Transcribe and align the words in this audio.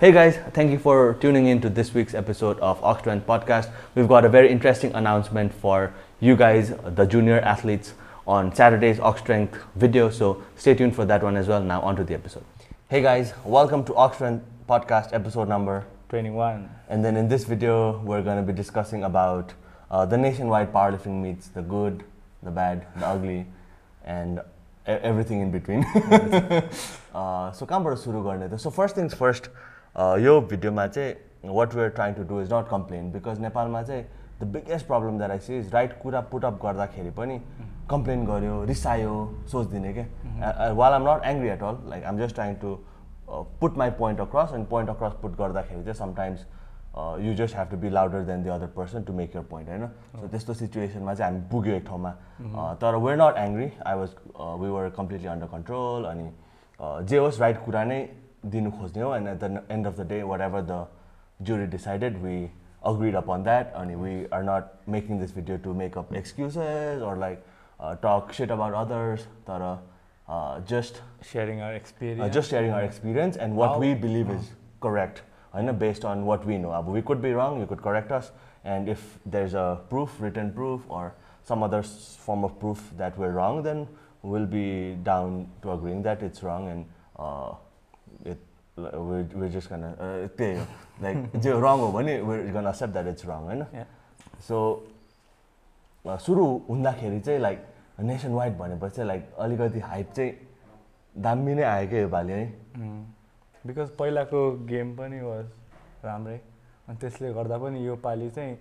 Hey 0.00 0.12
guys, 0.12 0.36
thank 0.52 0.70
you 0.70 0.78
for 0.78 1.14
tuning 1.14 1.46
in 1.46 1.60
to 1.60 1.68
this 1.68 1.92
week's 1.92 2.14
episode 2.14 2.56
of 2.60 2.80
Octotrend 2.82 3.22
Podcast. 3.22 3.68
We've 3.96 4.06
got 4.06 4.24
a 4.24 4.28
very 4.28 4.48
interesting 4.48 4.94
announcement 4.94 5.52
for 5.52 5.92
you 6.20 6.36
guys, 6.36 6.72
the 6.84 7.04
junior 7.04 7.40
athletes, 7.40 7.94
on 8.24 8.54
Saturday's 8.54 8.98
Octotrend 8.98 9.48
video. 9.74 10.08
So 10.08 10.44
stay 10.54 10.76
tuned 10.76 10.94
for 10.94 11.04
that 11.06 11.24
one 11.24 11.36
as 11.36 11.48
well. 11.48 11.60
Now 11.60 11.80
onto 11.80 12.04
the 12.04 12.14
episode. 12.14 12.44
Hey 12.88 13.02
guys, 13.02 13.32
welcome 13.44 13.82
to 13.86 13.92
Octotrend 13.94 14.42
Podcast 14.68 15.12
episode 15.12 15.48
number 15.48 15.84
21. 16.10 16.70
And 16.88 17.04
then 17.04 17.16
in 17.16 17.28
this 17.28 17.42
video, 17.42 17.98
we're 18.04 18.22
going 18.22 18.36
to 18.36 18.52
be 18.52 18.56
discussing 18.56 19.02
about 19.02 19.52
uh, 19.90 20.06
the 20.06 20.16
nationwide 20.16 20.72
powerlifting 20.72 21.20
meets, 21.20 21.48
the 21.48 21.62
good, 21.62 22.04
the 22.44 22.52
bad, 22.52 22.86
the 22.98 23.04
ugly, 23.04 23.46
and 24.04 24.42
everything 24.86 25.40
in 25.40 25.50
between. 25.50 25.84
Uh, 27.14 27.50
so, 27.50 27.66
so 28.58 28.70
first 28.70 28.94
things 28.94 29.12
first. 29.12 29.48
यो 29.96 30.40
भिडियोमा 30.50 30.86
चाहिँ 30.86 31.50
what 31.54 31.74
we're 31.74 31.88
trying 31.90 32.14
to 32.14 32.22
do 32.28 32.40
is 32.40 32.52
not 32.52 32.68
complain 32.68 33.10
because 33.12 33.40
नेपालमा 33.40 33.82
चाहिँ 33.82 34.04
the 34.40 34.46
biggest 34.52 34.86
problem 34.86 35.18
that 35.18 35.30
I 35.30 35.38
see 35.38 35.58
is 35.58 35.72
right 35.74 35.98
कुरा 36.02 36.20
put up 36.32 36.60
गर्दाखेरि 36.62 37.10
पनि 37.10 37.40
complain 37.90 38.24
गर्यो 38.26 38.62
रिसायो 38.64 39.16
सोचिदिने 39.52 39.92
क्या 39.94 40.72
well 40.74 40.92
I'm 40.92 41.08
not 41.08 41.24
angry 41.26 41.48
at 41.48 41.62
all 41.62 41.78
like 41.88 42.04
I'm 42.04 42.18
just 42.18 42.34
trying 42.34 42.54
to 42.62 42.76
put 43.60 43.78
my 43.78 43.90
point 43.98 44.20
across 44.20 44.52
and 44.54 44.66
point 44.68 44.90
across 44.90 45.12
put 45.22 45.36
गर्दाखेरि 45.38 45.82
चाहिँ 45.82 45.94
sometimes 45.94 46.46
you 47.24 47.34
just 47.34 47.56
have 47.56 47.68
to 47.70 47.76
be 47.76 47.90
louder 47.90 48.22
than 48.28 48.42
the 48.42 48.48
other 48.50 48.66
person 48.76 49.02
to 49.02 49.12
make 49.12 49.36
your 49.36 49.42
point 49.50 49.68
होइन? 49.68 49.86
So 50.12 50.28
त्यस्तो 50.28 50.54
सिचुएसनमा 50.54 51.14
चाहिँ 51.14 51.32
हामी 51.32 51.48
पुग्यो 51.50 51.74
एक 51.74 51.86
ठाउँमा। 51.88 52.14
Uh, 52.38 52.74
तर 52.80 52.94
we're 52.96 53.18
not 53.18 53.36
angry 53.38 53.70
I 53.86 53.94
was 53.96 54.14
we 54.60 54.70
were 54.70 54.88
completely 54.96 55.28
under 55.28 55.46
control 55.46 56.04
अनि 56.04 56.30
uh, 56.80 57.00
जे 57.02 57.18
होस् 57.18 57.40
राइट 57.40 57.64
कुरा 57.64 57.84
नै 57.84 58.00
दिनु 58.55 58.71
खोज्ने 58.79 59.01
हो 59.01 59.15
and 59.15 59.27
at 59.27 59.39
the 59.43 59.61
end 59.71 59.87
of 59.87 59.97
the 59.99 60.07
day 60.09 60.21
whatever 60.49 60.61
the 60.71 60.85
jury 61.47 61.65
decided 61.71 62.17
we 62.23 62.33
agreed 62.89 63.15
upon 63.21 63.41
that 63.45 63.71
and 63.79 63.93
we 64.01 64.11
are 64.37 64.43
not 64.49 64.67
making 64.95 65.17
this 65.21 65.31
video 65.37 65.55
to 65.63 65.71
make 65.79 65.95
up 66.01 66.11
excuses 66.19 67.01
or 67.07 67.15
like 67.23 67.41
uh, 67.79 67.95
talk 68.03 68.31
shit 68.37 68.53
about 68.55 68.77
others 68.81 69.25
but 69.47 69.61
uh, 69.69 69.71
uh, 70.35 70.59
just 70.71 71.01
Sharing 71.31 71.59
our 71.67 71.73
experience. 71.79 72.21
uh, 72.25 72.29
just 72.37 72.49
sharing 72.55 72.71
our 72.77 72.83
experience 72.91 73.41
and 73.47 73.57
what 73.61 73.71
How- 73.73 73.79
we 73.85 73.89
believe 74.05 74.29
is 74.35 74.51
correct 74.87 75.21
I 75.53 75.65
know 75.67 75.73
based 75.83 76.05
on 76.13 76.23
what 76.31 76.45
we 76.51 76.59
know 76.67 76.71
Uh, 76.77 76.81
we 76.99 77.01
could 77.11 77.21
be 77.27 77.33
wrong 77.39 77.59
you 77.63 77.67
could 77.73 77.83
correct 77.89 78.15
us 78.19 78.31
and 78.75 78.93
if 78.95 79.03
there's 79.37 79.57
a 79.65 79.67
proof 79.91 80.15
written 80.27 80.53
proof 80.61 80.87
or 81.01 81.03
some 81.51 81.67
other 81.69 81.79
s- 81.89 82.15
form 82.29 82.47
of 82.51 82.57
proof 82.63 82.87
that 83.03 83.17
we're 83.23 83.33
wrong 83.41 83.61
then 83.69 83.85
we'll 84.33 84.49
be 84.57 84.67
down 85.11 85.37
to 85.65 85.75
agreeing 85.77 86.01
that 86.09 86.23
it's 86.31 86.43
wrong 86.49 86.69
and 86.75 86.85
uh, 88.78 89.48
just 89.54 89.68
gonna 89.70 89.90
uh, 89.92 90.28
त्यही 90.38 90.56
हो 90.58 90.64
like 91.02 91.16
जे 91.36 91.50
रङ 91.50 91.78
हो 91.80 91.90
भने 91.92 92.20
we're 92.22 92.52
gonna 92.52 92.70
accept 92.70 92.92
that 92.94 93.06
it's 93.12 93.24
wrong 93.28 93.44
होइन. 93.50 93.64
So 94.48 94.58
सुरु 96.26 96.44
हुँदाखेरि 96.68 97.20
चाहिँ 97.20 97.40
like 97.40 97.58
nation 98.00 98.32
wide 98.32 98.56
भनेपछि 98.58 99.04
लाइक 99.04 99.34
अलिकति 99.38 99.80
हाइप 99.80 100.12
चाहिँ 100.16 100.32
दामी 101.22 101.54
नै 101.54 101.62
आयो 101.62 101.88
क्या 101.88 102.00
योपालि 102.00 102.32
है? 102.32 102.44
बिकज 103.66 103.88
पहिलाको 103.98 104.40
गेम 104.66 104.94
पनि 104.96 105.20
वाज 105.20 105.46
राम्रै। 106.04 106.38
अनि 106.88 106.96
त्यसले 106.96 107.32
गर्दा 107.34 107.58
पनि 107.58 107.86
यो 107.86 107.96
पालि 108.04 108.30
चाहिँ 108.30 108.54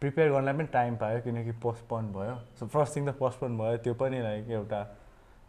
प्रिपेयर 0.00 0.30
गर्नलाई 0.32 0.54
पनि 0.56 0.66
टाइम 0.72 0.96
पायो 0.96 1.20
किनकि 1.20 1.52
पोस्टपोन 1.62 2.12
भयो। 2.12 2.36
सो 2.58 2.66
फर्स्ट 2.66 2.96
थिङ 2.96 3.06
त 3.06 3.10
पोस्टपोन 3.18 3.58
भयो 3.58 3.76
त्यो 3.84 3.94
पनि 3.94 4.22
लाइक 4.22 4.50
एउटा 4.50 4.80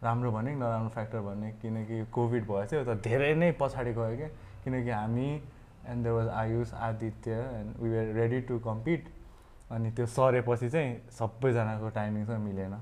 राम्रो 0.02 0.30
भने 0.32 0.54
नराम्रो 0.54 0.88
फ्याक्टर 0.94 1.20
भने 1.20 1.50
किनकि 1.62 2.04
कोभिड 2.14 2.44
भयो 2.48 2.64
चाहिँ 2.64 2.84
त 2.86 3.00
धेरै 3.02 3.34
नै 3.34 3.50
पछाडि 3.60 3.92
गयो 3.92 4.16
क्या। 4.16 4.28
किनकि 4.64 4.90
हामी 4.90 5.28
and 5.90 6.02
there 6.04 6.14
was 6.14 6.28
Ayush 6.28 6.74
Aditya 6.74 7.32
and 7.58 7.80
we 7.82 7.88
were 7.90 8.12
ready 8.14 8.40
to 8.48 8.58
compete 8.62 9.08
अनि 9.70 9.90
त्यो 9.90 10.06
सरेपछि 10.06 10.68
चाहिँ 10.70 10.90
सबैजनाको 11.18 11.88
टाइमिङसँग 11.98 12.40
मिलेन। 12.44 12.74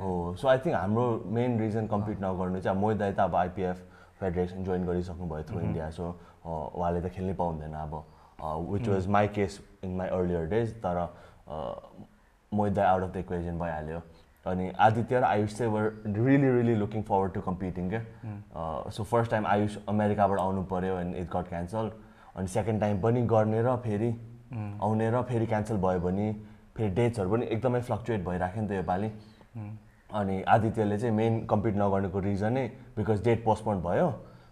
हो 0.00 0.34
सो 0.40 0.48
आई 0.48 0.58
थिङ्क 0.64 0.74
हाम्रो 0.74 1.04
मेन 1.36 1.58
रिजन 1.60 1.86
कम्पिट 1.86 2.22
नगर्नु 2.24 2.60
चाहिँ 2.60 2.78
मोहित 2.80 2.98
दाई 2.98 3.12
त 3.12 3.20
अब 3.20 3.34
आइपिएफ 3.36 3.76
फेडरेसन 4.20 4.64
जोइन 4.64 4.86
गरिसक्नु 4.86 5.26
भयो 5.28 5.42
थ्रु 5.44 5.60
इन्डिया 5.60 5.90
सो 5.90 6.04
उहाँले 6.46 7.00
त 7.00 7.12
खेल्नै 7.12 7.34
पाउँदैन 7.34 7.74
अब। 7.74 7.94
Which 8.72 8.88
was 8.88 9.06
my 9.08 9.28
case 9.36 9.60
in 9.84 9.96
my 9.96 10.08
earlier 10.08 10.46
days 10.48 10.74
तर 10.80 10.96
मोहित 12.52 12.72
दाई 12.74 12.86
आउट 12.86 13.02
अफ 13.02 13.10
द 13.12 13.16
इक्वेजन 13.16 13.58
भइहाल्यो। 13.58 14.00
अनि 14.46 14.70
आदित्य 14.86 15.20
र 15.20 15.24
आयुष 15.24 15.56
चाहिँ 15.58 15.72
were 15.72 15.84
really 16.06 16.50
really 16.50 16.74
looking 16.76 17.02
forward 17.02 17.32
to 17.32 17.40
competing 17.40 17.88
क्या 17.90 18.02
सो 18.92 19.04
फर्स्ट 19.04 19.30
टाइम 19.30 19.46
आयुष 19.46 19.76
अमेरिकाबाट 19.88 20.38
आउनु 20.40 20.62
पऱ्यो 20.72 20.98
एन्ड 21.00 21.16
इट 21.16 21.28
गट 21.36 21.48
क्यान्सल 21.48 21.90
अनि 22.36 22.48
सेकेन्ड 22.48 22.80
टाइम 22.80 23.00
पनि 23.00 23.22
गर्ने 23.32 23.62
र 23.62 23.76
फेरि 23.84 24.10
आउने 24.54 25.10
र 25.10 25.22
फेरि 25.30 25.46
क्यान्सल 25.46 25.76
भयो 25.86 26.00
भने 26.00 26.32
फेरि 26.76 26.90
डेट्सहरू 26.94 27.30
पनि 27.30 27.46
एकदमै 27.56 27.80
फ्लक्चुएट 27.88 28.24
भइराख्यो 28.24 28.62
नि 28.62 28.68
त 28.68 28.72
योपालि 28.72 29.10
अनि 30.10 30.42
आदित्यले 30.48 30.98
चाहिँ 30.98 31.14
मेन 31.16 31.44
कम्पिट 31.50 31.76
नगर्नुको 31.76 32.20
रिजनै 32.28 32.66
बिकज 32.96 33.24
डेट 33.24 33.44
पोस्टपोन 33.44 33.80
भयो। 33.82 34.08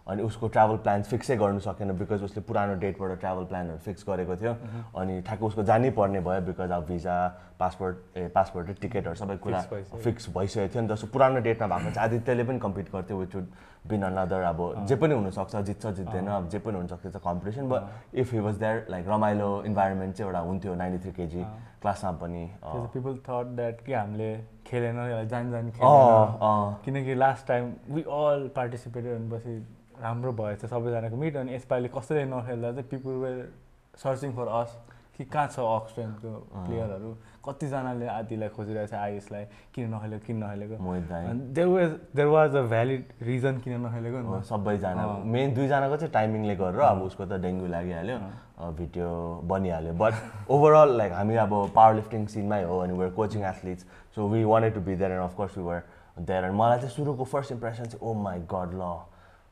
अनि 0.09 0.23
उसको 0.23 0.49
ट्राभल 0.49 0.77
प्लान्स 0.85 1.09
फिक्सै 1.09 1.37
गर्नु 1.37 1.61
सकेन 1.61 1.93
बिकज 1.99 2.23
उसले 2.25 2.43
पुरानो 2.43 2.75
डेटबाट 2.81 3.19
ट्राभल 3.21 3.45
प्लानहरू 3.51 3.79
फिक्स 3.79 4.05
गरेको 4.09 4.37
थियो। 4.37 4.55
अनि 4.99 5.21
ठ्याक्क 5.23 5.43
उसको 5.43 5.63
जानै 5.63 5.91
पर्ने 5.95 6.21
भयो 6.21 6.41
बिकज 6.47 6.71
अब 6.71 6.87
भिजा 6.87 7.17
पासपोर्ट 7.59 8.17
ए 8.19 8.29
पासपोर्ट 8.35 8.69
र 8.69 8.73
टिकटहरू 8.83 9.15
सबै 9.15 9.37
कुरा। 9.39 9.61
फिक्स 10.05 10.29
भइसकेको 10.37 10.73
थियो। 10.75 10.83
नि 10.83 10.89
त 10.89 10.95
सो 10.99 11.07
पुरानो 11.07 11.41
डेटमा 11.41 11.67
भएको 11.67 11.91
चाहिँ 11.91 12.09
आदित्यले 12.09 12.45
पनि 12.45 12.59
कम्पिट 12.59 12.87
गर्थ्यो 12.95 13.17
विच 13.19 13.35
वुड 13.35 13.47
बिन 13.89 14.03
अनदर 14.03 14.43
अब 14.43 14.87
जे 14.87 14.97
पनि 14.97 15.15
हुनसक्छ 15.15 15.57
जित्छ 15.69 15.87
जित्दैन 15.87 16.27
अब 16.27 16.49
जे 16.49 16.59
पनि 16.59 16.77
हुनसक्छ 16.77 17.07
it's 17.07 17.17
competition 17.25 17.69
but 17.69 18.17
if 18.23 18.33
he 18.33 18.41
was 18.41 18.59
that 18.59 18.91
like 18.91 19.09
रमाइलो 19.09 19.51
इन्भाइरोमेन्ट 19.67 20.15
चाहिँ 20.17 20.29
एउटा 20.29 20.41
हुन्थ्यो 20.49 20.75
नाइन्टी 20.83 20.99
थ्री 21.05 21.13
केजी 21.13 21.45
क्लासमा 21.83 22.11
पनि 22.23 22.43
पिपल 22.65 23.15
थट 23.29 23.55
द्याट 23.57 23.85
कि 23.87 23.93
हामीले 23.93 24.31
खेलेन 24.67 24.99
जान 25.29 25.51
जान। 25.53 25.71
किनकि 26.85 27.15
last 27.15 27.47
time 27.49 27.73
we 27.91 28.03
all 28.19 28.51
participated 28.57 29.19
भनेपछि 29.19 29.55
राम्रो 30.03 30.33
भएछ 30.39 30.65
सबैजनाको 30.67 31.17
मिट 31.17 31.37
अनि 31.37 31.55
यसपालि 31.55 31.89
कसैले 31.97 32.25
नखेल्दा 32.31 32.73
चाहिँ 32.73 32.89
people 32.91 33.15
were 33.25 33.39
searching 34.03 34.33
for 34.37 34.49
us 34.61 34.71
कि 35.17 35.25
कहाँ 35.25 35.47
छ 35.47 35.61
अक्सटेन्टको 35.61 36.31
प्लेयरहरू 36.67 37.11
कतिजनाले 37.45 38.07
आदिलाई 38.09 38.49
खोजिरहेको 38.49 38.91
छ 38.91 38.95
आयुषलाई 38.97 39.45
किन 39.75 39.95
नखेलेको 39.95 40.25
किन 40.27 40.37
नखेलेको? 40.45 40.77
There 41.53 41.69
was 41.69 41.91
there 42.17 42.29
was 42.35 42.57
a 42.57 42.63
valid 42.73 43.05
reason 43.29 43.59
किन 43.65 43.75
नखेलेको 43.87 44.19
नि 44.25 44.43
सबैजना। 44.49 45.05
मेन 45.37 45.55
दुईजनाको 45.55 45.97
चाहिँ 45.97 46.13
टाइमिङले 46.13 46.57
गरेर 46.57 46.81
अब 46.89 47.03
उसको 47.03 47.27
त 47.27 47.41
डेङ्गु 47.45 47.67
लागिहाल्यो 47.77 48.17
भिडियो 48.81 49.09
बनिहाल्यो। 49.53 49.93
बट 50.01 50.15
ओभरअल 50.51 50.97
लाइक 50.99 51.13
हामी 51.13 51.37
अब 51.45 51.55
पावर 51.77 51.95
लिफ्टिङ 51.95 52.27
सिनमै 52.35 52.63
हो 52.65 52.79
अनि 52.79 52.99
we're 52.99 53.13
coaching 53.21 53.45
athletes 53.53 53.87
so 54.15 54.29
we 54.29 54.45
wanted 54.45 54.75
to 54.75 54.81
be 54.81 54.97
there 54.97 55.13
and 55.13 55.23
of course 55.23 55.59
we 55.59 55.65
were 55.65 55.83
there 56.19 56.45
and 56.45 56.57
मलाई 56.57 56.79
चाहिँ 56.79 56.95
सुरुको 56.97 57.25
फर्स्ट 57.37 57.53
इम्प्रेसन 57.53 57.85
चाहिँ 57.85 58.01
ओ 58.03 58.15
माई 58.23 58.39
गड 58.55 58.75
ल। 58.81 58.93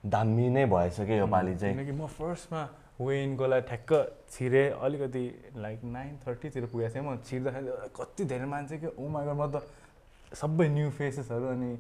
दामी 0.04 0.48
नै 0.50 0.64
भएछ 0.66 0.96
क्या 1.00 1.16
योपालि 1.16 1.54
चाहिँ 1.56 1.74
किनकि 1.76 1.92
म 1.92 2.06
फर्स्टमा 2.08 2.62
वेइनको 3.00 3.46
लागि 3.46 3.66
ठ्याक्क 3.68 3.92
छिरेँ 4.32 4.68
अलिकति 4.80 5.24
लाइक 5.56 5.80
नाइन 5.84 6.12
थर्टीतिर 6.26 6.64
पुगेको 6.72 6.94
थिएँ 6.94 7.04
म 7.04 7.16
छिर्दाखेरि 7.26 7.68
कति 7.96 8.24
धेरै 8.24 8.46
मान्छे 8.46 8.76
कि 8.80 8.88
ओ 8.96 9.08
माइगड 9.08 9.36
म 9.36 9.42
त 9.52 9.62
सबै 10.32 10.68
न्यू 10.68 10.90
फेसेसहरू 10.98 11.46
अनि 11.52 11.70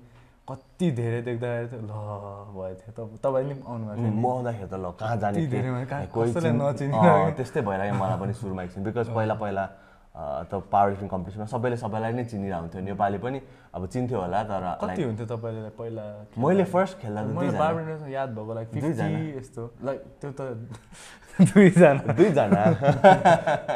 कति 0.48 0.90
धेरै 1.00 1.20
देख्दाखेरि 1.22 1.68
चाहिँ 1.70 1.84
ल 1.84 1.92
भयो 2.56 2.74
थियो 2.80 2.92
तब 2.96 3.08
तपाईँले 3.24 3.54
पनि 3.54 3.62
आउनु 3.70 3.84
भएको 3.86 4.00
थियो 4.00 4.12
म? 4.12 4.26
आउँदाखेरि 4.26 4.68
त 4.68 4.74
ल 4.74 4.86
कहाँ 5.00 5.16
जाने? 5.20 5.46
धेरै 5.46 5.70
त्यस्तै 7.36 7.60
भइरहेको 7.68 7.96
मलाई 8.00 8.18
पनि 8.20 8.32
सुरुमा 8.40 8.62
एकछिन 8.64 8.82
बिकज 8.84 9.08
पहिला 9.16 9.34
पहिला 9.42 9.64
त 10.14 10.62
पावर 10.72 10.90
लिफ्टिङ 10.90 11.08
कम्पिटिसनमा 11.08 11.46
सबैले 11.46 11.76
सबैलाई 11.76 12.12
नै 12.12 12.24
चिनिरहेको 12.24 12.60
हुन्थ्यो 12.60 12.80
नेपाली 12.82 13.18
पनि 13.18 13.40
अब 13.74 13.86
चिन्थ्यो 13.86 14.18
होला 14.20 14.42
तर 14.50 14.64
कति 14.82 15.02
हुन्थ्यो 15.02 15.26
तपाईँले 15.26 15.70
पहिला 15.78 16.04
मैले 16.38 16.64
फर्स्ट 16.72 16.98
खेल्दा 16.98 17.20
याद 18.10 18.34
भएको 18.34 18.54
लाइक 18.54 18.68
दुईजना। 18.74 19.18
यस्तो। 19.38 19.62
लाइक 19.84 20.00
त्यो 20.20 20.30
त 20.34 20.40
दुईजना। 21.54 22.12
दुईजना। 22.12 22.64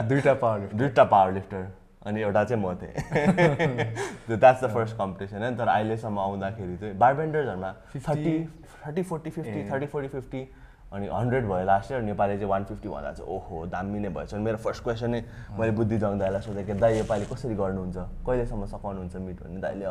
दुईवटा 0.09 0.35
पावर 0.43 0.59
दुईवटा 0.75 1.05
पावर 1.15 1.33
लिफ्टर 1.33 1.63
अनि 2.07 2.21
एउटा 2.21 2.45
चाहिँ 2.45 2.63
म 2.63 2.75
थिएँ। 2.83 4.37
द्याट्स 4.37 4.65
द 4.65 4.75
फर्स्ट 4.75 4.97
कम्पिटिसन 4.99 5.43
होइन 5.43 5.57
तर 5.57 5.69
अहिलेसम्म 5.69 6.19
आउँदाखेरि 6.19 6.77
चाहिँ 6.77 6.95
बारबेन्डर्सहरूमा 6.99 7.71
50, 7.95 8.09
thirty 8.09 8.35
thirty 8.85 9.03
forty 9.03 9.31
fifty. 9.31 9.71
Thirty 9.71 9.87
forty 9.87 10.09
fifty 10.09 10.41
अनि 10.95 11.07
हन्ड्रेड 11.11 11.45
भयो 11.45 11.65
लास्ट 11.67 11.91
इयर 11.93 12.03
नेपाली 12.03 12.35
चाहिँ 12.39 12.51
वान 12.51 12.65
फिफ्टी 12.65 12.89
भन्दा 12.89 13.13
चाहिँ 13.13 13.31
ओहो 13.35 13.67
दामी 13.67 13.99
नै 14.01 14.09
भएछ। 14.15 14.35
अनि 14.35 14.43
मेरो 14.45 14.59
फर्स्ट 14.63 14.83
क्वेसन 14.85 15.11
नै 15.11 15.21
मैले 15.59 15.73
बुद्धि 15.75 15.99
जङ्दालाई 15.99 16.43
सोधेँ 16.43 16.65
कि 16.67 16.75
दाइ 16.79 16.99
योपालि 16.99 17.25
कसरी 17.27 17.55
गर्नुहुन्छ? 17.55 17.97
कहिलेसम्म 18.27 18.67
सघाउनुहुन्छ 18.67 19.17
मिट? 19.17 19.43
भने 19.43 19.61
दाइले 19.61 19.87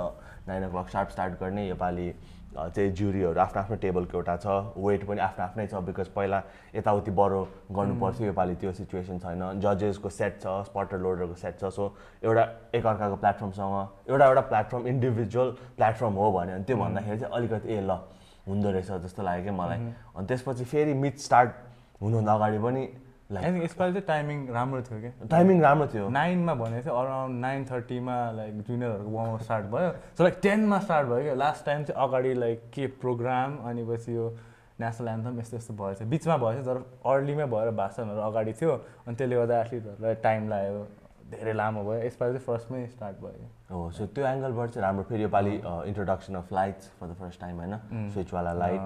नाइन 0.48 0.64
ओ 0.64 0.70
क्लक 0.72 0.90
सार्प 0.90 1.10
स्टार्ट 1.12 1.40
गर्ने 1.40 1.68
योपालि 1.68 2.08
चाहिँ 2.54 2.90
जुरीहरू 2.94 3.40
आफ्नो 3.42 3.62
आफ्नो 3.62 3.76
टेबलको 3.84 4.18
एउटा 4.18 4.36
छ 4.38 4.48
वेट 4.78 5.04
पनि 5.10 5.20
आफ्नो 5.28 5.44
आफ्नै 5.44 5.66
छ 5.68 5.76
बिकज 5.90 6.08
पहिला 6.16 6.42
यताउति 6.76 7.12
बढो 7.12 7.42
गर्नु 7.76 7.96
पर्थ्यो 8.00 8.26
योपालि 8.28 8.56
त्यो 8.62 8.72
सिचुएसन 8.80 9.20
छैन। 9.20 9.60
जजेसको 9.60 10.10
सेट 10.10 10.40
छ 10.40 10.62
स्पटर 10.70 10.98
लोडरको 11.02 11.36
सेट 11.36 11.60
छ 11.60 11.74
सो 11.74 11.92
एउटा 12.24 12.44
एकअर्काको 12.78 13.16
प्लेटफर्मसँग 13.26 14.10
एउटा 14.10 14.26
एउटा 14.26 14.42
प्लेटफर्म 14.54 14.88
इन्डिभिजुअल 14.88 15.50
प्लेटफर्म 15.78 16.14
हो 16.14 16.32
भने 16.32 16.64
त्यो 16.64 16.78
भन्दाखेरि 16.78 17.20
चाहिँ 17.20 17.34
अलिकति 17.34 17.74
ए 17.74 17.82
ल 17.82 17.98
हुँदो 18.48 18.72
रहेछ 18.72 18.92
जस्तो 19.04 19.24
लाग्यो 19.24 19.44
क्या 19.44 19.54
मलाई। 19.54 19.80
अनि 20.18 20.25
त्यसपछि 20.28 20.63
फेरि 20.66 20.94
मिट 20.94 21.18
स्टार्ट 21.19 21.51
हुनुभन्दा 22.01 22.34
अगाडि 22.34 22.60
पनि 22.60 22.84
लाइक 23.31 23.63
यसपालि 23.63 23.92
चाहिँ 23.94 24.06
टाइमिङ 24.07 24.40
राम्रो 24.54 24.81
थियो 24.84 25.00
क्या। 25.00 25.28
टाइमिङ 25.31 25.62
राम्रो 25.62 25.88
थियो। 25.88 26.10
नाइनमा 26.10 26.54
भनेको 26.54 26.84
थियो 26.84 26.94
अराउन्ड 26.94 27.40
नाइन 27.42 27.66
थर्टीमा 27.66 28.16
लाइक 28.38 28.62
जुनियरहरूको 28.68 29.12
वार्म 29.12 29.38
स्टार्ट 29.38 29.66
भयो। 29.74 29.92
सो 30.18 30.24
लाइक 30.24 30.40
टेनमा 30.44 30.80
स्टार्ट 30.80 31.07
भयो 31.07 31.22
क्या। 31.24 31.34
लास्ट 31.34 31.66
टाइम 31.66 31.84
चाहिँ 31.84 32.07
अगाडि 32.07 32.34
लाइक 32.34 32.69
के 32.74 32.88
प्रोग्राम 33.01 33.57
अनि 33.69 33.86
पछि 33.90 34.16
यो 34.16 34.25
नेसनल 34.80 35.07
एन्थम 35.07 35.39
यस्तो 35.39 35.57
यस्तो 35.57 35.74
भएछ। 35.74 36.01
बिचमा 36.04 36.38
भएछ 36.38 36.60
तर 36.66 36.78
अर्लीमै 37.06 37.46
भएर 37.46 37.72
भाषणहरू 37.80 38.22
अगाडि 38.22 38.54
थियो। 38.54 38.74
अनि 39.07 39.16
त्यसले 39.16 39.36
गर्दा 39.36 39.62
एथलिटहरूलाई 39.62 40.16
टाइम 40.24 40.50
लाग्यो। 40.50 40.86
धेरै 41.34 41.54
लामो 41.54 41.84
भयो 41.84 42.00
यसपालि 42.04 42.34
चाहिँ 42.34 42.46
फर्स्टमै 42.46 42.86
स्टार्ट 42.88 43.18
भयो। 43.22 43.48
हो 43.72 43.90
सो 43.92 44.06
त्यो 44.16 44.26
एङ्गलबाट 44.28 44.70
चाहिँ 44.70 44.84
राम्रो 44.86 45.04
फेरि 45.10 45.24
योपालि 45.24 45.54
introduction 45.90 46.36
of 46.36 46.52
lights 46.54 46.90
for 47.00 47.08
the 47.08 47.14
first 47.20 47.42
time 47.42 47.58
होइन? 47.60 47.76
स्विचवाला 48.14 48.54
light 48.54 48.82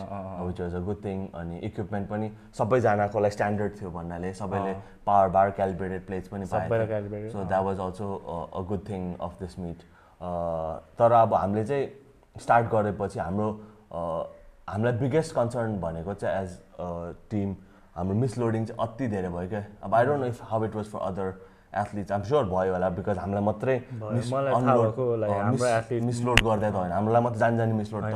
which 0.48 0.62
was 0.62 0.76
a 0.76 0.80
good 0.88 1.04
thing 1.06 1.28
अनि 1.42 1.60
इक्विपमेन्ट 1.70 2.10
पनि 2.10 2.32
सबैजनाको 2.58 3.20
लागि 3.20 3.36
स्ट्यान्डर्ड 3.36 3.80
थियो 3.82 3.92
भन्नाले 3.92 4.34
सबैले 4.40 4.74
पावर 5.06 5.30
बार 5.38 5.52
क्यालिब्रेटेड 5.60 6.06
प्लेट्स 6.08 6.28
पनि 6.30 6.46
so 6.46 7.44
that 7.44 7.64
was 7.66 7.80
also 7.80 8.16
a. 8.16 8.62
Good 8.72 8.88
thing 8.90 9.14
of 9.30 9.40
this 9.40 9.60
meet 9.60 9.84
तर 11.00 11.12
अब 11.22 11.34
हामीले 11.34 11.66
चाहिँ 11.66 12.42
स्टार्ट 12.42 12.72
गरेपछि 12.72 13.20
हाम्रो 13.20 13.50
हामीलाई 14.70 14.94
बिगेस्ट 15.00 15.36
कन्सर्न 15.36 15.80
भनेको 15.82 16.14
चाहिँ 16.14 16.44
एज 16.44 16.58
टिम 17.32 17.56
हाम्रो 17.96 18.16
मिसलोडिङ 18.16 18.66
चाहिँ 18.66 18.88
अति 18.88 19.08
धेरै 19.08 19.30
भयो 19.30 19.50
क्या। 19.50 19.64
अब 19.84 19.94
I 19.96 20.06
don't 20.06 20.20
know 20.22 20.26
if 20.28 20.42
how 20.50 20.66
it 20.66 20.76
was 20.76 20.86
for 20.92 21.00
other 21.02 21.32
athletes 21.82 22.12
I'm 22.12 22.22
sure 22.30 22.44
भयो 22.54 22.74
होला 22.74 22.90
बिकज 22.98 23.18
हामीलाई 23.24 23.44
मात्रै 23.50 23.76
मिसलोड 26.10 26.40
गर्दै 26.48 26.70
त 26.72 26.76
होइन। 26.76 26.92
हामीलाई 26.92 27.22
मात्रै 27.28 27.40
जानी 27.40 27.58
जानी 27.58 27.74
मिसलोड 27.82 28.04
त 28.04 28.16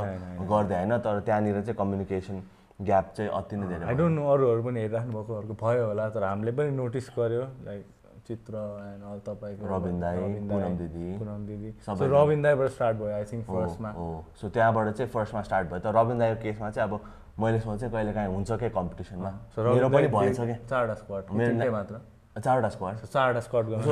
गर्दै 0.51 0.75
होइन 0.79 0.93
तर 1.05 1.15
त्यहाँनिर 1.25 1.61
चाहिँ 1.61 1.77
कम्युनिकेसन 1.77 2.37
ग्याप 2.81 3.05
चाहिँ 3.15 3.29
अति 3.39 3.55
नै 3.55 3.65
धेरै 3.71 3.83
आई। 3.87 3.95
डोन्ट 3.95 4.15
नो 4.17 4.23
अरूहरू 4.33 4.61
पनि 4.65 4.79
हेरिराख्नु 4.81 5.11
भएकोहरूको 5.13 5.55
भयो 5.63 5.83
होला 5.87 6.05
तर 6.09 6.23
हामीले 6.23 6.51
पनि 6.57 6.69
नोटिस 6.81 7.07
गर्यो 7.17 7.43
लाइक 7.65 7.83
चित्र 8.27 8.53
एन्ड 8.93 9.03
अल 9.11 9.19
तपाईँको 9.25 9.63
रबिन 9.65 9.95
दाई, 9.99 10.17
पुनम 10.49 10.73
दिदी, 10.77 11.07
पुनम 11.19 11.41
दिदी। 11.45 11.69
सो। 11.85 12.05
रबिन 12.05 12.41
दाईबाट 12.41 12.69
स्टार्ट 12.77 12.95
भयो 12.97 13.13
आई 13.17 13.23
थिङ्क 13.31 13.43
फर्स्टमा 13.45 13.89
हो। 13.91 14.07
सो 14.41 14.45
त्यहाँबाट 14.49 14.85
चाहिँ 14.97 15.09
फर्स्टमा 15.11 15.41
स्टार्ट 15.41 15.65
भयो। 15.69 15.79
तर 15.85 15.91
रबिन 15.97 16.17
दाईको 16.21 16.37
केसमा 16.41 16.69
चाहिँ 16.69 16.89
अब 16.89 16.93
मैले 17.41 17.59
सोचेँ 17.59 17.89
कहिले 17.89 18.13
काहीँ 18.13 18.29
हुन्छ 18.33 18.51
क्या 18.61 18.69
कम्पिटिसनमा 18.77 19.31
मेरो 19.57 19.89
पनि 19.89 20.07
भएछ 20.13 20.39
क्या। 20.39 20.57
चारवटा 20.69 20.95
स्क्वाड 21.01 21.23
मेरो 21.33 21.71
मात्र। 21.71 21.95
चारवटा 22.39 22.69
स्क्वाड 22.69 22.95
चारवटा 23.06 23.39
स्क्वाड 23.48 23.66
गर्नु 23.74 23.92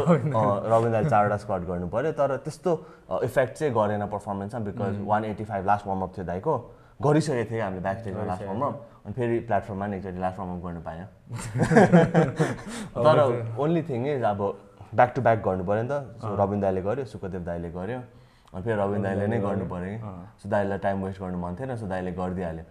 रबिन 0.74 0.92
दाईले 0.92 1.10
चारवटा 1.10 1.38
स्क्वाड 1.44 1.62
गर्नु 1.70 1.88
पऱ्यो 1.96 2.12
तर 2.20 2.36
त्यस्तो 2.46 2.72
इफेक्ट 3.24 3.54
चाहिँ 3.58 3.74
गरेन 3.74 4.06
पर्फर्मेन्समा 4.16 4.60
because 4.68 5.02
one 5.12 5.26
eighty 5.26 5.46
five 5.52 5.66
last 5.66 5.88
warmup 5.88 6.18
थियो 6.18 6.26
दाइको 6.32 6.54
गरिसकेको 7.04 7.50
थियो 7.52 7.64
हामीले 7.64 7.82
ब्याक 7.82 7.98
स्टेजमा 8.00 8.24
लास्ट 8.32 8.44
वार्मअप 8.48 8.76
अनि 9.06 9.14
फेरि 9.20 9.40
प्लेटफर्ममा 9.50 9.86
नि 9.88 9.96
एकचोटि 9.98 10.20
लास्ट 10.20 10.40
वार्मअप 10.40 10.60
गर्नु 10.66 10.82
पाएँ 10.88 11.06
तर 13.06 13.18
ओन्ली 13.60 13.84
थिङ 13.90 14.08
इज 14.16 14.24
अब 14.32 14.42
ब्याक 14.96 15.14
टु 15.16 15.22
ब्याक 15.22 15.40
गर्नु 15.46 15.64
पऱ्यो 15.64 15.84
नि 15.84 15.90
त। 15.92 15.94
सो 16.22 16.60
दाईले 16.62 16.82
गर्यो 16.82 17.06
सुखदेव 17.06 17.44
दाईले 17.46 17.70
गर्यो। 17.72 18.00
अनि 18.54 18.62
फेरि 18.64 18.78
रबिन 18.82 19.02
दाईले 19.04 19.28
नै 19.28 19.40
गर्नु 19.40 19.66
पऱ्यो 19.70 19.90
कि 19.94 20.00
सो 20.42 20.50
दाईलाई 20.50 20.78
टाइम 20.86 21.04
वेस्ट 21.06 21.22
गर्नु 21.22 21.38
मन 21.38 21.56
थिएन। 21.60 21.76
सो 21.78 21.88
दाईले 21.88 22.12
गरिदिइहाल्यो। 22.20 22.66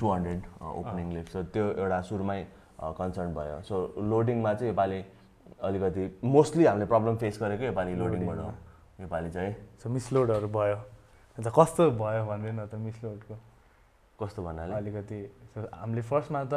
Two 0.00 0.06
hundred 0.12 0.42
opening 0.60 1.12
lift 1.12 1.32
so 1.32 1.42
त्यो 1.54 1.64
एउटा 1.72 2.00
सुरुमै 2.08 2.40
कन्सर्न 2.78 3.34
भयो। 3.34 3.60
सो 3.68 3.74
लोडिङमा 3.98 4.54
चाहिँ 4.54 4.70
योपालि 4.72 5.00
अलिकति 5.58 6.02
मोस्टली 6.24 6.64
हामीले 6.64 6.86
प्रब्लम 6.86 7.16
फेस 7.18 7.38
गरेको 7.42 7.64
योपालि 7.64 7.94
लोडिङबाट 7.98 8.38
योपालि 9.02 9.30
चाहिँ। 9.30 9.52
सो 9.82 9.90
मिसलोडहरू 9.90 10.48
भयो। 10.48 10.78
अन्त 11.38 11.48
कस्तो 11.58 11.90
भयो 11.98 12.22
भन्दैन 12.26 12.66
त 12.66 12.74
मिसलोडको 12.78 13.34
कस्तो 14.18 14.42
भन्नाले? 14.42 14.74
अलिकति। 14.74 15.18
हामीले 15.58 16.02
फर्स्टमा 16.02 16.42
त 16.46 16.54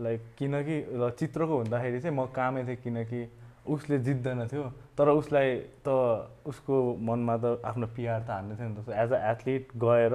लाइक 0.00 0.20
किनकि 0.38 0.76
ल 0.96 1.10
चित्रको 1.20 1.54
हुँदाखेरि 1.56 2.00
चाहिँ 2.00 2.16
म 2.16 2.26
कामै 2.32 2.64
थिएँ 2.64 2.76
किनकि 2.84 3.20
उसले 3.68 3.98
जित्दैन 4.04 4.48
थियो। 4.48 4.64
तर 4.96 5.08
उसलाई 5.08 5.48
त 5.84 5.88
उसको 6.48 6.74
मनमा 6.96 7.36
त 7.36 7.44
आफ्नो 7.64 7.86
पिआर 7.96 8.20
त 8.24 8.30
हान्नु 8.32 8.56
थियो 8.56 8.68
नि 8.68 8.76
त। 8.84 8.88
एज 8.88 9.12
अ 9.12 9.18
एथलिट 9.32 9.64
गएर 9.76 10.14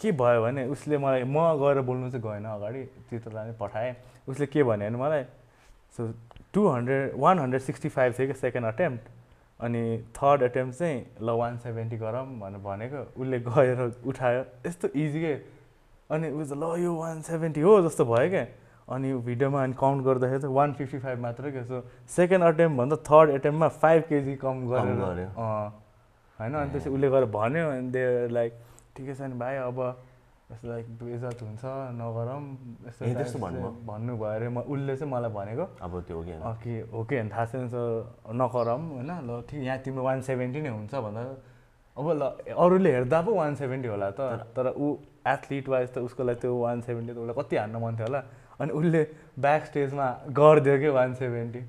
के 0.00 0.12
भयो 0.12 0.40
भने 0.42 0.64
उसले 0.68 0.98
मलाई 0.98 1.22
म 1.24 1.38
गएर 1.60 1.80
बोल्नु 1.88 2.10
चाहिँ 2.10 2.24
गएन 2.24 2.44
अगाडि। 2.44 2.82
चित्रलाई 3.08 3.44
नै 3.48 3.56
पठाएँ। 3.60 3.92
उसले 4.28 4.46
के 4.46 4.62
भन्यो 4.62 4.88
भने 4.88 4.98
मलाई 4.98 5.22
so 5.96 6.12
two 6.52 6.68
hundred 6.68 7.12
one 7.16 7.38
hundred 7.38 7.62
sixty 7.62 7.88
five 7.88 8.14
थियो 8.18 8.26
कि 8.26 8.34
सेकेन्ड 8.40 8.66
अटेम्प्ट 8.66 9.08
अनि 9.60 9.82
थर्ड 10.16 10.42
एटेम्प्ट 10.42 10.78
चाहिँ 10.78 10.98
ल 11.22 11.30
वान 11.38 11.58
सेभेन्टी 11.58 11.96
गरौँ 11.96 12.26
भनेर 12.40 12.60
भनेको 12.60 13.00
उसले 13.22 13.38
गएर 13.40 13.80
उठायो। 14.06 14.44
यस्तो 14.66 14.88
इजी 14.88 15.20
के? 15.20 15.34
अनि 16.10 16.30
उस 16.30 16.52
ल 16.52 16.74
यो 16.82 16.94
वान 16.94 17.20
सेभेन्टी 17.22 17.60
हो 17.60 17.80
जस्तो 17.82 18.04
भयो 18.04 18.28
क्या? 18.30 18.46
अनि 18.88 19.12
भिडियोमा 19.26 19.62
अनि 19.62 19.74
काउन्ट 19.80 20.04
गर्दाखेरि 20.04 20.40
चाहिँ 20.40 20.54
वान 20.54 20.72
फिफ्टी 20.78 20.98
फाइभ 20.98 21.18
मात्रै 21.20 21.50
क्या 21.52 21.62
सो 21.64 21.80
सेकेन्ड 22.16 22.44
अटेम्प 22.44 22.76
भन्दा 22.78 22.96
थर्ड 23.08 23.30
एटेम्पमा 23.30 23.68
फाइभ 23.80 24.02
केजी 24.08 24.34
कम 24.42 24.66
गरेर 24.68 24.98
होइन 26.38 26.54
अनि 26.54 26.70
त्यसपछि 26.72 26.90
उसले 26.90 27.10
गएर 27.10 27.24
भन्यो 27.32 27.68
अनि 27.70 27.90
दे 27.90 28.04
लाइक 28.28 28.52
ठिकै 28.96 29.14
छ 29.14 29.20
नि 29.22 29.38
भाइ 29.38 29.56
अब 29.56 29.78
यस्तो 30.54 30.68
लाइक 30.70 30.86
बेजत 31.02 31.42
हुन्छ 31.42 31.64
नगरौँ 31.98 32.40
यस्तो 32.86 33.02
त्यस्तो 33.04 33.38
भन्नुभयो? 33.42 33.70
भन्नुभयो 33.90 34.30
अरे 34.30 34.48
म 34.48 34.58
उसले 34.70 34.94
चाहिँ 34.96 35.10
मलाई 35.12 35.30
भनेको 35.34 35.64
अब 35.82 35.92
त्यो 36.06 36.14
हो 36.14 36.22
कि 36.62 36.78
हो 36.94 37.00
कि 37.04 37.14
होइन? 37.18 37.28
थाहा 37.34 37.44
छैन 37.50 37.66
नगरौँ 38.38 38.78
होइन? 38.94 39.10
ल 39.26 39.42
ठिक 39.50 39.60
यहाँ 39.66 39.78
तिम्रो 39.82 40.02
वान 40.06 40.20
सेभेन्टी 40.22 40.60
नै 40.62 40.70
हुन्छ 40.70 40.94
भन्दा 40.94 41.22
अब 41.96 42.06
ल 42.10 42.22
अरूले 42.54 42.90
हेर्दा 42.92 43.18
पो 43.22 43.34
वान 43.34 43.54
सेभेन्टी 43.54 43.88
होला 43.88 44.10
त। 44.14 44.20
तर 44.54 44.66
ऊ 44.78 44.86
एथलिट 45.26 45.68
वाइज 45.68 45.88
त 45.94 45.98
उसको 46.06 46.22
लागि 46.22 46.40
त्यो 46.40 46.54
वान 46.54 46.80
सेभेन्टी 46.86 47.12
त 47.14 47.18
उसलाई 47.18 47.34
कति 47.42 47.56
हान्न 47.56 47.76
मन 47.82 47.94
थियो 47.98 48.06
होला? 48.06 48.22
अनि 48.54 48.70
उसले 48.70 49.02
ब्याक 49.34 49.62
स्टेजमा 49.66 50.06
गरिदियो 50.30 50.78
कि 50.78 50.88
वान 50.94 51.14
सेभेन्टी 51.18 51.60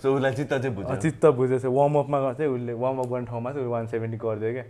सो 0.00 0.06
उसलाई 0.16 0.32
चित्त 0.36 0.52
चाहिँ 0.52 0.74
बुझ्यो। 0.76 0.96
चित्त 0.96 1.26
बुझेछ 1.40 1.64
वार्मअपमा 1.64 2.18
चाहिँ 2.36 2.50
उसले 2.52 2.72
वार्मअप 2.76 3.08
गर्ने 3.08 3.26
ठाउँमा 3.26 3.52
चाहिँ 3.52 3.68
वान 3.68 3.86
सेभेन्टी 3.88 4.18
गरिदियो 4.20 4.52
क्या? 4.52 4.64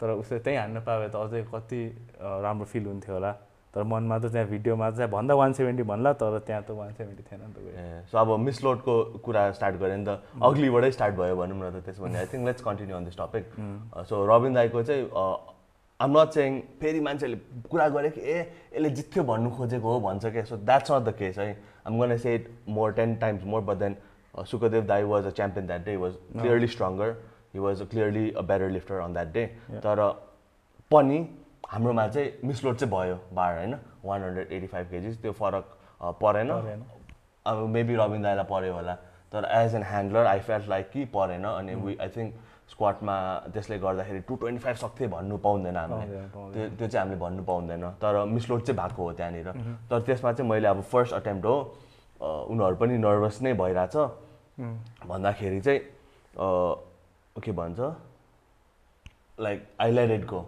तर 0.00 0.10
उसले 0.20 0.38
त्यहीँ 0.38 0.58
हान्न 0.58 0.80
पायो 0.86 1.08
त 1.08 1.16
अझै 1.16 1.42
कति 1.52 1.80
राम्रो 2.20 2.66
फिल 2.66 2.86
हुन्थ्यो 2.86 3.14
होला। 3.14 3.32
तर 3.74 3.82
मनमा 3.82 4.18
त 4.18 4.32
त्यहाँ 4.32 4.48
भिडियोमा 4.48 4.90
चाहिँ 4.90 5.10
भन्दा 5.10 5.34
वान 5.36 5.52
सेभेन्टी 5.52 5.82
भन्ला 5.84 6.12
तर 6.20 6.38
त्यहाँ 6.46 6.62
त 6.64 6.70
वान 6.72 6.92
सेभेन्टी 6.96 7.22
थिएन 7.28 7.40
नि 7.44 7.52
त 7.52 8.08
सो 8.08 8.18
अब 8.18 8.28
मिसलोडको 8.40 9.20
कुरा 9.20 9.42
स्टार्ट 9.52 9.74
गऱ्यो 9.76 9.96
नि 9.96 10.04
त। 10.04 10.20
अग्लीबाटै 10.40 10.90
स्टार्ट 10.96 11.14
भयो 11.16 11.36
भनौँ 11.36 11.56
न 11.60 11.70
त 11.76 11.84
त्यसो 11.84 12.02
भने। 12.02 12.18
I 12.18 12.26
think 12.32 12.44
let's 12.46 12.62
continue 12.64 12.96
on 12.96 13.04
this 13.04 13.16
topic 13.20 13.44
so 14.08 14.14
Rabin 14.32 14.52
दाईको 14.54 14.82
चाहिँ 14.82 15.04
आम 16.00 16.10
नट 16.16 16.28
चाहिँ 16.28 16.60
फेरि 16.80 17.00
मान्छेले 17.00 17.36
कुरा 17.68 17.88
गरे 17.88 18.10
कि 18.16 18.20
ए 18.20 18.36
यसले 18.72 18.90
जित्थ्यो 18.96 19.22
भन्नु 19.24 19.50
खोजेको 19.56 19.92
हो 19.92 20.00
भन्छ 20.00 20.24
क्या। 20.26 20.44
So 20.44 20.56
that's 20.56 20.90
not 20.92 21.02
the 21.08 21.12
case 21.16 21.38
है। 21.38 21.52
I'm 21.86 22.00
gonna 22.00 22.16
say 22.16 22.34
it 22.34 22.48
more 22.68 22.92
ten 22.96 23.14
times 23.16 23.44
more 23.44 23.60
but 23.68 23.76
then 23.76 23.96
Sukhdev 24.36 24.84
दाई 24.86 25.02
was 25.08 25.26
a 25.26 25.30
champion 25.36 25.66
that 25.66 25.84
day 25.84 25.96
was 25.96 26.12
clearly 26.32 26.66
stronger 26.68 27.14
he 27.56 27.60
was 27.64 27.82
clearly 27.90 28.30
a 28.30 28.40
better 28.44 28.68
lifter 28.70 29.00
on 29.00 29.12
that 29.12 29.32
day 29.32 29.44
तर 29.80 30.00
पनि 30.92 31.18
हाम्रोमा 31.68 32.06
चाहिँ 32.08 32.30
misload 32.44 32.76
चाहिँ 32.76 32.92
भयो 32.92 33.16
bar 33.32 33.56
होइन? 33.58 33.74
One 34.04 34.22
hundred 34.22 34.52
eighty 34.52 34.66
five 34.66 34.86
kgs 34.90 35.20
त्यो 35.22 35.32
फरक 35.32 35.64
परेन। 36.20 36.50
अब 37.46 37.56
मेबी 37.74 37.94
रबिन 37.96 38.22
दाईलाई 38.22 38.44
पऱ्यो 38.44 38.74
होला। 38.74 38.94
तर 39.32 39.44
as 39.50 39.74
an 39.74 39.82
handler 39.82 40.26
I 40.26 40.40
felt 40.40 40.68
like 40.68 40.90
कि 40.90 41.04
परेन। 41.16 41.44
अनि 41.44 41.74
वी 41.74 41.96
आई 42.00 42.08
थिङ्क 42.16 42.34
स्क्वाडमा 42.70 43.16
त्यसले 43.54 43.78
गर्दाखेरि 43.78 44.20
टु 44.28 44.34
ट्वेन्टी 44.36 44.62
फाइभ 44.62 44.76
सक्थेँ 44.76 45.08
भन्नु 45.08 45.36
पाउँदैन 45.38 45.76
हामीले। 45.76 46.22
त्यो 46.54 46.68
त्यो 46.78 46.88
चाहिँ 46.88 47.02
हामीले 47.02 47.20
भन्नु 47.20 47.42
पाउँदैन। 47.42 47.84
तर 48.02 48.24
मिसलोड 48.26 48.62
चाहिँ 48.62 48.78
भएको 48.80 49.02
हो 49.02 49.12
त्यहाँनिर। 49.12 49.48
तर 49.90 50.00
त्यसमा 50.06 50.32
चाहिँ 50.32 50.50
मैले 50.50 50.68
अब 50.68 50.80
फर्स्ट 50.92 51.14
अटेम्प्ट 51.14 51.46
हो। 51.46 51.56
उनीहरू 52.50 52.76
पनि 52.76 52.98
नर्भस 52.98 53.42
नै 53.42 53.52
भइरहेछ। 53.54 53.96
भन्दाखेरि 55.06 55.60
चाहिँ 55.60 55.80
अ, 57.36 57.40
के 57.44 57.52
भन्छ 57.52 57.80
like 59.40 59.66
I 59.80 59.92
let 59.92 60.10
it 60.10 60.26
go 60.26 60.38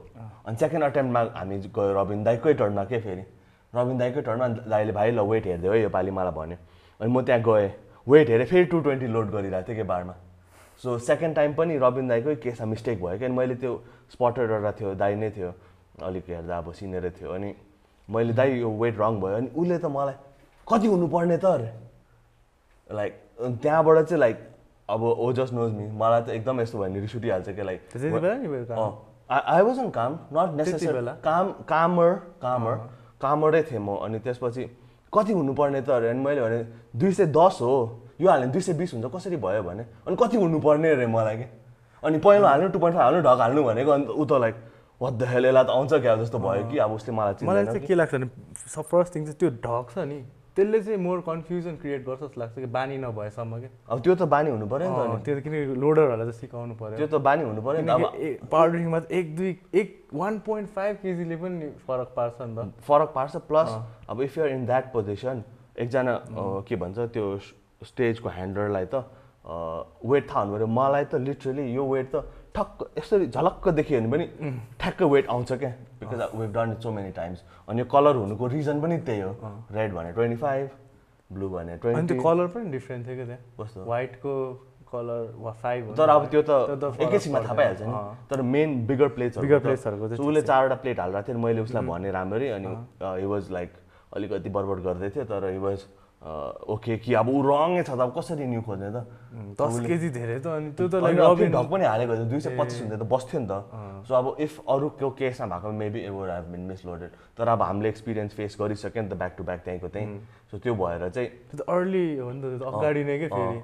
अनि 0.46 0.56
सेकेन्ड 0.56 0.84
अटेम्प्टमा 0.84 1.20
हामी 1.38 1.58
गयो 1.58 1.92
रबिन 2.02 2.22
दाईकै 2.24 2.54
टर्नमा 2.54 2.84
के 2.84 2.98
फेरि? 3.00 3.24
रबिन 3.74 3.98
दाईकै 3.98 4.20
टर्नमा 4.22 4.48
दाईले 4.48 4.92
भाइ 4.92 5.10
ल 5.10 5.20
वेट 5.20 5.46
हेरिदियो 5.46 5.72
है 5.72 5.82
योपालि 5.82 6.10
मलाई 6.10 6.32
भन्यो। 6.32 6.56
अनि 7.00 7.12
म 7.12 7.22
त्यहाँ 7.22 7.42
गएँ। 7.42 7.68
वेट 8.08 8.28
हेरेँ 8.28 8.46
फेरि 8.46 8.64
टु 8.64 8.80
ट्वेन्टी 8.80 9.06
लोड 9.06 9.30
गरिरहेको 9.30 9.68
थिएँ 9.68 9.76
कि 9.76 9.82
बारमा? 9.82 10.14
सो 10.82 10.98
सेकेन्ड 10.98 11.36
टाइम 11.36 11.54
पनि 11.54 11.76
रबिन 11.78 12.08
दाईकै 12.08 12.34
केसमा 12.40 12.66
मिस्टेक 12.66 13.02
भयो 13.04 13.18
क्या। 13.18 13.28
मैले 13.28 13.54
त्यो 13.60 13.72
स्पटर 14.12 14.50
एउटा 14.50 14.72
थियो 14.80 14.94
दाई 14.94 15.14
नै 15.14 15.30
थियो। 15.36 15.52
अलिक 16.08 16.24
हेर्दा 16.28 16.58
अब 16.58 16.72
सिनियरै 16.72 17.10
थियो। 17.10 17.28
अनि 17.32 17.54
मैले 18.08 18.32
दाई 18.32 18.58
यो 18.60 18.70
वेट 18.70 18.98
रङ 18.98 19.20
भयो। 19.20 19.36
अनि 19.36 19.48
उसले 19.52 19.78
त 19.78 19.84
मलाई 19.84 20.16
कति 20.64 20.86
हुनुपर्ने 20.86 21.36
त? 21.36 21.44
अरे। 21.44 21.70
लाइक 22.90 23.12
त्यहाँबाट 23.62 23.96
चाहिँ 24.08 24.20
लाइक 24.20 24.36
अब 24.90 25.02
ओ 25.04 25.32
जस्ट 25.38 25.52
नोज 25.54 25.72
मी 25.72 25.86
मलाई 26.00 26.20
त 26.22 26.28
एकदम 26.38 26.60
यस्तो 26.60 26.78
भयो 26.78 26.88
नि 26.92 27.00
रिस 27.00 27.16
उठिहाल्छ 27.16 27.48
क्या 27.48 27.64
like 27.64 27.80
I 29.30 29.62
was 29.62 29.78
on 29.78 29.90
calm? 29.90 30.12
Not 30.32 30.54
necessary? 30.56 31.12
Calm 31.24 31.52
calmer 31.68 32.12
calmer 32.42 32.74
कामरै 33.20 33.62
थिएँ 33.70 33.80
म 33.80 33.96
अनि 34.04 34.18
त्यसपछि 34.24 34.64
कति 35.12 35.32
हुनुपर्ने 35.32 35.80
त 35.82 35.90
अरे 35.90 36.08
अनि 36.10 36.20
मैले 36.24 36.40
भने 36.40 36.58
दुई 36.96 37.12
सय 37.12 37.26
दस 37.36 37.58
हो 37.60 37.74
यो 38.20 38.28
हाल्यो 38.28 38.46
भने 38.46 38.52
दुई 38.52 38.62
सय 38.62 38.72
बिस 38.80 38.94
हुन्छ 38.94 39.06
कसरी 39.14 39.36
भयो 39.36 39.62
भने? 39.62 39.84
अनि 40.08 40.16
कति 40.16 40.36
हुनुपर्ने 40.36 40.90
अरे 40.90 41.06
मलाई 41.06 41.36
के? 41.36 41.46
अनि 42.02 42.18
पहिलो 42.24 42.46
हाल्नु 42.46 42.68
टु 42.72 42.78
पोइन्ट 42.78 42.96
फाइभ 42.96 43.04
हाल्नु 43.04 43.20
ढक 43.28 43.40
हाल्नु 43.40 43.62
भनेको 43.64 43.90
अन्त 43.90 44.08
ऊ 44.08 44.24
त 44.24 44.32
लाइक 44.40 44.54
हेल 45.28 45.44
यसलाई 45.46 45.64
त 45.64 45.70
आउँछ 45.70 45.92
क्या 46.02 46.16
जस्तो 46.16 46.38
भयो 46.38 46.64
कि 46.70 46.78
अब 46.78 46.92
उसले 46.92 47.12
मलाई 47.14 47.46
मलाई 47.46 47.64
चाहिँ 47.66 47.86
के। 47.86 47.94
लाग्छ 47.94 48.14
भने 48.14 48.26
फर्स्ट 48.82 49.14
थिङ 49.14 49.24
चाहिँ 49.24 49.38
त्यो 49.38 49.50
ढक 49.66 49.86
छ 49.94 49.98
नि। 50.08 50.18
त्यसले 50.58 50.80
चाहिँ 50.82 50.98
मोर 50.98 51.20
कन्फ्युजन 51.22 51.74
क्रिएट 51.78 52.02
गर्छ 52.02 52.20
जस्तो 52.20 52.40
लाग्छ 52.40 52.54
कि 52.58 52.66
बानी 52.66 52.96
नभएसम्म 52.98 53.58
कि? 53.62 53.68
अब 53.86 54.00
त्यो 54.02 54.14
त 54.18 54.22
बानी 54.26 54.50
हुनु 54.50 54.66
पऱ्यो 54.66 54.90
नि 54.90 54.94
त 54.98 55.22
त्यो 55.22 55.34
त 55.38 55.42
किनकि 55.46 55.74
लोडरहरूलाई 55.78 56.26
चाहिँ 56.26 56.40
सिकाउनु 56.42 56.74
पऱ्यो। 56.74 56.96
त्यो 56.98 57.06
त 57.06 57.22
बानी 57.22 57.42
हुनु 57.46 57.62
पऱ्यो 57.62 57.80
नि 57.80 57.86
त 57.86 57.94
अब। 57.94 58.02
पावर 58.50 59.06
एक 59.06 59.26
दुई 59.36 59.50
एक 59.78 59.88
वान 60.10 60.38
पोइन्ट 60.42 60.68
फाइभ 60.74 60.96
केजीले 61.02 61.36
पनि 61.38 61.70
फरक 61.86 62.08
पार्छ 62.16 62.42
नि 62.42 62.54
त। 62.58 62.58
फरक 62.82 63.10
पार्छ 63.14 63.36
प्लस। 63.46 63.70
अब 64.10 64.20
if 64.26 64.38
you're 64.38 64.50
in 64.50 64.66
that 64.66 64.92
position 64.92 65.42
एकजना 65.78 66.14
के 66.66 66.74
भन्छ 66.74 66.98
त्यो 67.14 67.26
स्टेजको 67.86 68.28
ह्यान्डलरलाई 68.28 68.86
त 68.90 69.06
वेट 69.46 70.24
थाहा 70.26 70.40
हुनु 70.42 70.52
पऱ्यो। 70.58 70.66
मलाई 70.66 71.04
त 71.06 71.22
लिटरली 71.22 71.70
यो 71.70 71.86
वेट 71.86 72.10
त 72.10 72.16
ठक्क 72.58 72.98
यसरी 72.98 73.26
झलक्क 73.30 73.68
देखियो 73.78 74.00
भने 74.00 74.10
पनि 74.10 74.26
ठ्याक्क 74.82 75.02
वेट 75.14 75.26
आउँछ 75.30 75.52
क्या? 75.52 75.72
Because 76.02 76.22
we've 76.34 76.52
done 76.54 76.72
it 76.72 76.80
so 76.82 76.90
many 76.90 77.10
times 77.14 77.42
अनि 77.68 77.78
यो 77.80 77.84
कलर 77.86 78.16
हुनुको 78.16 78.46
रिजन 78.54 78.80
पनि 78.82 78.96
त्यही 79.06 79.20
हो। 79.20 79.32
रेड 79.72 79.92
भने 79.94 80.12
ट्वेन्टी 80.12 80.36
फाइभ 80.36 80.70
ब्लू 81.30 81.48
भने 81.48 81.76
ट्वेन्टी 81.78 82.14
त्यो 82.14 82.22
कलर 82.22 82.46
पनि 82.54 82.70
डिफ्रेन्ट 82.70 83.06
थियो 83.06 83.16
क्या 83.16 83.26
त्यहाँ। 83.26 83.42
कस्तो? 83.60 83.84
व्हाइटको 83.84 84.34
कलर 84.88 85.22
वा 85.38 85.52
फाइभ 85.62 85.94
तर 85.96 86.08
अब 86.08 86.26
त्यो 86.32 86.42
त 86.48 87.00
एकैछिनमा 87.00 87.40
थाहा। 87.40 87.54
पाइहाल्छ 87.54 87.82
नि। 87.82 87.92
तर 88.30 88.42
मेन 88.42 88.86
बिगर 88.86 89.08
प्लेट्सहरू 89.14 89.46
Bigger 89.46 89.60
plates-हरूको 89.62 90.08
चाहिँ 90.08 90.28
उसले 90.28 90.42
चारवटा 90.42 90.74
प्लेट 90.82 91.00
हालेर 91.00 91.22
थियो 91.28 91.38
मैले 91.38 91.60
उसलाई 91.60 91.84
भने 91.86 92.10
राम्ररी 92.10 92.48
अनि 92.56 92.74
हि 93.20 93.26
वाज 93.28 93.50
लाइक 93.52 93.70
अलिकति 94.16 94.48
बडबड 94.48 94.78
गर्दै 94.88 95.10
थियो। 95.14 95.24
तर 95.28 95.44
हि 95.52 95.58
वाज 95.60 95.84
ओके 96.74 96.96
कि 96.98 97.14
अब 97.14 97.28
ऊ 97.28 97.42
रङै 97.44 97.82
छ 97.82 97.90
त। 97.90 98.00
अब 98.00 98.12
कसरी 98.16 98.46
न्यू 98.46 98.62
खोज्ने 98.64 98.90
त? 98.90 99.04
दस 99.28 99.74
केजी 99.84 100.08
धेरै 100.10 100.38
त 100.40 100.46
अनि 100.48 100.70
त्यो 100.72 100.88
त 100.88 100.94
लाइक 101.04 101.16
त्यो 101.16 101.48
ढक 101.52 101.66
पनि 101.68 101.84
हालेको 101.84 102.12
थियो 102.16 102.28
दुई 102.32 102.40
सय 102.40 102.56
पच्चिस 102.56 102.80
हुँदा 102.80 102.96
त 102.96 103.04
बस्थ्यो 103.12 103.40
नि 103.40 103.48
त। 103.48 103.54
सो 104.08 104.12
अब 104.14 104.26
इफ 104.40 104.54
अरूको 104.72 105.10
केसमा 105.20 105.46
भएको 105.52 105.68
maybe 105.68 106.00
ever 106.08 106.30
have 106.30 106.46
been 106.52 106.62
misloaded 106.72 107.10
तर 107.36 107.48
अब 107.48 107.62
हामीले 107.62 107.88
एक्सपिरियन्स 107.88 108.32
फेस 108.34 108.56
गरिसक्यो 108.60 109.02
नि 109.02 109.08
त 109.08 109.14
ब्याक 109.20 109.32
टु 109.36 109.44
ब्याक 109.44 109.60
त्यहीँको 109.64 109.88
त्यहीँ 109.88 110.08
सो 110.48 110.58
त्यो 110.64 110.74
भएर 110.80 111.08
चाहिँ 111.12 111.28
त्यो 111.28 111.56
त 111.60 111.68
अर्ली 111.68 112.06
हो 112.16 112.30
नि 112.32 112.40
त 112.40 112.44
त्यो 112.56 112.66
अगाडि 112.72 113.04
नै 113.04 113.18
के 113.18 113.28
फेरि। 113.28 113.56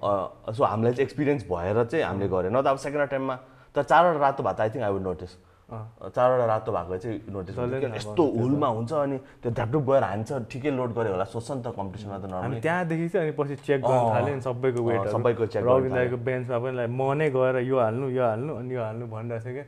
सो 0.53 0.63
हामीलाई 0.65 0.93
चाहिँ 0.93 1.07
एक्सपिरियन्स 1.09 1.43
भएर 1.49 1.85
चाहिँ 1.85 2.05
हामीले 2.05 2.29
गरेँ 2.29 2.53
न 2.53 2.61
त 2.61 2.67
अब 2.69 2.79
सेकेन्ड 2.85 3.09
टाइममा 3.09 3.37
तर 3.73 3.83
चारवटा 3.89 4.21
रातो 4.21 4.43
भएको 4.45 4.57
त 4.57 4.61
I 4.61 4.69
think 4.69 4.85
I 4.85 4.93
would 4.93 5.03
notice. 5.09 5.33
चारवटा 5.65 6.45
रातो 6.47 6.73
भएको 6.73 6.97
चाहिँ 7.03 7.21
नोटिस 7.33 7.57
यस्तो 7.97 8.23
हुलमा 8.37 8.69
हुन्छ 8.69 8.93
अनि 8.93 9.17
त्यो 9.43 9.51
ढ्यापढुप 9.51 9.85
गएर 9.91 10.03
हान्छ 10.05 10.33
ठिकै 10.53 10.71
लोड 10.77 10.91
गऱ्यो 10.93 11.13
होला 11.17 11.25
सोच्छ 11.25 11.51
नि 11.51 11.63
त 11.65 11.73
कम्पिटिसनमा 11.73 12.19
त 12.21 12.25
नर्मली 12.29 12.61
त्यहाँदेखि 12.61 13.09
चाहिँ 13.09 13.29
अनि 13.29 13.37
पछि 13.39 13.57
चेक 13.65 13.81
गर्न। 13.81 14.05
थाल्यो 14.13 14.35
नि 14.35 14.43
सबैको 14.45 14.81
वेट 14.85 15.09
सबैको 15.09 15.45
check 15.47 15.65
गर्न 15.65 15.73
रविन 15.73 15.93
दाईको 15.95 16.17
बेन्चमा 16.21 16.59
पनि 16.61 16.77
लाइक 16.77 16.91
म 16.91 17.03
नै 17.17 17.29
गएर 17.33 17.57
यो 17.65 17.77
हाल्नु 17.81 18.07
यो 18.13 18.23
हाल्नु 18.25 18.53
अनि 18.61 18.75
यो 18.75 18.83
हाल्नु 18.85 19.05
भनिरहेको 19.09 19.45
थियो 19.45 19.55
क्या। 19.55 19.65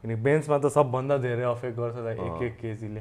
किनकि 0.00 0.16
बेन्चमा 0.24 0.56
त 0.58 0.66
सबभन्दा 0.72 1.16
धेरै 1.28 1.44
अफेक्ट 1.52 1.76
गर्छ 1.76 1.96
लाइक 2.08 2.18
एक 2.24 2.42
एक 2.42 2.54
केजीले। 2.64 3.00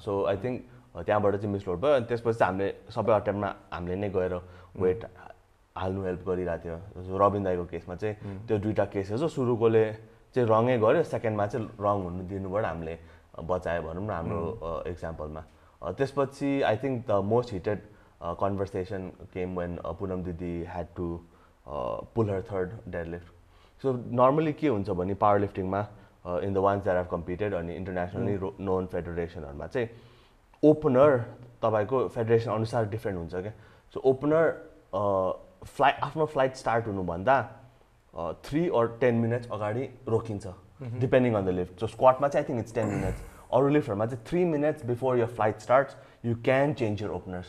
सो 0.00 0.10
आई 0.24 0.36
थिङ्क 0.40 0.56
त्यहाँबाट 1.04 1.34
चाहिँ 1.36 1.52
मिसलोड 1.52 1.78
भयो 1.84 1.94
अनि 2.00 2.06
त्यसपछि 2.08 2.38
चाहिँ 2.38 2.48
हामीले 2.48 2.68
सबै 2.96 3.12
अटेम्पमा 3.12 3.48
हामीले 3.76 3.96
नै 4.02 4.08
गएर 4.16 4.34
वेट 4.82 5.00
हाल्नु 5.76 6.00
हेल्प 6.08 6.22
गरिरहेको 6.28 6.64
थियो। 6.64 6.76
जस्तो 6.96 7.16
रविन 7.22 7.42
दाईको 7.44 7.64
केसमा 7.70 7.94
चाहिँ 8.00 8.14
त्यो 8.48 8.56
दुइटा 8.56 8.84
केसेस 8.88 9.20
हो 9.22 9.28
सुरुकोले 9.28 9.84
चाहिँ 10.34 10.48
रङै 10.48 10.76
गऱ्यो 10.84 11.02
सेकेन्डमा 11.14 11.46
चाहिँ 11.46 11.66
रङ 11.86 12.02
हुनु 12.04 12.22
दिनुबाट 12.32 12.64
हामीले 12.64 12.98
बचायो 13.50 13.82
भनौँ 13.82 14.04
न 14.06 14.10
हाम्रो 14.10 14.40
इक्जाम्पलमा 14.92 15.42
त्यसपछि 15.98 16.50
I 16.70 16.76
think 16.82 17.06
the 17.08 17.22
most 17.32 17.52
heated 17.52 17.78
conversation 18.42 19.02
came 19.34 19.58
when 19.58 19.78
Poonam 19.98 20.22
दिदी 20.28 20.54
had 20.74 20.86
to 20.96 21.08
pull 22.14 22.30
her 22.30 22.42
third 22.50 22.70
deadlift 23.14 23.82
so 23.82 23.92
normally 24.20 24.52
के 24.60 24.68
हुन्छ 24.68 24.90
भने 25.00 25.14
power 25.24 25.38
लिफ्टिङमा 25.40 25.80
in 26.44 26.54
the 26.54 26.58
ones 26.66 26.82
that 26.84 26.96
have 26.96 27.08
competed 27.10 27.54
अनि 27.54 27.76
इन्टरनेसनली 27.76 28.38
नोन 28.68 28.86
फेडरेसनहरूमा 28.92 29.66
चाहिँ 29.66 29.88
ओपनर 30.62 31.18
तपाईँको 31.62 32.06
फेडरेसन 32.14 32.50
अनुसार 32.50 32.88
डिफ्रेन्ट 32.90 33.18
हुन्छ 33.18 33.34
क्या। 33.34 33.52
सो 33.94 34.00
ओपनर 34.10 34.44
फ्लाइट 35.76 36.00
आफ्नो 36.02 36.26
फ्लाइट 36.34 36.56
स्टार्ट 36.56 36.86
हुनुभन्दा 36.86 37.36
थ्री 38.44 38.62
अर 38.80 38.86
टेन 39.00 39.14
मिनट्स 39.24 39.50
अगाडि 39.52 39.88
रोकिन्छ 40.08 40.54
depending 41.00 41.34
on 41.34 41.44
the 41.46 41.54
lift 41.60 41.80
so 41.80 41.86
स्क्वाटमा 41.94 42.28
चाहिँ 42.28 42.44
I 42.44 42.48
think 42.48 42.60
it's 42.64 42.74
ten 42.74 42.88
minutes 42.88 43.20
अरू 43.52 43.68
लिफ्टहरूमा 43.76 44.06
चाहिँ 44.06 44.24
three 44.26 44.44
minutes 44.56 44.86
before 44.86 45.18
your 45.18 45.26
flight 45.38 45.60
starts 45.60 45.96
you 46.24 46.34
can 46.50 46.74
change 46.82 47.02
your 47.02 47.10
openers 47.20 47.46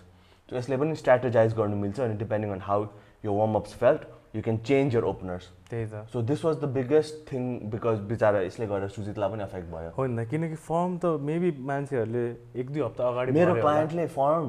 so 0.50 0.56
यसले 0.58 0.78
पनि 0.78 0.96
स्ट्राटेजाइज 0.96 1.54
गर्नु 1.58 1.76
मिल्छ 1.84 2.00
अनि 2.00 2.18
डिपेन्डिङ 2.24 2.52
अन 2.52 2.62
हाउ 2.70 2.86
यो 3.26 3.34
warmups 3.34 3.74
felt 3.84 4.02
you 4.36 4.42
can 4.42 4.58
change 4.70 4.96
your 4.96 5.04
openers 5.04 5.50
त्यही 5.70 5.86
त। 5.86 6.06
So 6.14 6.22
this 6.22 6.46
was 6.46 6.56
the 6.58 6.66
biggest 6.74 7.32
thing 7.32 7.44
because 7.70 8.00
बिचरा 8.10 8.42
यसले 8.42 8.68
गर्दा 8.68 8.88
सुजितलाई 8.96 9.30
पनि 9.30 9.44
एफेक्ट 9.44 9.68
भयो। 9.74 9.90
हो 9.98 10.06
नि 10.06 10.26
त 10.26 10.30
किनकि 10.30 10.56
फर्म 10.70 10.98
त 10.98 11.06
मेबी 11.30 11.52
मान्छेहरूले 11.70 12.26
एक 12.62 12.70
दुई 12.70 12.82
हप्ता 12.82 13.08
अगाडि 13.10 13.32
मेरो। 13.38 13.54
क्लायन्टले 13.62 14.06
फर्म 14.18 14.46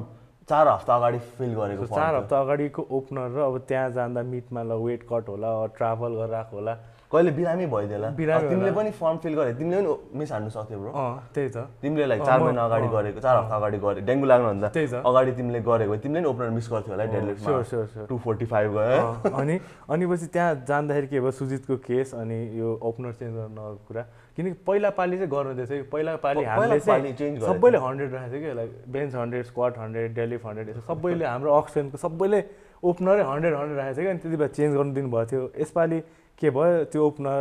चार 0.49 0.67
हप्ता 0.67 0.95
अगाडि 0.95 1.19
फिल 1.37 1.53
गरेको 1.55 1.85
चार। 1.85 2.15
हप्ता 2.15 2.39
अगाडिको 2.41 2.81
ओपनर 2.91 3.29
र 3.35 3.39
अब 3.45 3.57
त्यहाँ 3.67 3.89
जाँदा 3.91 4.21
मिटमा 4.23 4.61
ल 4.63 4.71
वेट 4.81 5.01
कट 5.09 5.29
होला 5.29 5.49
ट्राभल 5.77 6.11
गरेर 6.17 6.33
आएको 6.33 6.55
होला। 6.57 6.73
कहिले 7.11 7.31
बिरामी 7.35 7.65
भइदिएला। 7.67 8.09
तिमीले। 8.15 8.71
पनि 8.71 8.91
फर्म 8.95 9.17
फिल 9.19 9.33
गरे 9.35 9.53
तिमीले 9.59 9.81
पनि 9.83 10.17
मिस 10.19 10.31
हान्नु 10.31 10.49
सक्थ्यौ 10.49 10.79
ब्रो 10.79 10.91
त्यही 11.35 11.49
त। 11.51 11.57
तिमीले 11.83 12.05
लाइक 12.07 12.21
चार 12.23 12.39
महिना 12.39 12.61
अगाडि 12.65 12.87
गरेको 12.87 13.19
चार 13.19 13.35
हप्ता 13.37 13.55
अगाडि 13.55 13.77
गरे। 13.83 14.01
डेङ्गु 14.07 14.25
लाग्नुभन्दा 14.31 14.67
त्यही 14.71 14.87
त। 14.87 14.93
अगाडि 15.03 15.31
तिमीले 15.35 15.59
गरेको 15.59 15.95
तिमीले 15.99 16.19
नि 16.23 16.27
ओपनर 16.31 16.49
मिस 16.55 16.67
गर्थ्यौ 16.71 16.91
होला 16.95 17.05
डेडलिफ्टमा 17.11 18.07
टु 18.07 18.17
फोर्टी 18.17 18.45
फाइभ 18.47 18.69
गयो। 18.71 18.99
अनि 19.27 19.55
अनि 19.91 20.05
पछि 20.07 20.27
त्यहाँ 20.31 20.51
जाँदाखेरि 20.63 21.07
के 21.11 21.19
भयो? 21.19 21.31
सुजितको 21.35 21.75
केस 21.83 22.15
अनि 22.15 22.37
यो 22.59 22.79
ओपनर 22.79 23.11
चेन्ज 23.19 23.35
गर्नको 23.35 23.75
कुरा। 23.87 24.03
किनकि 24.35 24.53
पहिला 24.67 24.89
पालि 24.95 25.17
चाहिँ 25.17 25.29
गर्नु 25.31 25.53
दिएछ 25.59 25.69
कि? 25.69 25.81
पहिला 25.91 26.15
पालि 26.23 26.43
हामीले 26.43 26.79
चाहिँ 26.79 27.39
सबैले 27.39 27.77
हन्ड्रेड 27.77 28.13
राखेको 28.13 28.31
थियो 28.31 28.41
कि? 28.41 28.55
Like 28.55 28.71
bench 28.87 29.15
hundred 29.15 29.43
squat 29.45 29.77
hundred 29.77 30.13
deadlift 30.15 30.45
hundred 30.45 30.69
यसो 30.69 30.81
सबैले 30.87 31.25
हाम्रो 31.25 31.51
अक्सनको 31.51 31.97
सबैले 31.97 32.39
ओपनरै 32.83 33.23
हन्ड्रेड 33.31 33.53
हन्ड्रेड 33.55 33.77
राखेको 33.77 34.01
थियो 34.01 34.05
कि? 34.05 34.11
अनि 34.11 34.19
त्यति 34.19 34.37
बेला 34.37 34.47
चेन्ज 34.57 34.71
गर्नु 34.77 34.93
दिनुभएको 34.93 35.25
थियो। 35.31 35.43
यसपालि 35.61 35.99
के 36.39 36.49
भयो? 36.49 36.83
त्यो 36.91 37.01
ओपनर 37.07 37.39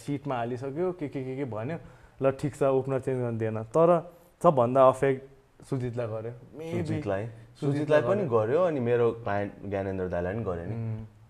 सिटमा 0.00 0.34
हालिसक्यो। 0.36 0.92
के 0.98 1.08
के 1.08 1.20
के 1.24 1.36
के 1.36 1.44
भन्यो? 1.44 1.76
ल 2.22 2.30
ठिक 2.40 2.52
छ 2.56 2.62
ओपनर 2.80 3.00
चेन्ज 3.04 3.18
गर्नु 3.20 3.38
दिएन। 3.38 3.58
तर 3.76 3.90
सबभन्दा 4.42 4.80
अफेक्ट 4.88 5.20
सुजितलाई 5.68 6.06
मेबी 6.08 6.80
सुजितलाई? 6.80 7.24
सुजितलाई 7.60 8.02
पनि 8.08 8.22
गर्यो। 8.24 8.60
अनि 8.64 8.80
मेरो 8.80 9.06
क्लायन्ट 9.20 9.52
ज्ञानेन्द्र 9.68 10.08
दाईलाई 10.08 10.32
पनि 10.34 10.44
गर्यो 10.48 10.64
नि। 10.64 10.74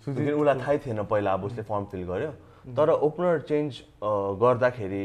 उसलाई 0.06 0.56
थाहै 0.62 0.78
थिएन 0.86 1.02
पहिला 1.10 1.30
अब 1.34 1.44
उसले 1.44 1.62
फर्म 1.66 1.84
फिल 1.90 2.02
गर्यो। 2.06 2.30
तर 2.76 2.90
ओपनर 2.90 3.40
चेन्ज 3.48 3.82
गर्दाखेरि 4.40 5.04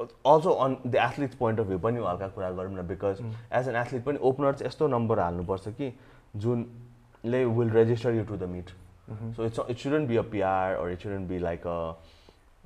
also 0.00 0.50
on 0.64 0.76
the 0.86 0.94
athlete's 0.96 1.34
point 1.36 1.60
of 1.60 1.66
view 1.66 1.78
पनि 1.78 2.04
हल्का 2.06 2.28
कुरा 2.36 2.50
गरौँ 2.50 2.72
न 2.72 2.86
बिकज 2.88 3.20
एज 3.52 3.68
एन 3.68 3.76
एथलिट 3.76 4.04
पनि 4.04 4.18
ओपनर 4.28 4.54
चाहिँ 4.54 4.68
यस्तो 4.68 4.88
नम्बर 4.88 5.18
हाल्नुपर्छ 5.20 5.68
कि 5.80 5.92
जुनले 6.36 7.44
will 7.58 7.70
register 7.70 8.14
you 8.14 8.24
to 8.24 8.36
the 8.36 8.48
meet 8.54 8.70
so 9.36 9.44
it's 9.44 9.60
it 9.70 9.78
shouldn't 9.78 10.08
be 10.08 10.16
a 10.16 10.22
PR 10.32 10.76
or 10.80 10.88
it 10.92 11.02
shouldn't 11.02 11.28
be 11.28 11.38
like 11.38 11.66
a 11.66 11.78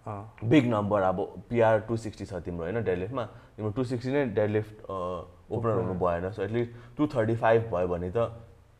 um 0.06 0.48
big 0.48 0.66
number 0.70 1.02
अब 1.02 1.20
पिआर 1.50 1.80
टू 1.88 1.96
सिक्सटी 1.96 2.24
छ 2.26 2.42
तिम्रो 2.44 2.64
होइन 2.64 2.82
डेडलिफ्टमा 2.84 3.24
तिम्रो 3.56 3.70
टू 3.76 3.84
सिक्सटी 3.84 4.12
नै 4.12 4.24
डेडलिफ्ट 4.38 4.90
ओपनर 4.90 5.74
हुनु 5.74 5.94
भएन 6.00 6.30
so 6.30 6.42
at least 6.42 6.96
two 6.96 7.06
thirty 7.14 7.36
five 7.36 7.70
भयो 7.74 7.88
भने 7.88 8.10
त 8.16 8.30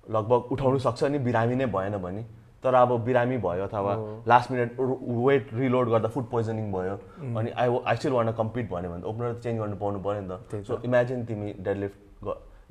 लगभग 0.07 0.53
उठाउनु 0.53 0.79
सक्छ 0.79 1.05
नि 1.05 1.19
बिरामी 1.26 1.55
नै 1.57 1.67
भएन 1.76 1.97
भने। 1.99 2.25
तर 2.64 2.75
अब 2.75 2.90
बिरामी 3.04 3.37
भयो 3.44 3.64
अथवा 3.64 3.94
लास्ट 4.28 4.50
मिनट 4.50 4.80
वेट 4.80 5.54
रिलोड 5.54 5.88
गर्दा 5.90 6.09
फुड 6.14 6.26
पोइजनिङ 6.30 6.73
भयो 6.73 6.99
अनि 7.38 7.50
I 7.50 7.78
I 7.87 7.97
still 7.97 8.12
want 8.12 8.33
compete 8.40 8.71
भन्यो 8.71 8.90
भने 8.90 9.02
त 9.02 9.04
ओपनर 9.12 9.40
चेन्ज 9.44 9.59
गर्नु 9.61 9.76
पाउनु 9.76 9.99
पऱ्यो 10.06 10.21
नि 10.21 10.28
त। 10.28 10.64
सो 10.66 10.80
इमेजिन 10.85 11.25
तिमी 11.25 11.52
डेडलिफ्ट 11.61 11.99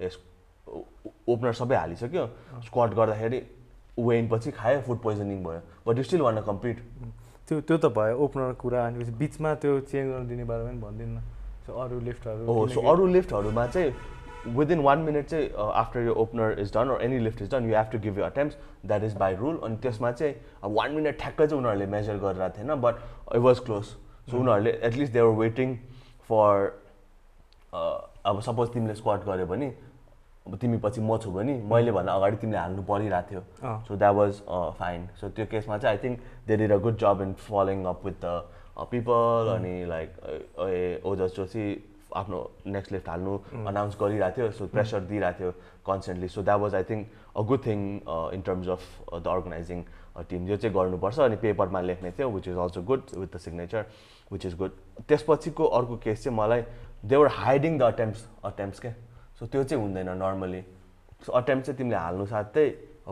यस 0.03 0.17
ओपनर 1.29 1.53
सबै 1.59 1.75
हालिसक्यो 1.75 2.25
स्क्वाड 2.65 2.93
गर्दाखेरि 2.99 3.41
वेन 3.99 4.27
पछि 4.29 4.51
खायो 4.57 4.81
फुड 4.87 4.99
पोइजनिङ 5.01 5.43
भयो। 5.43 5.61
But 5.87 5.97
you 5.97 6.03
still 6.03 6.21
want 6.21 6.41
compete 6.49 6.77
त्यो 7.47 7.59
त्यो 7.61 7.77
त 7.77 7.85
भयो 7.93 8.17
ओपनर 8.25 8.53
कुरा 8.63 8.85
अनि 8.87 9.05
बिचमा 9.21 9.53
त्यो 9.61 9.79
चेन्ज 9.93 10.11
गर्नु 10.11 10.27
दिने 10.29 10.43
बारेमा 10.49 10.69
पनि 10.69 10.81
भनिदिनु। 10.81 11.21
सो 11.65 11.71
अरू 11.79 11.99
लिफ्टहरू 12.09 12.45
हो 12.45 12.67
सो 12.67 12.81
अरू 12.91 13.05
लिफ्टहरूमा 13.07 13.65
चाहिँ 13.67 13.91
विदिन 14.47 14.79
वान 14.83 14.99
मिनट 14.99 15.25
चाहिँ 15.27 15.49
आफ्टर 15.73 15.99
यो 16.05 16.13
opener 16.23 16.59
is 16.59 16.73
done 16.73 16.89
or 16.89 17.03
any 17.03 17.19
lift 17.19 17.41
is 17.41 17.51
done 17.51 17.69
you 17.69 17.75
have 17.75 17.89
to 17.91 17.99
give 17.99 18.17
you 18.17 18.23
attempts 18.25 18.57
that 18.85 19.03
is 19.03 19.15
by 19.17 19.35
rule 19.35 19.59
अनि 19.63 19.77
त्यसमा 19.83 20.11
चाहिँ 20.11 20.35
अब 20.63 20.75
वान 20.77 20.91
मिनट 20.95 21.19
ठ्याक्कै 21.19 21.47
चाहिँ 21.47 21.59
उनीहरूले 21.59 21.85
मेजर 21.93 22.17
गरिरहेको 22.25 22.57
थिएन 22.57 22.75
but 22.81 22.95
it 23.35 23.41
was 23.47 23.59
close 23.59 23.83
so 23.85 24.37
उनीहरूले 24.39 24.71
at least 24.83 25.13
they were 25.13 25.33
waiting 25.39 25.75
for 26.29 26.71
अब 28.25 28.39
सपोज 28.41 28.73
तिमीले 28.73 28.95
स्क्वाट 28.95 29.25
गऱ्यो 29.25 29.45
भने 29.45 29.73
अब 30.47 30.55
तिमी 30.61 30.77
पछि 30.83 31.01
म 31.01 31.17
छु 31.23 31.31
भने 31.31 31.53
मैले 31.71 31.91
भन्दा 31.91 32.13
अगाडि 32.13 32.37
तिमीले 32.37 32.57
हाल्नु 32.57 32.83
परिरहेको 32.83 33.29
थियो। 33.29 33.79
So 33.87 33.95
that 33.95 34.15
was 34.15 34.41
fine 34.79 35.07
so 35.21 35.29
त्यो 35.29 35.45
केसमा 35.51 35.77
चाहिँ 35.77 35.97
I 35.97 36.03
think 36.03 36.19
they 36.47 36.57
did 36.57 36.71
a 36.71 36.77
good 36.83 36.97
job 36.99 37.21
in 37.21 37.33
following 37.47 37.83
up 37.85 38.05
with 38.05 38.19
the 38.25 38.85
people 38.91 39.51
अनि 39.55 39.73
लाइक 39.85 40.09
ओजस 41.05 41.35
जोशी 41.35 41.67
आफ्नो 42.21 42.39
नेक्स्ट 42.75 42.91
लिफ्ट 42.91 43.09
हाल्नु 43.09 43.37
अनाउन्स 43.67 43.97
गरिरहेको 44.01 44.35
थियो 44.37 44.51
सो 44.59 44.67
प्रेसर 44.75 44.99
दिइरहेको 45.11 45.39
थियो 45.39 45.51
constantly 45.87 46.27
so 46.35 46.43
that 46.43 46.59
was 46.59 46.75
I 46.75 46.83
think 46.89 47.07
a 47.35 47.41
good 47.51 47.65
thing 47.65 47.79
in 48.37 48.41
terms 48.47 48.67
of 48.75 48.81
the 49.13 49.27
organizing 49.35 49.83
team 50.29 50.47
यो 50.47 50.57
चाहिँ 50.57 50.75
गर्नुपर्छ 50.75 51.19
अनि 51.19 51.35
पेपरमा 51.43 51.81
लेख्ने 51.81 52.11
थियो 52.19 52.29
which 52.31 52.47
is 52.47 52.57
also 52.65 52.81
good 52.91 53.03
with 53.17 53.35
the 53.35 53.39
signature 53.45 53.85
which 54.31 54.45
is 54.45 54.57
good 54.57 54.71
त्यसपछिको 55.07 55.65
अर्को 55.79 55.97
केस 56.05 56.23
चाहिँ 56.23 56.37
मलाई 56.37 56.63
देवर 57.13 57.27
हाइडिङ 57.41 57.77
द 57.77 57.83
अटेम्प्स 57.93 58.27
अटेम्प्स 58.45 58.79
क्या 58.79 58.93
सो 59.39 59.45
त्यो 59.45 59.63
चाहिँ 59.63 59.83
हुँदैन 59.83 60.09
नर्मली 60.23 60.61
सो 61.25 61.31
अटेम्प 61.41 61.63
चाहिँ 61.63 61.77
तिमीले 61.77 61.97
हाल्नु 61.97 62.25
साथै 62.25 62.67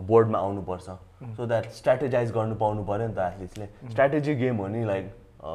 बोर्डमा 0.08 0.38
आउनुपर्छ। 0.38 0.90
सो 1.36 1.46
द्याट 1.46 1.66
स्ट्राटेजाइज 1.78 2.30
गर्नु 2.32 2.54
पाउनु 2.62 2.84
पऱ्यो 2.84 3.06
नि 3.08 3.14
त 3.14 3.18
एथलिट्सले 3.18 3.66
स्ट्राटेजी 3.90 4.34
गेम 4.34 4.56
हो 4.56 4.66
नि 4.68 4.84
like 4.84 5.10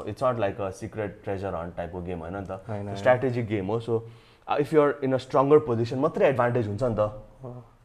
it's 0.07 0.23
not 0.23 0.39
like 0.39 0.61
a 0.61 0.69
secret 0.79 1.19
treasure 1.23 1.55
hunt 1.55 1.75
टाइपको 1.75 2.01
गेम 2.01 2.19
होइन 2.19 2.35
नि 2.35 2.45
त? 2.49 2.95
स्ट्राटेजी 2.97 3.43
गेम 3.51 3.67
हो 3.67 3.79
so 3.79 4.03
if 4.47 4.73
you're 4.73 4.93
in 5.03 5.13
a 5.13 5.17
stronger 5.17 5.59
position 5.67 5.99
मात्रै 5.99 6.27
एडभान्टेज 6.29 6.67
हुन्छ 6.67 6.83
नि 6.83 6.95
त? 6.99 7.11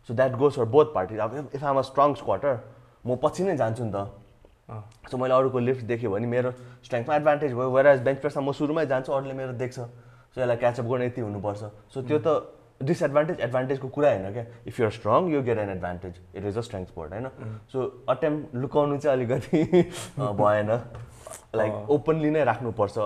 So 0.09 0.14
that 0.14 0.32
goes 0.37 0.52
for 0.56 0.64
both 0.75 0.94
party 0.94 1.16
अब 1.16 1.50
if 1.54 1.64
I'm 1.64 1.78
a 1.78 1.82
strong 1.90 2.14
squatter 2.23 2.59
म 3.06 3.16
पछि 3.23 3.42
नै 3.44 3.56
जान्छु 3.56 3.85
नि 3.85 3.92
त। 3.94 4.09
सो 5.11 5.18
मैले 5.18 5.35
अरूको 5.35 5.59
लिफ्ट 5.59 5.85
देखेँ 5.87 6.11
भने 6.11 6.26
मेरो 6.26 6.50
स्ट्रेङ्थमा 6.85 7.16
एडभान्टेज 7.16 7.52
भयो 7.52 7.71
वेयर 7.71 7.87
एज 7.87 8.00
बेन्च 8.02 8.18
प्रेसमा 8.21 8.42
म 8.42 8.52
सुरुमै 8.52 8.87
जान्छु 8.87 9.12
अरूले 9.12 9.35
मेरो 9.35 9.52
देख्छ। 9.62 9.75
सो 9.75 10.40
यसलाई 10.40 10.56
क्याचअप 10.56 10.87
गर्न 10.87 11.02
यति 11.02 11.21
हुनुपर्छ। 11.21 11.62
सो 11.94 12.02
त्यो 12.02 12.18
त 12.18 12.28
डिसएडभान्टेज 12.82 13.40
एडभान्टेजको 13.40 13.88
कुरा 13.94 14.09
होइन 14.11 14.32
क्या? 14.32 14.44
If 14.66 14.80
you're 14.80 14.92
strong 14.92 15.28
you 15.32 15.42
get 15.42 15.59
an 15.59 15.71
advantage 15.71 16.14
it 16.35 16.44
is 16.44 16.59
a 16.59 16.61
strength 16.66 16.88
sport 16.88 17.12
होइन? 17.12 17.28
सो 17.73 17.78
अटेम्प 18.09 18.54
लुकाउनु 18.54 18.99
चाहिँ 18.99 19.16
अलिकति 19.18 19.82
भएन। 20.42 20.71
लाइक 21.54 21.90
ओपनली 21.90 22.30
नै 22.30 22.44
राख्नुपर्छ 22.44 22.99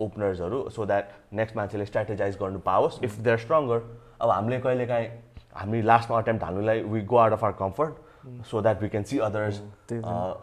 ओपनर्सहरू 0.00 0.68
सो 0.70 0.86
द्याट 0.86 1.08
नेक्स्ट 1.32 1.56
मान्छेले 1.56 1.86
स्ट्राटेजाइज 1.86 2.36
गर्नु 2.40 2.58
पाओस्. 2.66 3.02
इफ 3.04 3.18
दे 3.18 3.30
आर 3.30 3.38
स्ट्रङ्गर 3.38 3.80
अब 4.20 4.30
हामीले 4.30 4.58
कहिलेकाहीँ 4.60 5.08
हामी 5.54 5.82
लास्टमा 5.82 6.18
attempt 6.18 6.44
हाल्नुलाई 6.44 6.82
we 6.82 7.00
go 7.10 7.16
out 7.16 7.32
of 7.32 7.44
our 7.44 7.52
comfort 7.58 7.94
so 8.50 8.60
that 8.62 8.82
we 8.82 8.88
can 8.88 9.04
see 9.10 9.18
others 9.18 9.62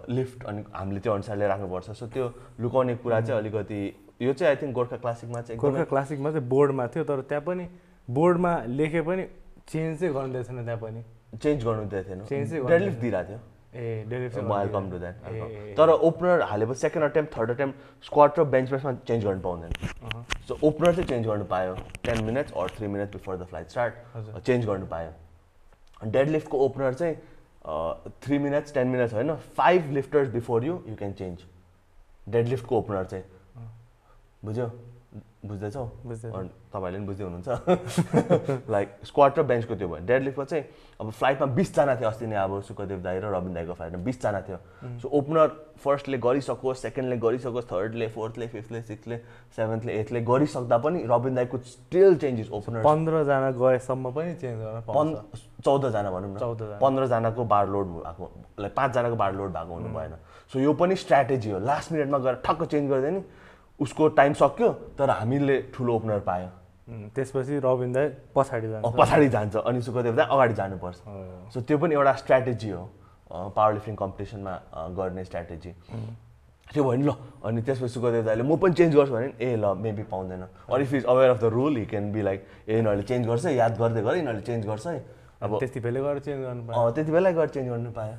lift 0.10 0.46
अनि 0.46 0.63
हामीले 0.74 1.00
त्यो 1.00 1.13
अनुसारले 1.13 1.48
राख्नुपर्छ. 1.48 1.89
सो 1.92 2.08
त्यो 2.08 2.32
लुकाउने 2.60 2.96
कुरा 3.04 3.22
चाहिँ 3.22 3.42
अलिकति 3.42 3.82
यो 4.22 4.34
चाहिँ 4.34 4.50
आई 4.50 4.62
थिङ्क 4.62 4.74
गोर्खा 4.75 4.98
क्लासिकमा 4.98 5.42
चाहिँ 5.42 5.60
गोर्खा 5.62 5.84
क्लासिकमा 5.92 6.32
चाहिँ 6.32 6.48
बोर्डमा 6.50 6.88
थियो 6.94 7.04
तर 7.04 7.22
त्यहाँ 7.30 7.44
पनि 7.46 7.68
बोर्डमा 8.10 8.54
लेखे 8.68 9.01
पनि 9.01 9.24
चेन्ज 9.68 10.00
चाहिँ 10.00 10.13
गर्नु 10.13 10.34
दिएको 10.34 10.48
छैन 10.48 10.63
त्यहाँ 10.66 10.80
पनि। 10.82 11.04
चेन्ज 11.38 11.66
गर्नु 11.66 11.86
दिएको 11.92 12.10
थिएन 12.10 12.46
चाहिँ 12.48 12.66
डेडलिफ्ट 12.68 13.00
दिइरहेको 13.00 13.30
थियो। 13.30 13.39
कम 13.77 14.89
टु 14.91 15.00
द्याट 15.00 15.15
तर 15.77 15.89
ओपनर 15.89 16.41
हालेपछि 16.50 16.79
second 16.79 17.10
attempt 17.10 17.29
third 17.38 17.50
attempt 17.51 17.75
squat 18.05 18.39
र 18.39 18.43
बेन्च 18.55 18.69
प्रेसमा 18.69 18.93
चेन्ज 19.07 19.25
गर्नु 19.25 19.41
पाउँदैन। 19.41 19.72
सो 20.48 20.57
ओपनर 20.63 20.93
चाहिँ 20.96 21.07
चेन्ज 21.10 21.27
गर्नु 21.27 21.46
पायो। 21.46 21.75
Ten 22.05 22.24
minutes 22.25 22.53
or 22.53 22.69
three 22.77 22.88
minutes 22.88 23.13
before 23.13 23.38
the 23.38 23.46
flight 23.46 23.69
start 23.69 23.93
change 24.39 24.65
गर्नु 24.65 24.86
पायो। 24.88 25.12
डेड 26.12 26.29
लिफ्टको 26.29 26.57
ओपनर 26.65 26.93
चाहिँ 26.93 27.15
थ्री 28.22 28.38
मिनट्स 28.39 28.74
टेन 28.74 28.88
मिनट्स 28.88 29.13
होइन। 29.13 29.36
Five 29.57 29.91
lifters 29.93 30.29
before 30.34 30.65
you 30.65 30.79
you 30.88 30.96
can 30.96 31.13
change 31.13 31.46
dead 32.29 32.48
लिफ्टको 32.48 32.77
ओपनर 32.77 33.03
चाहिँ 33.05 33.24
बुझ्यो? 34.46 34.72
बुझ्दैछौ? 35.46 35.86
तपाईँहरूले 36.74 36.98
पनि 36.98 37.06
बुझ्दै 37.06 37.24
हुनुहुन्छ। 37.24 37.50
लाइक 38.74 38.88
स्क्वाड 39.06 39.32
र 39.38 39.44
बेन्चको 39.44 39.75
त्यो 39.77 39.88
भयो। 39.88 40.06
डेड 40.10 40.22
लिफ्टको 40.24 40.44
चाहिँ 40.44 40.63
अब 40.98 41.10
फ्लाइटमा 41.13 41.46
बिसजना 41.53 41.96
थियो 41.96 42.10
अस्ति 42.10 42.25
नै 42.27 42.36
अब 42.36 42.62
सुखदेव 42.65 43.00
दाई 43.06 43.17
र 43.22 43.29
रविन 43.29 43.53
दाईको 43.53 43.74
फ्लाइटमा 43.74 44.01
बिसजना 44.03 44.41
थियो। 44.41 44.58
सो 44.98 45.08
ओपनर 45.08 45.48
फर्स्टले 45.77 46.17
गरिसकोस् 46.17 46.82
सेकेन्डले 46.82 47.17
गरिसकोस् 47.22 47.70
थर्डले 47.70 48.08
फोर्थले 48.17 48.48
फिफ्थले 48.50 48.82
सिक्सले 48.82 49.17
सेभेन्थले 49.56 49.91
एथले 49.94 50.22
गरिसक्दा 50.25 50.77
पनि 50.82 51.06
रविन 51.06 51.36
दाईको 51.36 51.58
स्टिल 51.58 52.17
चेन्जेस 52.17 52.50
ओपनर 52.50 52.82
पन्ध्रजना 52.82 53.51
गएसम्म 53.62 54.12
पनि 54.12 54.36
चेन्ज 54.41 54.58
गर्न 54.58 55.15
चौधजना 55.63 56.10
भनौँ 56.12 56.34
न। 56.34 56.38
चौधजना। 56.38 56.77
पन्ध्रजनाको 56.82 57.44
बार 57.46 57.67
लोड 57.70 57.88
भएको 57.94 58.25
लाइक 58.60 58.74
पाँचजनाको 58.75 59.15
बार 59.15 59.34
लोड 59.36 59.50
भएको 59.53 59.74
हुनु 59.74 59.89
भएन। 59.94 60.13
सो 60.50 60.60
यो 60.60 60.74
पनि 60.74 60.96
स्ट्राटेजी 60.96 61.50
हो। 61.51 61.60
लास्ट 61.60 61.91
मिनटमा 61.91 62.17
गएर 62.17 62.36
ठक्क 62.46 62.63
चेन्ज 62.63 62.89
गरिदियो 62.89 63.12
नि। 63.12 63.22
उसको 63.79 64.07
टाइम 64.17 64.34
सक्यो 64.34 64.69
तर 64.98 65.10
हामीले 65.10 65.62
ठुलो 65.74 65.96
ओपनर 65.96 66.19
पायो। 66.29 66.50
त्यसपछि 67.15 67.60
रविन 67.63 67.91
दाई 67.93 68.07
पछाडि 68.36 68.67
जान्छ। 68.67 68.96
पछाडि 68.98 69.27
जान्छ 69.29 69.55
अनि 69.57 69.81
सुखदेव 69.81 70.15
दाई 70.15 70.25
अगाडि 70.25 70.53
जानुपर्छ। 70.53 70.98
सो 71.53 71.62
त्यो 71.62 71.77
पनि 71.77 71.93
एउटा 71.96 72.13
स्ट्राटेजी 72.24 72.69
हो 72.69 72.84
पावर 73.27 73.74
लिफ्टिङ 73.74 73.96
कम्पिटिसनमा 73.96 74.53
गर्ने 74.97 75.23
स्ट्राटेजी 75.23 75.71
त्यो 76.67 76.84
भयो 76.84 76.95
नि 76.99 77.06
ल 77.08 77.12
अनि 77.43 77.62
त्यसपछि 77.62 77.91
सुखदेव 77.93 78.23
दाईले 78.23 78.43
म 78.43 78.56
पनि 78.56 78.73
चेन्ज 78.73 78.95
गर्छु 78.95 79.13
भने 79.13 79.28
ए 79.39 79.56
ल 79.56 79.75
मेबी 79.84 80.04
पाउँदैन। 80.12 80.43
Or 80.67 80.82
if 80.82 80.93
is 80.93 81.06
aware 81.06 81.30
of 81.30 81.39
the 81.43 81.45
rule 81.52 81.78
he 81.78 81.86
can 81.86 82.12
be 82.12 82.21
like 82.21 82.39
ए 82.67 82.75
यिनीहरूले 82.75 83.04
चेन्ज 83.04 83.28
गर्छ 83.28 83.45
याद 83.45 83.78
गर्दै 83.78 84.02
गर 84.04 84.15
यिनीहरूले 84.15 84.45
चेन्ज 84.47 84.65
गर्छ। 84.67 84.88
है 84.88 84.99
अब 85.43 85.60
त्यति 85.60 85.80
बेला 85.80 85.99
गएर 86.02 86.19
चेन्ज 86.19 86.39
गर्नु 86.43 86.63
पर्यो 86.67 86.82
अँ, 86.82 86.91
त्यति 86.95 87.12
बेला 87.12 87.32
गएर 87.32 87.49
चेन्ज 87.56 87.67
गर्नु 87.69 87.91
पायो। 87.91 88.15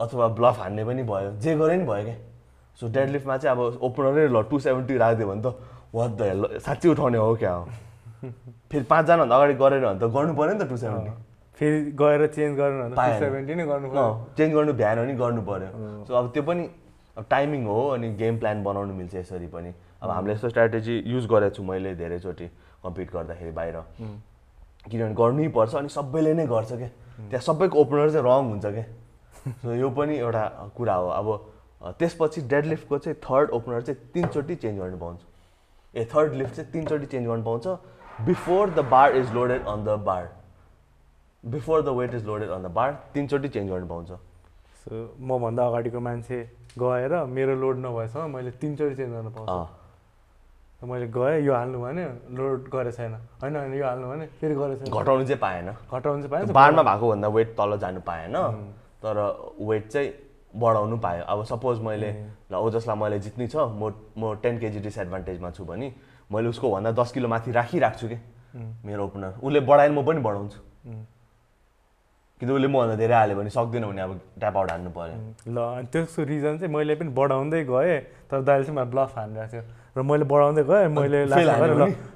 अथवा 0.00 0.28
ब्लफ 0.36 0.58
हान्ने 0.60 0.84
पनि 0.84 1.02
भयो 1.02 1.30
जे 1.40 1.56
गरे 1.56 1.76
नि 1.76 1.84
भयो 1.84 2.04
क्या। 2.04 2.16
सो 2.80 2.88
डेड 2.94 3.10
लिफ्टमा 3.10 3.36
चाहिँ 3.36 3.56
अब 3.56 3.78
ओपनरै 3.82 4.28
ल 4.28 4.42
टु 4.50 4.58
सेभेन्टी 4.58 4.96
राखिदियो 4.96 5.28
भने 5.28 5.42
त 5.42 5.54
वाद 5.94 6.10
द 6.16 6.22
हेल 6.22 6.58
साँच्चै 6.60 6.88
उठाउने 6.88 7.18
हो 7.18 7.34
क्या? 7.36 7.52
हो 7.52 7.64
फेरि 8.70 8.84
पाँचजनाभन्दा 8.84 9.36
अगाडि 9.36 9.54
गरेर 9.62 9.84
भने 9.86 9.98
त 10.00 10.12
गर्नु 10.16 10.34
पऱ्यो 10.34 10.52
नि 10.52 10.58
त 10.64 10.68
टु 10.68 10.76
सेभेन्टी 10.76 11.10
फेरि 11.58 11.78
गएर 12.00 12.26
चेन्ज 12.36 12.58
गर्नु। 12.58 12.88
टु 12.92 13.18
सेभेन्टी 13.24 13.54
नै 13.54 13.64
गर्नु 13.66 13.88
चेन्ज 14.36 14.54
गर्नु 14.54 14.72
भ्याएन 14.80 14.98
भने 15.00 15.14
गर्नु 15.22 15.42
पऱ्यो 15.48 16.04
सो 16.08 16.14
अब 16.20 16.30
त्यो 16.34 16.42
पनि 16.42 16.68
अब 17.16 17.24
टाइमिङ 17.30 17.64
हो 17.64 17.80
अनि 17.96 18.08
गेम 18.20 18.38
प्लान 18.38 18.62
बनाउनु 18.64 18.94
मिल्छ 18.94 19.14
यसरी 19.14 19.46
पनि। 19.48 19.72
अब 20.02 20.10
हामीले 20.10 20.34
यस्तो 20.34 20.48
स्ट्राटेजी 20.48 20.94
युज 21.06 21.26
गरेको 21.32 21.54
छु 21.56 21.62
मैले 21.64 21.94
धेरैचोटि 21.96 22.46
कम्पिट 22.84 23.12
गर्दाखेरि 23.12 23.52
बाहिर। 23.56 23.76
किनभने 24.90 25.14
गर्नै 25.16 25.48
पर्छ 25.56 25.74
अनि 25.80 25.88
सबैले 25.88 26.34
नै 26.34 26.46
गर्छ 26.46 26.72
क्या। 26.72 26.88
त्यहाँ 27.30 27.42
सबैको 27.48 27.76
ओपनर 27.80 28.10
चाहिँ 28.12 28.24
रङ 28.26 28.50
हुन्छ 28.52 28.66
क्या। 28.76 28.84
सो 29.62 29.74
यो 29.74 29.88
पनि 29.96 30.18
एउटा 30.18 30.44
कुरा 30.76 30.94
हो। 30.94 31.08
अब 31.08 31.26
त्यसपछि 31.82 32.40
डेड 32.48 32.66
लिफ्टको 32.66 32.98
चाहिँ 32.98 33.18
थर्ड 33.24 33.50
ओपनर 33.50 33.82
चाहिँ 33.82 34.10
तिनचोटि 34.14 34.54
चेन्ज 34.56 34.78
गर्नु 34.80 34.98
पाउँछ 34.98 35.20
ए 35.94 36.04
थर्ड 36.14 36.34
लिफ्ट 36.34 36.54
चाहिँ 36.54 36.70
तिनचोटि 36.72 37.06
चेन्ज 37.06 37.26
गर्नु 37.28 37.44
पाउँछ 37.44 37.66
before 38.26 38.70
the 38.70 38.84
bar 38.90 39.16
is 39.16 39.32
loaded 39.34 39.66
on 39.66 39.84
the 39.84 39.98
bar 40.04 40.28
before 41.44 41.82
the 41.82 41.96
weight 41.98 42.14
is 42.14 42.26
loaded 42.26 42.50
on 42.50 42.62
the 42.62 42.70
bar 42.74 42.92
तिनचोटि 43.14 43.48
change 43.48 43.70
गर्नु 43.70 43.86
पाउँछ 43.86 44.08
सो 44.84 45.02
मभन्दा 45.28 45.66
अगाडिको 45.66 46.00
मान्छे 46.00 46.42
गएर 46.78 47.12
मेरो 47.26 47.54
लोड 47.56 47.76
नभएसम्म 47.78 48.36
मैले 48.36 48.50
तिनचोटि 48.62 48.94
चेन्ज 48.96 49.12
गर्न 49.12 49.30
पाउँछु। 49.32 50.86
मैले 50.86 51.06
गएँ 51.08 51.40
यो 51.44 51.52
हाल्नु 51.54 51.80
भने 51.80 52.04
लोड 52.36 52.68
गरेको 52.68 52.90
छैन। 52.96 53.14
होइन 53.42 53.56
होइन 53.56 53.74
यो 53.74 53.84
हाल्नु 53.86 54.08
भने 54.08 54.26
फेरि 54.40 54.54
गरेको 54.54 54.84
छैन। 54.84 54.92
घटाउनु 54.92 55.24
चाहिँ 55.24 55.40
पाएन। 55.40 55.70
घटाउनु 55.72 56.22
चाहिँ 56.22 56.30
पाएन। 56.30 56.52
बारमा 56.52 56.82
भएको 56.82 57.08
भन्दा 57.08 57.28
वेट 57.28 57.56
तल 57.56 57.78
जानु 57.78 58.00
पाएन। 58.00 58.36
तर 59.02 59.16
वेट 59.60 59.88
चाहिँ 59.88 60.08
बढाउनु 60.56 60.96
पायो। 60.98 61.24
अब 61.24 61.44
सपोज 61.44 61.80
मैले 61.80 62.10
ल 62.50 62.54
ओजसलाई 62.56 62.96
मैले 62.96 63.18
जित्नै 63.20 63.46
छ 63.48 63.56
म 63.56 63.92
म 64.18 64.34
टेन 64.42 64.58
केजी 64.58 64.80
डिसएडभान्टेजमा 64.80 65.50
छु 65.50 65.64
भने 65.64 65.92
मैले 66.32 66.48
उसको 66.48 66.70
भन्दा 66.70 66.90
दस 66.92 67.12
किलो 67.12 67.28
माथि 67.28 67.50
राखिराख्छु 67.52 68.08
कि? 68.08 68.18
मेरो 68.84 69.04
ओपनर। 69.04 69.32
उसले 69.42 69.60
बढायो 69.60 69.90
भने 69.92 70.00
म 70.00 70.06
पनि 70.06 70.20
बढाउँछु। 70.20 70.58
किन 72.40 72.50
उसले 72.50 72.68
मभन्दा 72.68 72.96
धेरै 72.96 73.14
हाल्यो 73.14 73.36
भने 73.36 73.50
सक्दैन 73.50 73.84
भने 73.84 74.02
अब 74.02 74.12
ट्याप 74.40 74.56
आउट 74.56 74.70
हान्नु 74.70 74.90
पऱ्यो 74.96 75.16
ल 75.48 75.88
त्यसको 75.92 76.22
रिजन 76.24 76.58
चाहिँ 76.58 76.72
मैले 76.74 76.94
पनि 77.00 77.10
बढाउँदै 77.16 77.64
गएँ 77.64 78.00
तर 78.28 78.40
दाइले 78.44 78.64
चाहिँ 78.64 78.76
मलाई 78.76 78.90
ब्लफ 78.92 79.12
हानिरहेको 79.18 79.52
थियो। 79.52 79.62
र 79.96 80.02
मैले 80.04 80.24
बढाउँदै 80.28 80.62
गएँ 80.68 80.88
मैले 80.92 81.24
ल? 81.24 81.32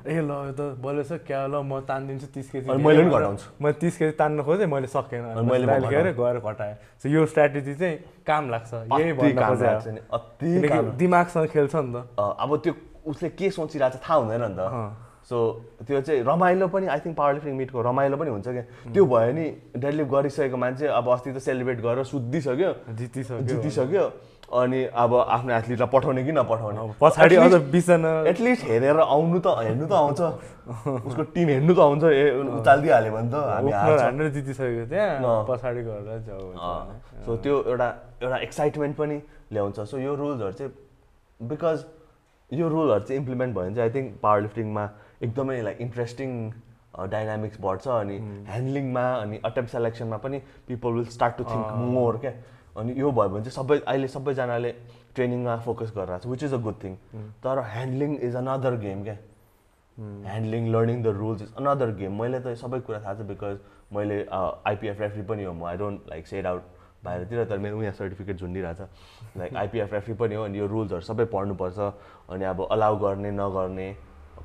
ए 0.04 0.20
ल 0.20 0.28
यो 0.28 0.52
त 0.52 0.76
बल्ल 0.76 1.00
छ 1.00 1.24
क्या 1.24 1.48
ल 1.48 1.64
म 1.64 1.80
तानिदिन्छु 1.88 2.28
तिस 2.28 2.46
केजी 2.52 2.68
मैले 2.68 3.08
पनि 3.08 3.08
घटाउँछु। 3.08 3.46
मैले 3.56 3.76
तिस 3.80 3.94
केजी 3.96 4.12
तान्नु 4.20 4.42
खोजेँ 4.44 4.68
मैले 4.68 4.88
सकेन। 4.92 5.40
मैले 5.48 5.64
पनि 5.64 6.12
गएर 6.12 6.38
घटाएँ। 6.44 6.74
सो 7.00 7.08
यो 7.08 7.24
स्ट्राटेजी 7.24 7.74
चाहिँ 7.80 7.96
काम 8.28 8.44
लाग्छ। 8.52 8.70
यही 9.00 9.12
भन्न 9.16 9.40
खोजेँ। 9.48 10.92
दिमागसँग 10.92 11.48
खेल्छ 11.48 11.74
नि 11.80 11.92
त। 11.96 12.20
अब 12.20 12.50
त्यो 12.60 12.72
उसले 13.08 13.28
के 13.32 13.48
सोचिरहेको 13.48 13.96
छ 13.96 14.04
थाहा 14.04 14.16
हुँदैन 14.28 14.44
नि 14.44 14.56
त। 14.60 14.60
सो 15.24 15.36
त्यो 15.88 16.00
चाहिँ 16.04 16.20
रमाइलो 16.20 16.68
पनि 16.68 16.86
आई 16.92 17.00
थिङ्क 17.00 17.16
पावर 17.16 17.32
लिफ्टिङ 17.40 17.54
मिटको 17.56 17.80
रमाइलो 17.80 18.16
पनि 18.20 18.30
हुन्छ 18.30 18.48
क्या। 18.48 18.92
त्यो 18.92 19.04
भयो 19.08 19.32
नि 19.32 19.46
डेडलिफ्ट 19.72 20.10
गरिसकेको 20.10 20.56
मान्छे 20.56 20.84
अब 20.84 21.06
अस्ति 21.16 21.32
त 21.32 21.38
सेलिब्रेट 21.40 21.80
गरेर 21.80 22.04
सुत्दिसक्यो 22.04 22.70
जितिसक्यो। 22.92 23.40
जितिसक्यो। 23.48 24.04
अनि 24.50 24.80
अब 24.90 25.14
आफ्नो 25.14 25.52
एथलिटलाई 25.54 25.88
पठाउने 25.94 26.22
कि 26.24 26.32
नपठाउने? 26.32 26.98
पछाडि 27.00 27.36
अझ 27.36 27.54
बिसजना। 27.70 28.12
एटलिस्ट 28.30 28.64
हेरेर 28.66 28.98
आउनु 29.00 29.38
त 29.38 29.46
हेर्नु 29.62 29.86
त 29.86 29.92
आउँछ। 29.92 30.20
उसको 31.06 31.22
टिम 31.34 31.48
हेर्नु 31.48 31.74
त 31.74 31.78
आउँछ। 31.78 32.04
ए 32.04 32.24
उचालिदिइहाल्यो 32.58 33.12
भने 33.14 33.30
त 33.30 33.34
हामी 33.46 34.30
जितिसक्यो 34.30 34.84
त्यहाँ। 34.90 35.44
पछाडि 35.48 35.82
गएर 35.86 36.06
सो 37.26 37.36
त्यो 37.36 37.54
एउटा 37.70 37.88
एउटा 38.22 38.36
एक्साइटमेन्ट 38.36 38.96
पनि 38.96 39.16
ल्याउँछ। 39.52 39.80
सो 39.86 39.98
यो 39.98 40.14
रुल्सहरू 40.14 40.52
चाहिँ 40.58 40.72
बिकज 41.40 41.78
यो 42.50 42.68
रुलहरू 42.68 43.04
चाहिँ 43.06 43.18
इम्प्लिमेन्ट 43.20 43.54
भयो 43.54 43.64
भने 43.64 43.74
चाहिँ 43.74 43.90
आई 43.90 43.94
थिङ्क 43.94 44.18
पावर 44.22 44.40
लिफ्टिङमा 44.42 44.84
एकदमै 45.22 45.60
लाइक 45.62 45.80
इन्ट्रेस्टिङ 45.80 46.30
डाइनामिक्स 47.10 47.60
बढ्छ। 47.62 47.86
अनि 47.88 48.16
ह्यान्डलिङमा 48.50 49.04
अनि 49.22 49.36
अटेम्प 49.44 49.68
सेलेक्सनमा 49.68 50.16
पनि 50.26 50.38
people 50.68 50.90
will 50.92 51.06
start 51.14 51.36
to 51.38 51.44
think 51.44 51.66
more 51.94 52.16
क्या। 52.18 52.32
अनि 52.80 52.94
यो 53.00 53.10
भयो 53.12 53.28
भने 53.28 53.44
चाहिँ 53.44 53.54
सबै 53.56 53.78
अहिले 53.86 54.08
सबैजनाले 54.14 54.72
ट्रेनिङमा 55.14 55.56
फोकस 55.66 55.92
गरिरहेको 55.96 56.24
छ 56.24 56.30
which 56.32 56.42
is 56.44 56.54
a 56.54 56.58
good 56.66 56.74
thing 56.84 56.96
तर 57.44 57.58
ह्यान्डलिङ 57.74 58.16
इज 58.28 58.36
अनदर 58.42 58.76
गेम 58.86 59.02
क्या? 59.04 59.16
Handling 59.98 60.68
learning 60.72 61.02
the 61.02 61.06
rules 61.20 61.42
is 61.42 61.54
another 61.62 61.90
game 62.02 62.20
मैले 62.22 62.40
त 62.40 62.54
सबै 62.60 62.80
कुरा 62.88 63.00
थाहा 63.06 63.14
छ 63.14 63.26
बिकज 63.30 63.58
मैले 63.96 64.18
आइपिएफ 64.34 65.00
रेफ्री 65.00 65.22
पनि 65.32 65.44
हो 65.44 65.52
म. 65.52 65.64
I 65.70 65.76
don't 65.76 66.08
like 66.10 66.26
said 66.26 66.46
out 66.46 66.62
बाहिरतिर 67.04 67.44
तर 67.50 67.58
मेरो 67.64 67.82
यहाँ 67.82 67.94
सर्टिफिकेट 67.98 68.36
झुन्डिरहेको 68.38 68.84
छ 68.86 69.36
लाइक 69.38 69.56
आइपिएफ 69.64 69.92
रेफ्री 69.92 70.14
पनि 70.22 70.34
हो 70.34 70.42
अनि 70.44 70.58
यो 70.58 70.66
रुल्सहरू 70.72 71.00
सबै 71.10 71.24
पढ्नुपर्छ 71.34 71.78
अनि 72.36 72.44
अब 72.44 72.66
अलाउ 72.70 72.96
गर्ने 73.04 73.30
नगर्ने 73.40 73.88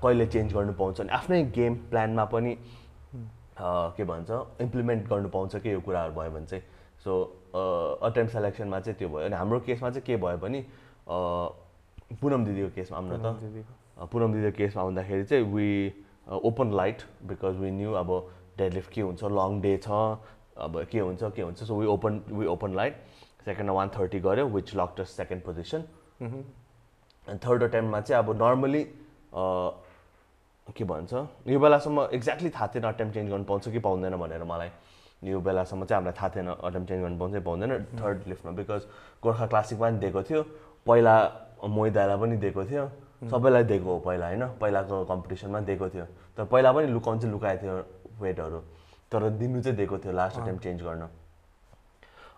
कहिले 0.03 0.25
चेन्ज 0.35 0.53
गर्नु 0.53 0.73
पाउँछ 0.79 1.01
अनि 1.01 1.09
आफ्नै 1.19 1.43
गेम 1.59 1.75
प्लानमा 1.91 2.25
पनि 2.35 2.53
अ, 2.55 3.67
के 3.97 4.03
भन्छ 4.03 4.29
इम्प्लिमेन्ट 4.61 5.07
गर्नु 5.09 5.29
पाउँछ 5.35 5.55
कि 5.55 5.73
यो 5.73 5.79
कुराहरू 5.81 6.13
भयो 6.13 6.31
भने 6.31 6.45
चाहिँ। 6.45 6.63
सो 7.03 7.13
अटेम्प 7.55 8.29
सेलेक्सनमा 8.31 8.79
चाहिँ 8.79 8.97
त्यो 8.99 9.09
भयो। 9.09 9.25
अनि 9.25 9.35
हाम्रो 9.35 9.59
केसमा 9.63 9.89
चाहिँ 9.89 10.05
के 10.05 10.15
भयो 10.17 10.37
भने 10.37 10.59
पुनम 12.21 12.45
दिदीको 12.45 12.69
केसमा 12.75 12.97
आउनु 12.97 13.17
त। 13.17 13.25
पुनम 14.11 14.33
दिदीको। 14.33 14.57
केसमा 14.57 14.81
आउँदाखेरि 14.83 15.23
चाहिँ 15.23 15.43
we 15.53 15.69
open 16.27 16.71
light 16.75 17.01
because 17.27 17.55
we 17.61 17.71
knew 17.71 17.91
अब 17.93 18.09
डेडलिफ्ट 18.57 18.91
के 18.93 19.01
हुन्छ 19.01 19.23
लङ 19.23 19.61
डे 19.61 19.77
छ 19.77 19.89
अब 20.57 20.83
के 20.91 20.99
हुन्छ 20.99 21.23
के 21.35 21.41
हुन्छ। 21.41 21.63
So 21.63 21.75
we 21.75 21.85
open 21.87 22.21
we 22.31 22.45
open 22.47 22.75
light 22.75 22.93
सेकेन्डमा 23.45 23.73
वान 23.75 23.89
थर्टी 23.95 24.19
गऱ्यो 24.19 24.45
विच 24.47 24.75
लक्ट 24.75 25.01
सेकेन्ड 25.05 25.43
पोजिसन 25.43 25.81
अनि 26.21 27.37
थर्ड 27.45 27.63
अटेम्पमा 27.63 27.99
चाहिँ 28.01 28.23
अब 28.23 28.29
नर्मली 28.41 28.83
के 30.75 30.83
भन्छ? 30.83 31.13
यो 31.47 31.59
बेलासम्म 31.59 32.07
एक्ज्याक्टली 32.13 32.49
थाहा 32.49 32.67
थिएन 32.73 32.83
अटेम्प 32.83 33.13
चेन्ज 33.13 33.29
गर्नु 33.29 33.43
पाउँछ 33.45 33.69
कि 33.69 33.79
पाउँदैन 33.79 34.15
भनेर 34.17 34.43
मलाई 34.43 34.69
यो 35.23 35.39
बेलासम्म 35.39 35.85
चाहिँ 35.85 36.03
हामीलाई 36.03 36.15
थाहा 36.19 36.29
थिएन 36.35 36.47
अटेम्प 36.47 36.87
चेन्ज 36.87 37.01
गर्नु 37.03 37.17
पाउँछ 37.19 37.43
पाउँदैन 37.45 37.71
थर्ड 37.99 38.27
लिफ्टमा 38.27 38.51
बिकज 38.51 38.81
गोर्खा 39.23 39.45
क्लासिकमा 39.47 39.89
पनि 39.89 39.97
दिएको 39.99 40.23
थियो 40.23 40.41
पहिला 40.85 41.15
मोइदालाई 41.63 42.17
पनि 42.21 42.37
दिएको 42.37 42.65
थियो 42.65 42.85
सबैलाई 43.31 43.63
दिएको 43.63 43.89
हो 43.89 43.99
पहिला 44.05 44.27
होइन? 44.27 44.43
पहिलाको 44.61 45.03
कम्पिटिसनमा 45.05 45.59
दिएको 45.69 45.89
थियो 45.89 46.05
तर 46.37 46.45
पहिला 46.45 46.71
पनि 46.71 46.87
लुकाउनु 46.87 47.21
चाहिँ 47.21 47.33
लुकाएको 47.33 47.61
थियो 47.61 47.75
वेटहरू 48.21 48.59
तर 49.11 49.29
दिनु 49.39 49.61
चाहिँ 49.61 49.77
दिएको 49.77 49.97
थियो 49.97 50.13
लास्ट 50.13 50.39
अटेम्प 50.39 50.61
चेन्ज 50.61 50.81
गर्न। 50.83 51.07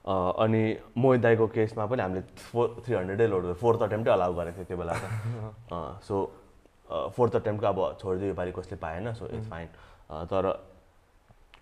अनि 0.07 0.61
मोहित 0.97 1.21
दाईको 1.21 1.47
केसमा 1.51 1.85
पनि 1.85 2.01
हामीले 2.01 2.21
फोर 2.51 2.81
थ्री 2.85 2.95
हन्ड्रेडै 2.95 3.27
लोड 3.27 3.53
फोर्थ 3.59 3.81
अटेम्प्टै 3.83 4.11
अलाउ 4.11 4.33
गरेको 4.33 4.55
थियो 4.57 4.65
त्यो 4.65 4.77
बेला 4.77 4.93
त 4.93 5.99
सो 6.07 6.15
फोर्थ 7.15 7.35
अटेम्प्टको 7.35 7.67
अब 7.67 7.97
छोडिदियो 8.01 8.29
योपालि 8.29 8.51
कसले 8.55 8.77
पाएन 8.79 9.13
सो 9.13 9.27
इट्स 9.27 9.49
फाइन 9.49 9.67
तर 10.31 10.43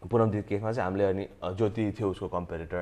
पुनम 0.02 0.32
दिदी 0.32 0.48
केसमा 0.50 0.72
चाहिँ 0.72 0.86
हामीले 0.86 1.06
अनि 1.06 1.28
ज्योति 1.46 1.92
थियो 2.00 2.10
उसको 2.10 2.28
कम्पेरिटर 2.30 2.82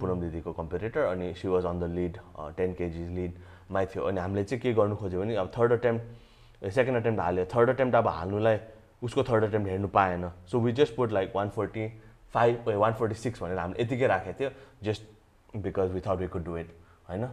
पुनम 0.00 0.20
दिदीको 0.20 0.52
कम्पेरिटर 0.52 1.00
अनि 1.04 1.32
she 1.34 1.48
was 1.48 1.64
on 1.66 1.80
the 1.80 1.84
lead 1.94 2.16
ten 2.56 2.74
kgs 2.74 3.08
लिडमा 3.10 3.84
थियो। 3.84 4.04
अनि 4.04 4.20
हामीले 4.20 4.44
चाहिँ 4.44 4.60
के 4.62 4.72
गर्नु 4.72 4.96
खोज्यो 4.96 5.20
भने 5.20 5.34
अब 5.36 5.50
थर्ड 5.58 5.72
अटेम्प 5.72 6.70
सेकेन्ड 6.72 7.00
अटेम्प्ट 7.00 7.20
हाल्यो। 7.20 7.44
थर्ड 7.54 7.70
अटेम्प्ट 7.70 7.96
अब 7.96 8.08
हाल्नुलाई 8.08 8.58
उसको 9.02 9.22
थर्ड 9.24 9.44
अटेम्प्ट 9.44 9.70
हेर्नु 9.70 9.88
पाएन। 9.88 10.30
So 10.46 10.60
we 10.60 10.72
just 10.72 10.96
put 10.96 11.12
like 11.12 11.32
one 11.36 11.48
forty 11.50 11.88
five 12.34 12.68
one 12.68 12.92
forty 12.94 13.14
six 13.16 13.42
भनेर 13.42 13.58
हामीले 13.58 13.82
यतिकै 13.82 14.06
राखेको 14.06 14.38
थियो 14.40 14.50
just 14.82 15.56
because 15.56 15.90
we 15.92 16.00
thought 16.00 16.18
we 16.18 16.26
could 16.28 16.44
do 16.44 16.56
it 16.56 16.74
होइन? 17.08 17.26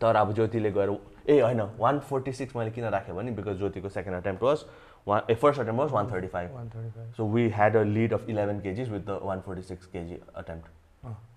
तर 0.00 0.16
अब 0.16 0.32
ज्योतिले 0.34 0.70
गएर 0.72 0.96
ए 1.28 1.40
होइन 1.40 1.60
वान 1.78 1.98
फोर्टी 2.00 2.32
सिक्स 2.32 2.56
मैले 2.56 2.70
किन 2.70 2.84
राखेँ 2.90 3.14
भने 3.14 3.30
because 3.32 3.58
ज्योतिको 3.58 3.88
second 3.90 4.16
attempt 4.16 4.42
was 4.42 4.64
one 5.06 5.20
uh 5.30 5.34
first 5.34 5.60
attempt 5.60 5.80
was 5.80 5.90
one 5.92 6.10
thirty 6.12 6.26
five 6.28 7.12
so 7.16 7.26
we 7.32 7.48
had 7.56 7.76
a 7.76 7.82
lead 7.82 8.14
of 8.14 8.28
eleven 8.28 8.60
kgs 8.60 8.90
with 8.92 9.00
the 9.06 9.18
one 9.22 9.40
forty 9.46 9.62
six 9.62 9.86
kg 9.96 10.20
attempt 10.36 10.66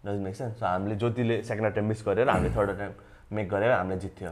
does 0.05 0.19
make 0.21 0.35
sense 0.35 0.59
so 0.59 0.65
हामीले 0.65 0.95
ज्योतिले 0.95 1.41
second 1.43 1.71
attempt 1.71 1.87
miss 1.89 2.03
गरेर 2.07 2.29
हामीले 2.29 2.55
third 2.55 2.69
attempt 2.69 3.33
make 3.33 3.49
गरेर 3.49 3.71
हामीले 3.71 3.99
जित्थ्यो 3.99 4.31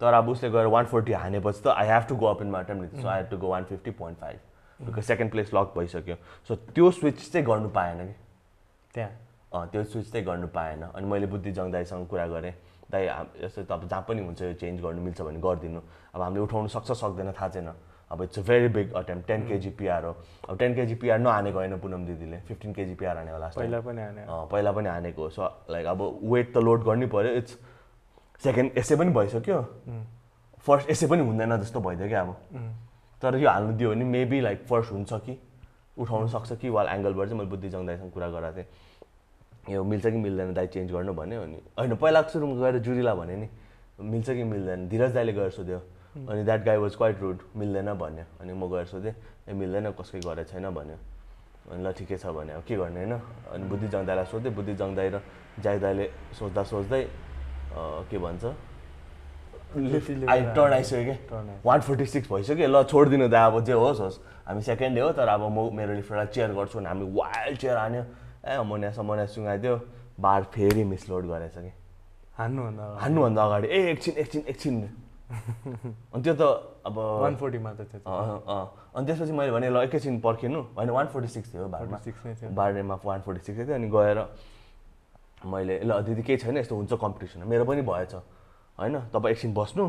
तर 0.00 0.14
अब 0.14 0.28
उसले 0.28 0.50
गएर 0.50 0.66
वान 0.76 0.84
फोर्टी 0.92 1.12
हानेपछि 1.12 1.60
त 1.64 1.74
I 1.76 1.86
have 1.88 2.06
to 2.08 2.16
go 2.16 2.26
up 2.26 2.42
in 2.42 2.50
my 2.50 2.62
attempt 2.64 3.00
so 3.00 3.08
I 3.08 3.20
have 3.20 3.30
to 3.30 3.38
go 3.38 3.48
one 3.48 3.64
fifty 3.64 3.90
point 3.98 4.18
five 4.18 4.38
because 4.80 5.04
second 5.04 5.30
place 5.32 5.50
lock 5.54 5.72
भइसक्यो 5.76 6.16
सो 6.48 6.54
त्यो 6.56 6.90
स्विच 6.90 7.30
चाहिँ 7.32 7.46
गर्नु 7.46 7.68
पाएन 7.68 7.98
कि? 8.06 8.14
त्यहाँ? 8.94 9.10
अँ 9.52 9.66
त्यो 9.72 9.82
स्विच 9.84 10.10
चाहिँ 10.12 10.26
गर्नु 10.26 10.46
पाएन। 10.54 10.82
अनि 10.82 11.06
मैले 11.06 11.26
बुद्धि 11.26 11.52
जङ 11.52 11.70
दाईसँग 11.72 12.06
कुरा 12.08 12.26
गरेँ। 12.26 12.52
दाई 12.90 13.06
यस्तो 13.44 13.62
त 13.62 13.72
अब 13.72 13.88
जहाँ 13.88 14.04
पनि 14.08 14.24
हुन्छ 14.24 14.42
यो 14.42 14.52
चेन्ज 14.56 14.80
गर्नु 14.80 15.02
मिल्छ 15.02 15.20
भने 15.20 15.40
गरिदिनु। 15.40 15.80
अब 16.14 16.20
हामीले 16.22 16.40
उठाउनु 16.40 16.68
सक्छ 16.68 16.92
सक्दैन 16.92 17.32
थाहा 17.32 17.48
छैन। 17.48 17.68
अब 18.10 18.22
it's 18.22 18.38
a 18.38 18.42
very 18.42 18.68
big 18.74 18.92
attempt 19.00 19.26
ten 19.26 19.46
kg 19.48 19.70
PR 19.78 20.04
हो। 20.04 20.12
अब 20.48 20.58
टेन 20.58 20.74
केजी 20.74 20.94
पिआर 21.02 21.18
नहानेको 21.18 21.58
होइन 21.58 21.78
पुनम 21.78 22.06
दिदीले 22.06 22.38
फिफ्टिन 22.48 22.72
केजी 22.74 22.94
पिआर 22.94 23.16
हाने 23.16 23.30
होला 23.30 23.48
पहिला 23.56 23.80
पनि 23.80 24.02
हाने 24.02 24.24
पहिला 24.50 24.72
पनि 24.72 24.88
हानेको 24.88 25.28
सो 25.30 25.42
लाइक 25.70 25.86
अब 25.86 26.02
वेट 26.22 26.54
त 26.54 26.58
लोड 26.58 26.84
गर्नै 26.84 27.06
पऱ्यो 27.06 27.34
इट्स 27.38 27.56
सेकेन्ड 28.44 28.78
यसै 28.78 28.96
पनि 28.96 29.10
भइसक्यो। 29.14 29.60
फर्स्ट 30.66 30.90
यसै 30.90 31.06
पनि 31.06 31.22
हुँदैन 31.22 31.56
जस्तो 31.60 31.80
भइदियो 31.80 32.08
क्या 32.08 32.20
अब। 32.20 32.36
तर 33.22 33.36
यो 33.36 33.48
हाल्नु 33.48 33.72
दियो 33.78 33.90
भने 33.90 34.04
मेबी 34.04 34.40
लाइक 34.40 34.66
फर्स्ट 34.66 34.92
हुन्छ 34.92 35.12
कि 35.24 35.38
उठाउनु 35.96 36.28
सक्छ 36.28 36.52
कि 36.60 36.68
वाल 36.68 36.86
एङ्गलबाट 36.88 37.26
चाहिँ 37.28 37.38
मैले 37.38 37.50
बुद्धि 37.50 37.68
जङ 37.68 37.86
दाईसँग 37.86 38.10
कुरा 38.10 38.28
गरेको 38.28 38.56
थिएँ। 38.56 38.66
यो 39.70 39.84
मिल्छ 39.84 40.06
कि 40.06 40.16
मिल्दैन 40.16 40.52
दाई 40.54 40.66
चेन्ज 40.66 40.92
गर्नु 40.92 41.12
भन्यो 41.14 41.42
अनि। 41.42 41.58
होइन 41.78 41.94
पहिला 41.96 42.22
सुरुमा 42.32 42.54
गएर 42.60 42.78
जुरीलाई 42.80 43.14
भने 43.16 43.36
नि 43.36 43.48
मिल्छ 44.00 44.30
कि 44.30 44.44
मिल्दैन? 44.44 44.88
धीरज 44.88 45.12
दाईले 45.14 45.32
गएर 45.32 45.50
सोध्यो। 45.50 45.80
अनि 46.10 46.42
that 46.44 46.64
guy 46.64 46.76
was 46.76 46.94
quite 46.96 47.20
rude 47.20 47.38
मिल्दैन 47.56 47.92
भन्यो। 47.94 48.24
अनि 48.40 48.52
म 48.52 48.66
गएर 48.66 48.86
सोधेँ 48.90 49.14
ए 49.48 49.52
मिल्दैन 49.54 49.90
कसकै 49.94 50.20
गरेको 50.26 50.50
छैन? 50.50 50.66
भन्यो। 50.74 50.98
अनि 51.70 51.80
ल 51.86 51.92
ठिकै 51.94 52.16
छ 52.18 52.26
भने 52.34 52.52
अब 52.58 52.62
के 52.66 52.76
गर्ने 52.76 52.98
होइन? 52.98 53.14
अनि 53.54 53.64
बुद्धि 53.70 53.88
जङ 53.88 54.02
दाईलाई 54.06 54.26
सोधेँ 54.26 54.52
बुद्धि 54.52 54.74
जङ 54.74 54.90
दाई 54.94 55.08
र 55.14 55.22
जाई 55.62 55.78
दाईले 55.78 56.06
सोच्दा 56.34 56.62
सोच्दै 56.66 57.02
के 58.10 58.18
भन्छ? 58.18 58.44
टर्न 59.70 60.72
आइसक्यो 60.74 61.04
क्या। 61.06 61.62
वान 61.62 61.80
फोर्टी 61.86 62.06
सिक्स 62.06 62.26
भइसक्यो। 62.26 62.66
ल 62.66 62.82
छोडिदिनु 62.90 63.28
दा 63.30 63.46
अब 63.46 63.62
जे 63.62 63.72
होस् 63.78 64.00
होस्। 64.02 64.18
हामी 64.50 64.62
सेकेन्डै 64.66 65.00
हो 65.00 65.10
तर 65.14 65.28
अब 65.30 65.46
म 65.46 65.70
मेरो 65.70 65.94
लिफ्टलाई 65.94 66.26
चेयर 66.34 66.50
गर्छु 66.58 66.78
भने 66.78 66.88
हामी 66.90 67.06
वाइल्ड 67.06 67.56
चेयर 67.58 67.76
हान्यो। 67.78 68.02
ए 68.50 68.58
मोन्यास 68.66 68.98
मोन्यास 68.98 69.30
सुँगाइदियो। 69.34 69.74
बार 70.18 70.42
फेरि 70.50 70.82
मिसलोड 70.84 71.24
गरेछ 71.30 71.54
कि 71.54 71.72
हान्नुभन्दा 72.34 72.84
हान्नुभन्दा 72.98 73.42
अगाडि। 73.46 73.66
ए 73.68 73.78
एकछिन 73.94 74.14
एकछिन 74.18 74.42
एकछिन। 74.50 74.74
अनि 76.14 76.22
त्यो 76.22 76.34
त 76.34 76.42
अब 76.86 76.96
वान 76.98 77.34
फोर्टीमा 77.36 77.70
त। 77.78 77.80
थियो। 77.86 78.02
अनि 78.02 79.04
त्यसपछि 79.06 79.32
मैले 79.32 79.52
भने 79.54 79.68
ल 79.70 79.76
एकैछिन 79.86 80.20
पर्खिनु। 80.20 80.60
होइन 80.76 80.90
वान 80.90 81.06
फोर्टी 81.14 81.28
सिक्स 81.28 81.54
थियो 81.54 81.68
बारमा। 81.70 81.98
सिक्स 82.02 82.26
नै 82.26 82.34
थियो। 82.34 82.50
बार्डेमा 82.50 82.94
वान 83.04 83.20
फोर्टी 83.22 83.40
सिक्स 83.46 83.58
थियो 83.66 83.74
अनि 83.74 83.88
गएर 83.90 84.18
मैले 85.46 85.74
ल 85.86 85.90
दिदी 86.02 86.22
केही 86.22 86.38
छैन 86.38 86.56
यस्तो 86.58 86.74
हुन्छ 86.76 86.92
कम्पिटिसन 86.98 87.46
मेरो 87.46 87.64
पनि 87.64 87.82
भएछ। 87.82 88.14
होइन 88.78 88.94
तपाईँ 89.14 89.32
एकछिन 89.34 89.54
बस्नु। 89.54 89.84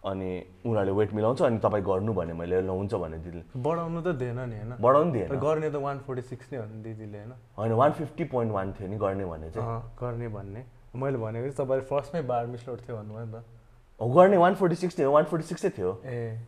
अनि 0.00 0.30
उनीहरूले 0.64 0.92
वेट 0.96 1.12
मिलाउँछ 1.12 1.42
अनि 1.42 1.58
तपाईँ 1.60 1.84
गर्नु 1.84 2.12
भने 2.16 2.32
मैले 2.32 2.60
ल 2.64 2.68
हुन्छ 2.72 2.94
भने 2.98 3.18
दिदीले। 3.20 3.44
बढाउनु 3.52 4.00
त 4.00 4.08
दिएन 4.16 4.40
नि 4.48 4.56
होइन? 4.58 4.72
बढाउनु 4.80 5.10
दिएन। 5.12 5.28
गर्ने 5.38 5.68
त 5.70 5.76
वान 5.76 5.98
फोर्टी 6.02 6.22
सिक्स 6.24 6.52
नै 6.52 6.58
हो 6.58 6.64
नि 6.66 6.82
दिदीले 6.82 7.18
होइन? 7.20 7.32
होइन 7.56 7.72
वान 7.72 7.90
फिफ्टी 8.00 8.24
पोइन्ट 8.32 8.50
वान 8.52 8.72
थियो 8.72 8.88
नि 8.88 8.96
गर्ने 8.96 9.24
भने 9.28 9.50
चाहिँ। 9.52 9.92
गर्ने 10.00 10.28
भन्ने। 10.28 10.62
मैले 10.96 11.18
भनेको 11.20 11.46
चाहिँ 11.52 11.56
तपाईँले 11.60 11.84
फर्स्टमै 11.86 12.22
बार 12.26 12.46
मिसलोड 12.48 12.78
थियो 12.80 12.96
भन्नुभयो 12.96 13.24
नि 13.24 13.32
त। 13.32 13.59
गर्ने 14.00 14.36
वान 14.36 14.54
फोर्टी 14.54 14.76
सिक्स 14.76 14.98
थियो 14.98 15.10
वान 15.12 15.24
फोर्टी 15.24 15.46
सिक्सै 15.46 15.70
थियो। 15.70 15.90
ए। 16.04 16.38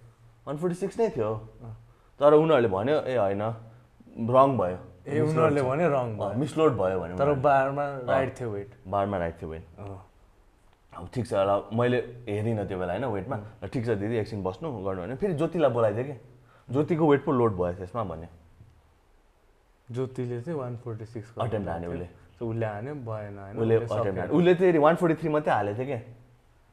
वान 0.47 0.57
फोर्टी 0.57 0.77
सिक्स 0.77 0.99
नै 1.01 1.09
थियो। 1.17 1.31
तर 2.21 2.33
उनीहरूले 2.35 2.69
भन्यो 2.69 2.97
ए 3.03 3.17
होइन 3.17 3.43
रङ 4.31 4.57
भयो। 4.59 4.79
ए 5.07 5.21
उनीहरूले 5.21 5.63
भने 5.63 5.89
रङ 5.89 6.17
भयो। 6.17 6.39
मिसलोड 6.39 6.73
भयो 6.79 7.01
भने 7.01 7.17
तर। 7.19 7.33
बारमा 7.45 7.85
राइट 8.09 8.31
थियो 8.41 8.51
वेट 8.51 8.71
बारमा 8.89 9.19
राइट 9.19 9.41
थियो 9.43 9.51
वेट। 9.51 9.65
अब 10.93 11.09
ठिक 11.15 11.27
छ 11.27 11.33
ल 11.33 11.73
मैले 11.73 11.99
हेरिनँ 12.29 12.67
त्यो 12.69 12.79
बेला 12.79 12.93
होइन 12.93 13.05
वेटमा 13.05 13.37
ल 13.65 13.69
ठिक 13.69 13.85
छ 13.87 13.89
दिदी 14.01 14.17
एकछिन 14.23 14.43
बस्नु 14.43 14.67
गर्नु 14.85 15.03
भने। 15.03 15.15
फेरि 15.17 15.35
ज्योतिलाई 15.35 15.71
बोलाइदियो 15.73 16.05
कि? 16.05 16.17
ज्योतिको 16.69 17.05
वेट 17.11 17.25
पो 17.25 17.33
लोड 17.33 17.53
भयो 17.57 17.73
त्यसमा 17.81 18.03
भन्यो। 18.13 18.29
ज्योतिले 19.89 20.41
चाहिँ 20.41 20.59
वान 20.59 20.77
फोर्टी 20.85 21.05
सिक्स 21.05 21.29
Attempt 21.37 21.69
हान्यो 21.69 21.91
उसले। 21.91 22.09
उसले 22.43 22.67
हान्यो 22.67 22.95
भएन 23.07 23.39
उसले 23.61 23.75
अटेम्प 23.77 23.93
सकेन। 23.93 24.29
उसले 24.37 24.55
चाहिँ 24.55 24.79
वान 24.79 24.95
फोर्टी 24.97 25.15
थ्री 25.21 25.29
मात्रै 25.29 25.53
हालेको 25.55 25.79
थियो 25.79 25.87
क्या 25.87 26.01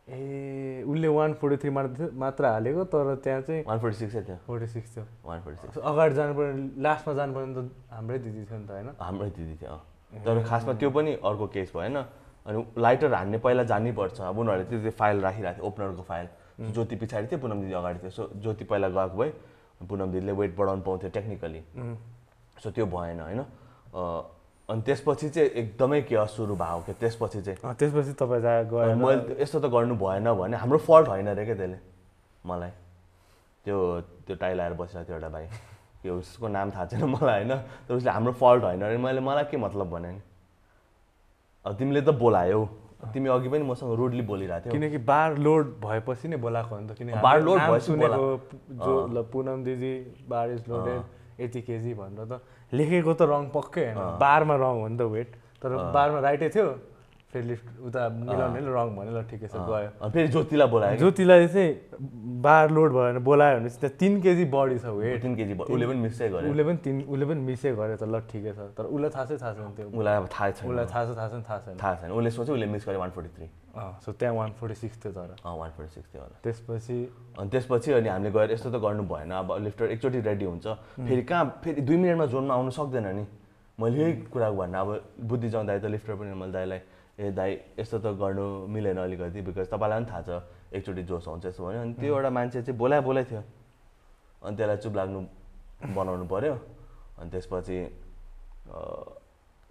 ए 0.10 0.84
उसले 0.90 1.08
वान 1.08 1.34
फोर्टी 1.42 1.58
थ्री 1.58 1.70
मात्र 1.70 2.46
हालेको 2.46 2.84
तर 2.94 3.16
त्यहाँ 3.24 3.42
चाहिँ 3.42 3.64
वान 3.68 3.80
फोर्टी 3.80 3.98
सिक्सै 3.98 4.22
थियो 4.28 4.38
फोर्टी 4.48 4.68
सिक्स 4.68 4.96
थियो। 4.96 5.06
वान 5.26 5.42
फोर्टी 5.42 5.62
सिक्स 5.62 5.78
अगाडि 5.78 6.16
जानु 6.16 6.34
पर्ने 6.34 6.82
लास्टमा 6.82 7.14
जानु 7.14 7.34
पर्ने 7.34 7.54
त 7.54 7.70
हाम्रै 7.94 8.18
दिदी 8.20 8.46
थियो 8.46 8.58
नि 8.60 8.66
त 8.66 8.72
होइन? 8.72 8.90
हाम्रै 9.00 9.30
दिदी 9.30 9.56
थियो। 9.62 9.78
तर 10.26 10.44
खासमा 10.50 10.74
त्यो 10.82 10.90
पनि 10.90 11.14
अर्को 11.22 11.48
केस 11.54 11.72
भएन 11.76 11.96
अनि 11.96 12.58
लाइटर 12.82 13.14
हान्ने 13.14 13.38
पहिला 13.38 13.64
जानै 13.70 13.92
पर्छ 13.94 14.18
अब 14.22 14.38
उनीहरूले 14.40 14.66
त्यो 14.70 14.80
त्यो 14.82 14.92
फाइल 14.98 15.22
राखिरहेको 15.22 15.56
थियो 15.62 15.68
ओपनरको 15.70 16.04
फाइल। 16.10 16.28
ज्योति 16.74 16.96
पछाडि 16.96 17.28
थियो 17.28 17.40
पुनम 17.40 17.62
दिदी 17.62 17.74
अगाडि 17.74 18.00
थियो। 18.00 18.12
सो 18.12 18.24
ज्योति 18.42 18.64
पहिला 18.66 18.88
गएको 18.90 19.18
भए 19.18 19.30
पुनम 19.86 20.12
दिदीले 20.12 20.32
वेट 20.32 20.56
बढाउनु 20.58 20.82
पाउँथ्यो 20.84 21.10
टेक्निकली 21.14 21.62
सो 22.64 22.72
त्यो 22.72 22.86
भएन 22.90 23.20
होइन? 23.20 23.42
अनि 24.70 24.82
त्यसपछि 24.86 25.30
चाहिँ 25.30 25.50
एकदमै 25.50 26.02
के 26.06 26.26
सुरु 26.30 26.56
भयो 26.56 26.80
क्या 26.86 26.96
त्यसपछि 27.02 27.42
चाहिँ। 27.42 27.74
त्यसपछि 27.74 28.14
तपाईँ 28.22 28.70
गएर 28.70 28.96
मैले 28.96 29.42
यस्तो 29.42 29.60
त 29.60 29.66
गर्नु 29.66 29.96
भएन 29.98 30.30
भने 30.38 30.58
हाम्रो 30.62 30.78
फल्ट 30.86 31.08
होइन 31.10 31.28
अरे 31.34 31.46
क्या 31.46 31.56
त्यसले? 31.58 31.78
मलाई। 32.46 32.72
त्यो 33.66 33.78
त्यो 34.26 34.36
टाइ 34.38 34.54
लगाएर 34.54 34.74
बसिरहेको 34.78 35.08
थियो 35.10 35.18
एउटा 35.18 35.30
भाइ। 35.30 35.46
त्यो 36.02 36.14
उसको 36.18 36.48
नाम 36.48 36.72
थाहा 36.72 36.86
छैन 36.86 37.04
मलाई 37.10 37.44
होइन। 37.44 37.54
तर 37.88 37.94
उसले 37.98 38.12
हाम्रो 38.12 38.34
फल्ट 38.38 38.64
होइन 38.64 38.82
अरे 38.86 38.98
मैले 38.98 39.22
मलाई 39.26 39.44
के 39.50 39.58
मतलब 39.58 39.90
भने 39.90 40.12
नि? 40.12 40.22
अब 41.66 41.76
तिमीले 41.76 42.02
त 42.02 42.10
बोलायौ। 42.22 42.62
तिमी 43.14 43.30
अघि 43.30 43.50
पनि 43.50 43.64
मसँग 43.64 43.96
रुडली 43.98 44.22
बोलिरहेको 44.22 44.70
थियौ। 44.70 44.74
किनकि 44.74 44.98
बार 45.02 45.38
लोड 45.40 45.66
भएपछि 45.82 46.28
नै 46.28 46.38
बोलाएको 46.38 46.76
हो 46.76 46.82
नि 46.82 46.88
त। 46.88 46.92
किनकि 46.94 47.20
बार 47.26 47.42
लोड 47.42 47.60
भएपछि 47.60 47.92
पुनम 49.34 49.64
दिदी 49.64 49.94
बार 50.30 50.52
इज 50.52 50.62
लोडेड 50.70 51.02
यति 51.42 51.62
केजी 51.62 51.94
भनेर 51.96 52.26
त 52.28 52.42
लेखेको 52.74 53.14
त 53.14 53.22
रङ 53.26 53.50
पक्कै 53.54 53.86
होइन। 53.94 53.98
बारमा 54.20 54.56
रङ 54.56 54.76
हो 54.82 54.88
नि 54.88 54.98
त 54.98 55.02
वेट। 55.02 55.30
तर। 55.62 55.70
बारमा 55.96 56.20
राइटै 56.20 56.50
थियो 56.50 56.68
फेरि 57.30 57.46
लिफ्ट 57.46 57.68
उता 57.86 58.02
मिलाउने 58.10 58.60
रङ 58.74 58.88
भन्यो 58.98 59.14
ल 59.14 59.22
ठिकै 59.30 59.48
छ 59.54 59.62
गयो। 59.62 60.10
फेरि 60.10 60.28
ज्योतिलाई 60.34 60.68
बोलायो? 60.74 60.98
ज्योतिलाई 60.98 61.48
चाहिँ 61.48 61.70
बार 62.42 62.66
लोड 62.74 62.90
भयो 62.90 63.04
भने 63.06 63.22
बोलायो 63.22 63.60
भने 63.60 63.70
चाहिँ 63.70 63.82
त्यहाँ 63.82 63.98
तिन 64.02 64.14
केजी 64.22 64.46
बढी 64.50 64.78
छ 64.82 64.86
वेट। 64.98 65.22
तिन 65.22 65.34
केजी। 65.38 65.54
उसले 65.54 65.86
पनि 65.86 66.00
मिसै 66.10 66.26
गर्यो। 66.30 66.50
उसले 66.50 66.64
पनि 66.66 66.78
तिन 66.82 66.96
उसले 67.06 67.26
पनि 67.30 67.42
मिसै 67.46 67.70
गर्यो 67.78 67.98
त 68.02 68.04
ल 68.10 68.18
ठिकै 68.34 68.52
छ। 68.58 68.60
तर 68.74 68.86
उसलाई 68.90 69.10
थाहा 69.14 69.26
चाहिँ 69.30 69.42
थाहा 69.46 69.54
छैन 69.54 69.72
त्यो। 69.78 69.88
उसलाई 69.94 70.16
अब 70.18 70.26
थाहा 70.26 70.50
छैन। 70.58 70.66
उसलाई 70.74 70.86
थाहा 70.90 71.04
छ 71.06 71.10
थाहा 71.14 71.28
छैन 71.30 71.42
थाहा 71.46 71.60
छैन। 71.66 71.76
थाहा 71.78 71.94
छैन। 72.02 72.10
उसले 72.18 72.30
सोच्यो 72.34 72.54
उसले 72.58 72.66
मिस 72.66 72.84
गर्यो 72.90 73.00
वान 73.00 73.12
फोर्टी 73.14 73.30
थ्री 73.38 73.46
सो 73.76 74.12
त्यहाँ 74.12 74.36
वान 74.36 74.52
फोर्टी 74.60 74.76
सिक्स 74.76 74.98
थियो 75.06 75.12
तर। 75.14 75.36
वान 75.46 75.70
फोर्टी 75.78 75.94
सिक्स 75.94 76.14
थियो 76.14 76.22
होला। 76.22 76.40
त्यसपछि 76.44 76.98
अनि 77.40 77.50
त्यसपछि 77.50 77.92
अनि 77.92 78.10
हामीले 78.10 78.32
गएर 78.32 78.52
यस्तो 78.52 78.70
त 78.72 78.82
गर्नु 78.82 79.04
भएन। 79.06 79.32
अब 79.32 79.52
लिफ्टर 79.64 79.86
एकचोटि 79.92 80.20
रेडी 80.20 80.46
हुन्छ। 80.46 80.68
फेरि 81.08 81.24
कहाँ 81.24 81.62
फेरि 81.64 81.82
दुई 81.82 81.98
मिनटमा 81.98 82.26
जोनमा 82.26 82.54
आउनु 82.54 82.72
सक्दैन 82.72 83.08
नि। 83.16 83.26
मैले 83.80 83.98
यही 84.02 84.14
कुरा 84.34 84.50
भन्न 84.52 84.76
अब 84.76 84.90
बुद्धि 85.30 85.50
जाउँ 85.50 85.66
दाइ 85.66 85.80
त 85.80 85.86
लिफ्टर 85.86 86.16
पनि 86.16 86.34
मैले 86.34 86.52
दाइलाई 86.52 86.80
ए 87.20 87.32
दाइ 87.32 87.52
यस्तो 87.80 87.98
त 88.00 88.06
गर्नु 88.20 88.46
मिलेन 88.68 88.98
अलिकति 88.98 89.42
बिकज 89.42 89.68
तपाईँलाई 89.72 90.00
पनि 90.00 90.08
थाहा 90.12 90.22
छ 90.28 90.30
एकचोटि 90.74 91.04
जोस 91.04 91.28
आउँछ 91.28 91.46
यसो 91.46 91.64
भन्यो। 91.64 91.82
अनि 91.82 91.94
त्यो 91.94 92.16
एउटा 92.16 92.30
मान्छे 92.30 92.62
चाहिँ 92.62 92.78
बोलाए 92.78 93.02
बोलाइ 93.02 93.24
थियो। 93.30 93.44
अनि 94.44 94.56
त्यसलाई 94.58 94.78
चुप 94.84 94.96
लाग्नु 94.96 95.20
बनाउनु 95.96 96.26
पऱ्यो 96.28 96.54
अनि 97.20 97.30
त्यसपछि 97.32 97.78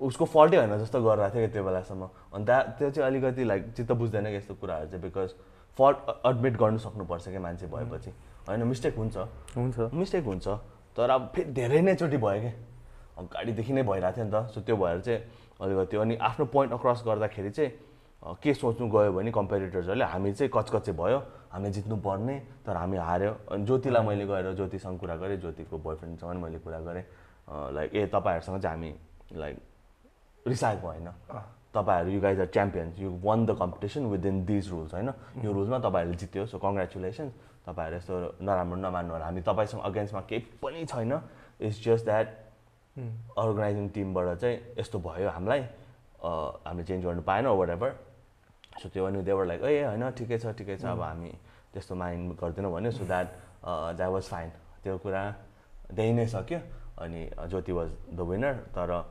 उसको 0.00 0.24
फल्टै 0.24 0.56
होइन 0.56 0.78
जस्तो 0.78 1.02
गरिरहेको 1.02 1.34
थियो 1.34 1.46
कि 1.46 1.52
त्यो 1.52 1.64
बेलासम्म। 1.64 2.08
अनि 2.34 2.44
त्यहाँ 2.44 2.62
त्यो 2.78 2.90
चाहिँ 2.90 3.06
अलिकति 3.10 3.44
लाइक 3.44 3.62
चित्त 3.76 3.92
बुझ्दैन 3.92 4.24
कि 4.24 4.36
यस्तो 4.36 4.54
कुराहरू 4.54 4.86
चाहिँ 4.88 5.02
बिकज 5.02 5.30
फल्ट 5.78 5.98
एडमिट 6.26 6.54
गर्नु 6.56 6.78
सक्नुपर्छ 6.78 7.28
कि 7.28 7.38
मान्छे 7.38 7.66
भएपछि। 7.66 8.10
होइन 8.48 8.62
मिस्टेक 8.62 8.94
हुन्छ। 8.96 9.16
हुन्छ। 9.56 9.78
मिस्टेक 9.94 10.24
हुन्छ। 10.24 10.48
तर 10.96 11.10
अब 11.10 11.32
फेरि 11.34 11.50
धेरै 11.52 11.80
नै 11.82 11.94
चोटि 11.94 12.16
भयो 12.16 12.40
कि 12.40 12.52
अब 13.18 13.24
गाडीदेखि 13.26 13.72
नै 13.72 13.82
भइरहेको 13.82 14.16
थियो 14.16 14.24
नि 14.24 14.32
त। 14.32 14.50
सो 14.54 14.60
त्यो 14.62 14.76
भएर 14.76 15.00
चाहिँ 15.00 15.20
अलिकति 15.60 15.96
अनि 15.96 16.14
आफ्नो 16.16 16.44
पोइन्ट 16.46 16.72
अक्रस 16.72 17.02
गर्दाखेरि 17.06 17.50
चाहिँ 17.50 17.70
के 18.42 18.54
सोच्नु 18.54 18.86
गयो 18.90 19.12
भने 19.12 19.30
कम्पेरिटर्सहरूले 19.30 20.04
हामी 20.04 20.32
चाहिँ 20.32 20.50
कचकचे 20.54 20.92
भयो। 20.92 21.18
हामी 21.50 21.70
जित्नु 21.70 21.96
पर्ने 22.02 22.36
तर 22.66 22.76
हामी 22.76 22.96
हार्यो। 22.98 23.32
अनि 23.50 23.64
ज्योतिलाई 23.66 24.02
मैले 24.06 24.26
गएर 24.26 24.54
ज्योतिसँग 24.54 24.98
कुरा 24.98 25.16
गरेँ। 25.16 25.36
ज्योतिको 25.38 25.78
बोयफ्रेन्डसँग 25.78 26.42
मैले 26.42 26.58
कुरा 26.58 26.80
गरेँ। 26.86 27.04
लाइक 27.74 27.94
ए 27.94 28.06
तपाईँहरूसँग 28.06 28.60
चाहिँ 28.62 28.76
हामी 28.76 28.90
लाइक 29.38 29.56
रिसाएको 30.48 30.86
होइन। 30.86 31.08
तपाईँहरू 31.74 32.10
you 32.10 32.20
guys 32.20 32.40
are 32.40 32.46
champions 32.56 32.98
you 32.98 33.10
won 33.22 33.46
the 33.46 33.56
competition 33.60 34.06
within 34.12 34.44
these 34.44 34.70
rules 34.70 34.94
होइन? 34.94 35.10
यो 35.44 35.52
रुल्समा 35.52 35.78
तपाईँहरूले 35.78 36.16
जित्यो 36.18 36.46
सो 36.46 36.58
कङ्ग्रेचुलेसन्स 36.58 37.32
तपाईँहरू 37.66 37.96
यस्तो 37.96 38.14
नराम्रो 38.40 38.76
नमान्नु 38.80 39.12
होला। 39.12 39.24
हामी 39.24 39.40
तपाईँसँग 39.44 39.82
अगेन्स्टमा 39.84 40.20
केही 40.28 40.40
पनि 40.62 40.84
छैन। 40.88 41.12
इट्स 41.60 41.78
जस्ट 41.84 42.04
द्याट 42.04 42.26
अर्गनाइजिङ 43.38 43.88
टिमबाट 43.94 44.38
चाहिँ 44.40 44.56
यस्तो 44.78 44.98
भयो 44.98 45.28
हामीलाई। 45.30 45.60
अँ, 45.60 46.50
हामीले 46.66 46.84
चेन्ज 46.88 47.04
गर्नु 47.04 47.22
पाएन 47.22 47.46
वाट 47.46 47.70
एभर 47.70 47.90
सो 48.82 48.88
त्यो 48.88 49.04
अनि 49.04 49.22
देवर 49.22 49.44
लाइक 49.46 49.62
ए 49.62 49.84
होइन 49.84 50.10
ठिकै 50.18 50.38
छ 50.38 50.54
ठिकै 50.56 50.76
छ। 50.78 50.84
अब 50.96 51.02
हामी 51.02 51.30
त्यस्तो 51.72 51.94
माइन्ड 51.94 52.32
गर्दैनौँ 52.40 52.72
भन्यो 52.72 52.90
so 52.90 53.04
that 53.04 53.26
that 53.98 54.10
was 54.10 54.24
fine 54.32 54.48
त्यो 54.82 54.98
कुरा 54.98 55.22
त्यही 55.94 56.12
नै 56.12 56.26
सक्यो। 56.26 56.58
अनि 56.98 57.20
ज्योति 57.50 57.72
वाज 57.72 57.88
द 58.16 58.20
विनर 58.26 58.54
तर 58.74 58.90
अँ, 58.90 59.02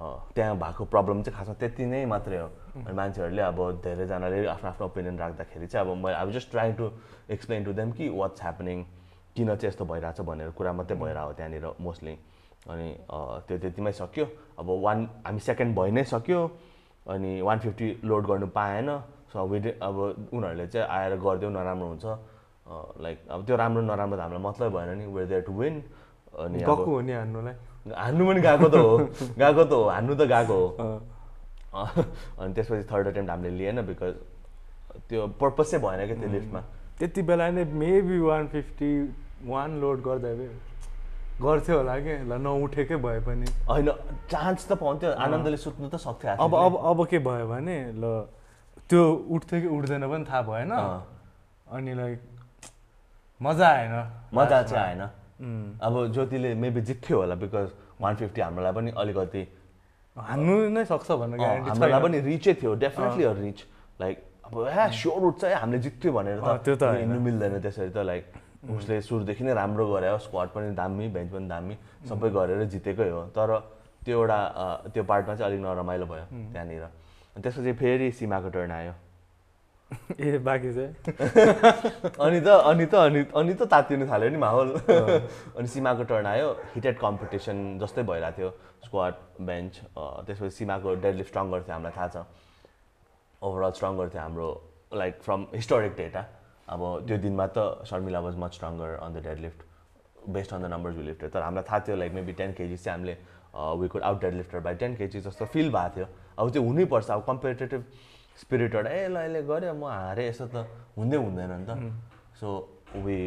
त्यहाँ 0.00 0.56
भएको 0.56 0.84
प्रब्लम 0.86 1.22
चाहिँ 1.22 1.36
खासमा 1.36 1.54
त्यति 1.54 1.84
नै 1.86 2.04
मात्रै 2.06 2.38
हो 2.38 2.46
अनि 2.78 2.94
मान्छेहरूले 2.94 3.42
अब 3.42 3.58
धेरैजनाले 3.84 4.46
आफ्नो 4.48 4.68
आफ्नो 4.70 4.86
ओपिनियन 4.86 5.18
राख्दाखेरि 5.18 5.66
चाहिँ 5.66 5.86
अब 5.86 5.96
मैले 5.96 6.16
अब 6.16 6.30
just 6.32 6.50
trying 6.50 6.74
to 6.74 6.90
explain 7.30 7.64
to 7.64 7.72
them 7.74 7.92
कि 7.92 8.08
वाट्स 8.10 8.42
ह्यापनिङ 8.42 8.82
किन 9.36 9.48
चाहिँ 9.48 9.68
यस्तो 9.68 9.84
भइरहेछ 9.84 10.20
भनेर 10.22 10.50
कुरा 10.56 10.72
मात्रै 10.72 10.96
भइरहेको 10.96 11.26
हो 11.26 11.32
त्यहाँनिर 11.32 11.66
मोस्टली 11.80 12.16
अनि 12.66 12.88
त्यो 13.44 13.58
त्यतिमै 13.58 13.92
सक्यो 13.94 14.26
अब 14.58 14.68
वान 14.80 15.08
हामी 15.26 15.40
सेकेन्ड 15.42 15.76
भइ 15.76 15.90
नै 15.90 16.04
सक्यो 16.06 16.40
अनि 17.06 17.40
वान 17.42 17.58
फिफ्टी 17.58 17.88
लोड 18.04 18.26
गर्नु 18.26 18.46
पाएन 18.50 18.88
सो 19.28 19.46
विडि 19.46 19.70
अब 19.80 19.96
उनीहरूले 20.32 20.66
चाहिँ 20.66 20.86
आएर 20.88 21.16
गरिदियो 21.18 21.50
नराम्रो 21.50 21.88
हुन्छ 21.88 22.04
लाइक 22.98 23.18
अब 23.30 23.44
त्यो 23.46 23.56
राम्रो 23.56 23.82
नराम्रो 23.84 24.16
त 24.16 24.20
हामीलाई 24.20 24.42
मतलब 24.42 24.72
भएन 24.72 24.98
नि 24.98 25.06
वेयर 25.08 25.28
देयर 25.28 25.42
टु 25.42 25.52
विन 25.54 25.82
अनि 26.38 26.58
गएको 26.60 26.84
हो 26.84 27.00
नि 27.00 27.12
हान्नुलाई 27.12 27.54
हान्नु 27.86 28.26
पनि 28.28 28.40
गएको 28.40 28.68
त 28.68 28.74
हो। 28.74 28.92
गएको 29.42 29.64
त 29.64 29.72
हो 29.72 29.82
हान्नु 29.88 30.14
त 30.14 30.22
गएको 30.32 30.56
हो। 30.60 30.88
अनि 32.40 32.52
त्यसपछि 32.54 32.84
थर्ड 32.92 33.06
अटेम्प्ट 33.08 33.30
हामीले 33.30 33.56
लिएन 33.56 33.80
बिकज 33.86 34.14
त्यो 35.08 35.26
पर्पज 35.40 35.70
चाहिँ 35.70 35.82
भएन 35.84 36.06
क्या 36.06 36.16
त्यो 36.20 36.30
लिफ्टमा 36.32 36.60
त्यति 36.98 37.22
बेला 37.28 37.50
नै 37.50 37.64
maybe 37.64 38.18
one 38.20 38.46
fifty 38.52 38.90
one 39.48 39.80
load 39.80 40.02
गर्दा 40.04 40.32
बे 40.40 40.46
गर्थ्यो 41.40 41.76
होला 41.76 41.94
कि 42.04 42.14
ल 42.28 42.36
नउठेकै 42.36 42.96
भए 43.00 43.20
पनि। 43.24 43.46
होइन 43.68 43.88
चान्स 44.28 44.68
त 44.68 44.76
पाउँथ्यो 44.76 45.10
आनन्दले 45.24 45.56
सुत्नु 45.56 45.88
त 45.88 45.96
सक्थ्यो 45.96 46.36
अब। 46.36 46.52
अब 46.54 46.74
अब 46.90 46.98
के 47.08 47.18
भयो 47.24 47.46
भने 47.48 47.76
ल 47.96 48.28
त्यो 48.90 49.02
उठ्थ्यो 49.32 49.60
कि 49.60 49.68
उठ्दैन 49.72 50.04
पनि 50.10 50.24
थाहा 50.28 50.42
भएन। 50.50 50.72
अनि 51.70 51.92
लाइक 51.96 52.18
मजा 53.40 53.68
आएन। 53.68 53.94
मजा 54.36 54.62
चाहिँ 54.68 54.84
आएन। 54.84 55.02
अब 55.40 55.94
ज्योतिले 56.12 56.54
मेबी 56.62 56.80
जित्थ्यो 56.88 57.16
होला 57.18 57.34
बिकज 57.42 57.68
वान 58.00 58.14
फिफ्टी 58.16 58.40
हाम्रोलाई 58.40 58.72
पनि 58.72 58.90
अलिकति 58.96 59.42
हान्नु 60.16 60.54
नै 60.76 60.84
सक्छ 60.84 61.10
भन्ने 61.10 61.36
ग्यारेन्टी 61.38 61.70
हाम्रोलाई 61.70 62.00
पनि 62.02 62.20
रिचै 62.28 62.54
थियो 62.60 62.74
डेफिनेटली 62.84 63.24
रिच 63.40 63.58
लाइक 64.00 64.16
अब 64.44 64.54
ह्या 64.68 64.86
स्योर 65.00 65.22
उठ्छ 65.26 65.44
है 65.44 65.54
हामीले 65.60 65.78
जित्थ्यो 65.80 66.12
भनेर 66.12 66.38
त्यो 66.64 66.74
त। 66.76 66.82
हिँड्नु 67.00 67.20
मिल्दैन 67.20 67.60
त्यसरी 67.62 67.90
त 67.90 68.04
लाइक 68.04 68.24
उसले 68.76 69.00
सुरुदेखि 69.00 69.44
नै 69.44 69.52
राम्रो 69.54 69.84
गरे 69.92 70.08
स्क्वाड 70.28 70.48
पनि 70.54 70.74
दामी 70.76 71.08
बेन्च 71.08 71.30
पनि 71.32 71.48
दामी 71.48 71.74
सबै 72.08 72.28
गरेर 72.36 72.64
जितेकै 72.68 73.08
हो। 73.08 73.22
तर 73.36 73.48
त्यो 74.04 74.16
एउटा 74.18 74.38
त्यो 74.92 75.02
पार्टमा 75.04 75.34
चाहिँ 75.34 75.48
अलिक 75.48 75.60
नरमाइलो 75.64 76.06
भयो 76.06 76.24
त्यहाँनिर। 76.52 76.84
त्यसपछि 77.40 77.72
फेरि 77.80 78.10
सीमाको 78.12 78.48
टर्न 78.50 78.70
आयो। 78.70 78.92
ए 80.20 80.38
बाँकी 80.38 80.72
चाहिँ 80.74 80.92
अनि 82.24 82.40
त 82.40 82.48
अनि 82.70 82.86
त 82.86 82.94
अनि 82.94 83.24
अनि 83.34 83.54
त 83.54 83.66
तातिनु 83.70 84.06
थाल्यो 84.10 84.28
नि 84.30 84.38
माहौल। 84.38 84.68
अनि 85.58 85.66
सीमाको 85.66 86.04
टर्न 86.10 86.26
आयो 86.26 86.48
हिटेड 86.74 86.98
कम्पिटिसन 86.98 87.56
जस्तै 87.82 88.02
भइरहेको 88.10 88.36
थियो 88.36 88.50
स्क्वाड 88.86 89.14
बेन्च 89.50 89.72
त्यसपछि 89.96 90.50
सीमाको 90.58 90.94
डेडलिफ्ट 91.06 91.30
स्ट्रङ्गर 91.30 91.60
थियो 91.66 91.74
हामीलाई 91.74 91.92
थाहा 91.96 92.08
छ। 92.08 92.16
ओभरअल 93.42 93.72
स्ट्रङ्गर 93.78 94.08
थियो 94.14 94.22
हाम्रो 94.22 94.48
लाइक 95.00 95.14
फ्रम 95.24 95.40
हिस्टोरिक 95.54 95.92
डेटा 95.96 96.22
अब 96.68 96.80
त्यो 97.08 97.16
दिनमा 97.26 97.46
त 97.56 97.58
Sharmila 97.90 98.20
was 98.20 98.36
much 98.44 98.52
stronger 98.54 98.90
on 99.02 99.10
the 99.14 99.24
deadlift 99.26 99.60
based 100.30 100.54
on 100.54 100.62
the 100.62 100.66
numbers 100.72 100.96
we 100.96 101.04
lifted 101.04 101.30
तर 101.32 101.42
हामीलाई 101.42 101.64
थाहा 101.70 101.80
थियो 101.86 101.96
लाइक 101.96 102.12
मेबी 102.14 102.32
टेन 102.38 102.52
केजिस 102.60 102.84
चाहिँ 102.84 102.98
हामीले 102.98 103.16
we 103.80 103.88
could 103.88 104.02
out 104.06 104.20
dead 104.20 104.34
lift her 104.34 104.60
by 104.68 104.74
ten 104.82 104.94
kg 104.96 105.20
जस्तो 105.20 105.44
फिल 105.50 105.70
भएको 105.72 105.94
थियो। 105.96 106.06
अब 106.38 106.50
त्यो 106.52 106.62
हुनैपर्छ 106.62 107.10
अब 107.10 107.24
कम्पेरिटेटिभ 107.26 107.84
स्पिरिटेड 108.38 108.86
ए 108.86 109.08
ल 109.08 109.16
यसले 109.16 109.42
गऱ्यो 109.42 109.74
म 109.74 109.84
हारेँ 109.90 110.28
यस्तो 110.28 110.46
त 110.46 110.66
हुँदै 110.96 111.16
हुँदैन 111.16 111.52
नि 111.52 111.66
त. 111.66 111.70
सो 112.40 112.48
वी 113.04 113.18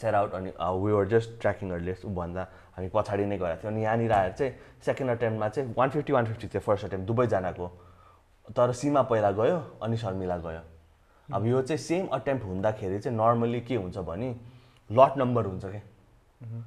सेयर 0.00 0.14
आउट 0.14 0.32
अनि 0.34 0.50
we 0.50 0.92
were 0.92 1.06
just 1.08 1.40
tracking 1.40 1.66
list 1.86 2.06
भन्दा 2.06 2.42
हामी 2.74 2.88
पछाडि 2.94 3.24
नै 3.26 3.38
गएको 3.38 3.56
थियौँ। 3.62 3.72
अनि 3.72 3.82
यहाँनिर 3.82 4.12
आएर 4.12 4.32
चाहिँ 4.32 4.52
सेकेन्ड 4.82 5.10
अटेम्पमा 5.10 5.48
चाहिँ 5.48 5.74
वान 5.76 5.88
फिफ्टी 5.90 6.12
वान 6.12 6.24
फिफ्टी 6.26 6.46
थियो 6.48 6.60
फर्स्ट 6.60 6.84
अटेम्प 6.84 7.06
दुवैजनाको 7.06 7.66
तर 8.56 8.72
सीमा 8.72 9.02
पहिला 9.08 9.30
गयो 9.30 9.56
अनि 9.82 9.96
शर्मिला 9.96 10.36
गयो। 10.38 10.62
अब 11.28 11.46
यो 11.46 11.62
चाहिँ 11.62 11.78
सेम 11.78 12.06
अटेम्प्ट 12.12 12.44
हुँदाखेरि 12.44 12.98
चाहिँ 12.98 13.16
नर्मली 13.16 13.60
के 13.60 13.76
हुन्छ 13.76 13.98
भने 14.04 14.28
लट 14.90 15.12
नम्बर 15.18 15.44
हुन्छ 15.46 15.64
क्या। 15.64 15.82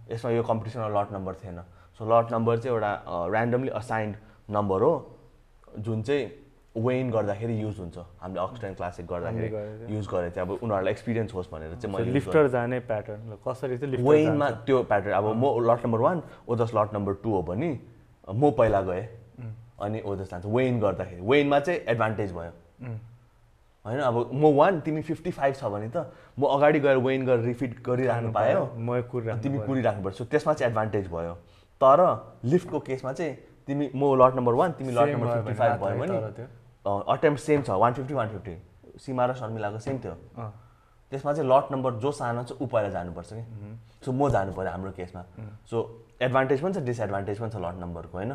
यसमा 0.10 0.32
यो 0.32 0.44
कम्पिटिसनमा 0.44 0.88
लट 0.96 1.12
नम्बर 1.14 1.34
थिएन। 1.44 1.60
सो 2.00 2.02
लट 2.08 2.32
नम्बर 2.34 2.58
चाहिँ 2.58 2.74
एउटा 2.74 2.92
ऱ्यान्डमली 3.34 3.70
असाइन्ड 3.78 4.16
नम्बर 4.50 4.82
हो। 4.82 4.94
जुन 5.78 6.02
चाहिँ 6.02 6.26
वेइन 6.78 7.12
गर्दाखेरि 7.12 7.56
युज 7.62 7.80
हुन्छ। 7.80 7.98
हामीले 8.22 8.40
अक्सटेन 8.40 8.74
क्लासिक 8.74 9.06
गर्दाखेरि। 9.08 9.48
युज 9.96 10.08
गरेको 10.08 10.36
थियो। 10.36 10.46
अब 10.46 10.52
उनीहरूलाई 10.64 10.92
एक्सपिरियन्स 10.92 11.34
होस् 11.34 11.50
भनेर 11.52 11.76
चाहिँ 11.76 11.94
मैले 11.96 12.12
लिफ्टर 12.12 12.48
जाने 12.48 12.80
प्याटर्न 12.86 13.38
कसरी 13.48 13.78
चाहिँ 13.78 14.04
वेइनमा 14.04 14.50
त्यो 14.66 14.84
प्याटर्न 14.84 15.14
अब 15.14 15.26
म 15.36 15.46
lot 15.66 15.86
number 15.86 16.00
one 16.00 16.22
Ojas 16.48 16.72
lot 16.76 16.94
number 16.94 17.14
two 17.24 17.30
हो 17.32 17.42
भने 17.50 17.70
म 18.30 18.52
पहिला 18.58 18.82
गएँ। 18.82 19.06
अनि 19.78 20.02
ओजस 20.06 20.30
जान्छ। 20.32 20.46
वेइन 20.46 20.80
गर्दाखेरि। 20.80 21.22
वेइनमा 21.22 21.60
चाहिँ 21.60 21.80
एडभान्टेज 21.88 22.32
भयो। 22.34 22.54
होइन 23.86 24.00
अब 24.00 24.16
म 24.34 24.54
वान 24.56 24.80
तिमी 24.82 25.02
फिफ्टी 25.02 25.32
फाइभ 25.32 25.54
छ 25.56 25.64
भने 25.72 25.90
त 25.90 26.12
म 26.40 26.46
अगाडि 26.46 26.80
गएर 26.80 26.98
वेइन 26.98 27.26
गरेर 27.26 27.46
रिफिट 27.46 27.82
गरिराख्नु 27.86 28.32
पायो। 28.34 28.64
म 28.78 29.02
तिमी 29.44 29.60
कुरिराख्नुपर्छ 29.66 30.16
सो 30.18 30.26
त्यसमा 30.26 30.54
चाहिँ 30.54 30.72
एडभान्टेज 30.72 31.08
भयो। 31.08 31.34
तर 31.82 32.00
लिफ्टको 32.44 32.80
केसमा 32.80 33.14
चाहिँ 33.14 33.36
तिमी 33.68 33.90
म 33.96 34.16
लट 34.18 34.36
नम्बर 34.36 34.54
वान 34.54 34.72
तिमी 34.82 34.92
लट 34.92 35.08
नम्बर 35.14 35.28
फिफ्टी 35.34 35.54
फाइभ 35.54 35.74
भयो 35.78 35.98
भने। 36.02 36.46
अटेम्प 36.88 37.38
सेम 37.38 37.62
छ 37.62 37.70
one 37.84 37.94
fifty 37.94 38.14
one 38.14 38.28
fifty 38.30 38.56
Seema 39.06 39.26
र 39.26 39.34
शर्मिलाको 39.34 39.80
सेम 39.80 39.98
थियो। 40.04 40.16
त्यसमा 41.12 41.34
चाहिँ 41.34 41.50
लट 41.50 41.72
नम्बर 41.72 41.92
जो 42.04 42.12
सानो 42.12 42.44
छ 42.44 42.52
ऊ 42.62 42.66
पहिला 42.68 42.90
जानुपर्छ 42.90 43.30
कि। 43.34 43.44
सो 44.06 44.12
म 44.12 44.30
जानु 44.30 44.54
पऱ्यो 44.54 44.72
हाम्रो 44.72 44.92
केसमा। 44.92 45.22
सो 45.70 45.78
एडभान्टेज 46.22 46.62
पनि 46.62 46.74
छ 46.74 46.78
डिसएडभान्टेज 46.84 47.40
पनि 47.40 47.50
छ 47.52 47.56
लट 47.66 47.76
नम्बरको 47.84 48.18
होइन? 48.18 48.34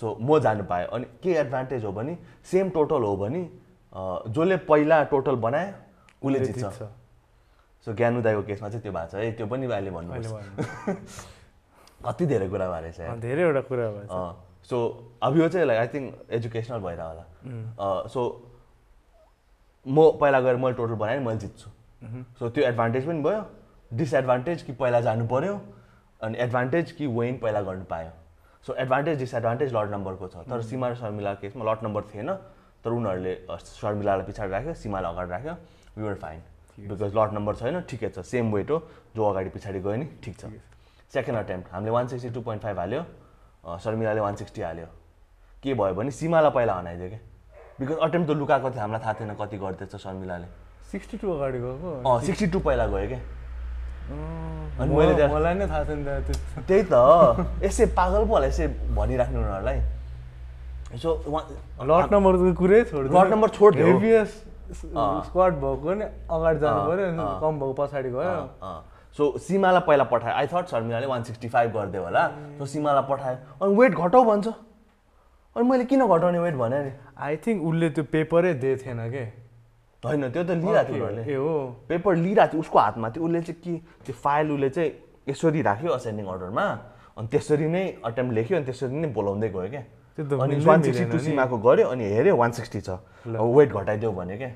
सो 0.00 0.16
म 0.20 0.38
जानु 0.38 0.64
पाएँ। 0.64 0.86
अनि 0.86 1.04
के 1.22 1.30
एडभान्टेज 1.42 1.84
हो 1.84 1.92
भने 1.92 2.16
सेम 2.50 2.70
टोटल 2.70 3.02
हो 3.02 3.16
भने 3.16 3.42
जसले 4.34 4.56
पहिला 4.70 5.02
टोटल 5.12 5.36
बनायो 5.44 5.72
उसले 6.22 6.38
जित्छ। 6.46 6.88
सो 7.86 7.92
ज्ञानु 7.96 8.22
दाईको 8.22 8.42
केसमा 8.42 8.68
चाहिँ 8.68 8.82
त्यो 8.82 8.92
भएको 8.92 9.10
छ। 9.10 9.14
है 9.14 9.32
त्यो 9.32 9.46
पनि 9.46 9.66
अहिले 9.66 9.90
भन्नुपर्छ 9.90 10.26
भन्नु। 10.26 10.94
कति 12.06 12.26
धेरै 12.26 12.48
कुरा 12.48 12.66
भएर 12.70 12.92
छ 12.92 13.00
अँ, 13.00 13.20
धेरैवटा 13.20 13.60
कुरा 13.68 13.86
अँ, 13.88 14.32
सो 14.70 14.78
अब 15.22 15.36
यो 15.38 15.48
चाहिँ 15.48 15.66
लाइक 15.66 15.80
आई 15.80 15.88
थिङ्क 15.94 16.32
एजुकेसनल 16.32 16.80
भएर 16.80 17.00
होला 17.00 18.08
सो 18.08 18.22
म 19.86 20.10
पहिला 20.20 20.40
गएर 20.40 20.56
मैले 20.56 20.76
टोटल 20.76 20.94
बनाएँ 20.94 21.18
मैले 21.24 21.38
जित्छु। 21.38 21.70
सो 22.38 22.48
त्यो 22.48 22.64
एडभान्टेज 22.64 23.06
पनि 23.06 23.22
भयो। 23.22 23.42
डिसएडभान्टेज 23.90 24.62
कि 24.62 24.72
पहिला 24.72 25.00
जानु 25.00 25.26
पऱ्यो 25.26 25.54
अनि 26.20 26.38
एडभान्टेज 26.38 26.92
कि 26.92 27.06
वेन 27.06 27.38
पहिला 27.38 27.60
गर्नु 27.62 27.84
पायो। 27.90 28.10
सो 28.66 28.74
एडभान्टेज 28.74 29.18
डिसएडभान्टेज 29.18 29.74
लट 29.74 29.90
नम्बरको 29.90 30.28
छ। 30.28 30.36
तर 30.46 30.62
सीमा 30.62 30.88
र 30.88 30.94
शर्मिलाको 30.94 31.40
केसमा 31.40 31.64
लट 31.72 31.82
नम्बर 31.84 32.02
थिएन। 32.12 32.30
तर 32.84 32.90
उनीहरूले 32.92 33.34
शर्मिलालाई 33.58 34.24
पछाडि 34.28 34.50
राख्यो 34.52 34.74
सीमालाई 34.74 35.12
अगाडि 35.12 35.30
राख्यो। 35.30 35.54
We 35.96 36.02
were 36.04 36.14
fine 36.22 36.40
because 36.88 37.12
lot 37.16 37.30
number 37.34 37.54
छैन 37.56 37.80
ठिकै 37.88 38.08
छ। 38.08 38.20
सेम 38.20 38.52
वेट 38.54 38.70
हो। 38.70 38.78
जो 39.16 39.22
अगाडि 39.24 39.50
पछाडि 39.50 39.80
गयो 39.80 39.96
नि 39.96 40.06
ठिक 40.22 40.34
छ। 40.38 40.44
सेकेन्ड 41.12 41.38
अटेम्प्ट 41.38 41.72
हामीले 41.72 41.90
one 41.90 42.06
sixty 42.08 42.30
two 42.30 42.40
point 42.40 42.62
five 42.62 42.78
हाल्यो। 42.78 43.02
शर्मिलाले 43.64 44.20
वान 44.20 44.34
सिक्सटी 44.36 44.60
हाल्यो। 44.62 44.86
के 45.62 45.74
भयो 45.74 45.94
भने 45.94 46.10
सीमालाई 46.10 46.50
पहिला 46.50 46.74
हनाइदियो 46.74 47.08
क्या। 47.08 47.20
बिकज 47.80 47.96
अटेम्प्ट 47.96 48.28
त 48.30 48.32
लुकाएको 48.36 48.70
थियो 48.70 48.80
हामीलाई 48.80 49.00
थाहा 49.04 49.14
थिएन 49.20 49.34
कति 49.36 49.56
गर्दैछ 49.60 49.94
शर्मिलाले। 49.96 50.46
सिक्सटी 50.90 51.16
टू 51.20 51.26
अगाडि 51.32 51.58
गएको? 51.60 51.90
अँ 52.08 52.20
सिक्सटी 52.26 52.46
टू 52.50 52.58
पहिला 52.60 52.86
गयो 52.88 53.08
क्या। 53.08 53.20
अनि 54.80 54.90
मैले 54.96 55.26
मलाई 55.28 55.54
नै 55.54 55.66
थाहा 55.68 55.84
छैन 55.84 56.00
त्यही 56.66 56.82
त। 56.88 56.94
यसै 57.62 57.86
पागल 57.94 58.22
पो 58.26 58.32
होला 58.34 58.46
यसै 58.46 58.66
भनिराख्नु 58.96 59.38
उनीहरूलाई। 59.38 59.78
सो 60.98 61.10
लट 61.86 62.12
नम्बरको 62.12 62.52
कुरै 62.58 62.80
लट 62.90 63.28
नम्बर। 63.30 63.48
हेभिएस्ट। 63.76 64.38
स्क्वाड 64.70 65.52
भएको 65.62 65.94
नि 65.94 66.06
अगाडि 66.30 66.58
जानु 66.58 66.80
पऱ्यो। 66.88 67.06
कम 67.42 67.52
भएको 67.60 67.74
पछाडि 67.78 68.10
गयो। 68.10 68.34
सो 69.16 69.38
सीमालाई 69.38 69.82
पहिला 69.86 70.04
पठायो 70.06 70.34
आई 70.34 70.46
थट 70.46 70.66
शर्मिलाले 70.70 71.06
वान 71.06 71.22
सिक्सटी 71.22 71.48
फाइभ 71.48 71.70
गरिदियो 71.76 72.02
होला। 72.04 72.22
सो 72.58 72.66
सीमालाई 72.66 73.04
पठायो 73.10 73.36
अनि 73.62 73.74
वेट 73.76 73.92
घटाउ 73.94 74.22
भन्छ। 74.24 74.48
अनि 75.56 75.64
मैले 75.68 75.84
किन 75.84 76.06
घटाउने 76.06 76.38
वेट 76.38 76.54
भने 76.54 76.78
नि? 76.84 76.92
आई 77.18 77.36
थिङ्क 77.42 77.58
उसले 77.62 77.90
त्यो 77.90 78.04
पेपरै 78.06 78.54
दिएको 78.54 78.82
थिएन 78.84 79.00
के? 79.10 79.24
होइन 80.02 80.30
त्यो 80.30 80.42
त 80.44 80.50
लिइरहेको 80.50 80.92
थियो 80.94 81.06
ए 81.10 81.34
हो। 81.34 81.54
पेपर 81.88 82.14
लिइरहेको 82.16 82.52
थियो 82.52 82.60
उसको 82.60 82.78
हातमा 82.78 83.08
थियो। 83.10 83.24
उसले 83.26 83.40
चाहिँ 83.42 83.60
कि 83.60 83.72
त्यो 84.06 84.14
फाइल 84.14 84.50
उसले 84.52 84.70
चाहिँ 84.70 84.90
यसरी 85.28 85.62
राख्यो 85.62 85.90
असेन्डिङ 85.90 86.26
अर्डरमा 86.26 86.66
अनि 87.18 87.28
त्यसरी 87.28 87.66
नै 87.66 87.84
अटेम्प 88.04 88.32
लेख्यो 88.32 88.56
अनि 88.56 88.66
त्यसरी 88.70 88.94
नै 88.94 89.08
बोलाउँदै 89.10 89.48
गयो 89.50 89.68
क्या 89.74 89.84
अनि 90.38 90.54
वान 90.64 90.82
सिक्सटी 90.82 91.04
टू। 91.10 91.18
सीमाको 91.18 91.56
गऱ्यो 91.58 91.86
अनि 91.88 92.04
हेऱ्यो 92.14 92.36
वान 92.36 92.50
सिक्सटी 92.52 92.80
छ। 92.80 92.90
वेट 93.26 93.68
घटाइदियो 93.74 94.10
भने 94.12 94.36
क्या 94.38 94.50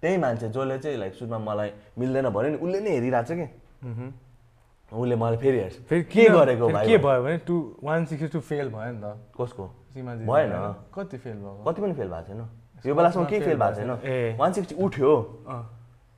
त्यही 0.00 0.16
मान्छे 0.16 0.48
जसले 0.48 0.78
चाहिँ 0.78 0.98
लाइक 0.98 1.14
सुरुमा 1.14 1.38
मलाई 1.38 1.70
मिल्दैन 1.98 2.28
भन्यो 2.34 2.50
नि 2.50 2.58
उसले 2.58 2.78
नै 2.80 2.90
हेरिरहेको 2.98 3.28
छ 3.28 3.32
कि। 3.38 3.46
उसले 3.82 5.16
मलाई 5.16 5.36
फेरि 5.36 5.58
हेर्छ। 5.58 5.74
फेरि 5.88 6.02
के 6.02 6.28
गरेको 6.28 6.68
भाइ 6.68 6.86
के 6.86 6.98
भयो 6.98 7.22
भने 7.22 7.38
to 7.44 7.56
one 7.84 8.04
sixty 8.06 8.28
two 8.32 8.40
fail 8.40 8.68
भयो 8.68 8.92
नि 8.92 9.00
त। 9.00 9.16
कसको? 9.40 9.64
सीमाजी 9.94 10.24
भएन। 10.24 10.52
कति 10.94 11.16
फेल 11.18 11.36
भएको 11.36 11.64
कति 11.64 11.82
पनि 11.82 11.94
फेल 11.94 12.08
भएको 12.08 12.26
छैन। 12.28 12.40
यो 12.86 12.94
बेलासम्म 12.94 13.24
केही 13.26 13.40
फेल 13.40 13.58
भएको 13.58 13.74
छैन। 13.76 14.36
वान 14.38 14.52
सिक्सटी 14.52 14.74
उठ्यो। 14.84 15.12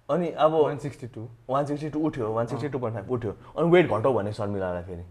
अनि 0.09 0.29
अब 0.31 0.53
one 0.53 0.79
sixty 0.79 1.07
two 1.15 1.29
one 1.51 1.65
sixty 1.67 1.89
two 1.91 2.01
उठ्यो। 2.07 2.33
One 2.33 2.47
sixty 2.47 2.69
two 2.69 2.79
point 2.79 2.97
five 2.99 3.11
उठ्यो। 3.11 3.33
अनि 3.59 3.71
वेट 3.71 3.91
घटाउ 3.91 4.13
भने 4.13 4.33
शर्मिलालाई 4.33 4.83
फेरि। 4.83 5.05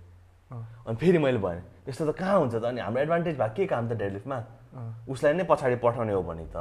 अनि 0.88 0.96
फेरि 0.96 1.18
मैले 1.18 1.38
भने 1.38 1.62
यस्तो 1.88 2.12
त 2.12 2.16
कहाँ 2.16 2.40
हुन्छ 2.40 2.56
त? 2.56 2.64
अनि 2.64 2.82
हाम्रो 2.82 3.02
एडभान्टेज 3.02 3.36
भएको 3.38 3.56
के 3.56 3.66
काम 3.68 3.90
त 3.90 3.92
डेडलिफ्टमा 4.00 4.38
उसलाई 5.10 5.34
नै 5.34 5.44
पछाडि 5.50 5.76
पठाउने 5.84 6.14
हो 6.14 6.22
भने 6.24 6.46
त 6.48 6.58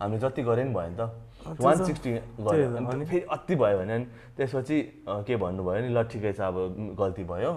हामीले 0.00 0.18
जति 0.18 0.42
गरे 0.42 0.64
नि 0.64 0.74
भयो 0.74 0.88
नि 0.88 0.96
त। 0.96 1.00
वान 1.46 1.84
सिक्सटी 1.84 2.10
गऱ्यो 2.40 2.76
अनि? 2.76 3.04
फेरि 3.04 3.26
अति 3.30 3.54
भयो 3.56 3.78
भने 3.78 3.98
त्यसपछि 4.36 4.78
के 5.26 5.36
भन्नुभयो 5.36 5.80
नि 5.82 5.88
ल 5.94 6.02
ठिकै 6.06 6.32
छ 6.32 6.40
अब 6.40 6.56
गल्ती 6.98 7.24
भयो। 7.24 7.52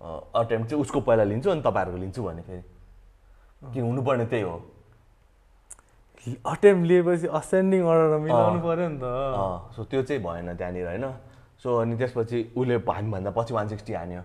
अटेम्प 0.00 0.64
चाहिँ 0.68 0.80
उसको 0.80 1.00
पहिला 1.00 1.24
लिन्छु 1.24 1.50
अनि 1.50 1.62
तपाईँहरूको 1.64 1.98
लिन्छु 2.00 2.22
भने 2.22 2.42
फेरि। 2.42 2.62
कि 3.72 3.80
हुनुपर्ने 3.80 4.26
त्यही 4.26 4.42
हो। 4.42 4.56
अटेम्प 6.44 6.84
लिएपछि 6.84 7.26
असेन्डिङ 7.26 7.80
अर्डर 7.84 8.18
मिलाउनु 8.20 8.60
पऱ्यो 8.60 8.88
नि 8.88 8.98
त। 9.00 9.04
सो 9.76 9.84
त्यो 9.84 10.02
चाहिँ 10.04 10.22
भएन 10.22 10.56
त्यहाँनिर 10.56 10.86
होइन। 10.86 11.06
सो 11.60 11.68
अनि 11.80 11.96
त्यसपछि 11.96 12.38
उसले 12.56 12.76
हामीभन्दा 12.76 13.30
पछि 13.36 13.52
वान 13.54 13.68
सिक्सटी 13.68 13.92
हान्यो। 13.92 14.22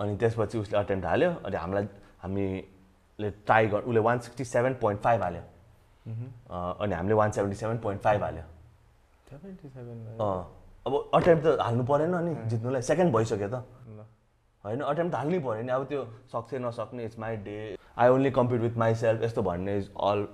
अनि 0.00 0.16
त्यसपछि 0.16 0.58
उसले 0.58 0.76
अटेम्प्ट 0.78 1.06
हाल्यो। 1.06 1.30
अनि 1.44 1.56
हामीलाई 1.56 1.84
हामीले 2.20 3.30
ट्राई 3.48 3.66
गर 3.72 3.80
उसले 3.88 4.00
one 4.00 4.18
sixty 4.20 4.44
seven 4.44 4.74
point 4.80 5.00
five 5.00 5.22
हाल्यो। 5.22 5.42
अनि 6.06 6.94
हामीले 6.94 7.14
one 7.14 7.30
seventy 7.30 7.56
seven 7.56 7.78
point 7.78 8.02
five 8.02 8.22
हाल्यो। 8.22 8.42
77 9.30 9.98
भयो। 10.06 10.24
अँ, 10.24 10.46
अब 10.86 11.10
अटेम्प्ट 11.14 11.44
त 11.46 11.60
हाल्नु 11.60 11.84
परेन 11.84 12.14
नि 12.24 12.34
जित्नुलाई। 12.50 12.82
सेकेन्ड 12.82 13.12
भइसक्यो 13.16 13.48
त। 13.48 13.64
होइन 14.64 14.80
अटेम्प्ट 14.80 15.12
त 15.12 15.16
हाल्नै 15.16 15.38
पऱ्यो 15.38 15.62
नि। 15.62 15.72
अब 15.72 15.84
त्यो 15.90 16.02
सक्छ 16.32 16.54
नसक्ने 16.62 17.04
it's 17.04 17.18
my 17.18 17.36
day 17.46 17.56
I 17.98 18.08
only 18.08 18.30
compete 18.38 18.60
with 18.60 18.76
myself 19.02 19.22
यस्तो 19.22 19.42
भन्ने 19.42 19.76
इज 19.78 19.90
अल 20.10 20.26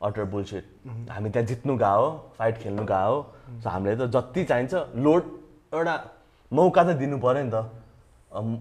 अटर 0.00 0.24
बुलसिट 0.30 0.64
हामी 1.10 1.30
त्यहाँ 1.30 1.46
जित्नु 1.46 1.76
गएको 1.78 2.00
हो 2.00 2.08
फाइट 2.38 2.58
खेल्नु 2.58 2.84
गएको 2.84 3.14
हो। 3.14 3.60
सो 3.62 3.68
हामीले 3.70 3.96
त 3.96 4.10
जति 4.10 4.44
चाहिन्छ 4.44 4.74
लोड 4.98 5.22
एउटा 5.74 5.94
मौका 6.52 6.82
त 6.84 6.96
दिनु 7.02 7.18
पऱ्यो 7.18 7.42
नि 7.44 7.50
त। 7.54 7.70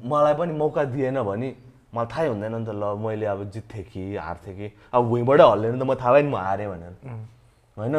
मलाई 0.06 0.34
पनि 0.38 0.54
मौका 0.54 0.84
दिएन 0.94 1.22
भने 1.24 1.50
मलाई 1.94 2.08
थाहै 2.08 2.28
हुँदैन 2.28 2.56
नि 2.56 2.66
त 2.66 2.72
ल 2.72 2.84
मैले 2.96 3.26
अब 3.26 3.44
जित्थेँ 3.52 3.84
कि 3.84 4.16
हार्थेँ 4.16 4.56
कि। 4.56 4.68
अब 4.94 5.02
भुइँबाटै 5.10 5.44
हल्लेन 5.44 5.80
त 5.80 5.84
म 5.84 5.96
थाहा 5.96 6.12
भयो 6.12 6.24
नि 6.24 6.32
म 6.32 6.36
हारेँ 6.36 6.68
भनेर। 6.72 6.94
होइन? 7.78 7.96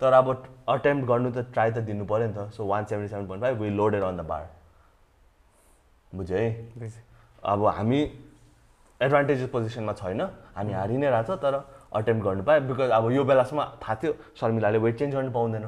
तर 0.00 0.12
अब 0.12 0.26
अटेम्प्ट 0.68 1.04
गर्नु 1.08 1.30
त 1.32 1.38
ट्राई 1.52 1.70
त 1.70 1.78
दिनु 1.86 2.04
पऱ्यो 2.04 2.26
नि 2.28 2.34
त। 2.34 2.50
So 2.52 2.66
one 2.66 2.84
seventy 2.84 3.08
seven 3.08 3.26
point 3.26 3.42
five 3.42 3.56
we 3.62 3.70
loaded 3.70 4.02
on 4.02 4.16
the 4.16 4.20
bar 4.26 4.44
बुझ्यो? 6.12 6.36
है। 6.36 6.90
अब 7.42 7.64
हामी 7.66 8.00
एडभान्टेजेस 9.00 9.48
पोजिसनमा 9.48 9.92
छैन। 9.96 10.20
हामी 10.56 10.72
हारि 10.72 10.96
नै 10.98 11.08
रहेछ 11.10 11.30
तर 11.40 11.54
अटेम्प्ट 11.92 12.22
गर्नु 12.24 12.42
पायो। 12.44 12.60
बिकज 12.68 12.90
अब 12.90 13.10
यो 13.12 13.24
बेलासम्म 13.24 13.60
थाहा 13.80 13.94
थियो 13.96 14.12
शर्मिलाले 14.40 14.78
वेट 14.78 14.98
चेन्ज 14.98 15.14
गर्नु 15.14 15.30
पाउँदैन। 15.32 15.66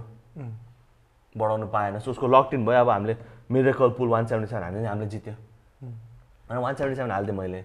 बढाउनु 1.34 1.66
पाएन। 1.72 1.98
सो 1.98 2.10
उसको 2.10 2.26
लक 2.28 2.54
इन 2.54 2.64
भयो। 2.66 2.80
अब 2.84 2.90
हामीले 2.90 3.14
miracle 3.50 3.90
pull 3.96 4.08
one 4.08 4.26
seventy 4.26 4.50
seven 4.52 4.82
नि 4.82 4.86
हामीले 4.86 5.08
जित्यो। 5.08 5.34
अनि 6.50 6.60
वान 6.60 6.74
सेभेन्टी 6.74 6.96
सेभेन 6.96 7.10
हालिदिएँ 7.10 7.38
मैले। 7.38 7.64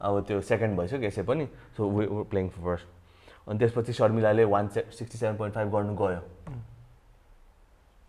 अब 0.00 0.24
त्यो 0.26 0.40
सेकेन्ड 0.40 0.78
भइसक्यो 0.78 1.08
यसै 1.08 1.22
पनि। 1.22 1.46
सो 1.76 1.90
वे 1.90 2.06
प्लेइङ 2.30 2.48
फर्स्ट 2.48 2.86
अनि 3.48 3.58
त्यसपछि 3.58 3.92
शर्मिलाले 3.92 4.44
वान 4.44 4.68
से 4.68 4.80
सिक्सटी 4.92 5.18
सेभेन 5.18 5.36
पोइन्ट 5.36 5.54
फाइभ 5.54 5.68
गर्नु 5.72 5.94
गयो। 5.96 6.20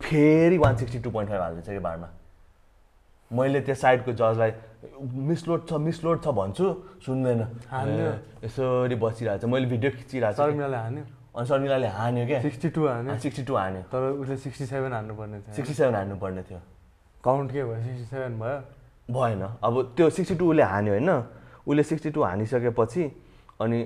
फेरि 0.00 0.58
one 0.58 0.76
sixty 0.76 0.98
two 0.98 1.10
point 1.10 1.30
five 1.30 1.40
हालिदिन्छ 1.42 1.68
कि 1.68 1.78
बारमा। 1.78 2.08
मैले 3.30 3.60
त्यो 3.60 3.74
साइडको 3.74 4.12
जजलाई 4.12 4.52
मिसलोड 5.30 5.68
छ 5.68 5.72
मिसलोड 5.78 6.22
छ 6.24 6.28
भन्छु। 6.34 6.66
सुन्दैन। 7.06 7.40
हान्यो। 7.70 8.10
यसरी 8.44 8.94
बसिरहेको 8.98 9.46
छ 9.46 9.50
मैले 9.50 9.66
भिडियो 9.70 9.90
खिचिरहेको 9.90 10.34
छु। 10.34 10.42
शर्मिलाले 10.42 10.76
हान्यो? 10.76 11.04
अनि 11.36 11.46
शर्मिलाले 11.46 11.86
हान्यो 11.86 12.26
क्या। 12.26 12.40
सिक्सटी 12.42 12.68
टू 12.74 12.86
हान्यो? 12.86 13.18
सिक्सटी 13.22 13.42
टू 13.46 13.54
हान्यो। 13.54 13.82
तर 13.92 14.02
उसले 14.18 14.36
सिक्सटी 14.36 14.66
सेभेन 14.66 14.92
हान्नुपर्ने 14.92 15.38
थियो। 15.40 15.54
सिक्सटी 15.54 15.74
सेभेन 15.74 15.94
हान्नुपर्ने 15.94 16.42
थियो। 16.42 16.60
काउन्ट 17.24 17.52
के 17.52 17.64
भयो? 17.64 17.82
सिक्सटी 17.82 18.04
सेभेन 18.10 18.38
भयो? 18.40 18.58
भएन। 19.10 19.42
अब 19.62 19.94
त्यो 19.96 20.10
सिक्सटी 20.10 20.34
टू 20.38 20.50
उसले 20.50 20.62
हान्यो 20.62 20.92
होइन 20.94 21.10
उसले 21.66 21.82
सिक्सटी 21.82 22.10
टू 22.10 22.22
हानिसकेपछि 22.22 23.04
अनि 23.60 23.78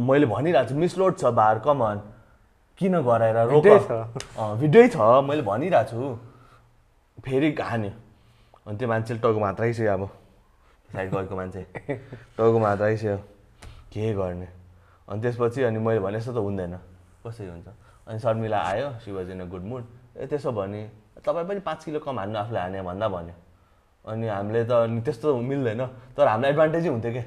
मैले 0.00 0.26
भनिरहेको 0.26 0.68
छु 0.68 0.74
मिसलोड 0.74 1.18
छ 1.18 1.24
बार 1.32 1.58
कमन 1.64 2.00
किन 2.80 3.00
गराएर 3.02 3.36
रोक? 3.48 3.62
भिडियो 3.62 3.78
छ। 3.78 3.90
अँ, 4.38 4.58
भिडियो 4.58 4.88
छ 4.88 4.96
मैले 5.28 5.42
भनिरहेको 5.42 5.90
छु। 5.90 7.20
फेरि 7.24 7.54
हान्यो। 7.60 7.90
अनि 8.66 8.76
त्यो 8.78 8.88
मान्छेले 8.88 9.20
टाउको 9.20 9.40
मात्र 9.40 9.62
आइसक्यो 9.62 9.92
अब। 9.92 10.08
साइड 10.92 11.10
गएको 11.10 11.36
मान्छे। 11.36 11.62
टाउको 12.36 12.58
मात्र 12.58 12.84
आइसक्यो 12.84 13.16
के 13.92 14.12
गर्ने? 14.14 14.48
अनि 15.08 15.20
त्यसपछि 15.22 15.62
अनि 15.62 15.78
मैले 15.78 16.00
भने 16.00 16.18
यस्तो 16.18 16.32
त 16.32 16.38
हुँदैन। 16.38 16.74
कसरी 17.26 17.48
हुन्छ? 17.48 17.68
अनि 18.08 18.18
शर्मिला 18.18 18.58
आयो 18.58 18.88
she 19.04 19.12
was 19.12 19.30
in 19.30 19.40
a 19.40 19.46
good 19.46 19.64
mood. 19.64 19.84
ए 20.16 20.26
त्यसो 20.26 20.52
भने 20.52 20.80
तपाईँ 21.24 21.46
पनि 21.48 21.60
पाँच 21.60 21.84
किलो 21.84 22.00
कम 22.00 22.18
हान्नु 22.18 22.38
आफूले 22.38 22.60
हाने 22.60 22.82
भन्दा 22.82 23.08
भन्यो। 23.08 23.34
अनि 24.06 24.26
हामीले 24.28 24.64
त 24.64 24.72
अनि 24.86 25.00
त्यस्तो 25.06 25.28
मिल्दैन। 25.36 25.82
तर 26.16 26.26
हामीलाई 26.26 26.50
एडभान्टेजै 26.52 26.88
हुन्थ्यो 26.90 27.12
क्या 27.12 27.24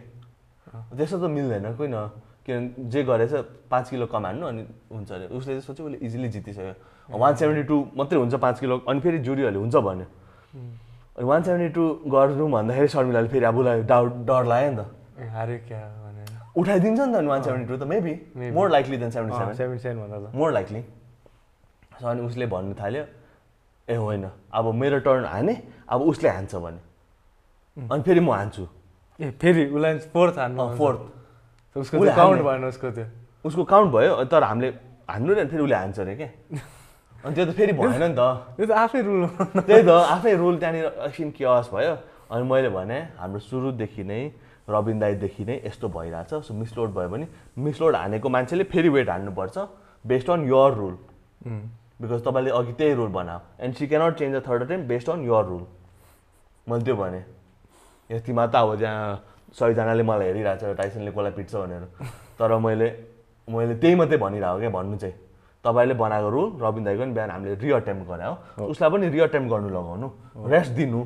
त्यस्तो 0.97 1.17
त 1.19 1.25
मिल्दैन 1.31 1.65
कोही 1.75 1.89
न। 1.89 1.97
किनभने 2.45 2.89
जे 2.93 3.01
गरेछ 3.09 3.33
पाँच 3.71 3.85
किलो 3.89 4.05
कम 4.05 4.25
हान्नु 4.25 4.45
अनि 4.45 4.61
हुन्छ 4.91 5.11
अरे। 5.11 5.25
उसले 5.33 5.51
चाहिँ 5.57 5.65
सोच्यो 5.65 5.85
उसले 5.85 5.97
इजिली 6.05 6.29
जितिसक्यो। 6.29 7.17
वान 7.17 7.33
सेभेन्टी 7.35 7.63
टू 7.65 7.75
मात्रै 7.97 8.19
हुन्छ 8.19 8.35
पाँच 8.37 8.59
किलो 8.59 8.75
अनि 8.85 8.99
फेरि 9.01 9.17
जुरीहरूले 9.25 9.59
हुन्छ 9.59 9.75
भन्यो। 9.75 10.07
अनि 11.17 11.25
वान 11.25 11.41
सेभेन्टी 11.41 11.69
टू 11.73 11.83
गर्नु 12.05 12.45
भन्दाखेरि 12.53 12.87
शर्मिलाले 12.93 13.27
फेरि 13.33 13.45
अब 13.45 13.57
उसलाई 13.57 13.81
डाउट 13.89 14.11
डर 14.29 14.43
लाग्यो 14.45 14.71
नि 14.71 14.77
त। 14.77 14.85
ए 15.15 15.25
हार्यो 15.33 15.57
क्या 15.65 15.81
भनेर 16.05 16.29
उठाइदिन्छ 16.53 16.99
नि 16.99 17.13
त 17.13 17.15
अनि 17.17 17.27
वान 17.33 17.41
सेभेन्टी 17.41 17.67
टू 17.71 17.77
त 17.81 17.83
maybe. 17.89 18.13
More 18.53 18.67
likely 18.69 18.97
then 19.01 19.09
seventy 19.09 19.37
seven 19.37 19.55
seven 19.55 19.77
seven 19.81 19.97
भन्दा 20.05 20.29
मोर 20.37 20.51
लाइकली 20.53 20.81
अनि 22.05 22.21
उसले 22.29 22.45
भन्नु 22.45 22.73
थाल्यो 22.77 23.03
ए 23.87 23.95
होइन। 23.95 24.25
अब 24.53 24.73
मेरो 24.73 24.99
टर्न 25.05 25.25
हाने 25.25 25.55
अब 25.89 26.01
उसले 26.01 26.29
हान्छ 26.29 26.55
भने। 26.55 26.79
अनि 27.77 28.01
फेरि 28.01 28.19
म 28.19 28.31
हान्छु। 28.31 28.67
ए 29.19 29.31
फेरि 29.41 29.65
उसलाई 29.69 29.97
फोर्थ 30.13 30.37
हान्नु 30.39 30.75
फोर्थ 30.77 31.77
उसको 31.77 31.99
काउन्ट। 32.15 32.41
भएन 32.41 32.65
उसको 32.65 32.91
त्यो। 32.91 33.05
उसको 33.45 33.63
काउन्ट 33.63 33.91
भयो 33.93 34.23
तर 34.25 34.43
हामीले 34.43 34.69
हान्नु 35.09 35.33
नि 35.35 35.45
फेरि 35.45 35.63
उसले 35.63 35.75
हान्छ 35.75 35.99
अरे 35.99 36.15
क्या 36.15 36.29
अनि 37.25 37.35
त्यो 37.35 37.45
त 37.45 37.51
फेरि 37.57 37.73
भएन 37.79 38.03
नि 38.03 38.15
त। 38.17 38.21
त्यो 38.57 38.65
त 38.65 38.71
आफै 38.71 39.01
रुल 39.01 39.21
त्यही 39.61 39.83
त 39.85 39.89
आफै 39.89 40.33
रुल 40.33 40.55
त्यहाँनिर 40.57 40.85
एकछिन 41.05 41.29
क्यास 41.37 41.69
भयो। 41.73 41.93
अनि 42.31 42.43
मैले 42.49 42.69
भने 42.73 42.99
हाम्रो 43.21 43.39
सुरुदेखि 43.39 44.03
नै 44.03 44.21
रबिन 44.65 44.97
दाईदेखि 44.99 45.43
नै 45.45 45.55
यस्तो 45.65 45.87
भइरहेछ। 45.93 46.31
सो 46.41 46.53
मिसलोड 46.53 46.89
भयो 46.97 47.09
भने 47.09 47.25
मिसलोड 47.53 47.95
हानेको 47.95 48.27
मान्छेले 48.29 48.63
फेरि 48.65 48.89
वेट 48.89 49.09
हान्नुपर्छ 49.09 49.57
based 50.05 50.29
on 50.31 50.41
your 50.49 50.71
rule 50.73 50.95
because 51.99 52.21
तपाईँले 52.25 52.51
अघि 52.51 52.73
त्यही 52.73 52.93
रुल 52.95 53.09
बनायो 53.09 53.39
and 53.63 53.75
she 53.75 53.87
can't 53.87 54.13
change 54.19 54.35
the 54.35 54.43
third 54.47 54.67
time 54.69 54.87
based 54.87 55.09
on 55.09 55.21
your 55.23 55.45
rule 55.45 55.63
मैले 56.67 56.83
त्यो 56.85 56.95
भने। 56.95 57.21
यतिमा 58.09 58.45
त 58.47 58.55
अब 58.55 58.75
त्यहाँ 58.79 59.23
सयजनाले 59.55 60.03
मलाई 60.03 60.27
हेरिरहेको 60.27 60.73
छ 60.73 60.77
टाइसनले 60.77 61.11
कसलाई 61.11 61.31
पिट्छ 61.31 61.55
भनेर। 61.55 61.83
तर 62.39 62.51
मैले 62.59 62.87
मैले 63.47 63.75
त्यही 63.79 63.95
मात्रै 63.95 64.17
भनिरहेको 64.17 64.59
क्या 64.59 64.69
भन्नु 64.69 64.97
चाहिँ। 64.97 65.15
तपाईँले 65.63 65.93
बनाएको 65.95 66.29
रुल 66.29 66.47
रबिन 66.61 66.83
दाईको 66.83 67.01
पनि 67.01 67.13
बिहान 67.13 67.29
हामीले 67.31 67.55
रिअटेम्प 67.63 68.01
गरे 68.09 68.25
हो। 68.25 68.65
उसलाई 68.69 68.89
पनि 68.91 69.05
रिअटेम्प 69.09 69.47
गर्नु 69.51 69.69
लगाउनु। 69.69 70.07
रेस्ट 70.51 70.71
दिनु। 70.75 71.01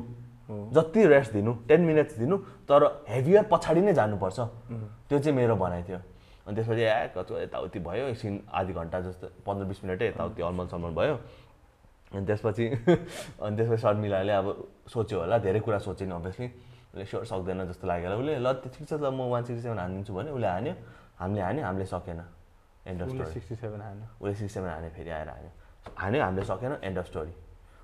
जति 0.49 1.05
रेस्ट 1.05 1.31
दिनु 1.33 1.51
टेन 1.69 1.81
मिनट्स 1.85 2.17
दिनु 2.17 2.37
तर 2.65 3.05
हेभियर 3.07 3.43
पछाडि 3.51 3.81
नै 3.81 3.93
जानुपर्छ। 3.93 4.39
त्यो 5.07 5.19
चाहिँ 5.19 5.35
मेरो 5.37 5.55
भनाइ 5.55 5.83
थियो। 5.85 5.99
अनि 6.49 6.55
त्यसपछि 6.57 6.81
ए 6.81 7.13
कति 7.13 7.33
यताउति 7.45 7.79
भयो 7.79 8.05
एकछिन 8.09 8.33
आधी 8.49 8.73
घन्टा 8.73 8.99
जस्तो 9.05 9.27
पन्ध्र 9.45 9.65
बिस 9.69 9.83
मिनटै 9.85 10.07
यताउति 10.07 10.41
अलमल 10.41 10.67
समल 10.73 10.91
भयो। 10.97 11.15
अनि 12.09 12.25
त्यसपछि 12.25 12.65
अनि 13.45 13.53
त्यसपछि 13.57 13.77
शर्मिलाले 13.85 14.33
अब 14.33 14.47
सोच्यो 14.89 15.19
होला 15.21 15.37
धेरै 15.45 15.59
कुरा 15.61 15.79
सोचेन 15.85 16.11
अभियसली 16.11 16.47
उसले 16.89 17.05
स्योर 17.05 17.25
सक्दैन 17.29 17.65
जस्तो 17.69 17.85
होला 17.85 18.15
उसले 18.17 18.33
ल 18.41 18.47
त्यो 18.65 18.69
ठिक 18.73 18.85
छ 18.89 18.93
ल 18.97 19.13
म 19.13 19.29
वान 19.29 19.43
सिक्सटी 19.45 19.61
सेभेन 19.61 19.77
हानिदिन्छु 19.77 20.13
भने 20.17 20.29
उसले 20.33 20.47
हान्यो। 20.49 20.73
हामीले 21.21 21.41
हान्यो 21.45 21.63
हामीले 21.69 21.85
सकेन। 21.85 22.21
End 22.89 23.01
of 23.01 23.09
story 23.13 23.29
sixty 23.29 23.55
seven 23.61 23.81
हान्यो। 23.81 24.07
उसले 24.17 24.33
सिक्स 24.41 24.53
सेभेन 24.53 24.69
हान्यो 24.73 24.89
फेरि 24.97 25.09
आएर 25.09 25.29
हान्यो। 25.29 25.51
हान्यो 26.01 26.21
हामीले 26.23 26.43
सकेन 26.49 26.73
एन्ड 26.81 26.97
अफ 26.97 27.05
स्टोरी 27.13 27.33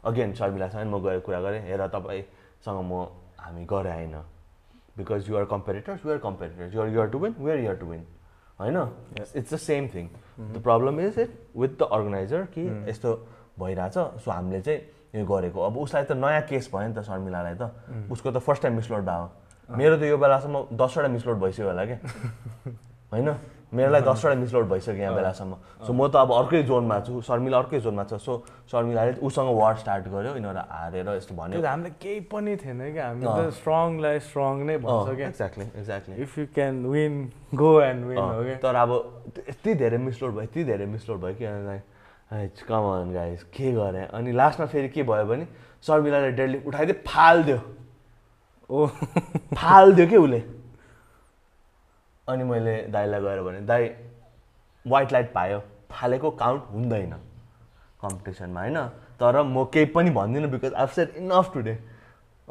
अगेन 0.09 0.33
शर्मिलासँग 0.33 0.89
म 0.89 0.97
गएर 1.05 1.19
कुरा 1.21 1.39
गरेँ 1.45 1.61
हेर 1.69 1.81
तपाईँसँग 1.93 2.81
म 2.81 3.05
हामी 3.45 3.65
गरे 3.69 3.93
होइन। 3.93 4.15
Because 4.97 5.29
you're 5.29 5.45
competitors 5.53 6.05
you're 6.05 6.17
competitors 6.25 6.73
you're 6.75 6.87
you're 6.89 7.07
to 7.13 7.17
win 7.19 7.35
where 7.39 7.59
you're 7.59 7.77
to 7.77 7.85
win 7.85 8.03
होइन 8.59 8.77
it's 9.35 9.53
the 9.53 9.57
same 9.57 9.87
thing 9.87 10.07
the 10.39 10.61
problem 10.63 10.99
is 10.99 11.19
it 11.19 11.31
with 11.57 11.69
the 11.79 11.89
organiser 11.91 12.41
कि 12.55 12.67
यस्तो 12.89 13.13
भइरहेछ 13.59 13.93
सो 13.93 14.31
हामीले 14.31 14.61
चाहिँ 14.61 14.79
यो 15.15 15.25
गरेको। 15.25 15.59
अब 15.61 15.77
उसलाई 15.77 16.03
त 16.03 16.11
नयाँ 16.11 16.41
केस 16.49 16.69
भयो 16.73 16.87
नि 16.87 16.93
त 16.95 17.01
शर्मिलालाई 17.07 17.55
त। 17.55 18.11
उसको 18.11 18.31
त 18.31 18.37
फर्स्ट 18.37 18.61
टाइम 18.63 18.75
मिसलोड 18.75 19.03
भयो। 19.03 19.29
मेरो 19.69 19.97
त 19.97 20.03
यो 20.03 20.17
बेलासम्म 20.17 20.75
दसवटा 20.75 21.07
मिसलोड 21.07 21.37
भइसक्यो 21.39 21.67
होला 21.67 21.85
क्या? 21.85 21.99
होइन? 23.11 23.27
मेरोलाई 23.75 24.01
दसवटा 24.07 24.35
मिसलोड 24.39 24.65
भइसक्यो 24.71 25.03
यहाँ 25.03 25.15
बेलासम्म। 25.15 25.53
सो 25.83 25.91
म 25.91 26.07
त 26.07 26.15
अब 26.15 26.31
अर्कै 26.31 26.63
जोनमा 26.63 26.97
छु 27.03 27.21
शर्मिला 27.21 27.57
अर्कै 27.59 27.79
जोनमा 27.83 28.03
छ। 28.07 28.13
सो 28.23 28.33
शर्मिलाले 28.71 29.19
उसँग 29.19 29.49
वार 29.59 29.75
स्टार्ट 29.83 30.03
गर्यो 30.07 30.31
यिनीहरू 30.39 30.63
हारेर 30.63 31.09
यस्तो 31.19 31.33
भन्यो। 31.35 31.59
हामीलाई 31.59 31.93
केही 31.99 32.19
पनि 32.31 32.55
थिएन 32.55 32.79
क्या 32.95 33.05
हामी 33.07 33.23
त 33.27 33.51
स्ट्रङलाई 33.59 34.19
स्ट्रङ 34.23 34.55
नै 34.65 34.77
भन्छ 34.79 35.07
क्या। 35.15 35.27
Exactly 35.27 35.65
exactly 35.75 36.15
if 36.23 36.31
you 36.39 36.45
can 36.55 36.75
win 36.87 37.13
go 37.51 37.71
and 37.81 38.01
win 38.05 38.17
हो 38.17 38.43
क्या 38.43 38.57
तर 38.63 38.75
अब 38.75 38.91
यति 39.49 39.71
धेरै 39.75 39.97
मिसलोड 40.07 40.31
भयो 40.33 40.43
यति 40.47 40.63
धेरै 40.63 40.85
मिसलोड 40.95 41.19
भयो 41.21 41.35
कि 41.35 42.63
कमन 42.65 43.11
गाइस 43.13 43.43
के 43.53 43.71
गरेँ? 43.71 44.07
अनि 44.09 44.31
लास्टमा 44.31 44.65
फेरि 44.65 44.89
के 44.89 45.03
भयो 45.03 45.25
भने 45.25 45.45
शर्मिलाले 45.85 46.31
डेडली 46.31 46.57
उठाइदियो 46.67 46.95
फालिदियो। 47.05 47.59
ओ। 48.69 48.87
फालिदियो 49.53 50.07
कि 50.09 50.17
उसले? 50.17 50.39
अनि 52.27 52.43
मैले 52.43 52.75
दाईलाई 52.89 53.21
गएर 53.21 53.41
भने 53.41 53.59
दाई 53.69 53.89
वाइट 54.85 55.11
लाइट 55.13 55.33
पायो। 55.33 55.59
फालेको 55.91 56.29
काउन्ट 56.31 56.63
हुँदैन 56.73 57.13
कम्पिटिसनमा 58.01 58.61
होइन? 58.61 58.77
तर 59.19 59.41
म 59.41 59.63
केही 59.73 59.85
पनि 59.95 60.09
भन्दिनँ 60.11 60.49
बिकज 60.51 60.73
आफ 60.73 60.93
सेट 60.95 61.15
इनफ 61.17 61.53
टुडे 61.53 61.77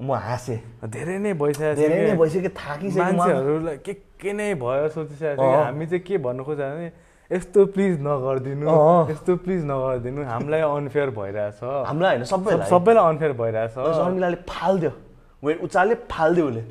म 0.01 0.14
हाँसेँ। 0.14 0.59
धेरै 0.91 1.18
नै 1.18 1.33
भइसकेको 1.39 1.75
छ 1.75 1.79
धेरै 1.79 1.99
नै 1.99 2.07
क्या। 2.07 2.16
भइसक्यो 2.18 2.51
थाकिसक्यो। 2.51 3.05
मान्छेहरूलाई 3.05 3.77
के 3.79 3.93
के 4.18 4.33
नै 4.33 4.55
भयो 4.59 4.89
सोचिसकेको 4.95 5.43
हामी 5.43 5.87
चाहिँ 5.87 6.03
के 6.07 6.18
भन्नु 6.18 6.43
खोज्छ 6.45 6.61
भने 6.61 6.91
यस्तो 7.31 7.61
प्लिज 7.75 7.95
नगरिदिनु। 8.03 8.66
यस्तो 9.11 9.33
प्लिज 9.45 9.62
नगरिदिनु। 9.70 10.20
हामीलाई 10.25 10.61
अनफेयर 10.61 11.11
भइरहेछ। 11.18 11.61
हामीलाई 11.62 12.11
होइन 12.11 12.25
सबैलाई। 12.31 12.68
सबैलाई 12.70 13.05
अनफेयर 13.11 13.33
भइरहेछ। 13.39 13.75
शर्मिलाले 13.75 14.37
फालिदियो। 14.51 14.93
वेट 15.45 15.62
उचाले 15.64 15.95
फालिदियो 16.11 16.47
उसले 16.49 16.62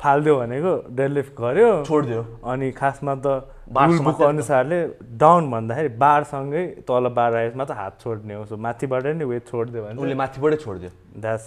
फालिदियो 0.00 0.34
भनेको 0.38 0.72
डेडलिफ्ट 0.96 1.32
गर्यो। 1.40 1.70
छोडिदियो। 1.84 2.20
अनि 2.44 2.70
खासमा 2.80 3.14
त 3.14 3.26
बुक 3.74 4.16
त। 4.18 4.22
अनुसारले 4.22 4.78
डाउन 5.18 5.50
भन्दाखेरि 5.50 5.90
बारसँगै 6.02 6.64
तल 6.88 7.04
बार 7.18 7.34
आएपछि 7.34 7.58
मात्र 7.58 7.74
हात 7.74 8.00
छोड्ने 8.02 8.34
हो। 8.34 8.44
सो 8.46 8.56
माथिबाट 8.56 9.06
नि 9.18 9.24
वेट 9.24 9.44
छोडिदियो 9.48 9.82
उसले 9.82 10.02
भने 10.02 10.14
माथिबाटै 10.14 10.56
छोडिदियो। 10.64 10.90
द्याट्स 11.20 11.46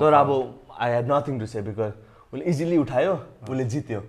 तर 0.00 0.12
अब 0.12 0.28
I 0.80 0.90
have 0.92 1.06
nothing 1.12 1.38
to 1.40 1.46
say 1.46 1.62
because 1.62 1.92
उसले 2.32 2.44
इजिली 2.44 2.76
उठायो 2.78 3.12
उसले 3.48 3.64
जित्यो। 3.64 4.00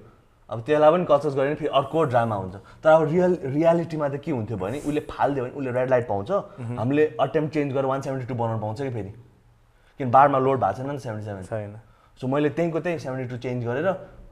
अब 0.50 0.62
त्यसलाई 0.64 0.92
पनि 0.92 1.06
कचस 1.12 1.34
गऱ्यो 1.36 1.46
भने 1.46 1.56
फेरि 1.56 1.72
अर्को 1.76 2.04
ड्रामा 2.12 2.36
हुन्छ। 2.36 2.56
तर 2.84 2.90
अब 2.90 3.02
रियल 3.12 3.34
रियालिटीमा 3.56 4.08
त 4.10 4.16
के 4.24 4.32
हुन्थ्यो 4.32 4.58
भने 4.58 4.78
उसले 4.88 5.02
फालिदियो 5.12 5.44
भने 5.44 5.54
उसले 5.60 5.72
रेड 5.78 5.90
लाइट 5.90 6.08
पाउँछ। 6.08 6.32
हामीले 6.80 7.04
अटेम्प 7.20 7.52
चेन्ज 7.54 7.74
गरेर 7.74 7.86
वान 7.86 8.02
सेभेन्टी 8.02 8.26
टू 8.28 8.36
बनाउनु 8.36 8.60
पाउँछ 8.64 8.82
कि 8.82 8.90
फेरि? 8.90 9.12
किन 9.98 10.12
बारमा 10.12 10.40
लोड 10.40 10.60
भएको 10.60 10.74
छैन 10.78 10.92
नि 10.92 11.00
सेभेन्टी 11.00 11.26
सेभेन 11.26 11.44
छैन। 11.44 11.76
सो 12.20 12.28
मैले 12.28 12.50
त्यहीँको 12.50 12.80
त्यही 12.80 13.00
सेभेन्टी 13.00 13.28
टू 13.30 13.38
चेन्ज 13.42 13.66
गरेर 13.66 13.88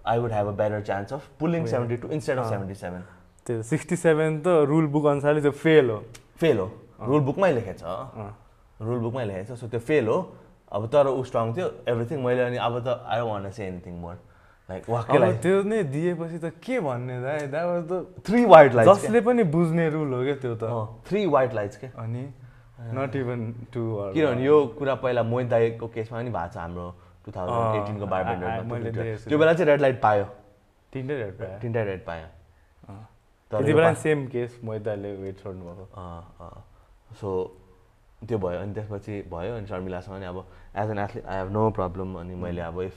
I 0.05 0.19
would 0.19 0.31
have 0.31 0.47
a 0.47 0.51
better 0.61 0.81
chance 0.85 1.13
of 1.13 1.27
pulling 1.39 1.65
seventy 1.65 1.95
two 1.97 2.07
instead 2.13 2.37
of 2.37 2.49
seventy 2.49 2.75
seven 2.75 3.01
त्यो 3.45 3.61
सिक्सटी 3.63 3.95
सेभेन 3.95 4.39
त 4.41 4.65
रुल 4.69 4.87
बुक 4.93 5.05
अनुसारले 5.05 5.41
त्यो 5.41 5.51
फेल 5.51 5.89
हो। 5.89 5.99
फेल 6.37 6.57
हो। 6.59 6.67
रुल 7.01 7.21
बुकमै 7.21 7.51
लेखेको 7.53 7.77
छ 7.81 8.81
रुल 8.81 8.99
बुकमै 8.99 9.25
लेखेको 9.25 9.55
छ 9.55 9.59
सो 9.59 9.67
त्यो 9.67 9.79
फेल 9.79 10.07
हो। 10.07 10.17
अब 10.75 10.85
तर 10.93 11.07
ऊ 11.07 11.23
स्ट्रङ 11.23 11.53
थियो। 11.55 11.67
एभ्रिथिङ 11.87 12.23
मैले 12.25 12.41
अनि 12.41 12.57
अब 12.57 12.79
त 12.85 12.87
I 13.05 13.21
won 13.21 13.49
say 13.49 13.65
anything 13.65 13.93
more 14.01 14.15
like 14.69 14.85
त्यो 15.41 15.61
नै 15.61 15.83
दिएपछि 15.93 16.37
त 16.41 16.49
के 16.57 16.79
भन्ने 16.81 17.21
दाइ? 17.21 17.39
दाइ 17.53 17.65
त 17.85 17.93
थ्री 18.25 18.45
वाइट 18.45 18.73
लाइट्स 18.73 18.91
जसले 18.91 19.21
पनि 19.21 19.43
बुझ्ने 19.53 19.89
रुल 19.89 20.13
हो 20.13 20.23
क्या 20.23 20.35
त्यो 20.41 20.55
त। 20.57 21.05
थ्री 21.05 21.25
वाइट 21.25 21.53
लाइट्स 21.53 21.77
के 21.77 21.87
अनि 22.01 22.23
नट 22.93 23.15
इभन 23.15 23.39
टु 23.73 23.81
किनभने 24.13 24.43
यो 24.45 24.55
कुरा 24.77 24.95
पहिला 25.01 25.23
मोहित 25.23 25.47
दाईको 25.49 25.87
केसमा 25.87 26.17
पनि 26.17 26.29
भएको 26.29 26.53
छ 26.53 26.57
हाम्रो 26.57 26.87
टु 27.25 27.31
थाउजन्ड 27.31 27.75
एटिनको 27.81 28.05
छु। 29.17 29.29
त्यो 29.29 29.37
बेला 29.37 29.53
चाहिँ 29.53 29.69
रेड 29.71 29.81
लाइट 29.81 30.01
पायो। 30.01 30.25
तिनटै 30.93 31.15
रेड 31.17 31.33
पायो। 31.39 31.59
तिनवटा 31.59 31.83
रेड 31.83 32.05
पायो। 32.05 32.27
त्यति 33.51 33.71
यो 33.71 33.75
बेला 33.75 33.93
सेम 33.93 34.25
केस 34.27 34.59
मैदाले 34.63 35.15
वेट 35.15 35.39
छोड्नु 35.43 35.63
भएको 35.65 35.85
सो 37.19 37.29
त्यो 38.27 38.37
भयो 38.37 38.59
अनि 38.61 38.73
त्यसपछि 38.73 39.21
भयो 39.31 39.55
अनि 39.55 39.67
शर्मिलासँग 39.67 40.15
पनि 40.15 40.25
अब 40.25 40.37
as 40.77 40.89
an 40.91 40.99
athlete 40.99 41.25
I 41.25 41.37
have 41.37 41.51
no 41.51 41.69
problem 41.71 42.15
अनि 42.19 42.35
मैले 42.35 42.61
अब 42.61 42.81
if 42.81 42.95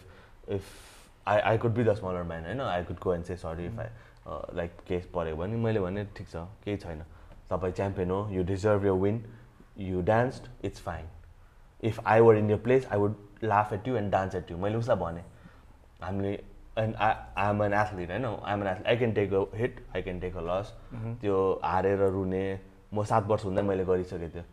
if 0.49 0.65
I 1.29 1.39
I 1.39 1.59
could 1.59 1.73
be 1.75 1.85
the 1.85 1.95
smaller 1.95 2.23
man 2.23 2.45
होइन? 2.45 2.61
I 2.61 2.85
could 2.85 2.99
go 3.03 3.15
and 3.15 3.25
say 3.25 3.37
sorry 3.37 3.67
if 3.67 3.81
I 3.81 3.89
like 4.57 4.71
case 4.89 5.07
परेको 5.15 5.37
भने 5.37 5.57
मैले 5.57 5.81
भने 5.81 6.05
ठिक 6.17 6.29
छ 6.29 6.37
केही 6.65 6.77
छैन। 6.77 7.03
तपाईँ 7.51 7.73
च्याम्पियन 7.73 8.11
हो 8.11 8.29
you 8.33 8.43
deserve 8.45 8.85
your 8.85 8.93
win 9.03 9.19
you 9.79 10.01
danced 10.03 10.49
it's 10.67 10.81
fine 10.83 11.09
if 11.83 12.01
I 12.07 12.21
were 12.21 12.37
in 12.37 12.51
your 12.51 12.59
place 12.65 12.87
I 12.93 12.99
would 12.99 13.15
laugh 13.45 13.73
at 13.73 13.89
you 13.89 13.97
and 13.97 14.13
dance 14.13 14.35
at 14.35 14.51
you 14.51 14.57
मैले 14.59 14.77
उसलाई 14.77 14.97
भनेँ 14.97 15.25
हामीले 16.03 16.33
and 16.79 16.95
I 16.95 17.13
I 17.37 17.51
am 17.51 17.63
an 17.63 17.73
athlete 17.75 18.11
होइन 18.11 18.25
I 18.25 18.53
am 18.53 18.63
an 18.63 18.69
athlete 18.69 18.87
I 18.87 18.97
can 18.97 19.13
take 19.13 19.33
a 19.35 19.45
hit 19.57 19.81
I 19.97 20.03
can 20.03 20.21
take 20.21 20.37
a 20.37 20.41
loss 20.49 20.75
त्यो 21.21 21.39
हारेर 21.65 22.09
रुने 22.09 22.61
म 22.95 23.05
सात 23.05 23.27
वर्ष 23.27 23.45
हुँदा 23.45 23.63
मैले 23.63 23.85
गरिसकेको 23.85 24.29
थियो 24.35 24.45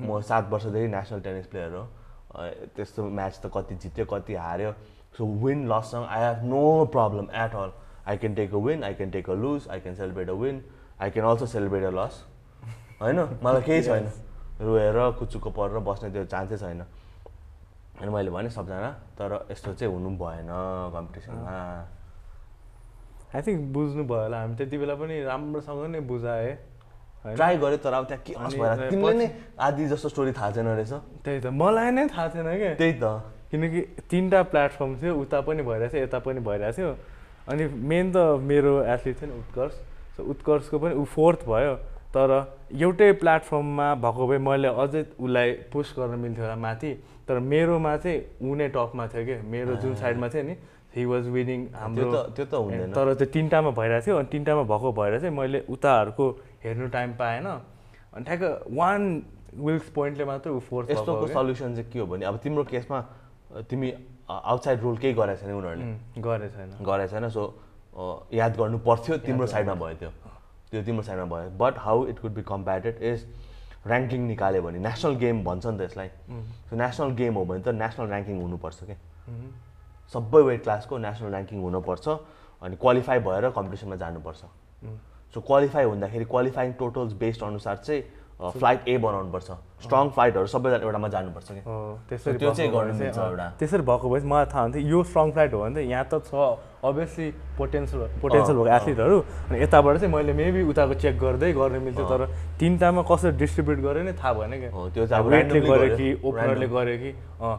म 0.00 0.20
सात 0.28 0.48
वर्षदेखि 0.50 0.88
नेसनल 0.88 1.20
टेनिस 1.20 1.46
प्लेयर 1.46 1.74
हो। 1.74 1.86
त्यस्तो 2.76 3.04
म्याच 3.04 3.40
त 3.44 3.50
कति 3.54 3.74
जित्यो 3.74 4.04
कति 4.06 4.34
हार्यो। 4.34 4.72
So 5.16 5.26
win 5.44 5.66
लससँग 5.72 6.06
I 6.06 6.22
have 6.22 6.44
no 6.48 6.84
problem 6.92 7.30
at 7.44 7.54
all 7.54 7.72
I 8.08 8.16
can 8.16 8.34
take 8.34 8.54
a 8.54 8.58
win 8.66 8.84
I 8.84 8.94
can 8.94 9.10
take 9.10 9.30
a 9.30 9.34
lose 9.34 9.68
I 9.70 9.80
can 9.80 9.94
celebrate 9.94 10.28
a 10.28 10.32
win 10.42 10.62
I 11.00 11.10
can 11.10 11.26
also 11.28 11.46
celebrate 11.46 11.84
a 11.84 11.90
loss 11.94 12.24
होइन? 13.00 13.18
मलाई 13.42 13.62
केही 13.64 13.82
छैन। 13.82 14.06
रोएर 14.60 14.98
कुचुक्को 15.18 15.50
परेर 15.50 15.78
बस्ने 15.80 16.08
त्यो 16.12 16.24
चान्सै 16.28 16.56
छैन। 16.56 16.80
अनि 18.00 18.10
मैले 18.12 18.30
भने 18.30 18.50
सबजना 18.50 18.90
तर 19.16 19.48
यस्तो 19.50 19.72
चाहिँ 19.76 19.92
हुनु 19.92 20.10
भएन 20.20 20.48
कम्पिटिसनमा 20.94 21.56
आई 23.30 23.40
थिङ्क 23.46 23.60
बुझ्नु 23.72 24.04
भयो 24.04 24.22
होला 24.24 24.38
हामी। 24.40 24.54
त्यति 24.56 24.76
बेला 24.78 24.94
पनि 25.00 25.14
राम्रोसँग 25.24 25.84
नै 25.92 26.00
बुझाएँ 26.02 26.52
ट्राई 27.36 27.56
गरेँ 27.56 27.78
तर 27.78 27.92
अब 27.92 28.04
त्यहाँ 28.08 28.24
के 28.24 28.32
भएर? 28.36 28.88
तिमीले 28.90 29.16
नै 29.16 29.28
आधी 29.60 29.86
जस्तो 29.92 30.08
स्टोरी 30.08 30.32
थाहा 30.32 30.50
छैन 30.50 30.66
रहेछ। 30.66 30.92
त्यही 31.24 31.40
त। 31.40 31.46
मलाई 31.52 31.90
नै 31.92 32.08
थाहा 32.08 32.28
थिएन 32.32 32.48
क्या 32.48 32.74
त्यही 32.80 32.94
त। 33.00 33.04
किनकि 33.52 33.80
तिनवटा 34.08 34.40
प्लेटफर्म 34.48 34.90
थियो 35.00 35.12
उता 35.20 35.40
पनि 35.44 35.62
भइरहेको 35.62 35.92
थियो 35.92 36.04
यता 36.04 36.18
पनि 36.24 36.40
भइरहेको 36.40 36.76
थियो। 36.76 36.90
अनि 37.48 37.64
मेन 37.68 38.06
त 38.12 38.16
मेरो 38.40 38.72
एथलिट 38.88 39.14
थियो 39.20 39.28
नि 39.28 39.36
उत्कर्ष। 39.40 39.74
सो 40.16 40.20
उत्कर्षको 40.32 40.76
पनि 40.78 40.94
ऊ 40.96 41.04
फोर्थ 41.04 41.40
भयो। 41.44 41.74
तर 42.14 42.30
एउटै 42.74 43.12
प्लेटफर्ममा 43.22 43.86
भएको 44.02 44.26
भए 44.26 44.38
मैले 44.38 44.68
अझै 44.82 45.02
उसलाई 45.14 45.52
पुस 45.72 45.94
गर्न 45.98 46.18
मिल्थ्यो 46.18 46.44
होला 46.44 46.56
माथि। 46.66 46.90
तर 47.28 47.38
मेरोमा 47.38 47.96
चाहिँ 47.96 48.18
ऊ 48.42 48.54
नै 48.54 48.68
टपमा 48.74 49.06
थियो 49.06 49.24
क्या 49.24 49.42
मेरो 49.46 49.76
जुन 49.82 49.94
साइडमा 50.02 50.28
थियो 50.28 50.42
नि 50.42 50.54
हि 50.94 51.04
वाज 51.06 51.28
विनिङ 51.30 51.60
हाम्रो 51.78 52.10
त 52.10 52.16
त्यो 52.34 52.44
त 52.50 52.54
हुँदैन। 52.54 52.92
तर 52.98 53.14
त्यो 53.14 53.26
तिनवटामा 53.30 53.70
भइरहेको 53.78 54.06
थियो 54.06 54.16
अनि 54.18 54.28
तिनवटामा 54.32 54.62
भएको 54.70 54.92
भएर 54.98 55.18
चाहिँ 55.20 55.34
मैले 55.38 55.58
उताहरूको 55.70 56.26
हेर्नु 56.64 56.86
टाइम 56.90 57.10
पाएन। 57.20 57.46
अनि 57.46 58.24
ठ्याक्क 58.26 58.74
वान 58.74 59.00
विल्स 59.54 59.88
पोइन्टले 59.94 60.24
मात्र 60.24 60.50
ऊ 60.50 60.58
फोर्थ 60.66 60.90
यस्तोको 60.90 61.26
सल्युसन 61.30 61.74
चाहिँ 61.74 61.90
के 61.92 61.98
हो 61.98 62.06
भने 62.10 62.26
अब 62.26 62.36
तिम्रो 62.42 62.64
केसमा 62.74 62.98
तिमी 63.70 63.88
आउटसाइड 64.30 64.80
रुल 64.82 64.96
केही 64.98 65.14
गरेको 65.14 65.46
छैन 65.46 65.54
उनीहरूले। 65.54 65.84
उम्, 65.84 66.22
गरे 66.26 66.48
छैन। 66.50 66.68
गरेको 66.82 67.10
छैन 67.14 67.28
सो 67.30 67.42
याद 68.34 68.56
गर्नु 68.58 68.78
पर्थ्यो 68.82 69.16
तिम्रो 69.26 69.46
साइडमा 69.46 69.74
भयो 69.74 69.96
त्यो। 70.02 70.10
त्यो 70.70 70.82
तिम्रो 70.82 71.02
साइडमा 71.02 71.26
भयो। 71.34 71.50
But 71.58 71.78
how 71.78 72.06
it 72.06 72.18
could 72.18 72.32
be 72.34 72.42
computed 72.46 73.02
is 73.02 73.26
ranking 73.86 74.26
निकाल्यो 74.26 74.62
भने 74.62 74.78
नेसनल 74.78 75.14
गेम 75.16 75.42
भन्छ 75.44 75.66
नि 75.66 75.78
त 75.78 75.80
यसलाई। 75.82 76.08
सो 76.68 76.76
नेसनल 76.76 77.10
गेम 77.20 77.34
हो 77.34 77.44
भने 77.44 77.62
त 77.62 77.68
नेसनल 77.74 78.06
ऱ्याङ्किङ 78.10 78.40
हुनुपर्छ 78.42 78.84
क्या 78.84 78.96
सबै 80.14 80.42
वेट 80.42 80.62
क्लासको 80.62 80.98
नेसनल 80.98 81.34
ऱ्याङ्किङ 81.34 81.58
हुनुपर्छ 81.62 82.08
अनि 82.62 82.76
क्वालिफाई 82.76 83.18
भएर 83.26 83.50
कम्पिटिसनमा 83.50 83.96
जानुपर्छ। 83.96 84.42
सो 85.34 85.40
क्वालिफाई 85.40 85.84
हुँदाखेरि 85.84 86.24
क्वालिफाइङ 86.24 86.72
टोटल्स 86.78 87.12
बेस्ड 87.18 87.42
अनुसार 87.44 87.76
चाहिँ 87.76 88.02
फ्लाइट 88.40 88.88
ए 88.88 88.96
बनाउनुपर्छ। 88.98 89.50
स्ट्रङ 89.84 90.08
फ्लाइटहरू 90.16 90.46
सबैजना 90.46 90.84
एउटामा 90.84 91.08
जानुपर्छ 91.08 91.50
हो, 91.66 91.76
त्यसरी 92.08 92.38
त्यो 92.38 92.50
चाहिँ 92.54 92.70
गर्नु 92.72 92.92
मिल्छ 93.00 93.18
एउटा। 93.18 93.46
त्यसरी 93.60 93.82
भएको 93.84 94.06
भए 94.10 94.20
मलाई 94.32 94.46
थाहा 94.52 94.62
हुन्थ्यो 94.62 94.82
यो 94.88 95.02
स्ट्रङ 95.04 95.30
फ्लाइट 95.32 95.52
हो 95.54 95.60
भने 95.60 95.74
त 95.74 95.78
यहाँ 95.88 96.04
त 96.08 96.14
छ 96.24 96.32
अभियसली 96.80 97.26
पोटेन्सियल 97.60 98.00
पोटेन्सियल 98.20 98.56
भएको 98.56 98.72
एथलिटहरू 98.76 99.18
अनि 99.20 99.56
यताबाट 99.62 99.96
चाहिँ 100.00 100.12
मैले 100.14 100.32
मेबी 100.32 100.62
उताको 100.72 100.94
चेक 101.04 101.18
गर्दै 101.20 101.52
गर्न 101.52 101.82
मिल्थ्यो 101.84 102.04
तर 102.08 102.20
तिनवटामा 102.60 103.02
कसरी 103.10 103.32
डिस्ट्रिब्युट 103.36 103.78
गरेँ 103.84 104.04
नै 104.04 104.12
थाहा 104.16 104.32
भएन 104.32 104.52
क्या 104.60 104.70
त्यो 104.94 105.06
चाहिँ 105.06 105.60
गर्यो 105.60 105.96
कि 105.96 106.08
ओपनरले 106.24 106.66
गर्यो 106.68 106.96
कि 107.02 107.10
अँ 107.44 107.56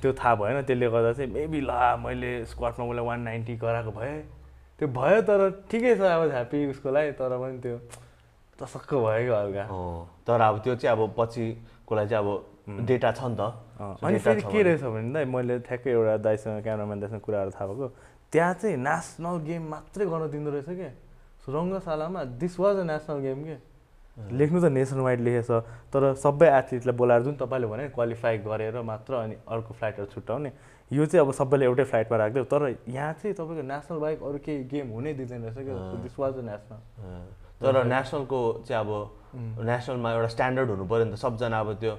त्यो 0.00 0.12
थाहा 0.12 0.34
भएन। 0.40 0.62
त्यसले 0.64 0.88
गर्दा 0.88 1.12
चाहिँ 1.12 1.30
मेबी 1.32 1.60
ला 1.60 1.96
मैले 2.00 2.32
स्क्वाडमा 2.48 2.84
उसलाई 2.88 3.04
वान 3.04 3.20
नाइन्टी 3.20 3.54
गराएको 3.60 3.92
भएँ। 3.92 4.16
त्यो 4.78 4.88
भयो 4.88 5.20
तर 5.28 5.40
ठिकै 5.68 5.94
छ 5.96 6.00
अब 6.00 6.30
ह्याप्पी 6.32 6.58
उसको 6.72 6.88
लागि 6.90 7.12
तर 7.20 7.36
पनि 7.36 7.58
त्यो 7.60 7.76
तसक्क 8.62 8.94
भयो 8.94 9.26
क्या 9.26 9.40
हल्का 9.42 9.64
तर 10.26 10.40
अब 10.40 10.58
त्यो 10.62 10.74
चाहिँ 10.78 10.96
अब 10.96 11.14
पछिको 11.18 11.94
लागि 11.94 12.08
चाहिँ 12.08 12.22
अब 12.22 12.86
डेटा 12.86 13.10
छ 13.12 13.20
नि 13.26 13.36
त। 13.36 13.42
अनि 14.02 14.18
फेरि 14.22 14.42
के 14.46 14.62
रहेछ 14.62 14.82
भने 14.86 15.24
मैले 15.26 15.58
ठ्याक्कै 15.66 15.90
एउटा 15.90 16.16
दाइसँग 16.22 16.62
क्यामराम्यान 16.62 17.00
दाइसँग 17.00 17.20
कुराहरू 17.20 17.50
थाहा 17.50 17.66
भएको। 17.66 17.86
त्यहाँ 18.32 18.54
चाहिँ 18.54 18.76
नेसनल 18.78 19.36
गेम 19.44 19.62
मात्रै 19.68 20.06
गर्न 20.06 20.30
दिँदो 20.30 20.50
रहेछ 20.50 20.70
क्या 20.70 20.90
रङ्गशालामा 21.42 22.20
this 22.38 22.54
was 22.60 22.76
a 22.76 22.84
national 22.86 23.18
game 23.20 23.38
के? 23.44 23.56
लेख्नु 24.30 24.60
त 24.60 24.64
नेसन 24.70 25.00
वाइड 25.02 25.20
लेखेछ 25.26 25.50
तर 25.90 26.14
सबै 26.22 26.48
एथलिटलाई 26.58 26.96
बोलाएर 26.96 27.22
जुन 27.22 27.34
तपाईँले 27.42 27.66
भने 27.66 27.88
क्वालिफाई 27.96 28.38
गरेर 28.46 28.80
मात्र 28.84 29.12
अनि 29.26 29.34
अर्को 29.48 29.74
फ्लाइटहरू 29.74 30.06
छुट्याउने। 30.14 30.52
यो 30.90 31.06
चाहिँ 31.06 31.26
अब 31.26 31.32
सबैले 31.32 31.64
एउटै 31.64 31.84
फ्लाइटमा 31.90 32.16
राखिदियो 32.16 32.44
तर 32.44 32.62
यहाँ 32.88 33.12
चाहिँ 33.18 33.34
तपाईँको 33.34 33.62
नेसनल 33.64 33.98
बाइक 33.98 34.22
अरू 34.22 34.38
केही 34.38 34.64
गेम 34.70 34.86
हुनै 34.92 35.12
दिँदैन 35.18 35.42
रहेछ 35.48 35.58
क्या 35.66 35.74
दिस 36.04 36.18
वाज 36.20 36.38
अ। 36.38 36.42
नेसनल 36.44 36.80
तर 37.62 37.84
नेसनलको 37.84 38.40
चाहिँ 38.66 38.80
अब 38.84 38.90
नेसनलमा 39.64 40.12
एउटा 40.12 40.28
स्ट्यान्डर्ड 40.34 40.68
हुनु 40.70 40.84
पऱ्यो 40.86 41.04
नि 41.04 41.12
त। 41.12 41.16
सबजना 41.22 41.60
अब 41.60 41.68
त्यो 41.80 41.94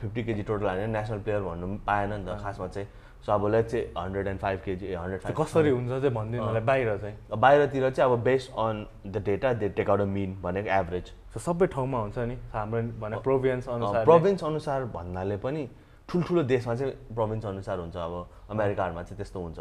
फिफ्टी 0.00 0.22
केजी 0.24 0.42
टोटल 0.46 0.66
हानेर 0.66 0.88
नेसनल 0.88 1.20
प्लेयर 1.26 1.42
भन्नु 1.42 1.66
पनि 1.66 1.78
पाएन 1.86 2.12
नि 2.12 2.24
त 2.26 2.38
खासमा 2.42 2.66
चाहिँ। 2.74 2.88
सो 3.26 3.32
अब 3.32 3.46
लेट 3.50 3.66
चाहिँ 3.66 3.84
hundred 3.98 4.26
and 4.26 4.40
five 4.40 4.58
kg 4.64 4.94
hundred 4.94 5.20
five 5.20 5.36
कसरी 5.36 5.70
हुन्छ 5.70 5.90
चाहिँ 5.90 6.14
भनिदिनु 6.14 6.44
मलाई 6.46 6.62
बाहिर 6.62 6.96
चाहिँ। 6.96 7.16
बाहिरतिर 7.34 7.90
चाहिँ 7.90 8.12
अब 8.12 8.22
based 8.24 8.52
on 8.54 8.86
the 9.06 9.22
data 9.26 9.52
they 9.52 9.68
take 9.74 9.90
out 9.90 10.00
a 10.00 10.04
mean 10.06 10.30
भनेको 10.42 10.70
एभरेज 10.70 11.06
सो 11.34 11.40
सबै 11.42 11.66
ठाउँमा 11.74 11.98
हुन्छ 12.00 12.18
नि 12.18 12.36
हाम्रो 12.54 12.82
भने 13.02 13.16
प्रोभिन्स 13.26 13.68
अनुसार 13.68 14.04
प्रोभिन्स 14.04 14.44
अनुसार 14.44 14.84
भन्नाले 14.94 15.36
पनि 15.42 15.68
ठुल्ठुलो 16.08 16.42
देशमा 16.46 16.74
चाहिँ 16.74 16.92
प्रोभिन्स 17.14 17.46
अनुसार 17.46 17.78
हुन्छ। 17.78 17.96
अब 17.96 18.14
अमेरिकाहरूमा 18.50 19.02
चाहिँ 19.02 19.16
त्यस्तो 19.18 19.40
हुन्छ। 19.42 19.58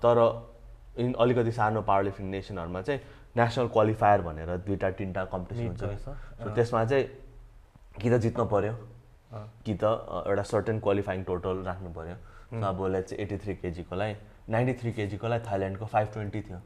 तर 0.00 0.16
इन 0.98 1.14
अलिकति 1.14 1.52
सानो 1.52 1.82
पावर 1.82 2.02
लिफ्टिङ 2.04 2.26
नेसनहरूमा 2.30 2.80
चाहिँ 2.82 3.00
नेसनल 3.36 3.68
क्वालिफायर 3.74 4.20
भनेर 4.22 4.56
दुईवटा 4.66 4.90
तिनवटा 4.98 5.24
कम्पिटिसन 5.32 5.66
हुन्छ। 5.66 5.82
सो 6.42 6.54
त्यसमा 6.54 6.84
चाहिँ 6.84 7.04
कि 8.00 8.10
त 8.10 8.18
जित्नु 8.26 8.44
पऱ्यो। 8.46 8.74
कि 9.64 9.74
त 9.74 9.84
एउटा 10.26 10.42
सर्टेन 10.42 10.78
क्वालिफाइङ 10.80 11.22
टोटल 11.24 11.62
राख्नु 11.64 11.90
पऱ्यो 11.94 12.16
अब 12.66 12.86
लेट 12.92 13.04
चाहिँ 13.06 13.22
एट्टी 13.22 13.36
थ्री 13.38 13.54
केजीकोलाई 13.62 14.14
नाइन्टी 14.50 14.74
थ्री 14.80 14.92
केजीकोलाई 14.92 15.38
थाइल्यान्डको 15.46 15.86
फाइभ 15.86 16.08
ट्वेन्टी 16.12 16.40
थियो। 16.42 16.58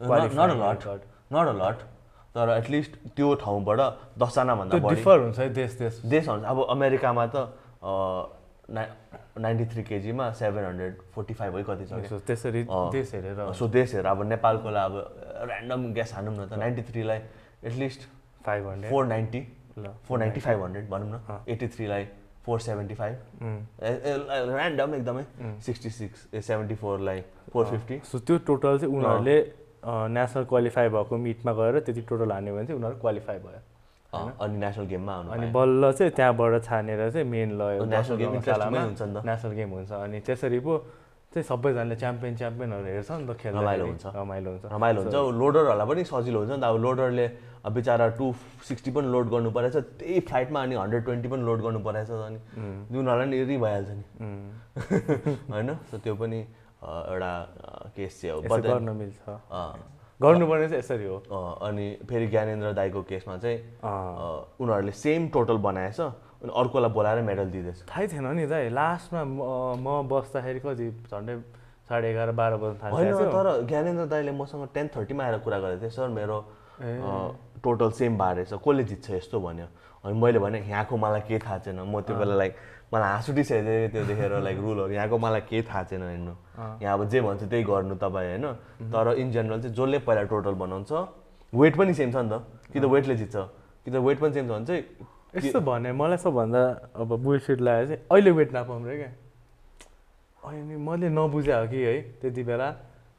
Not 0.00 0.50
a 0.50 0.54
lot. 0.62 1.02
Not 1.32 1.46
a 1.48 1.52
lot 1.62 1.78
तर 2.34 2.50
एटलिस्ट 2.56 2.92
त्यो 3.16 3.34
ठाउँबाट 3.42 3.80
दसजनाभन्दा 4.22 4.78
डिफर 4.78 5.18
हुन्छ 5.20 5.38
है 5.38 5.48
देश 5.52 5.72
देश। 5.78 6.00
देशहरू 6.06 6.42
अब 6.46 6.58
अमेरिकामा 6.70 7.26
त 7.26 7.36
नाइन्टी 9.38 9.64
थ्री 9.72 9.82
केजीमा 9.84 10.30
सेभेन 10.34 10.64
हन्ड्रेड 10.64 10.94
फोर्टी 11.14 11.34
फाइभ 11.34 11.56
है 11.56 11.62
कति 11.64 11.84
छ 11.86 12.22
त्यसरी। 12.26 12.62
देश 12.92 13.14
हेरेर। 13.14 13.52
सो 13.54 13.68
देशहरू 13.68 14.08
अब 14.08 14.22
नेपालकोलाई 14.28 14.84
अब 14.84 14.94
ऱ्यान्डम 15.50 15.92
ग्यास 15.94 16.12
हानौँ 16.14 16.34
न 16.34 16.48
त 16.48 16.58
ninety 16.58 16.82
थ्रीलाई 16.90 17.18
at least 17.64 18.08
five 18.46 18.66
hundred 18.68 18.90
four 18.90 19.06
ninety 19.06 19.46
ल। 19.78 19.94
फोर 20.08 20.18
नाइन्टी 20.18 20.40
फाइभ 20.40 20.62
हन्ड्रेड 20.62 20.88
भनौँ 20.90 21.08
न। 21.10 21.44
एट्टी 21.48 21.68
थ्रीलाई 21.68 22.06
फोर 22.44 22.60
सेभेन्टी 22.60 22.94
फाइभ 22.94 23.16
ऱ्यान्डम 23.82 24.94
एकदमै। 24.94 25.24
सिक्सटी 25.62 25.90
सिक्स 25.90 26.28
ए 26.34 26.40
सेभेन्टी 26.40 26.74
फोरलाई 26.74 27.20
फोर 27.52 27.66
फिफ्टी 27.66 28.00
सो 28.04 28.18
त्यो 28.18 28.38
टोटल 28.48 28.78
चाहिँ 28.78 28.94
उनीहरूले 28.94 29.38
नेसनल 30.10 30.44
क्वालिफाई 30.44 30.88
भएको 30.88 31.16
मिटमा 31.18 31.52
गएर 31.52 31.78
त्यति 31.80 32.02
टोटल 32.08 32.32
हान्यो 32.32 32.54
भने 32.54 32.66
चाहिँ 32.66 32.80
उनीहरू 32.80 33.00
क्वालिफाई 33.00 33.38
भयो। 33.38 33.60
अनि 34.14 34.56
नेसनल 34.58 34.86
गेममा 34.90 35.12
आउनु 35.14 35.30
अनि। 35.30 35.46
बल्ल 35.54 35.92
चाहिँ 35.92 36.12
त्यहाँबाट 36.18 36.62
छानेर 36.64 37.10
चाहिँ 37.10 37.26
मेन 37.26 37.50
लयो 37.58 37.84
नेसनल 37.84 38.16
गेम 38.16 38.30
हुन्छ 38.30 39.02
नि 39.02 39.14
त। 39.14 39.24
नेसनल 39.24 39.52
गेम 39.54 39.70
हुन्छ। 39.70 39.92
अनि 39.92 40.18
त्यसरी 40.26 40.58
पो 40.66 40.72
चाहिँ 41.30 41.46
सबैजनाले 41.46 41.94
च्याम्पियन 41.94 42.34
च्याम्पियनहरू 42.36 42.86
हेर्छ 42.90 43.10
नि 43.10 43.26
त 43.30 43.38
खेल्दा 43.38 43.60
रमाइलो 43.60 43.84
हुन्छ। 43.86 44.04
रमाइलो 44.18 44.50
हुन्छ। 44.50 44.64
रमाइलो 44.66 45.00
हुन्छ। 45.02 45.14
लोडरहरूलाई 45.14 45.86
पनि 45.86 46.02
सजिलो 46.10 46.38
हुन्छ 46.42 46.50
नि 46.50 46.60
त। 46.60 46.64
अब 46.66 46.76
लोडरले 46.82 47.26
बिचरा 47.70 48.06
टु 48.18 48.26
सिक्सटी 48.66 48.90
पनि 48.90 49.06
लोड 49.14 49.26
गर्नु 49.30 49.50
परेछ 49.54 49.76
त्यही 50.02 50.20
फ्लाइटमा 50.26 50.58
अनि 50.62 50.74
हन्ड्रेड 50.74 51.02
ट्वेन्टी 51.04 51.28
पनि 51.30 51.42
लोड 51.46 51.60
गर्नु 51.62 51.80
परेछ 51.86 52.10
अनि। 52.10 52.38
उनीहरूलाई 52.90 53.26
नि 53.30 53.36
इरि 53.46 53.56
भइहाल्छ 53.62 53.90
नि। 53.94 54.04
होइन? 55.54 55.70
सो 55.90 55.98
त्यो 56.02 56.14
पनि 56.18 56.40
एउटा 56.82 57.32
केस 57.94 58.20
चाहिँ 58.20 58.34
हो 58.34 58.58
गर्न 58.58 58.90
मिल्छ। 58.98 59.22
गर्नुपर्ने 60.22 60.68
चाहिँ 60.68 60.78
यसरी 60.78 61.04
हो। 61.04 61.16
अनि 61.64 61.86
फेरि 62.08 62.26
ज्ञानेन्द्र 62.28 62.72
दाईको 62.76 63.02
केसमा 63.08 63.36
चाहिँ 63.40 63.58
उनीहरूले 64.60 64.92
सेम 64.92 65.28
टोटल 65.34 65.56
बनाएछ 65.64 66.00
अनि 66.00 66.52
अर्कोलाई 66.52 66.90
बोलाएर 66.92 67.22
मेडल 67.24 67.50
दिँदैछ। 67.50 67.78
थाहै 67.88 68.06
थिएन 68.08 68.26
नि 68.36 68.46
दाइ 68.46 68.68
लास्टमा 68.68 69.20
म 69.80 70.08
बस्दाखेरि 70.08 70.60
कति 70.60 70.86
झन्डै 71.08 71.36
साढे 71.88 72.06
एघार 72.10 72.30
बाह्र 72.32 72.56
बज्न 72.56 72.76
होइन 72.92 73.12
थाल्थ्यो 73.12 73.30
तर 73.32 73.46
ज्ञानेन्द्र 73.66 74.06
दाईले 74.12 74.32
मसँग 74.36 74.68
टेन 74.74 74.86
थर्टीमा 74.96 75.24
आएर 75.24 75.38
कुरा 75.44 75.58
गरेको 75.58 75.80
थिएँ 75.82 75.90
सर 75.90 76.08
मेरो। 76.12 76.38
टोटल 77.60 77.90
सेम 77.92 78.16
भएर 78.18 78.34
रहेछ 78.36 78.52
कसले 78.56 78.84
जित्छ 78.84 79.10
यस्तो 79.10 79.40
भन्यो? 79.40 79.66
अनि 80.04 80.14
मैले 80.16 80.38
भने 80.40 80.58
यहाँको 80.64 80.96
मलाई 80.96 81.20
केही 81.28 81.40
थाहा 81.44 81.58
छैन 81.60 81.80
म 81.84 82.00
त्यो 82.00 82.16
बेला 82.16 82.34
लाइक 82.36 82.56
मलाई 82.90 83.10
हाँस 83.10 83.30
उठिसकेको 83.30 83.64
थियो 83.70 83.88
त्यो 83.92 84.04
देखेर 84.04 84.32
लाइक 84.42 84.58
रुलहरू 84.58 84.92
यहाँको 84.92 85.18
मलाई 85.18 85.40
केही 85.46 85.62
थाहा 85.62 85.82
छैन 85.86 86.02
हेर्नु। 86.02 86.34
यहाँ 86.82 86.94
अब 86.98 87.08
जे 87.08 87.20
भन्छ 87.22 87.42
त्यही 87.46 87.62
गर्नु 87.64 87.94
तपाईँ 88.02 88.28
होइन? 88.28 88.46
तर 88.90 89.06
इन 89.14 89.30
जेनरल 89.30 89.60
चाहिँ 89.62 89.74
जसले 89.74 89.98
पहिला 90.02 90.22
टोटल 90.26 90.54
बनाउँछ 90.58 90.92
वेट 91.52 91.76
पनि 91.78 91.94
सेम 91.94 92.10
छ 92.10 92.16
नि 92.16 92.28
त। 92.30 92.42
कि 92.72 92.78
त 92.80 92.84
वेटले 92.90 93.14
जित्छ 93.16 93.36
कि 93.86 93.90
त 93.90 93.94
वेट 93.94 94.18
पनि 94.18 94.32
सेम 94.34 94.46
छ 94.46 94.50
भने 94.50 94.66
चाहिँ 94.66 94.82
यस्तो 95.38 95.60
भने 95.62 95.92
मलाई 95.94 96.18
सबभन्दा 96.18 96.62
अब 96.98 97.10
बुलसिट 97.22 97.60
लाग्यो 97.60 97.86
चाहिँ 97.86 98.02
अहिले 98.10 98.30
वेट 98.30 98.52
नापाउँ 98.52 98.82
रे 98.86 98.96
क्या? 98.98 99.10
अनि 100.42 100.76
मैले 100.76 101.08
नबुझे 101.14 101.52
हो 101.52 101.66
कि 101.70 101.78
है? 101.78 101.94
त्यति 102.18 102.42
बेला। 102.42 102.68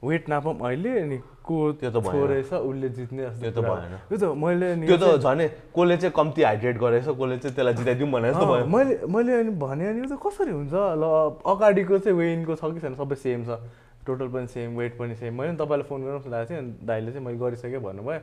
वेट 0.03 0.29
नापाउँ 0.29 0.55
अहिले 0.65 0.91
अनि 0.99 1.17
को 1.45 1.55
त्यो 1.77 1.89
त 1.91 1.97
भएन। 2.01 2.11
छोरेछ 2.11 2.53
उसले 2.53 2.89
जित्ने 2.89 3.21
जस्तो 3.21 3.41
त्यो 3.41 3.61
त। 3.61 3.65
भएन। 3.65 3.93
त्यो 4.09 4.17
त 4.17 4.23
मैले 4.33 4.67
नि 4.75 4.85
त्यो 4.87 4.97
त 4.97 5.05
झन् 5.21 5.41
कसले 5.77 5.95
चाहिँ 5.97 6.13
कम्ती 6.17 6.41
हाइड्रेट 6.41 6.75
गरेछ 6.81 7.05
कसले 7.05 7.37
चाहिँ 7.37 7.55
त्यसलाई 7.55 7.73
जिताइदिउँ 7.77 8.09
भने 8.11 8.27
जस्तो 8.33 8.45
भयो। 8.45 8.65
मैले 8.65 8.93
मैले 9.05 9.31
अनि 9.41 9.51
भने 9.61 9.85
अनि 9.87 9.99
यो 10.01 10.07
त 10.09 10.17
कसरी 10.17 10.51
हुन्छ? 10.51 10.73
ल 10.73 11.03
अगाडिको 11.45 11.97
चाहिँ 12.01 12.17
वेइनको 12.17 12.53
छ 12.55 12.63
कि 12.73 12.79
छैन? 12.81 12.93
सबै 12.97 13.15
सेम 13.15 13.45
छ। 13.45 13.61
टोटल 14.01 14.27
पनि 14.33 14.47
सेम 14.49 14.69
वेट 14.81 14.97
पनि 14.97 15.13
सेम 15.13 15.37
मैले 15.37 15.51
नि 15.53 15.57
तपाईँलाई 15.61 15.85
फोन 15.85 16.01
गर्नु 16.01 16.25
लागेको 16.25 16.49
थिएँ 16.49 16.57
अनि 16.57 16.71
दाइले 16.81 17.11
चाहिँ 17.13 17.25
मैले 17.25 17.37
गरिसकेँ 17.37 17.81
भन्नुभयो। 17.85 18.19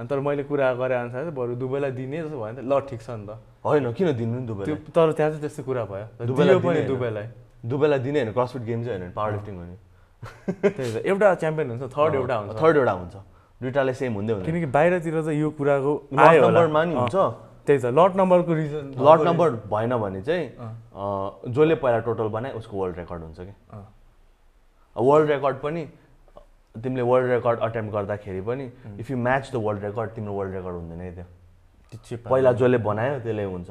अनि 0.00 0.06
तर 0.08 0.18
मैले 0.24 0.42
कुरा 0.48 0.72
गरे 0.80 0.94
अनुसार 1.04 1.20
चाहिँ 1.28 1.36
बरु 1.36 1.54
दुबईलाई 1.60 1.92
दिने 1.92 2.16
जस्तो 2.24 2.36
भयो 2.40 2.52
नि 2.56 2.56
त। 2.56 2.64
ल 2.64 2.72
ठिक 2.88 3.00
छ 3.04 3.10
नि 3.12 3.28
त। 3.28 3.36
होइन 3.60 3.92
किन 3.92 4.08
दिनु 4.16 4.64
त्यो 4.64 4.76
तर 4.88 5.12
त्यहाँ 5.12 5.30
चाहिँ 5.36 5.40
त्यस्तो 5.44 5.62
कुरा 5.68 5.84
भयो। 5.84 6.24
दुबईलाई। 6.24 6.88
दुबईलाई। 6.88 7.26
दुबईलाई 7.60 7.98
दिने 8.00 8.18
होइन 8.24 8.32
क्रसफिट 8.32 8.62
गेम 8.64 8.80
चाहिँ 8.88 8.98
होइन 8.98 9.12
पावर 9.12 9.30
लिफ्टिङ 9.36 9.54
हो 9.60 9.64
नि 9.68 9.76
त्यही 10.22 10.90
त। 10.94 11.06
एउटा 11.06 11.34
च्याम्पियन 11.34 11.70
हुन्छ 11.70 11.82
थर्ड 11.94 12.14
एउटा 12.14 12.34
हुन्छ। 12.36 12.52
थर्ड 12.60 12.76
एउटा 12.76 12.92
हुन्छ। 12.92 13.14
दुइटाले 13.62 13.92
सेम 13.94 14.12
हुँदै 14.14 14.32
हुँदैन। 14.32 14.46
किनकि 14.46 14.66
बाहिरतिर 14.66 15.22
चाहिँ 15.22 15.40
यो 15.40 15.50
कुराको। 15.58 15.92
नम्बरमा 16.12 16.84
नि 16.84 16.94
हुन्छ। 16.94 17.16
त्यही 17.66 17.78
त 17.78 17.86
लट 17.92 18.12
नम्बरको 18.16 18.52
रिजन 18.54 18.84
लट 18.96 19.20
नम्बर 19.28 19.48
भएन 19.68 19.92
भने 20.02 20.20
चाहिँ 20.22 20.44
जसले 21.54 21.74
पहिला 21.82 21.98
टोटल 22.06 22.28
बनाए 22.32 22.52
उसको 22.58 22.74
वर्ल्ड 22.80 22.96
रेकर्ड 22.98 23.22
हुन्छ 23.22 23.38
कि। 23.40 23.54
वर्ल्ड 24.96 25.30
रेकर्ड 25.30 25.56
पनि 25.62 25.82
तिमीले 26.74 27.02
वर्ल्ड 27.02 27.28
रेकर्ड 27.30 27.58
अटेम्प 27.60 27.92
गर्दाखेरि 27.92 28.40
पनि 28.40 28.64
if 28.98 29.10
you 29.10 29.16
match 29.16 29.50
the 29.52 29.56
world 29.56 29.84
record 29.84 30.10
तिम्रो 30.16 30.32
वर्ल्ड 30.32 30.54
रेकर्ड 30.54 30.74
हुँदैन 30.74 31.00
है 31.00 31.12
त्यो। 31.14 32.16
पहिला 32.24 32.52
जसले 32.52 32.78
बनायो 32.78 33.18
त्यसले 33.20 33.44
हुन्छ। 33.44 33.70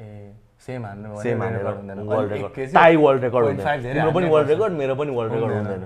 ए। 0.00 0.32
सेम 0.66 0.84
हान्नु 0.86 1.20
सेम 1.22 1.42
हानेर। 1.42 1.64
World 2.12 2.32
record 2.32 2.72
tie 2.74 2.96
world 2.96 3.22
record 3.24 3.44
0.5 3.46 3.48
हुँदैन 3.48 3.82
धेरै 3.82 3.94
तिम्रो 3.94 4.12
पनि 4.12 4.28
वर्ल्ड। 4.28 4.48
रेकर्ड 4.50 4.72
मेरो 4.80 4.94
पनि 5.00 5.10
वर्ल्ड 5.18 5.32
रेकर्ड 5.34 5.52
हुँदैन। 5.52 5.82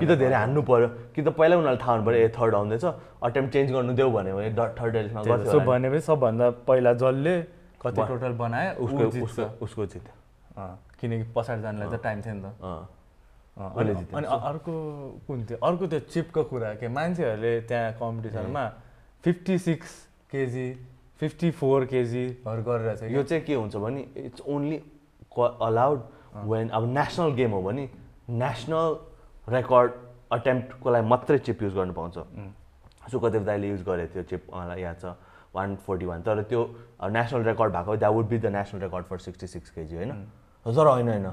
कि 0.00 0.06
त 0.06 0.12
धेरै 0.22 0.36
हान्नु 0.36 0.62
पर्यो 0.70 0.88
कि 1.14 1.20
त 1.22 1.28
पहिला 1.38 1.54
उनीहरूले 1.56 1.80
थाहा 1.80 1.92
हुनु 1.92 2.04
पऱ्यो 2.06 2.18
ए 2.20 2.28
थर्ड 2.36 2.54
आउँदैछ 2.54 2.84
अटेम्प 3.24 3.48
चेन्ज 3.52 3.68
गर्नु 3.72 3.92
देऊ 3.96 4.10
भन्यो 4.12 4.34
भने 4.36 4.50
थर्ड 4.80 4.94
एलिसमा 5.00 5.20
होला 5.20 5.36
नि। 5.36 5.64
भनेपछि 5.66 6.04
सबभन्दा 6.06 6.46
पहिला 6.68 6.92
जसले 7.00 7.34
कति 7.82 8.00
टोटल 8.12 8.32
बनायो 8.44 8.70
उसको 8.84 9.02
उसको 9.64 9.82
जित्यो 9.88 10.14
अँ 10.60 10.74
किनकि 11.00 11.24
पछाडि 11.36 11.62
जानलाई 11.62 11.88
त 11.88 12.02
टाइम 12.04 12.18
थियो 12.22 12.34
नि 12.34 12.42
त 12.44 12.52
अनि 13.56 14.26
अर्को 14.28 14.74
कुन 15.26 15.38
थियो 15.48 15.58
अर्को 15.64 15.84
त्यो 15.92 16.00
चिपको 16.12 16.42
कुरा 16.52 16.70
के 16.80 16.88
मान्छेहरूले 16.88 17.52
त्यहाँ 17.68 17.92
कम्पिटिसनमा 18.00 18.64
fifty 19.24 19.56
six 19.58 19.90
kg 20.32 20.68
fifty 21.20 21.50
four 21.50 21.84
केजीहरू 21.84 22.62
गरेर 22.62 22.96
चाहिँ 22.96 23.14
यो 23.14 23.22
चाहिँ 23.22 23.44
के 23.44 23.54
हुन्छ 23.54 23.76
भने 23.76 24.06
इट्स 24.16 24.40
ओन्ली 24.48 24.76
अलाउड 25.36 26.00
वेन 26.50 26.68
अब 26.68 26.84
नेसनल 26.98 27.32
गेम 27.34 27.50
हो 27.50 27.62
भने 27.62 27.88
नेसनल 28.28 28.96
रेकर्ड 29.48 29.92
अटेम्प्टको 30.32 30.90
लागि 30.90 31.06
मात्रै 31.06 31.38
चिप 31.38 31.62
युज 31.62 31.74
गर्नु 31.74 31.92
पाउँछ। 31.92 32.18
सुखदेव 33.10 33.44
दाईले 33.44 33.68
युज 33.68 33.82
गरेको 33.82 34.14
थियो 34.14 34.22
चिप 34.30 34.42
मलाई 34.54 34.80
याद 34.82 34.96
छ 35.00 35.14
वान 35.54 35.76
फोर्टी 35.86 36.06
वान 36.06 36.22
तर 36.22 36.42
त्यो 36.42 36.62
नेसनल 37.10 37.42
रेकर्ड 37.44 37.72
भएको 37.72 37.96
that 37.96 38.12
would 38.14 38.26
be 38.28 38.38
the 38.38 38.46
national 38.56 38.80
record 38.80 39.04
for 39.04 39.18
sixty 39.18 39.46
six 39.46 39.70
kg 39.70 39.96
होइन? 39.96 40.10
तर 40.66 40.86
होइन 40.86 41.08
होइन। 41.08 41.26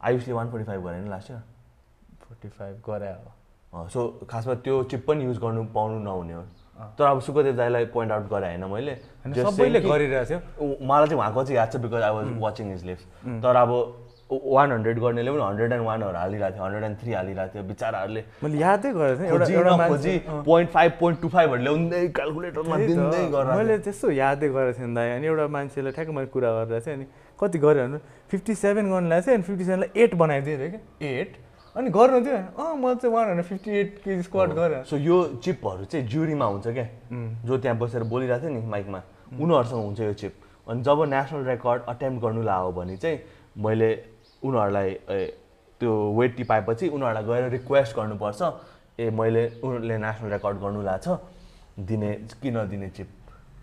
आयुषले 0.00 0.32
वान 0.34 0.50
फोर्टी 0.50 0.64
फाइभ 0.66 0.84
गरेन 0.86 1.08
लास्ट 1.10 1.30
इयर 1.30 1.40
फोर्टी 2.20 2.48
फाइभ 2.48 2.82
गरे 2.86 3.08
अब। 3.08 3.88
सो 3.88 4.26
खासमा 4.30 4.54
त्यो 4.66 4.82
चिप 4.90 5.06
पनि 5.08 5.24
युज 5.24 5.38
गर्नु 5.38 5.64
पाउनु 5.74 5.98
नहुने 6.04 6.34
हो। 6.34 6.44
तर 6.98 7.04
अब 7.04 7.20
सुखदेव 7.20 7.56
दाईलाई 7.56 7.84
पोइन्ट 7.94 8.12
आउट 8.12 8.28
गरे 8.30 8.46
होइन 8.46 8.64
मैले। 8.72 8.94
सबैले 9.42 9.80
गरिरहेको 9.80 10.24
थियो। 10.28 10.76
मलाई 10.86 11.06
चाहिँ 11.06 11.20
उहाँको 11.20 11.44
चाहिँ 11.44 11.56
याद 11.56 11.72
छ 11.72 11.76
because 11.82 12.02
I 12.02 12.12
was 12.14 12.26
watching 12.40 12.70
his 12.70 12.84
lift 12.86 13.04
तर 13.42 13.56
अब 13.56 13.70
वान 14.32 14.72
हन्ड्रेड 14.72 14.98
गर्नेले 15.00 15.30
पनि 15.30 15.42
हन्ड्रेड 15.42 15.72
एन्ड 15.72 15.84
वानहरू 15.84 16.16
हालिरहेको 16.18 16.54
थियो 16.56 16.64
हन्ड्रेड 16.64 16.84
एन्ड 16.84 16.96
थ्री 17.00 17.12
हालिरहेको 17.12 17.52
थियो 17.54 17.64
बिचराहरूले। 17.68 18.22
मैले 18.42 18.58
यादै 18.58 18.92
गरेको 18.92 19.18
थिएँ। 19.20 19.28
एउटा 19.28 19.88
खोजी 19.88 20.14
पोइन्ट 20.48 20.70
फाइभ 20.72 20.92
पोइन्ट 21.00 21.20
टू 21.22 21.28
फाइभहरू 21.28 21.62
ल्याउँदै 21.62 22.00
क्यालकुलेटरमा 22.16 22.76
दिँदै 22.76 23.22
गरेर 23.34 23.56
मैले 23.58 23.78
त्यस्तो 23.84 24.10
यादै 24.10 24.48
गरेको 24.48 24.78
थिएँ 24.78 24.94
दाइ 24.94 25.10
अनि 25.16 25.26
एउटा 25.26 25.46
मान्छेले 25.52 25.90
ठ्याक्क 25.92 26.10
मैले 26.16 26.26
कुरा 26.32 26.50
गरेर 26.56 26.80
चाहिँ 26.80 26.96
अनि 26.98 27.06
कति 27.40 27.58
गऱ्यो 27.58 27.84
भने 27.86 27.98
फिफ्टी 28.32 28.54
सेभेन 28.64 28.90
गर्नु 28.92 29.08
लाग्छ 29.12 29.28
अनि 29.28 29.42
फिफ्टी 29.42 29.64
सेभेनलाई 29.64 30.02
एट 30.02 30.14
बनाइदियो 30.24 30.56
अरे 30.56 30.68
क्या। 30.72 31.08
एट 31.20 31.30
अनि 31.76 31.90
गर्नु 31.90 32.20
थियो। 32.20 32.36
अँ 32.52 32.76
म 32.76 32.94
चाहिँ 33.00 33.14
one 33.14 33.24
hundred 33.28 33.46
fifty 33.48 33.70
eight 33.70 33.90
kg 34.04 34.22
squat 34.22 34.50
गरेँ। 34.52 34.84
सो 34.84 34.96
यो 34.96 35.16
चिपहरू 35.40 35.84
चाहिँ 35.88 36.06
जुरीमा 36.06 36.44
हुन्छ 36.44 36.66
क्या? 36.68 36.86
जो 37.48 37.58
त्यहाँ 37.58 37.78
बसेर 37.80 38.02
बोलिरहेको 38.12 38.44
थियो 38.44 38.52
नि 38.52 38.66
माइकमा 38.68 39.00
उनीहरूसँग 39.40 39.84
हुन्छ 39.84 40.00
यो 40.00 40.12
चिप 40.20 40.34
अनि 40.68 40.82
जब 40.84 40.98
नेसनल 41.08 41.42
रेकर्ड 41.48 41.80
अटेम्प 41.88 42.16
गर्नु 42.22 42.42
लाग्यो 42.44 42.70
भने 42.76 42.96
चाहिँ 42.96 43.18
मैले 43.56 43.90
उनीहरूलाई 44.44 44.90
त्यो 45.80 45.90
वेट 46.12 46.36
टिपाएपछि 46.36 46.88
उनीहरूलाई 46.92 47.24
गएर 47.24 47.48
रिक्वेस्ट 47.56 47.96
गर्नुपर्छ 47.96 48.40
ए 49.00 49.10
मैले 49.10 49.42
उनीहरूले 49.64 49.96
नेसनल 49.96 50.30
रेकर्ड 50.36 50.56
गर्नु 50.60 50.82
लाएको 50.82 51.16
छ 51.16 51.20
दिने 51.88 52.12
कि 52.36 52.50
नदिने 52.52 52.88
चिप 52.92 53.08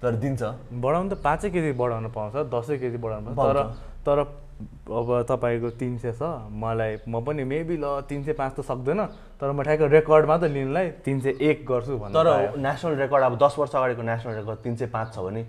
तर 0.02 0.16
दिन्छ। 0.18 0.42
बढाउनु 0.82 1.10
त 1.14 1.22
पाँचै 1.22 1.50
केजी 1.54 1.72
बढाउन 1.78 2.10
पाउँछ 2.10 2.36
दसै 2.50 2.78
केजी 2.82 2.98
बढाउनु 2.98 3.36
पाउँछ। 3.38 3.54
तर। 3.54 4.18
तर 4.18 4.18
अब 4.60 5.10
तपाईँको 5.30 5.70
तिन 5.80 5.98
सय 5.98 6.12
छ 6.20 6.24
मलाई 6.52 6.98
म 7.08 7.24
पनि 7.24 7.44
मेबी 7.44 7.78
ल 7.80 8.02
तिन 8.10 8.24
सय 8.24 8.34
पाँच 8.36 8.52
त 8.56 8.62
सक्दैन 8.68 9.00
तर 9.40 9.52
म 9.52 9.64
ठ्याक्क 9.64 9.82
रेकर्डमा 9.96 10.36
त 10.38 10.44
लिनुलाई 10.52 10.88
तिन 11.06 11.20
सय 11.24 11.32
एक 11.40 11.64
गर्छु 11.66 11.96
भन्नु 11.98 12.14
तर। 12.14 12.60
नेसनल 12.60 12.94
रेकर्ड 13.00 13.24
अब 13.24 13.38
दस 13.40 13.56
वर्ष 13.60 13.76
अगाडिको 13.76 14.02
नेसनल 14.04 14.34
रेकर्ड 14.36 14.58
तिन 14.64 14.76
सय 14.76 14.88
पाँच 14.92 15.08
छ 15.16 15.18
भने 15.24 15.44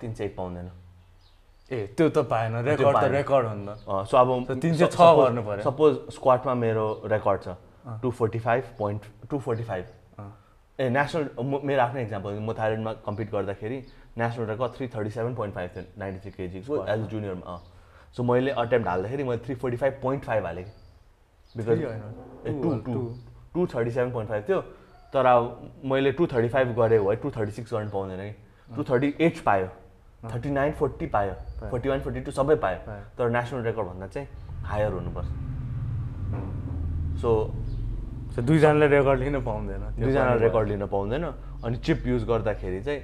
तिन 0.00 0.12
सय 0.16 0.24
एक 0.24 0.36
पाउँदैन 0.36 0.70
ए 1.70 1.78
त्यो 1.98 2.08
त 2.08 2.18
पाएन 2.30 2.52
रेकर्ड 2.64 2.96
त। 2.96 3.04
रेकर्ड 3.12 3.44
हो 3.46 3.54
नि 3.54 3.66
त 3.66 3.70
अँ, 3.84 4.04
सो 4.06 4.16
अब 4.16 4.28
So, 4.46 4.54
306 4.56 5.14
गर्नु 5.20 5.42
पर्यो। 5.42 5.62
सपोज 5.66 5.92
स्क्वाडमा 6.14 6.54
मेरो 6.54 6.86
रेकर्ड 7.12 7.40
छ 7.44 7.56
two 8.02 8.10
forty 8.10 8.38
five 8.38 8.64
point 8.78 9.02
two 9.30 9.38
forty 9.38 9.64
five. 9.64 9.84
ए 10.78 10.88
नेसनल 10.90 11.28
म- 11.44 11.60
मेरो 11.64 11.82
आफ्नै 11.82 12.02
इक्जाम्पल 12.02 12.32
म 12.40 12.52
थाइल्यान्डमा 12.56 12.92
कम्पिट 13.04 13.30
गर्दाखेरि 13.32 13.78
national 14.16 14.44
record 14.46 14.70
three 14.76 14.86
thirty 14.94 15.10
seven 15.10 15.34
point 15.34 15.54
five 15.54 15.70
थियो 15.76 15.84
नाइन्टी 15.98 16.20
थ्री 16.24 16.30
केजीको 16.36 16.84
एज 16.86 17.00
अ 17.04 17.08
जुनियरमा 17.12 17.44
अँ 17.52 17.60
सो 18.16 18.22
मैले 18.22 18.50
अटेम्प्ट 18.50 18.88
हाल्दाखेरि 18.88 19.24
मैले 19.24 19.38
three 19.44 19.54
forty 19.54 19.76
five 19.76 19.98
point 20.02 20.24
five 20.24 20.44
हालेँ। 20.46 20.64
बिकज 21.56 21.80
ए 21.80 22.52
two 22.52 22.72
two 22.84 22.92
two. 22.92 23.00
Two 23.54 23.66
thirty 23.66 23.90
seven 23.90 24.12
point 24.12 24.30
five 24.30 24.44
थियो। 24.48 24.60
तर 25.12 25.26
अब 25.26 25.72
मैले 25.84 26.12
टू 26.12 26.26
थर्टी 26.26 26.48
फाइभ 26.48 26.74
गरेँ 26.78 26.98
हो 26.98 27.14
टू 27.14 27.30
थर्टी 27.30 27.52
सिक्स 27.52 27.72
गर्नु 27.74 27.90
पाउँदैन 27.90 28.20
कि। 28.20 28.74
टू 28.76 28.82
थर्टी 28.84 29.14
एट 29.20 29.40
पायो। 29.44 29.68
थर्टी 30.32 30.50
नाइन 30.50 30.72
फोर्टी 30.72 31.06
पायो। 31.06 31.32
फोर्टी 31.70 31.88
वान 31.88 32.00
फोर्टी 32.00 32.20
टू 32.20 32.30
सबै 32.32 32.54
पायो। 32.64 32.78
तर 33.18 33.30
नेसनल 33.30 33.62
रेकर्ड 33.62 33.86
भन्दा 33.86 34.06
चाहिँ 34.06 34.28
हायर 34.64 34.92
हुनुपर्छ। 34.92 35.28
सो 37.22 37.30
दुईजनाले 38.42 38.86
रेकर्ड 38.88 39.20
लिन 39.20 39.40
पाउँदैन 39.44 39.80
त्यो 39.80 40.04
दुईजना 40.04 40.24
पनि 40.24 40.40
रेकर्ड 40.40 40.68
लिन 40.68 40.86
पाउँदैन। 40.86 41.24
अनि 41.64 41.76
चिप 41.78 42.06
युज 42.06 42.24
गर्दाखेरि 42.28 42.82
चाहिँ 42.82 43.00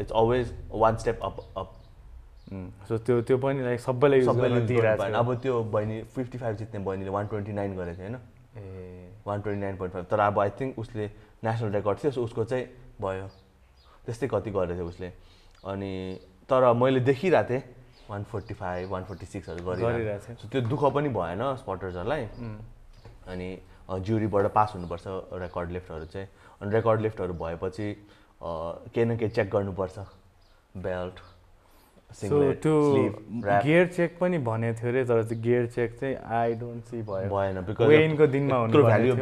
it's 0.00 0.12
always 0.12 0.52
one 0.72 0.96
step 0.96 1.20
up 1.22 1.36
up 1.56 1.72
um, 2.52 2.70
so 2.88 2.98
त्यो 2.98 3.20
त्यो 3.22 3.36
पनि 3.38 3.62
लाइक 3.64 3.80
सबैले 3.80 4.16
युज 4.16 4.26
सबैले 4.26 4.60
दिइरहेको। 4.68 5.02
अब 5.18 5.34
त्यो 5.42 5.62
बहिनी 5.72 6.02
फिफ्टी 6.14 6.38
फाइभ 6.38 6.56
जित्ने 6.56 6.78
बहिनीले 6.84 7.10
वान 7.10 7.26
ट्वेन्टी 7.26 7.52
नाइन 7.52 7.76
गरेको 7.76 7.96
थियो 7.96 8.08
होइन? 8.08 8.18
ए। 8.56 9.10
One 9.26 9.40
twenty 9.40 9.60
nine 9.60 9.76
point 9.76 9.92
five 9.94 10.06
तर 10.10 10.20
अब 10.20 10.38
आई 10.38 10.50
थिङ्क 10.60 10.78
उसले 10.78 11.06
नेसनल 11.44 11.70
रेकर्ड 11.72 11.98
थियो 12.04 12.10
सो 12.12 12.24
उसको 12.24 12.44
चाहिँ 12.44 12.66
भयो। 13.00 13.28
त्यस्तै 14.04 14.28
कति 14.28 14.50
गरेको 14.50 14.74
थियो 14.74 14.86
उसले। 14.88 15.08
अनि 15.64 15.92
तर 16.48 16.72
मैले 16.76 17.00
देखिरहेको 17.00 17.48
थिएँ 17.50 17.62
one 18.10 18.22
forty 18.28 18.54
five 18.54 18.90
one 18.92 19.04
forty 19.08 19.26
सिक्सहरू 19.26 19.64
गरिरहेको 19.64 20.18
थियो। 20.26 20.36
सो 20.36 20.48
त्यो 20.48 20.60
दुःख 20.68 20.82
पनि 20.94 21.08
भएन 21.08 21.40
स्पटर्सहरूलाई 21.64 22.24
उम्, 22.24 22.58
अनि 23.32 23.48
ज्युरीबाट 24.04 24.46
पास 24.52 24.72
हुनुपर्छ 24.74 25.04
रेकर्ड 25.40 25.70
लिफ्टहरू 25.72 26.04
चाहिँ। 26.12 26.28
अनि 26.60 26.70
रेकर्ड 26.72 27.00
लिफ्टहरू 27.00 27.34
भएपछि 27.34 27.88
केही 28.42 29.04
न 29.04 29.16
केही 29.16 29.30
चेक 29.32 29.48
गर्नुपर्छ। 29.50 29.98
बेल्ट 30.76 31.16
सो 32.14 32.36
त्यो 32.62 32.74
गियर 33.42 33.86
चेक 33.96 34.18
पनि 34.20 34.38
भनेको 34.38 34.78
थियो 34.80 34.90
अरे 34.90 35.04
तर 35.04 35.22
त्यो 35.28 35.38
गियर 35.42 35.66
चेक 35.66 35.98
चाहिँ 36.00 36.16
आई 36.16 36.54
डोन्ट 36.62 36.82
सी 36.86 37.02
भयो। 37.02 37.28
भएन 37.34 37.60
बिकज 37.66 37.86
वेइनको 37.90 38.26
दिनमा 38.34 38.56
लगाइरहेको 38.70 39.16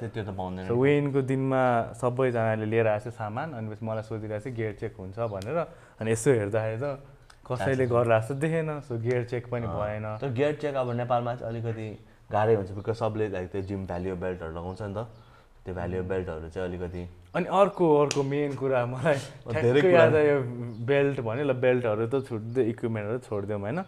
थियो। 0.00 0.10
त्यो 0.12 0.24
त 0.24 0.36
पाउँदैन 0.36 0.66
सो 0.68 0.74
वेइनको 0.76 1.20
दिनमा 1.32 1.62
सबैजनाले 1.96 2.66
लिएर 2.66 2.86
आएको 2.86 3.10
छ 3.10 3.14
सामान 3.16 3.52
अनि 3.56 3.66
पछि 3.72 3.84
मलाई 3.88 4.04
सोधिरहेको 4.04 4.50
छ 4.50 4.52
गियर 4.52 4.72
चेक 4.80 4.92
हुन्छ 5.00 5.18
भनेर। 5.32 5.58
अनि 6.00 6.10
यसो 6.12 6.30
हेर्दाखेरि 6.30 6.78
त 6.82 6.84
कसैले 7.46 7.86
गरेर 7.86 8.12
जस्तो 8.20 8.34
देखेन। 8.36 8.70
सो 8.84 8.92
गियर 9.00 9.24
चेक 9.32 9.44
पनि 9.48 9.66
भएन। 9.66 10.06
तर 10.20 10.28
गियर 10.36 10.54
चेक 10.60 10.74
अब 10.76 10.88
नेपालमा 10.92 11.34
चाहिँ 11.40 11.48
अलिकति 11.50 11.88
गाह्रै 12.32 12.54
हुन्छ 12.54 12.70
बिकज 12.76 12.94
सबले 13.00 13.28
लाइक 13.32 13.46
त्यो 13.48 13.62
जिम 13.64 13.86
भ्याल्यु 13.86 14.16
बेल्टहरू 14.18 14.52
लगाउँछ 14.52 14.82
नि 14.82 14.92
त। 14.92 15.08
त्यो 15.64 15.74
भ्याल्यु 15.74 16.02
बेल्टहरू 16.04 16.48
चाहिँ 16.52 16.68
अलिकति 16.68 17.02
अनि 17.36 17.46
अर्को 17.52 17.84
अर्को 18.00 18.22
मेन 18.32 18.54
कुरा 18.56 18.80
मलाई 18.86 19.18
धेरै 19.60 19.80
कुरा- 19.80 19.94
याद 19.94 20.14
आयो 20.16 20.36
बेल्ट 20.88 21.20
भन्यो 21.20 21.44
ल 21.44 21.52
बेल्टहरू 21.64 22.06
त 22.08 22.24
छुट्दै 22.28 22.62
इक्विपमेन्टहरू 22.72 23.18
छोडिदिउँ 23.28 23.60
होइन? 23.60 23.78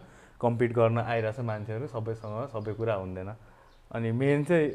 कम्पिट 0.41 0.71
गर्न 0.77 0.97
आइरहेछ 1.01 1.39
मान्छेहरू 1.49 1.85
सबैसँग 1.89 2.35
सबै 2.53 2.73
कुरा 2.77 2.93
हुँदैन। 3.01 3.29
अनि 3.95 4.11
मेन 4.21 4.43
चाहिँ 4.45 4.67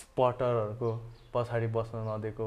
स्पटरहरूको 0.00 0.90
पछाडि 1.34 1.66
बस्न 1.76 1.96
नदिएको 2.08 2.46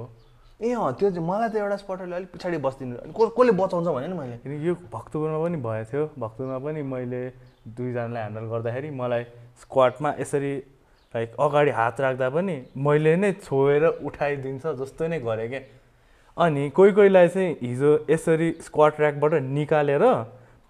ए 0.63 0.69
अँ 0.75 0.91
त्यो 0.99 1.09
चाहिँ 1.15 1.27
मलाई 1.27 1.49
त 1.49 1.55
एउटा 1.63 1.77
स्पटरले 1.83 2.15
अलिक 2.15 2.29
पछाडि 2.35 2.57
बस्दिनु 2.67 2.95
अनि 3.03 3.13
कसले 3.15 3.51
बचाउँछ 3.55 3.87
भने 3.87 4.07
नि 4.07 4.15
मैले? 4.19 4.35
किनकि 4.43 4.67
यो 4.67 4.73
भक्तपुरमा 4.91 5.37
पनि 5.43 5.57
भएको 5.63 5.85
थियो। 5.91 6.03
भक्तपुरमा 6.19 6.57
पनि 6.65 6.81
मैले 6.93 7.21
दुईजनालाई 7.67 8.21
ह्यान्डल 8.21 8.45
गर्दाखेरि 8.51 8.89
मलाई 8.91 9.23
स्क्वाडमा 9.63 10.09
यसरी 10.19 10.53
लाइक 11.15 11.35
अगाडि 11.39 11.71
हात 11.71 12.01
राख्दा 12.01 12.29
पनि 12.29 12.55
मैले 12.77 13.15
नै 13.15 13.31
छोएर 13.39 13.83
उठाइदिन्छ 14.01 14.65
जस्तो 14.81 15.07
नै 15.07 15.19
गरेँ 15.19 15.49
क्या 15.49 15.61
अनि 16.37 16.69
कोही 16.77 16.91
कोहीलाई 16.91 17.27
चाहिँ 17.27 17.57
हिजो 17.61 17.91
यसरी 18.09 18.51
स्क्वाड 18.61 18.91
ट्र्याकबाट 18.95 19.33
निकालेर 19.57 20.03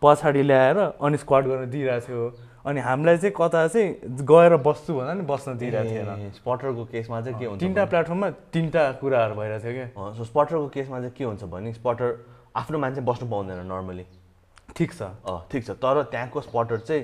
पछाडि 0.01 0.43
ल्याएर 0.43 0.77
अनि 0.77 1.17
स्क्वाड 1.17 1.47
गर्न 1.47 1.69
दिइरहेको 1.71 2.07
थियो। 2.07 2.23
अनि 2.63 2.79
हामीलाई 2.79 3.17
चाहिँ 3.17 3.33
कता 3.37 3.67
चाहिँ 3.67 3.87
गएर 4.23 4.55
बस्छु 4.67 4.93
भन्दा 4.95 5.13
नि 5.13 5.23
बस्न 5.27 5.57
दिइरहेको 5.57 5.89
थिएन। 5.89 6.31
स्पटरको 6.35 6.83
केसमा 6.91 7.21
चाहिँ 7.21 7.39
के 7.39 7.45
हुन्छ 7.45 7.59
तिनवटा 7.59 7.85
प्लेटफर्ममा 7.85 8.29
तिनवटा 8.53 8.83
कुराहरू 8.99 9.35
भइरहेको 9.35 9.63
थियो 9.63 9.73
क्या 9.73 10.11
सो 10.17 10.23
स्पटरको 10.23 10.67
केसमा 10.75 10.99
चाहिँ 10.99 11.15
के 11.17 11.23
हुन्छ 11.23 11.43
भने 11.43 11.73
स्पटर 11.73 12.09
आफ्नो 12.55 12.77
मान्छे 12.79 13.01
बस्नु 13.01 13.29
पाउँदैन 13.31 13.63
नर्मली 13.71 14.05
ठिक 14.75 14.91
छ। 14.93 15.01
अँ 15.23 15.39
ठिक 15.51 15.63
छ। 15.63 15.69
तर 15.79 16.03
त्यहाँको 16.11 16.41
स्पटर 16.41 16.77
चाहिँ 16.87 17.03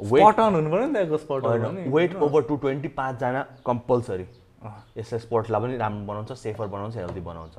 वेट 0.00 0.40
अन 0.40 0.54
हुनु 0.54 0.70
पऱ्यो 0.70 0.86
नि 0.86 0.92
त्यहाँको 0.92 1.16
स्पट 1.18 1.44
होइन 1.44 1.90
वेट 1.92 2.14
ओभर 2.16 2.42
टु 2.48 2.56
ट्वेन्टी 2.56 2.88
पाँचजना 2.94 3.42
कम्पलसरी। 3.66 4.26
यसले 4.96 5.18
स्पोर्ट्सलाई 5.18 5.60
पनि 5.60 5.76
राम्रो 5.76 6.06
बनाउँछ 6.06 6.32
सेफर 6.38 6.66
बनाउँछ 6.66 6.96
हेल्दी 6.96 7.20
बनाउँछ। 7.20 7.56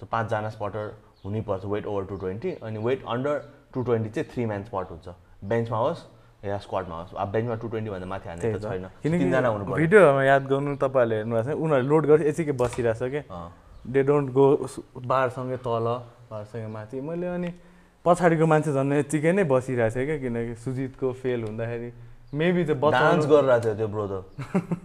सो 0.00 0.06
पाँचजना 0.06 0.48
स्पटर 0.50 0.84
हुनैपर्छ 1.24 1.64
वेट 1.64 1.86
ओभर 1.86 2.04
टु 2.04 2.16
ट्वेन्टी 2.16 2.50
अनि 2.62 2.78
वेट 2.78 3.04
अन्डर 3.06 3.36
टु 3.74 3.82
ट्वेन्टी 3.82 4.10
चाहिँ 4.10 4.28
थ्री 4.32 4.46
म्यान 4.46 4.62
स्पट 4.64 4.90
हुन्छ। 4.90 5.08
बेन्चमा 5.44 5.78
होस् 5.78 6.02
या 6.44 6.58
स्क्वाडमा 6.58 6.96
होस्। 6.96 7.14
अब 7.14 7.28
बेन्चमा 7.32 7.54
टु 7.54 7.68
ट्वेन्टीभन्दा 7.68 8.06
माथि 8.06 8.28
त्यही 8.40 8.54
त 8.54 8.64
त। 8.64 8.64
छैन। 8.64 8.86
तिनजना 9.02 9.48
हुनु 9.48 9.64
भिडियोहरूमा 9.64 10.22
याद 10.24 10.46
गर्नु 10.46 10.76
तपाईँहरूले 10.76 11.16
हेर्नुभएको 11.16 11.52
छ 11.52 11.58
उनीहरूले 11.60 11.88
लोड 11.88 12.06
गरेर 12.06 12.26
यतिकै 12.28 12.52
बसिरहेछ 12.56 13.02
क्या 13.02 13.22
अँ, 13.28 13.48
दे 13.84 14.00
डोन्ट 14.02 14.28
गो 14.32 14.46
बारसँगै 15.04 15.56
तल 15.60 15.86
बारसँगै 16.30 16.68
माथि। 16.72 17.00
मैले 17.00 17.26
अनि 17.26 17.50
पछाडिको 18.04 18.46
मान्छे 18.48 18.72
झन् 18.72 18.92
यतिकै 19.04 19.32
नै 19.36 19.44
बसिरहेको 19.44 19.92
थियो 19.94 20.06
क्या 20.08 20.18
किनकि 20.24 20.54
सुजितको 20.64 21.06
फेल 21.20 21.40
हुँदाखेरि 21.44 21.88
मेबी 22.32 22.62
त्यो 22.64 22.74
डान्स 22.80 23.24
गरिरहेको 23.28 23.60
थियो 23.64 23.74
त्यो 23.76 23.88
ब्रो 23.92 24.04
त। 24.08 24.12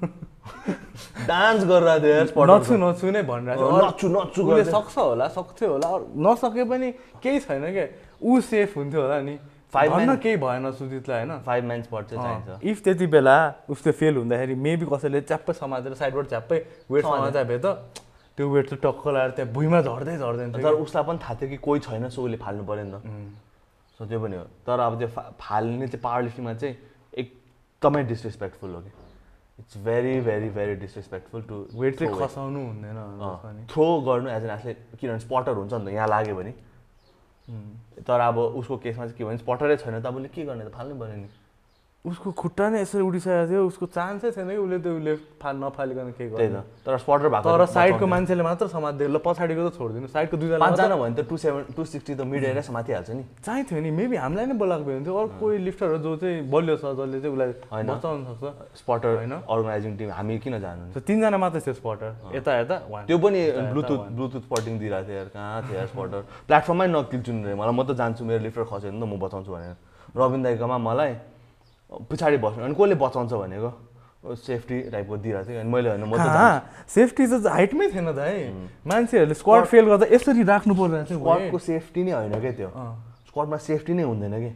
डान्स 1.30 1.62
गरिरहेको 1.64 2.28
थियो 2.36 2.46
नछु 2.52 2.74
नछु 2.76 3.06
नै 3.16 3.22
भनिरहेको 3.24 3.64
थियो 4.00 4.20
उसले। 4.20 4.64
सक्छ 4.68 4.96
होला 4.98 5.28
सक्थ्यो 5.32 5.68
होला। 5.72 5.88
नसके 6.28 6.64
पनि 6.70 6.88
केही 7.24 7.40
छैन 7.48 7.64
क्या। 7.72 7.86
ऊ 8.20 8.40
सेफ 8.52 8.78
हुन्थ्यो 8.78 9.02
होला 9.02 9.20
नि। 9.22 9.36
फाइभ 9.74 9.92
केही 10.24 10.38
भएन 10.40 10.72
सुजितलाई 10.72 11.20
होइन? 11.26 11.32
फाइभ 11.46 11.64
म्यान 11.66 11.82
स्पट 11.88 12.04
चाहिँ 12.10 12.24
चाहिन्छ। 12.24 12.64
इफ 12.64 12.78
त्यति 12.84 13.08
बेला 13.16 13.38
उसले 13.70 13.92
फेल 13.92 14.16
हुँदाखेरि 14.18 14.56
मेबी 14.56 14.86
कसैले 14.92 15.22
च्याप्पै 15.22 15.54
समातेर 15.54 15.94
साइडबाट 16.00 16.26
च्याप्पै 16.32 16.60
वेट। 16.92 17.04
समातेर 17.04 17.44
भए 17.44 17.60
त 17.60 17.68
त्यो 18.38 18.50
वेट 18.50 18.66
चाहिँ 18.70 18.82
टक्क 18.84 19.08
लगाएर 19.08 19.32
त्यहाँ 19.36 19.52
भुइँमा 19.54 19.82
झर्दै 19.82 20.18
झर्दैन 20.18 20.52
तर 20.52 20.74
उसलाई 20.86 21.04
पनि 21.08 21.18
थाहा 21.24 21.34
थियो 21.42 21.50
कि 21.50 21.58
कोही 21.58 21.80
छैन 21.88 22.10
सो 22.10 22.24
उसले 22.24 22.38
फाल्नु 22.38 22.64
पऱ्यो 22.68 22.84
नि 22.84 22.92
त 22.92 23.02
सो 24.00 24.06
त्यो 24.06 24.20
पनि 24.20 24.36
हो। 24.36 24.44
तर 24.68 24.80
अब 24.80 24.98
त्यो 25.00 25.08
फा- 25.08 25.32
फाल्ने 25.40 25.88
चाहिँ 25.88 26.02
पावर 26.04 26.22
लिफ्टिङमा 26.24 26.54
चाहिँ 26.54 26.76
एकदमै 27.18 28.04
डिसरेस्पेक्टफुल 28.12 28.72
हो 28.76 28.82
कि। 28.82 28.92
It's 29.60 29.78
very 29.86 30.20
very 30.22 30.50
very 30.52 30.76
disrespectful 30.84 31.42
to 31.50 31.56
weight 31.80 31.98
चाहिँ 32.00 32.12
खसाउनु 32.28 32.60
हुँदैन 32.60 32.98
थ्रो 33.72 33.86
गर्नु 34.08 34.30
एज 34.30 34.44
एन 34.44 34.50
एथलेट 34.52 34.78
किनभने 35.00 35.20
स्पटर 35.20 35.54
हुन्छ 35.56 35.74
नि 35.74 35.86
त 35.86 35.94
यहाँ 35.96 36.08
लाग्यो 36.08 36.36
भने। 36.36 36.54
तर 38.08 38.20
अब 38.20 38.38
उसको 38.60 38.78
केसमा 38.84 39.06
चाहिँ 39.06 39.18
के 39.18 39.24
भने 39.26 39.38
स्पटरै 39.38 39.78
छैन 39.78 40.02
त 40.02 40.06
अब 40.06 40.16
उसले 40.16 40.28
के 40.36 40.46
गर्ने 40.46 40.66
त 40.66 40.72
फाल्नै 40.76 41.00
पऱ्यो 41.00 41.16
नि। 41.24 41.30
उसको 42.06 42.32
खुट्टा 42.38 42.66
नै 42.70 42.82
यसरी 42.82 43.02
उठिसकेको 43.02 43.46
थियो 43.50 43.62
उसको 43.66 43.86
चान्सै 43.90 44.30
छैन 44.38 44.50
कि 44.50 44.62
उसले 44.62 44.78
त्यो 44.78 44.94
उसले 44.98 45.14
फा 45.42 45.50
नफालिकन 45.52 46.06
गर्नु 46.14 46.62
त। 46.62 46.64
तर 46.86 46.98
स्पटर 47.02 47.28
भएको 47.34 47.50
तर 47.50 47.66
चाहिँ 47.66 47.74
साइडको। 47.74 48.06
मान्छेले 48.06 48.44
मात्र 48.46 48.66
समात्दै 48.70 49.08
ल 49.10 49.18
पछाडिको 49.26 49.62
त 49.66 49.74
छोडिदिनु। 49.74 50.08
साइडको 50.14 50.36
दुईजना 50.38 50.62
पाँचजना 50.62 50.96
भयो 50.96 51.02
भने 51.02 51.16
त 51.18 51.26
टु 51.26 51.36
सेभेन 51.38 51.64
टु 51.74 51.82
सिक्सटी 51.82 52.14
त 52.14 52.22
मिड 52.30 52.44
एरिया 52.46 52.62
समातिहाल्छ 52.62 53.10
नि। 53.10 53.24
चाहिन्थ्यो 53.42 53.80
नि। 53.82 53.90
मेबी 53.90 54.16
हामीलाई 54.22 54.46
नै 54.46 54.54
बोलाएको 54.54 54.86
भए 54.86 54.96
हुन्थ्यो। 55.02 55.14
अरू 55.18 55.28
कोही 55.42 55.58
लिफ्टरहरू 55.66 55.98
जो 56.06 56.12
चाहिँ 56.22 56.38
बलियो 56.46 56.76
छ 56.78 56.86
जसले 56.94 57.18
चाहिँ 57.26 57.34
उसलाई 57.34 57.52
होइन। 57.74 57.88
बचाउन 57.90 58.20
सक्छ। 58.30 58.44
स्पटर 58.86 59.10
होइन। 59.26 59.34
अर्गनाइजिङ 59.50 59.92
टिम 59.98 60.10
हामी 60.14 60.36
किन 60.46 60.56
जानु 60.62 61.00
तिनजना 61.02 61.38
मात्रै 61.42 61.62
थियो 61.66 61.74
स्पटर। 61.74 62.10
यता 62.38 62.52
यता 62.62 62.76
त्यो 63.10 63.18
पनि 63.18 63.42
ब्लुटुथ. 63.74 64.02
ब्लुटुथ 64.14 64.42
स्पटिङ 64.46 64.74
दिइरहेको 64.78 65.10
थियो। 65.10 65.34
कहाँ 65.34 65.62
थियो 65.66 65.86
स्पटर? 65.90 66.22
प्लेटफर्ममै 66.46 66.88
नकिल्छु 66.94 67.32
रे। 67.50 67.54
मलाई 67.58 67.74
म 67.74 67.82
त 67.82 67.98
जान्छु। 67.98 68.22
मेरो 68.30 68.42
लिफ्टर 68.46 68.64
खस्यो 68.70 68.94
भने 68.94 69.02
त 69.02 69.06
म 69.10 69.18
बचाउँछु 69.18 69.50
भनेर। 69.50 69.76
रविन 70.16 70.42
दाईकोमा 70.46 70.78
मलाई 70.80 71.12
पछाडि 72.10 72.38
बस्नु 72.44 72.64
अनि 72.66 72.76
कसले 72.76 72.96
बचाउँछ 72.96 73.34
भनेको? 73.34 73.72
सेफ्टी 74.26 74.78
टाइपको 74.90 75.16
दिइरहेको 75.22 75.50
थियो। 75.50 75.60
अनि 75.62 75.70
मैले 75.70 75.90
होइन 75.90 76.04
म 76.10 76.18
त 76.18 76.66
सेफ्टी 76.90 77.24
त 77.30 77.46
हाइटमै 77.46 77.86
थिएन 77.94 78.10
त 78.10 78.20
है। 78.26 78.50
मान्छेहरूले 78.82 79.36
स्क्वाड 79.38 79.64
फेल 79.70 79.86
गर्दा 79.86 80.06
यसरी 80.10 80.44
राख्नु 80.44 80.74
पर्ने 80.74 81.04
थियो 81.06 81.18
स्क्वाडको 81.22 81.58
सेफ्टी 81.62 82.02
नै 82.04 82.12
होइन 82.12 82.34
क्या 82.42 82.54
त्यो। 82.58 82.70
स्क्वाडमा 83.30 83.58
सेफ्टी 83.70 83.94
नै 83.94 84.04
हुँदैन 84.04 84.36
कि। 84.42 84.52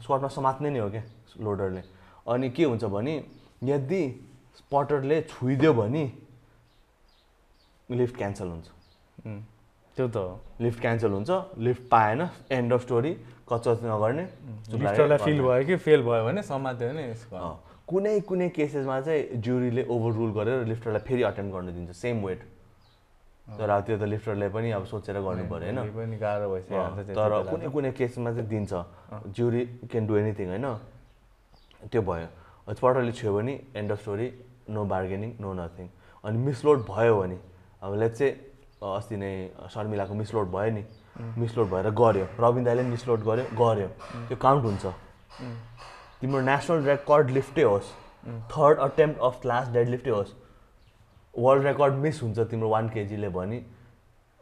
स्क्वाडमा 0.00 0.28
समात्ने 0.28 0.68
नै 0.70 0.80
हो 0.80 0.88
क्या 0.88 1.04
लोडरले 1.36 1.82
अनि 2.32 2.48
के 2.56 2.64
हुन्छ 2.64 2.84
भने 2.88 3.14
यदि 3.64 4.02
स्पटरले 4.56 5.20
छुइदियो 5.28 5.72
भने 5.74 6.04
लिफ्ट 7.90 8.16
क्यान्सल 8.16 8.48
हुन्छ। 8.48 8.66
त्यो 9.96 10.06
त 10.08 10.16
हो। 10.16 10.40
लिफ्ट 10.64 10.80
क्यान्सल 10.80 11.12
हुन्छ। 11.12 11.30
लिफ्ट 11.60 11.82
पाएन। 11.90 12.20
एन्ड 12.50 12.72
अफ 12.72 12.80
स्टोरी 12.82 13.12
कचकच 13.50 13.82
नगर्ने 13.84 14.24
फिल। 15.18 15.40
भयो 15.42 15.64
कि 15.66 15.76
फेल 15.76 16.00
भयो 16.02 16.24
भने 16.24 16.42
समात्यो 16.42 16.88
भने। 16.88 17.04
कुनै 17.90 18.20
कुनै 18.22 18.48
केसेसमा 18.54 19.00
चाहिँ 19.00 19.42
जुरीले 19.42 19.82
ओभर 19.90 20.12
रुल 20.14 20.30
गरेर 20.38 20.58
लिफ्टरलाई 20.70 21.02
फेरि 21.08 21.22
अटेन्ड 21.30 21.52
गर्नु 21.52 21.70
दिन्छ 21.74 21.90
सेम 21.90 22.16
वेट 22.26 22.40
तर 23.58 23.70
अब 23.70 23.82
त्यो 23.86 23.96
त 23.98 24.02
लिफ्टरले 24.06 24.48
पनि 24.54 24.70
अब 24.78 24.84
सोचेर 24.86 25.16
गर्नु 25.26 25.44
पऱ्यो 25.50 25.74
होइन? 25.82 26.18
गाह्रो 26.22 26.46
भइसक्यो 26.54 27.14
तर 27.18 27.30
कुनै। 27.50 27.66
कुनै 27.74 27.90
केसमा 27.98 28.30
चाहिँ 28.30 28.48
दिन्छ। 28.48 28.72
ज्युरी 29.34 29.62
क्यान 29.90 30.06
डु 30.06 30.14
एनिथिङ 30.22 30.46
होइन? 30.54 30.66
त्यो 31.90 32.02
भयो। 32.06 32.28
स्पटरले 32.70 33.12
छ्यो 33.18 33.30
भने 33.34 33.54
end 33.74 33.90
of 33.90 33.98
story 34.00 34.28
no 34.70 34.84
bargaining 34.86 35.30
no 35.42 35.50
nothing 35.58 35.86
अनि 36.24 36.38
मिसलोड 36.46 36.78
भयो 36.86 37.14
भने 37.20 37.38
अब 37.82 37.90
लेट्स 37.98 38.18
चाहिँ 38.18 38.32
अस्ति 38.78 39.16
नै 39.18 39.32
शर्मिलाको 39.66 40.14
मिसलोड 40.14 40.46
भयो 40.54 40.70
नि 40.78 40.82
मिसलोड 41.16 41.70
भएर 41.70 41.90
गऱ्यो। 42.00 42.26
रविन 42.40 42.64
पनि 42.64 42.82
मिसलोड 42.90 43.20
गर्यो 43.24 43.44
गऱ्यो। 43.56 43.88
त्यो 44.28 44.36
काउन्ट 44.36 44.64
हुन्छ। 44.64 44.86
तिम्रो 46.20 46.40
नेसनल 46.40 46.84
रेकर्ड 46.84 47.30
लिफ्टै 47.30 47.62
होस्। 47.62 47.88
Third 48.52 48.78
attempt 48.80 49.20
of 49.20 49.46
last 49.46 49.72
dead 49.72 49.88
लिफ्टै 49.88 50.10
होस्। 50.10 50.34
वर्ल्ड 51.34 51.64
रेकर्ड 51.66 51.94
मिस 52.04 52.22
हुन्छ 52.22 52.38
तिम्रो 52.50 52.68
वान 52.68 52.88
केजीले 52.88 53.28
भने। 53.28 53.62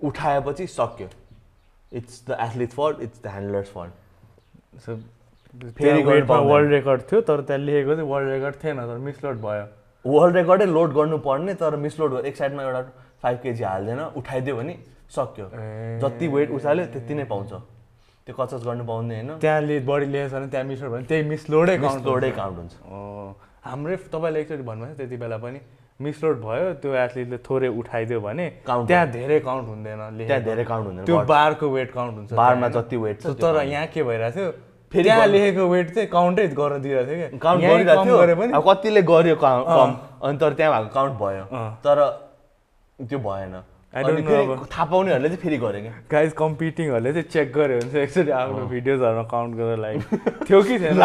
उठाएपछि 0.00 0.66
सक्यो। 0.68 1.08
It's 1.92 2.24
the 2.28 2.36
athlete 2.40 2.70
fault 2.70 3.00
it's 3.02 3.22
the 3.22 3.26
handlers 3.26 3.68
fault 3.72 3.92
फेरि। 5.78 6.02
वर्ल्ड 6.02 6.70
रेकर्ड 6.70 7.02
थियो 7.12 7.20
तर 7.20 7.40
त्यहाँ 7.40 7.60
लेखेको 7.60 7.94
चाहिँ 7.94 8.08
वर्ल्ड 8.10 8.28
रेकर्ड 8.30 8.54
थिएन 8.64 8.76
तर 8.78 8.98
मिसलोड 8.98 9.36
भयो। 9.40 9.66
वर्ल्ड 10.04 10.36
रेकर्डै 10.36 10.66
लोड 10.66 10.92
गर्नुपर्ने 10.94 11.54
तर 11.54 11.76
मिसलोड 11.76 12.10
भयो। 12.12 12.20
एक 12.20 12.36
साइडमा 12.36 12.62
एउटा 12.62 12.82
फाइभ 13.22 13.38
केजी 13.42 13.64
हाल्दैन 13.64 14.00
उठाइदियो 14.16 14.56
भने 14.56 14.78
सक्यो। 15.16 15.46
जति 16.02 16.26
वेट 16.28 16.50
उचाल्यो 16.50 16.86
त्यति 16.92 17.14
नै 17.14 17.24
पाउँछ। 17.32 17.52
त्यो 18.26 18.34
कचच 18.36 18.62
गर्नु 18.64 18.84
पाउने 18.84 19.14
होइन? 19.14 19.30
त्यहाँ 19.40 19.60
ले 19.64 19.80
बढी 19.88 20.06
लेखेको 20.12 20.28
छ 20.28 20.34
भने 20.36 20.48
त्यहाँ 20.52 20.66
मिसलोड 20.68 20.90
भने 20.92 21.04
त्यही 21.08 21.22
मिसलोडै 21.32 21.76
काउन्ट 21.78 21.96
मिसलोडै 21.96 22.30
काउन्ट 22.38 22.56
हुन्छ। 22.58 22.74
हाम्रै 23.64 23.96
तपाईँले 24.12 24.38
एकचोटि 24.40 24.62
भन्नुभयो 24.68 24.94
त्यति 25.00 25.16
बेला 25.16 25.36
पनि 25.44 25.60
मिसलोड 26.00 26.36
भयो 26.44 26.66
त्यो 26.82 26.90
एथलिटले 26.94 27.38
थोरै 27.48 27.68
उठाइदियो 27.80 28.20
भने 28.20 28.46
त्यहाँ 28.68 29.06
धेरै 29.16 29.38
काउन्ट 29.48 29.66
हुँदैन 29.68 30.00
त्यहाँ। 30.28 30.42
धेरै 30.44 30.64
काउन्ट 30.64 30.86
हुँदैन 30.86 31.04
त्यो 31.08 31.16
बारको 31.24 31.66
वेट 31.68 31.90
काउन्ट 31.92 32.14
हुन्छ। 32.18 32.32
बारमा 32.38 32.68
जति 32.76 32.96
वेट 32.96 33.16
छ 33.22 33.26
तर 33.40 33.54
यहाँ 33.64 33.86
के 33.96 34.02
भइरहेको 34.04 34.36
थियो 34.36 34.50
फेरि 34.92 35.08
गर्नु- 35.08 35.32
लेखेको 35.32 35.64
वेट 35.68 35.88
चाहिँ 35.94 36.08
काउन्टै 36.08 36.46
गर्न 36.60 36.80
दिइरहेको 36.82 37.08
थियो 37.08 37.28
क्या। 37.28 37.38
काउन्ट 37.38 37.62
यहीँ 37.62 37.84
गरिरहेको 37.84 38.04
थियो। 38.04 38.60
कतिले 38.68 39.02
गर्यो 39.02 39.36
काउन्ट। 39.36 39.66
कम 39.68 39.90
अनि 40.28 40.38
तर 40.38 40.52
त्यहाँ 40.54 40.70
भएको 40.76 40.94
काउन्ट 40.94 41.14
भयो। 41.18 41.44
तर 41.84 41.98
त्यो 43.00 43.18
भएन। 43.18 43.54
थाहा 43.94 44.84
पाउनेहरूले 44.84 45.28
चाहिँ 45.28 45.40
फेरि 45.42 45.56
गऱ्यो 45.58 45.80
क्या। 45.80 45.92
गाइज 46.12 46.32
कम्पिटिङहरूले 46.36 47.12
चाहिँ 47.12 47.28
चेक 47.32 47.52
गऱ्यो 47.52 47.76
भने 47.78 47.90
चाहिँ 47.90 48.04
एकचोटि 48.04 48.30
आफ्नो 48.36 48.66
भिडियोजहरूमा 48.68 49.22
काउन्ट 49.32 49.52
गरेर 49.56 49.78
लाइक 49.80 50.00
थियो 50.46 50.60
कि 50.62 50.74
थिएन 50.78 50.96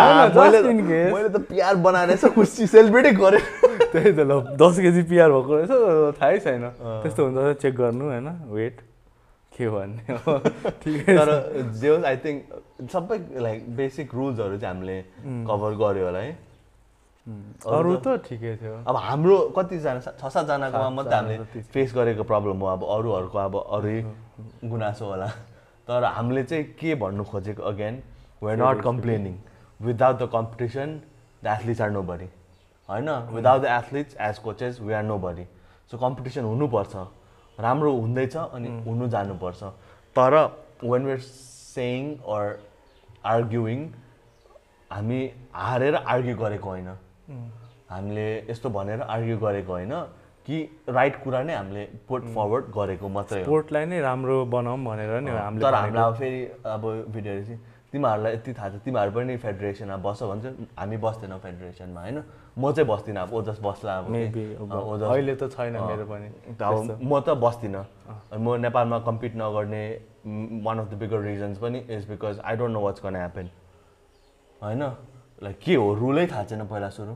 मैले 1.15 1.29
त- 1.29 1.47
पिआर 1.49 1.75
बनाएर 1.79 2.09
यसो 2.11 2.29
खुसी 2.35 2.67
सेलिब्रेटै 2.67 3.11
गरेँ। 3.15 3.41
त्यही 3.93 4.11
त 4.11 4.19
ल 4.27 4.31
दस 4.59 4.75
केजी 4.83 5.01
पिआर 5.09 5.29
भएको 5.31 5.53
रहेछ 5.55 5.71
थाहै 6.19 6.37
छैन। 6.43 6.63
त्यस्तो 7.03 7.21
हुन्छ 7.23 7.61
चेक 7.63 7.73
गर्नु 7.75 8.03
होइन? 8.11 8.27
वेट 8.51 8.75
के 9.53 9.69
भन्ने 9.69 10.03
हो? 10.27 10.33
ठिकै 10.83 11.15
तर 11.17 11.29
जे 11.79 11.89
आई 12.03 12.15
थिङ्क 12.19 12.41
सबै 12.91 13.17
लाइक 13.39 13.59
बेसिक 13.79 14.07
रुल्सहरू 14.11 14.57
चाहिँ 14.59 14.75
हामीले 14.75 14.97
कभर 15.47 15.71
गऱ्यो 15.79 16.05
होला 16.05 16.19
है। 16.19 16.31
अरू 17.25 17.95
त 17.97 18.07
ठिकै 18.25 18.55
थियो 18.59 18.73
अब 18.83 18.95
हाम्रो 18.99 19.37
कतिजना 19.55 19.99
छ 19.99 20.27
सातजनाकोमा 20.27 20.83
सात- 20.83 20.95
मात्रै 20.95 21.15
हामीले। 21.17 21.61
फेस 21.73 21.93
गरेको 21.95 22.23
प्रब्लम 22.23 22.57
हो 22.59 22.67
अब 22.67 22.81
अरूहरूको 22.95 23.37
अब 23.39 23.55
अरू 23.71 23.93
गुनासो 24.69 25.05
होला 25.05 25.27
तर 25.87 26.03
हामीले 26.05 26.43
चाहिँ 26.43 26.63
के 26.79 26.95
भन्नु 26.95 27.23
खोजेको 27.23 27.63
again 27.63 28.01
we're 28.43 28.57
not 28.57 28.81
complaining 28.83 29.35
without 29.79 30.15
the 30.19 30.27
competition 30.33 30.89
the 31.43 31.47
athletes 31.47 31.81
are 31.81 31.89
nobody 32.03 32.27
होइन 32.89 33.09
without 33.31 33.61
the 33.61 33.65
athletes 33.71 34.17
as 34.21 34.39
coaches 34.39 34.79
we 34.81 34.93
are 34.93 35.03
nobody 35.19 35.45
so 35.91 35.97
competition 35.97 36.43
हुनुपर्छ 36.43 36.95
राम्रो 37.57 37.91
हुँदैछ 37.95 38.35
अनि 38.37 38.69
हुनु 38.85 39.07
जानुपर्छ 39.15 39.63
तर 40.15 40.35
when 40.83 41.05
we're 41.05 41.19
saying 41.23 42.13
or 42.35 42.45
arguing 43.31 43.87
हामी 44.91 45.21
हारेर 45.55 45.95
आर्ग्यु 45.95 46.35
गरेको 46.37 46.69
होइन 46.69 46.89
हामीले 47.89 48.27
यस्तो 48.49 48.69
भनेर 48.69 49.01
आर्ग्यु 49.01 49.37
गरेको 49.37 49.71
होइन 49.71 49.93
कि 50.45 50.57
राइट 50.89 51.23
कुरा 51.23 51.43
नै 51.43 51.53
हामीले 51.55 51.83
पुट 52.07 52.23
फरवर्ड 52.35 52.65
गरेको 52.75 53.07
मात्रै 53.07 53.39
हो। 53.39 53.45
स्पोर्टलाई 53.45 53.85
नै 53.85 53.99
राम्रो 54.01 54.45
बनाऊँ 54.45 54.83
भनेर 54.85 55.19
नि 55.23 55.31
हामीले 55.31 55.63
तर। 55.63 55.73
हामीलाई 55.73 56.03
अब 56.03 56.15
फेरि 56.19 56.41
अब 56.67 56.83
भिडियोहरू 57.15 57.43
चाहिँ 57.45 57.59
तिमीहरूलाई 57.93 58.33
यति 58.33 58.53
थाहा 58.53 58.69
छ 58.69 58.75
तिमीहरू 58.83 59.11
पनि 59.13 59.37
फेडरेसनमा 59.37 59.97
बस्छ 60.03 60.23
भन्छ 60.23 60.45
हामी 60.79 60.97
बस्दैनौँ 60.97 61.39
फेडरेसनमा 61.39 62.01
होइन? 62.01 62.17
म 62.57 62.71
चाहिँ 62.73 62.87
बस्दिनँ 62.89 63.21
अब 63.21 63.33
ओजस 63.33 63.59
बस्ला 63.63 63.97
अब 63.97 64.05
अहिले 65.07 65.35
त 65.35 65.47
छैन 65.53 65.77
मेरो 65.79 66.05
पनि। 66.11 66.27
म 66.59 67.19
त 67.21 67.29
बस्दिनँ। 67.39 67.85
म 68.35 68.55
नेपालमा 68.65 68.99
कम्पिट 69.07 69.33
नगर्ने 69.37 69.83
one 70.65 70.77
of 70.79 70.87
the 70.91 70.93
bigger 70.99 71.19
reasons 71.21 71.57
पनि 71.63 71.79
is 71.87 72.09
because 72.09 72.39
I 72.43 72.55
don't 72.57 72.73
know 72.73 72.81
what's 72.81 72.99
gonna 72.99 73.15
happen 73.15 73.49
होइन? 74.61 74.83
लाइक 75.43 75.59
के 75.59 75.75
हो? 75.75 75.93
रुलै 75.95 76.25
थाहा 76.27 76.43
छैन 76.43 76.65
पहिला 76.67 76.89
सुरु। 76.89 77.15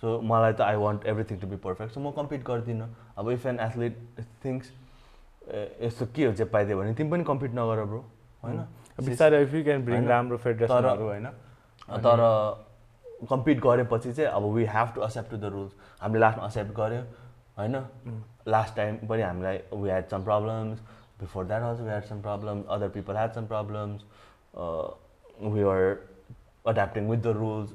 सो 0.00 0.20
मलाई 0.20 0.52
त 0.52 0.60
I 0.60 0.76
want 0.76 1.06
everything 1.06 1.38
to 1.40 1.46
be 1.46 1.56
perfect 1.64 1.92
so 1.94 2.00
म 2.00 2.10
कम्पिट 2.16 2.44
गर्दिनँ। 2.44 2.88
अब 3.18 3.30
इफ 3.30 3.46
एन 3.46 3.60
एथलिट 3.60 3.94
थिङ्स 4.44 4.72
यस्तो 5.82 6.06
के 6.14 6.24
हो 6.26 6.32
चाहिँ 6.32 6.50
पाइदियो 6.52 6.78
भने 6.78 6.94
तिमी 6.94 7.10
पनि 7.10 7.24
कम्पिट 7.24 7.50
नगर 7.54 7.84
ब्रो। 7.84 8.04
होइन? 8.44 8.58
बिस्तारै 8.98 9.42
इफ 9.42 9.54
यु 9.54 9.62
क्यान 9.64 9.84
ब्रिङ 9.84 9.96
होइन? 9.96 10.08
राम्रो 10.08 10.36
फेडरेसनहरू 10.36 11.04
होइन? 11.04 11.26
तर 12.04 12.20
कम्पिट 13.30 13.60
गरेपछि 13.60 14.12
चाहिँ 14.12 14.30
अब 14.30 14.44
we 14.54 14.64
have 14.74 14.92
to 14.94 15.02
accept 15.04 15.30
to 15.30 15.36
the 15.36 15.44
rules 15.52 15.72
हामीले 16.02 16.20
लास्टमा 16.20 16.46
एक्सेप्ट 16.46 16.72
गऱ्यो 16.76 17.02
होइन? 17.58 17.74
लास्ट 18.48 18.76
टाइम 18.76 18.96
पनि 19.08 19.22
हामीलाई 19.22 19.56
we 19.72 19.88
had 19.88 20.06
some 20.12 20.24
problems 20.24 20.78
before 21.20 21.44
that 21.46 21.62
also 21.62 21.82
we 21.82 21.90
had 21.90 22.04
some 22.04 22.20
problems 22.22 22.66
other 22.76 22.88
people 22.96 23.14
had 23.16 23.32
some 23.32 23.46
problems 23.52 23.98
we 25.54 25.62
are 25.72 25.82
adapting 26.64 27.08
with 27.10 27.18
the 27.18 27.26
rules 27.36 27.72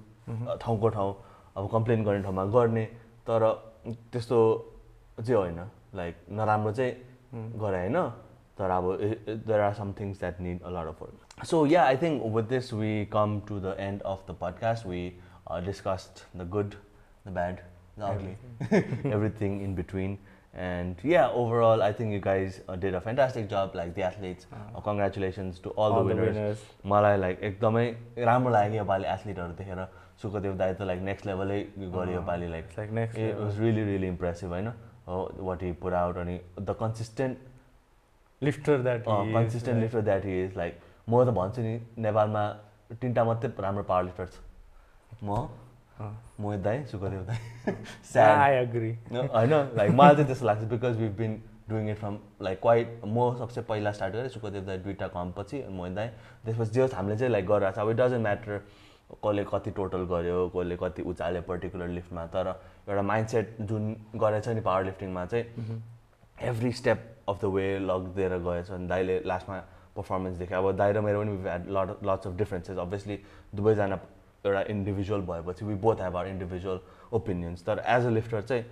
ठाउँको 0.61 0.89
ठाउँ 0.89 1.15
अब 1.57 1.69
complain 1.71 2.03
गर्ने 2.03 2.23
ठाउँमा 2.23 2.45
गर्ने 2.53 2.85
तर 3.27 3.51
त्यस्तो 4.11 4.39
चाहिँ 5.17 5.35
होइन। 5.35 5.59
लाइक 5.95 6.15
नराम्रो 6.31 6.71
चाहिँ 6.71 6.93
गरे 7.59 7.77
होइन 7.77 8.09
तर 8.57 8.69
अब 8.69 8.85
there 9.47 9.59
are 9.59 9.73
some 9.73 9.93
things 9.99 10.19
that 10.19 10.39
need 10.41 10.61
a 10.61 10.69
lot 10.69 10.87
of 10.87 11.01
work 11.01 11.45
so 11.45 11.65
yeah 11.65 11.83
I 11.83 11.97
think 11.97 12.23
with 12.35 12.43
this 12.49 12.73
we 12.73 13.05
come 13.05 13.39
to 13.47 13.59
the 13.59 13.75
end 13.79 14.01
of 14.03 14.25
the 14.29 14.35
podcast 14.41 14.87
we 14.87 15.01
discussed 15.65 16.39
the 16.41 16.49
good 16.49 16.73
the 17.27 17.33
bad 17.33 17.59
the 17.99 18.01
ugly 18.01 18.35
everything 19.13 19.61
in 19.61 19.75
between. 19.75 20.17
And 20.55 20.95
yeah, 21.03 21.29
overall, 21.29 21.81
I 21.83 21.91
think 21.91 22.13
you 22.13 22.19
guys 22.21 22.61
uh, 22.69 22.75
did 22.77 22.93
a 22.95 23.01
fantastic 23.01 23.49
job, 23.49 23.73
like 23.75 23.93
the 23.93 24.03
athletes. 24.03 24.45
Uh, 24.53 24.79
congratulations 24.79 25.59
to 25.59 25.69
all, 25.71 25.95
the 25.95 26.03
winners. 26.09 26.61
मलाई 26.91 27.17
like 27.17 27.41
एकदमै 27.43 27.85
राम्रो 28.29 28.51
लाग्यो 28.51 28.77
योपालि 28.77 29.05
एथलिटहरू 29.13 29.53
देखेर 29.57 29.81
सुखदेव 30.21 30.55
दाई 30.61 30.73
त 30.73 30.87
like 30.91 31.01
next 31.09 31.25
लेभलै 31.27 31.59
गऱ्यो 31.95 32.13
योपालि 32.13 32.47
like 32.53 32.69
It's 32.69 32.77
like 32.81 32.93
next 32.99 33.17
it 33.17 33.27
level. 33.33 33.45
was 33.45 33.59
really 33.65 33.83
really 33.89 34.11
impressive 34.13 34.55
होइन 34.55 34.71
वाट 35.49 35.63
हि 35.63 35.71
पुट 35.83 35.93
आउट 36.03 36.17
अनि 36.23 36.39
the 36.61 36.77
consistent 36.83 37.37
lifter 38.45 38.77
that 38.87 39.11
he 39.11 39.19
is, 39.19 39.33
consistent 39.35 39.75
right? 39.75 39.83
Lifter 39.83 40.01
that 40.07 40.25
is 40.37 40.57
like 40.57 40.79
म 41.09 41.23
त 41.25 41.35
भन्छु 41.41 41.61
नि 41.67 41.75
नेपालमा 42.07 42.47
तिनवटा 43.01 43.23
मात्रै 43.33 43.51
राम्रो 43.67 43.83
पावर 43.91 44.03
लिफ्टर 44.03 44.25
छ 44.25 45.23
म। 45.23 45.47
मोहित 46.41 46.59
दाई 46.61 46.83
सुखदेव 46.85 47.21
दाई 47.25 47.73
स्याड 48.11 48.37
I 48.37 48.53
agree. 48.61 48.93
होइन 49.11 49.53
लाइक 49.77 49.91
मलाई 49.91 50.15
चाहिँ 50.15 50.27
त्यस्तो 50.27 50.45
लाग्छ 50.45 50.63
because 50.71 50.97
we 50.97 51.07
been 51.19 51.41
doing 51.69 51.89
it 51.89 51.97
from 51.97 52.17
like 52.41 52.59
quite 52.61 53.01
म 53.05 53.33
सबसे 53.39 53.61
पहिला 53.69 53.91
स्टार्ट 53.91 54.13
गरेँ 54.13 54.29
सुखदेव 54.29 54.65
दाई 54.65 54.77
दुइटा 54.79 55.07
कमपछि 55.13 55.61
अनि 55.61 55.75
मोहित 55.75 55.93
दाई 55.95 56.07
त्यसपछि 56.45 56.71
जे 56.71 56.87
हामीले 56.95 57.17
चाहिँ 57.17 57.31
लाइक 57.31 57.45
गरिरहेको 57.47 57.75
छ 57.75 57.79
अब 57.79 57.89
इट 57.89 57.97
डजन्ट 57.97 58.21
म्याटर 58.21 58.59
कसले 59.23 59.43
कति 59.51 59.71
टोटल 59.77 60.03
गर्यो 60.11 60.47
कसले 60.55 60.77
कति 60.81 61.01
उचाल्यो 61.11 61.41
पर्टिकुलर 61.49 61.87
लिफ्टमा 61.97 62.25
तर 62.35 62.47
एउटा 62.89 63.01
माइन्डसेट 63.11 63.55
जुन 63.69 63.95
गरेछ 64.23 64.47
नि 64.49 64.61
पावर 64.67 64.83
लिफ्टिङमा 64.85 65.25
चाहिँ 65.25 65.81
every 66.49 66.71
step 66.79 67.07
of 67.29 67.41
the 67.41 67.53
way 67.55 67.67
लगिदिएर 67.79 68.37
गएछ 68.47 68.71
अनि 68.71 68.87
दाइले 68.87 69.19
लास्टमा 69.25 69.57
पर्फर्मेन्स 69.95 70.37
देख्यो 70.37 70.57
अब 70.57 70.75
दाइ 70.77 70.91
र 70.93 71.01
मेरो 71.01 71.19
पनि 71.23 71.73
lot 71.75 72.05
lots 72.09 72.27
of 72.27 72.33
differences 72.37 72.77
obviously 72.77 73.19
दुवैजना 73.55 73.99
एउटा 74.45 74.61
इन्डिभिजुअल 74.73 75.21
भएपछि 75.31 75.65
we 75.65 75.75
both 75.85 76.01
have 76.01 76.15
our 76.15 76.27
individual 76.27 76.79
opinions 77.19 77.65
तर 77.65 77.83
एज 77.97 78.05
अ 78.05 78.09
लिफ्टर 78.09 78.41
चाहिँ 78.41 78.65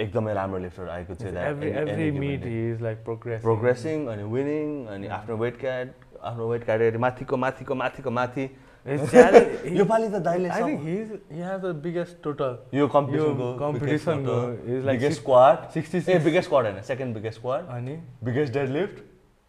एकदमै 0.00 0.34
राम्रो 0.34 0.58
लिफ्टर 0.58 0.88
आएको 0.88 1.14
थियो 1.20 1.30
Every 1.44 1.70
every 1.82 2.10
meet 2.22 2.44
he 2.48 2.58
is 2.72 2.82
like 2.86 3.00
progressing. 3.06 3.42
Progressing 3.42 4.06
अनि 4.14 4.22
विनिङ 4.34 4.86
अनि. 4.94 5.06
आफ्नो 5.18 5.36
वेट 5.36 5.58
क्याट 5.60 5.94
आफ्नो 6.30 6.48
वेट 6.50 6.64
क्याटेगरी 6.64 6.98
माथिको 7.06 7.36
माथिको 7.44 7.74
माथिको 7.74 8.10
माथि 8.20 8.44
योपालि 8.86 10.08
त 10.08 10.18
दाइले 10.26 10.48
I 10.48 10.60
think 10.62 10.78
sub- 10.80 10.86
he's 10.88 11.10
he 11.38 11.42
has 11.46 11.60
the 11.64 11.72
biggest 11.86 12.20
total. 12.26 12.54
यो 12.74 12.86
कम्पिटिसनको 12.94 13.48
यो 13.48 13.56
competition 13.62 14.22
को 14.28 14.36
is 14.76 14.84
like 14.84 14.98
biggest 14.98 15.12
six- 15.12 15.20
squat 15.20 15.66
66 15.78 16.08
ए 16.08 16.18
बिगेस्ट 16.24 16.48
स्क्वाड 16.48 16.64
होइन 16.66 16.80
सेकेन्ड 16.90 17.14
बिगेस्ट 17.14 17.38
स्क्वाड 17.38 17.66
अनि 17.78 17.96
biggest 18.24 18.52
deadlift 18.78 19.02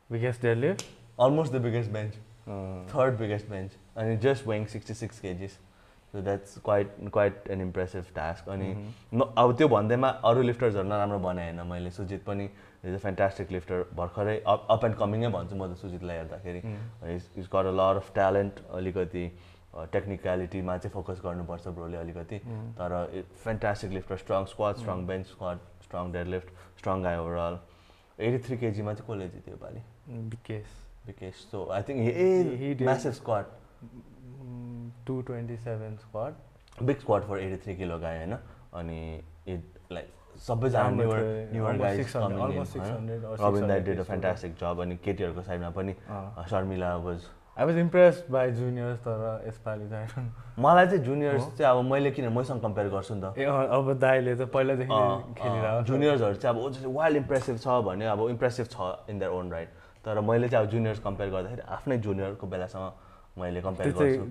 biggest 0.09 0.45
deadlift. 0.45 0.83
almost 1.23 1.55
the 1.55 1.59
biggest 1.63 1.89
bench, 1.95 2.13
third 2.91 3.17
biggest 3.17 3.49
bench, 3.49 3.73
and 3.95 4.11
he's 4.11 4.21
just 4.23 4.45
weighing 4.45 4.67
66 4.67 5.19
kgs. 5.25 5.57
So 6.13 6.21
that's 6.21 6.53
quite 6.67 6.93
quite 7.15 7.49
an 7.55 7.61
impressive 7.63 8.07
task. 8.13 8.47
अनि 8.49 8.69
अब 9.37 9.55
त्यो 9.57 9.67
भन्दैमा 9.69 10.09
अरू 10.29 10.41
लिफ्टर्सहरू 10.41 10.87
नराम्रो 10.89 11.19
भने 11.25 11.43
होइन 11.43 11.67
मैले 11.71 11.91
सुजित 11.97 12.23
पनि 12.25 12.49
इज 12.85 12.93
अ 12.93 12.97
फ्यान्टास्टिक 13.03 13.51
लिफ्टर 13.51 13.83
भर्खरै 13.99 14.37
अप 14.53 14.65
अप 14.77 14.85
एन्ड 14.85 14.95
कमिङै 15.03 15.29
भन्छु 15.37 15.55
म 15.55 15.67
त 15.73 15.77
सुजितलाई 15.83 16.17
हेर्दाखेरि 16.17 16.61
Mm. 16.65 17.37
Is 17.39 17.47
got 17.53 17.65
a 17.65 17.75
lot 17.81 18.01
of 18.01 18.13
talent 18.13 18.59
अलिकति 18.81 19.25
टेक्निकलिटीमा 19.93 20.77
चाहिँ 20.77 20.93
फोकस 20.93 21.21
गर्नुपर्छ 21.25 21.67
ब्रोले 21.77 21.97
अलिकति 21.97 22.39
Mm. 22.39 22.65
तर 22.79 22.97
fantastic 23.43 23.91
lifter 23.99 24.17
strong 24.25 24.45
squat 24.53 24.75
strong 24.83 25.05
bench 25.07 25.25
squat 25.27 25.57
strong 25.83 26.11
deadlift 26.35 26.49
strong 26.79 27.03
guy 27.03 27.17
overall 27.17 27.59
eighty 28.19 28.43
three 28.47 28.57
केजीमा 28.65 28.93
चाहिँ 28.93 29.13
कसले 29.13 29.29
जित्यो 29.37 29.53
योपालि 29.53 29.81
Biggest. 30.29 30.78
Vikesh. 31.07 31.39
So 31.51 31.69
I 31.71 31.81
think 31.81 31.99
he 31.99 32.11
He- 32.11 32.29
is 32.41 32.59
he 32.59 32.73
did. 32.75 32.85
massive 32.85 33.15
squad. 33.15 33.45
Mm, 33.83 34.91
227 35.05 35.97
squad. 35.99 36.35
Big 36.85 37.01
squad 37.01 37.25
for 37.25 37.37
83 37.37 37.75
kilo 37.75 37.99
guy 37.99 38.15
होइन 38.17 38.37
अनि 38.81 38.99
it 39.45 39.61
like 39.97 40.09
सबैजना 40.45 40.81
राम्रो 40.81 41.05
newer 41.05 41.17
थियो, 41.19 41.53
newer 41.53 41.67
almost 41.71 41.83
guys 41.83 41.97
600, 41.97 42.21
coming 42.21 42.37
in 42.37 42.43
almost 42.45 42.73
600 42.73 43.23
or 43.29 43.35
Robin 43.37 43.61
600 43.61 43.67
that 43.71 43.83
did 43.89 43.97
a 43.97 44.01
is 44.01 44.07
fantastic 44.13 44.55
job 44.61 44.79
अनि 44.85 44.97
केटीहरूको 45.07 45.41
साइडमा 45.49 45.69
पनि 45.79 45.95
uh, 46.09 46.45
Sharmila 46.51 46.91
was 47.07 47.27
I 47.61 47.65
was 47.69 47.75
impressed 47.79 48.29
by 48.33 48.43
juniors 48.57 48.99
तर 49.07 49.23
यसपालि 49.47 49.87
know. 49.89 50.23
मलाई 50.65 50.85
चाहिँ 50.87 51.03
जुनियर्स? 51.03 51.47
चाहिँ 51.57 51.79
अब 51.79 51.91
मैले 51.91 52.11
किन 52.11 52.27
मैसँग 52.37 52.61
कम्पेयर 52.61 52.89
गर्छु 52.89 53.15
नि 53.15 53.21
त 53.21 53.33
ए 53.37 53.43
अब 53.79 53.93
दाइले 53.99 54.35
त 54.35 54.47
पहिलादेखि 54.53 54.99
खेलिरहेको। 55.41 55.83
जुनियर्सहरू 55.91 56.35
चाहिँ 56.45 56.55
अब 56.55 56.95
वाइल्ड 56.95 57.17
इम्प्रेसिभ 57.17 57.57
छ 57.65 57.81
भने 57.89 58.05
अब 58.15 58.27
इम्प्रेसिभ 58.29 58.67
छ 58.71 59.09
इन 59.09 59.19
देयर 59.19 59.31
ओन 59.39 59.51
राइट 59.51 59.69
तर 60.05 60.19
मैले 60.21 60.47
चाहिँ 60.49 60.65
अब 60.65 60.71
जुनियर्स 60.71 60.99
कम्पेयर 61.05 61.29
गर्दाखेरि 61.29 61.61
आफ्नै 61.75 61.97
जुनियरको 62.07 62.47
बेलासँग 62.47 62.91
मैले 63.39 63.61
कम्पेयर 63.61 63.89
गर्छु। 63.95 64.23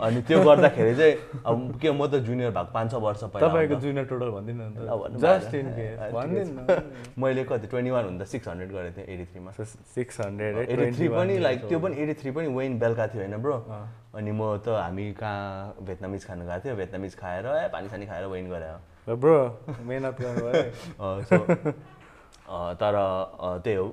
अनि 0.00 0.20
त्यो 0.26 0.38
गर्दाखेरि 0.44 0.94
चाहिँ 0.96 1.14
अब 1.46 1.78
के 1.82 1.90
म 1.92 2.06
त 2.06 2.14
जुनियर 2.26 2.50
भएको 2.50 2.72
पाँच 2.72 2.90
छ 2.90 2.94
वर्ष 3.04 3.22
पहिला 3.30 3.46
तपाईँको 3.46 3.76
जुनियर 3.84 4.04
टोटल 4.10 4.30
भनिदिनु 4.34 4.64
मैले 7.20 7.42
कति 7.44 7.66
ट्वेन्टी 7.70 7.90
वान 7.90 8.04
हुँदा 8.04 8.24
सिक्स 8.24 8.48
हन्ड्रेड 8.48 8.70
गरेको 8.72 8.96
थिएँ 8.96 9.06
एटी 9.06 9.24
थ्रीमा 9.30 9.50
सिक्स 9.94 10.20
हन्ड्रेड 10.20 10.52
एटी 10.58 10.90
थ्री 10.96 11.06
पनि 11.08 11.38
लाइक 11.38 11.58
त्यो 11.68 11.78
पनि 11.78 11.94
एटी 12.02 12.14
थ्री 12.22 12.30
पनि 12.30 12.48
वेन 12.58 12.78
बेलुका 12.78 13.06
थियो 13.06 13.22
होइन 13.22 13.36
ब्रो। 13.38 13.56
अनि 14.18 14.32
म 14.32 14.56
त 14.66 14.68
हामी 14.74 15.06
कहाँ 15.14 15.86
भेटनामिज 15.86 16.22
खानु 16.26 16.42
गएको 16.50 16.60
थियो 16.64 16.74
भेटनामिज 16.76 17.14
खाएर 17.22 17.46
ए 17.46 17.68
पानी 17.70 17.86
सानी 17.88 18.06
खाएर 18.06 18.24
वेन 18.34 18.46
गरे 18.50 19.14
ब्रो 19.14 19.38
मेहनत 19.86 20.16
गर्नु 20.20 20.42
तर 22.82 22.94
त्यही 23.64 23.76
हो। 23.78 23.86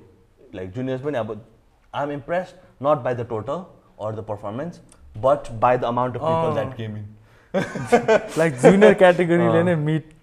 लाइक 0.56 0.72
जुनियर्स 0.72 1.02
पनि 1.02 1.18
अब 1.18 1.46
I 1.94 2.04
am 2.04 2.12
impressed 2.12 2.86
not 2.88 3.04
by 3.04 3.14
the 3.16 3.28
total 3.30 3.64
or 4.06 4.16
the 4.16 4.26
performance 4.28 4.82
but 5.18 5.52
by 5.62 5.78
the 5.78 5.84
amount 5.86 6.18
of 6.18 6.22
people. 6.24 6.54
That 6.54 6.78
game 6.78 6.98
in 6.98 7.06
like 8.38 8.58
junior 8.60 8.94
क्याटेगोरीले 8.94 9.64
नै 9.64 9.76
मिट 9.86 10.14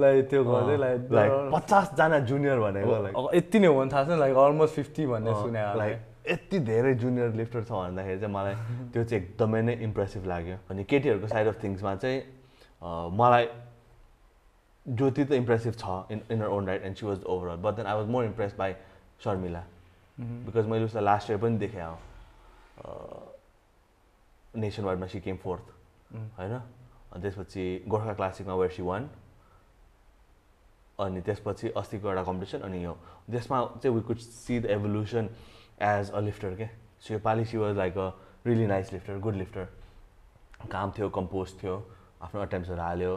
लाइक 0.00 0.28
त्यो 0.30 0.44
गर्दै 0.44 0.76
लाइक 0.76 1.12
लाइक 1.12 1.32
पचासजना 1.54 2.18
जुनियर 2.32 2.58
भनेको 2.60 3.02
लाइक 3.02 3.34
यति 3.34 3.58
नै 3.58 3.66
हो 3.66 3.74
भने 3.80 3.90
थाहा 3.92 4.04
छैन 4.04 4.18
लाइक 4.20 4.36
अलमोस्ट 4.44 4.74
फिफ्टी 4.74 5.06
भन्ने 5.06 5.34
सुने 5.40 5.64
लाइक 5.78 5.96
यति 6.30 6.58
धेरै 6.68 6.94
जुनियर 7.04 7.34
लिफ्टर 7.36 7.62
छ 7.64 7.72
भन्दाखेरि 7.72 8.20
चाहिँ 8.20 8.34
मलाई 8.34 8.54
त्यो 8.92 9.04
चाहिँ 9.04 9.22
एकदमै 9.22 9.62
नै 9.62 9.74
इम्प्रेसिभ 9.88 10.26
लाग्यो। 10.28 10.56
अनि 10.70 10.84
केटीहरूको 10.84 11.28
साइड 11.28 11.46
अफ 11.48 11.62
थिङ्समा 11.64 11.94
चाहिँ 12.04 12.22
मलाई 13.20 13.48
ज्योति 14.86 15.24
त 15.24 15.32
इम्प्रेसिभ 15.32 15.74
छ 15.78 15.84
in 16.12 16.20
in 16.32 16.42
own 16.44 16.66
right 16.66 16.82
and 16.84 16.96
she 16.96 17.06
was 17.06 17.24
overall 17.34 17.56
but 17.64 17.74
then 17.76 17.86
I 17.86 17.94
was 17.96 18.08
more 18.14 18.24
impress 18.24 18.54
by 18.58 18.72
Sharmila. 19.24 19.62
Because 20.18 20.66
मैले 20.66 20.84
उसलाई 20.84 21.04
लास्ट 21.04 21.30
इयर 21.30 21.40
पनि 21.40 21.58
देखेँ 21.58 21.84
हो 21.84 21.96
नेसन 24.56 24.84
वाइडमा 24.84 25.06
सी 25.06 25.20
केम 25.20 25.36
फोर्थ 25.36 25.64
होइन? 26.38 26.54
अनि 27.12 27.22
त्यसपछि 27.22 27.84
गोर्खा 27.88 28.14
क्लासिकमा 28.14 28.54
वेयर 28.54 28.70
सी 28.72 28.82
वान 28.82 29.08
अनि 30.98 31.20
त्यसपछि 31.26 31.68
अस्तिको 31.76 32.08
एउटा 32.08 32.22
कम्पिटिसन 32.24 32.60
अनि 32.60 32.84
यो। 32.84 32.92
त्यसमा 33.30 33.64
चाहिँ 33.82 33.96
we 33.96 34.02
could 34.08 34.18
see 34.18 34.60
the 34.60 34.66
evolution 34.76 35.28
as 35.82 36.10
a 36.10 36.20
lifter 36.20 36.54
के? 36.54 36.66
सो 37.00 37.14
योपालि 37.14 37.44
she 37.44 37.56
was 37.56 37.76
like 37.76 37.98
a 37.98 38.10
really 38.46 38.66
nice 38.66 38.92
lifter 38.92 39.18
good 39.18 39.34
lifter 39.34 39.68
काम 40.70 40.90
थियो 40.98 41.08
कम्पोज 41.10 41.52
थियो 41.62 41.76
आफ्नो 42.22 42.40
अटेम्प्सहरू 42.40 42.80
हाल्यो 42.80 43.14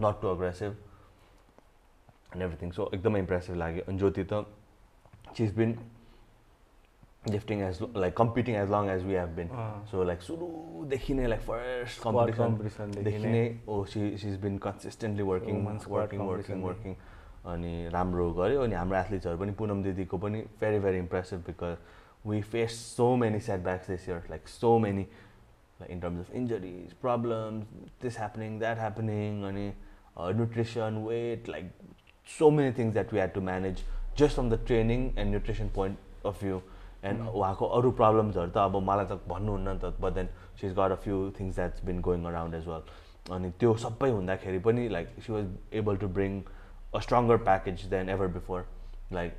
not 0.00 0.20
too 0.22 0.28
aggressive 0.28 0.76
and 2.32 2.42
everything 2.42 2.70
so 2.72 2.90
एकदमै 2.94 3.18
इम्प्रेसिभ 3.20 3.56
लाग्यो। 3.56 3.84
अनि 3.88 3.98
ज्योति 3.98 4.24
त 4.24 4.44
she 5.36 5.44
is 5.44 5.54
been 5.56 5.78
lifting 7.30 7.60
as 7.62 7.78
like 7.96 8.16
competing 8.16 8.56
as 8.56 8.70
long 8.70 8.88
as 8.90 9.04
we 9.06 9.14
have 9.14 9.34
been 9.36 9.48
so 9.90 10.04
like 10.04 10.22
सुरुदेखि 10.28 11.14
नै 11.14 11.26
लाइक 11.32 11.40
फर्स्ट 11.48 12.02
कम्पिटिसन 12.02 12.44
कम्पिटिसनदेखि 12.44 13.18
देखि 13.18 13.32
नै 13.34 13.42
ओ 13.68 13.84
she 13.94 14.06
is 14.08 14.38
been 14.44 14.58
consistently 14.68 15.22
working 15.32 15.58
Women 15.58 15.78
squad 15.84 16.00
working 16.00 16.20
working 16.20 16.62
competition. 16.62 16.64
Working 16.68 16.94
अनि 17.52 17.88
राम्रो 17.92 18.30
गऱ्यो 18.40 18.62
अनि 18.62 18.74
हाम्रो 18.80 18.98
एथलिट्सहरू 18.98 19.38
पनि 19.38 19.52
पुनम 19.60 19.82
दिदीको 19.82 20.18
पनि 20.24 20.40
very 20.60 20.78
very 20.86 20.98
impressive 21.04 21.44
because 21.46 21.76
we 22.26 22.40
face 22.50 22.80
so 22.96 23.14
many 23.22 23.40
setbacks 23.46 23.90
this 23.90 24.08
year 24.08 24.26
like 24.30 24.48
so 24.48 24.78
many 24.78 25.06
like 25.80 25.90
in 25.90 26.00
terms 26.00 26.20
of 26.28 26.34
injuries 26.42 26.92
problems 27.06 27.88
this 28.02 28.18
happening 28.18 28.58
that 28.58 28.78
happening 28.78 29.42
अनि 29.48 29.72
nutrition 30.18 31.04
weight 31.08 31.48
like 31.48 31.72
so 32.26 32.48
many 32.56 32.72
things 32.74 32.94
that 32.96 33.12
we 33.14 33.18
had 33.18 33.32
to 33.36 33.40
manage 33.46 33.80
just 34.20 34.34
from 34.38 34.48
the 34.52 34.58
training 34.70 35.04
and 35.16 35.30
nutrition 35.32 35.68
point 35.70 35.98
of 36.30 36.40
view 36.40 36.62
and 37.02 37.20
Mm. 37.20 37.28
उहाँको 37.28 37.66
अरू 37.76 37.90
प्रब्लम्सहरू 38.00 38.50
त 38.50 38.56
अब 38.56 38.76
मलाई 38.88 39.06
त 39.06 39.18
भन्नुहुन्न 39.28 39.68
नि 39.68 39.78
त 39.84 39.94
but 40.00 40.12
then 40.14 40.28
she 40.60 40.66
is 40.66 40.74
got 40.78 40.90
a 40.92 40.98
few 41.04 41.16
things 41.38 41.54
that's 41.54 41.84
been 41.84 42.00
going 42.08 42.24
around 42.32 42.54
as 42.54 42.66
well 42.68 42.82
अनि 43.36 43.50
त्यो 43.60 43.74
सबै 43.84 44.10
हुँदाखेरि 44.10 44.58
पनि 44.66 44.88
like 44.88 45.08
she 45.26 45.32
was 45.32 45.46
able 45.80 45.96
to 46.02 46.08
bring 46.18 46.40
a 46.94 47.00
stronger 47.06 47.36
package 47.48 47.84
than 47.94 48.08
ever 48.16 48.26
before 48.36 48.64
like 49.12 49.32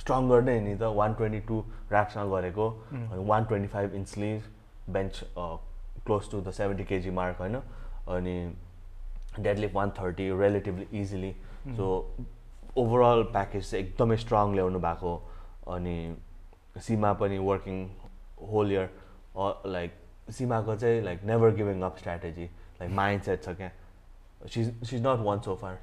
stronger 0.00 0.42
नै 0.42 0.58
नि 0.60 0.74
त 0.76 0.92
वान 1.00 1.14
ट्वेन्टी 1.20 1.40
टू 1.48 1.58
ऱ्याक्समा 1.92 2.24
गरेको 2.36 2.68
Mm. 2.92 3.10
अनि 3.12 3.24
one 3.32 3.44
twenty 3.50 3.68
five 3.74 3.94
in 3.94 4.04
sleeve 4.12 4.92
bench 4.98 5.20
close 5.36 6.30
to 6.30 6.40
the 6.40 6.50
seventy 6.60 6.84
KG 6.84 7.10
mark 7.18 7.38
होइन 7.40 7.56
अनि 8.16 8.36
deadlift 9.40 9.74
one 9.74 9.90
thirty 9.98 10.30
relatively 10.40 10.86
easily. 11.00 11.32
So 11.76 11.86
overall 12.78 13.22
package 13.32 13.70
चाहिँ 13.70 13.84
एकदमै 13.84 14.16
strong 14.16 14.54
ल्याउनु 14.54 14.78
भएको 14.80 15.14
अनि 15.74 15.96
सीमा 16.86 17.12
पनि 17.20 17.38
वर्किङ 17.38 17.88
होल 18.50 18.72
इयर 18.72 18.88
लाइक 19.66 19.92
सीमाको 20.32 20.76
चाहिँ 20.76 21.02
like 21.04 21.22
never 21.24 21.54
giving 21.54 21.82
up 21.82 21.96
strategy 21.98 22.44
like 22.80 22.90
mindset 23.22 23.42
छ 23.44 23.48
क्या। 23.56 23.70
She's 24.52 24.84
she's 24.84 25.06
not 25.06 25.20
one 25.26 25.40
so 25.40 25.54
far 25.56 25.78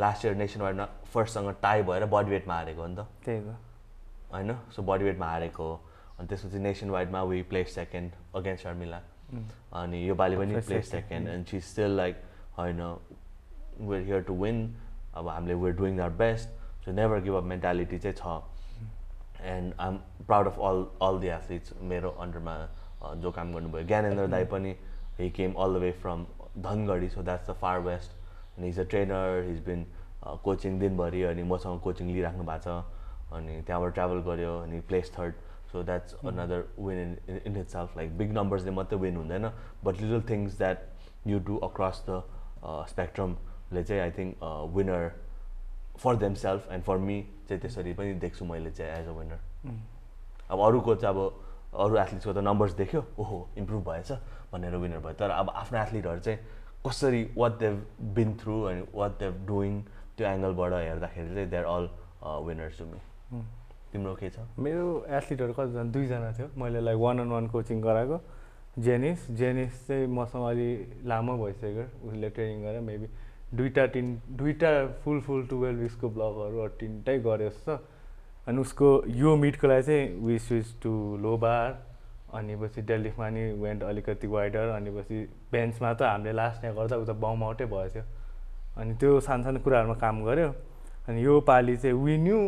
last 0.00 0.24
year 0.24 0.34
nation 0.34 0.60
वाइडमा 0.60 0.84
फर्स्टसँग 1.12 1.54
टाई 1.62 1.82
भएर 1.82 2.04
बडी 2.12 2.30
वेटमा 2.30 2.54
हारेको 2.54 2.80
हो 2.82 2.86
नि 2.86 2.96
त। 2.96 3.06
त्यही 3.24 3.40
त। 3.40 3.56
होइन? 4.32 4.54
सो 4.76 4.82
बडी 4.82 5.04
वेटमा 5.04 5.26
हारेको 5.26 5.62
हो। 5.62 5.80
अनि 6.18 6.28
त्यसपछि 6.28 6.58
nation 6.58 6.90
वाइडमा 6.90 7.22
we 7.22 7.42
place 7.50 7.74
second 7.74 8.12
against 8.36 8.64
Sharmila 8.64 9.00
अनि 9.80 10.08
यो 10.08 10.14
पालि 10.14 10.36
पनि 10.36 10.60
place 10.60 10.90
second. 10.90 11.28
And 11.28 11.46
she 11.46 11.60
still 11.60 11.96
like 11.96 12.16
होइन 12.58 12.80
वेयर 13.80 14.02
हियर 14.04 14.22
टु 14.22 14.34
विन 14.42 14.64
अब 15.14 15.28
हामीले 15.28 15.54
we're 15.54 15.76
doing 15.76 16.00
our 16.00 16.16
best 16.18 16.48
so 16.84 16.92
never 16.92 17.20
give 17.22 17.34
up 17.34 17.44
mentality 17.44 17.98
चाहिँ 17.98 18.16
छ. 18.16 18.42
And 19.42 19.74
I 19.80 19.88
am 19.88 19.96
proud 20.26 20.46
of 20.46 20.58
all 20.60 20.86
all 21.02 21.20
the 21.20 21.28
athletes 21.28 21.72
मेरो 21.90 22.10
अन्डरमा 22.24 22.56
जो 23.22 23.30
काम 23.30 23.52
गर्नुभयो। 23.52 23.86
ज्ञानेन्द्र 23.86 24.26
दाई 24.26 24.44
पनि 24.54 24.74
he 25.18 25.30
came 25.36 25.52
all 25.54 25.74
the 25.74 25.82
way 25.82 25.92
from 26.02 26.24
Dhangadhi 26.58 27.08
so 27.08 27.22
that's 27.22 27.50
the 27.50 27.52
far 27.60 27.78
west 27.88 28.10
and 28.58 28.66
is 28.68 28.80
a 28.80 28.84
trainer 28.90 29.42
he's 29.48 29.64
been 29.66 29.86
coaching 30.44 30.78
दिनभरि 30.78 31.22
अनि 31.30 31.42
मसँग 31.52 31.80
कोचिङ 31.82 32.12
लिइराख्नु 32.12 32.44
भएको 32.44 32.80
छ। 32.80 32.84
अनि 33.32 33.60
त्यहाँबाट 33.66 33.94
ट्राभल 33.94 34.18
गऱ्यो 34.22 34.56
अनि 34.62 34.80
place 34.88 35.12
third 35.18 35.34
so 35.72 35.82
that's 35.82 36.14
another 36.26 36.64
win 36.78 36.98
in 37.28 37.40
in 37.46 37.56
itself 37.68 37.96
like 37.96 38.16
big 38.18 38.32
नम्बर्सले 38.38 38.70
मात्रै 38.78 38.98
विन 38.98 39.16
हुँदैन 39.16 39.50
but 39.84 40.00
little 40.00 40.22
things 40.30 40.58
that 40.58 40.78
you 41.26 41.38
do 41.46 41.56
across 41.68 42.04
the 42.08 42.22
स्पेक्ट्रमले 43.72 43.82
चाहिँ 43.84 44.02
I 44.02 44.10
think 44.10 44.36
winner 44.76 45.10
for 45.98 46.16
themself 46.34 46.72
and 46.72 46.84
for 46.84 46.96
me 46.98 47.20
चाहिँ 47.48 47.60
त्यसरी 47.60 47.92
पनि 47.94 48.14
देख्छु 48.20 48.44
मैले 48.44 48.70
चाहिँ 48.70 48.92
एज 49.00 49.08
अ 49.08 49.12
विनर 49.12 49.38
अब 50.50 50.60
अरूको 50.60 50.94
चाहिँ 50.94 51.16
अब 51.16 51.20
अरू 51.72 51.96
एथलिट्सको 51.96 52.32
त 52.32 52.38
नम्बर्स 52.44 52.72
देख्यो 52.76 53.04
ओहो 53.18 53.38
इम्प्रुभ 53.56 53.82
भएछ 53.88 54.12
भनेर 54.52 54.76
विनर 54.76 54.98
भयो। 54.98 55.14
तर 55.16 55.30
अब 55.30 55.50
आफ्नो 55.56 55.78
एथलिटहरू 55.78 56.20
चाहिँ 56.20 56.38
कसरी 56.86 57.22
वाट 57.36 57.52
देव 57.58 57.74
बिन 58.14 58.36
थ्रु 58.36 58.62
अनि 58.68 58.82
वाट 58.94 59.12
देव 59.18 59.32
डुइङ 59.46 59.80
त्यो 60.16 60.26
एङ्गलबाट 60.28 60.72
हेर्दाखेरि 60.72 61.34
चाहिँ 61.34 61.48
they're 61.50 61.64
all 61.64 61.88
winners 62.46 62.78
to 62.78 62.84
me. 62.84 63.00
तिम्रो 63.92 64.14
के 64.14 64.30
छ? 64.30 64.38
मेरो 64.58 64.84
एथलिटहरू 65.08 65.52
कतिजना 65.52 65.84
दुईजना 65.92 66.32
थियो। 66.36 66.48
मैले 66.60 66.80
like 66.80 66.98
one 66.98 67.18
on 67.20 67.28
one 67.28 67.46
coaching 67.48 67.80
गराएको। 67.80 68.20
जेनिस 68.84 69.30
जेनिस 69.40 69.86
चाहिँ 69.88 70.06
मसँग 70.12 70.44
अलि 70.48 70.68
लामो 71.08 71.36
भइसक्यो। 71.44 71.84
उसले 72.08 72.28
ट्रेनिङ 72.36 72.62
गरेर 72.62 72.80
मेबी 72.80 73.08
दुइटा 73.54 73.86
तिन 73.94 74.06
दुइटा 74.38 74.70
फुल 75.04 75.20
फुल 75.20 75.46
टुवेल्भ 75.46 75.78
विक्सको 75.80 76.08
ब्लगहरू 76.08 76.68
तिनटै 76.80 77.18
गऱ्यो 77.26 77.48
जस्तो 77.48 77.74
अनि 78.48 78.60
उसको 78.60 78.88
यो 79.16 79.36
मिटको 79.36 79.68
लागि 79.68 79.82
चाहिँ 79.82 80.06
we 80.26 80.38
switch 80.38 80.66
to 80.82 80.92
low 81.22 81.36
bar 81.38 81.68
अनि 82.34 82.56
पछि 82.56 82.82
डेडलिफ्टमा 82.82 83.28
नि 83.28 83.42
वेन्ट 83.62 83.82
अलिकति 83.84 84.26
वाइडर 84.26 84.68
अनि 84.76 84.90
पछि 84.90 85.18
बेन्चमा 85.52 85.92
त 85.94 86.02
हामीले 86.02 86.32
लास्ट 86.32 86.64
यहाँ 86.64 86.76
गर्दा 86.76 86.96
उता 86.96 87.12
बम 87.24 87.44
आउटै 87.44 87.66
भयो 87.66 87.88
थियो। 87.94 88.04
अनि 88.80 88.94
त्यो 88.96 89.20
सानो 89.20 89.42
सानो 89.44 89.60
कुराहरूमा 89.60 89.94
काम 90.00 90.24
गऱ्यो। 90.24 90.48
अनि 91.08 91.24
यो 91.24 91.40
पालि 91.44 91.76
चाहिँ 91.76 91.96
विन्यू 92.04 92.38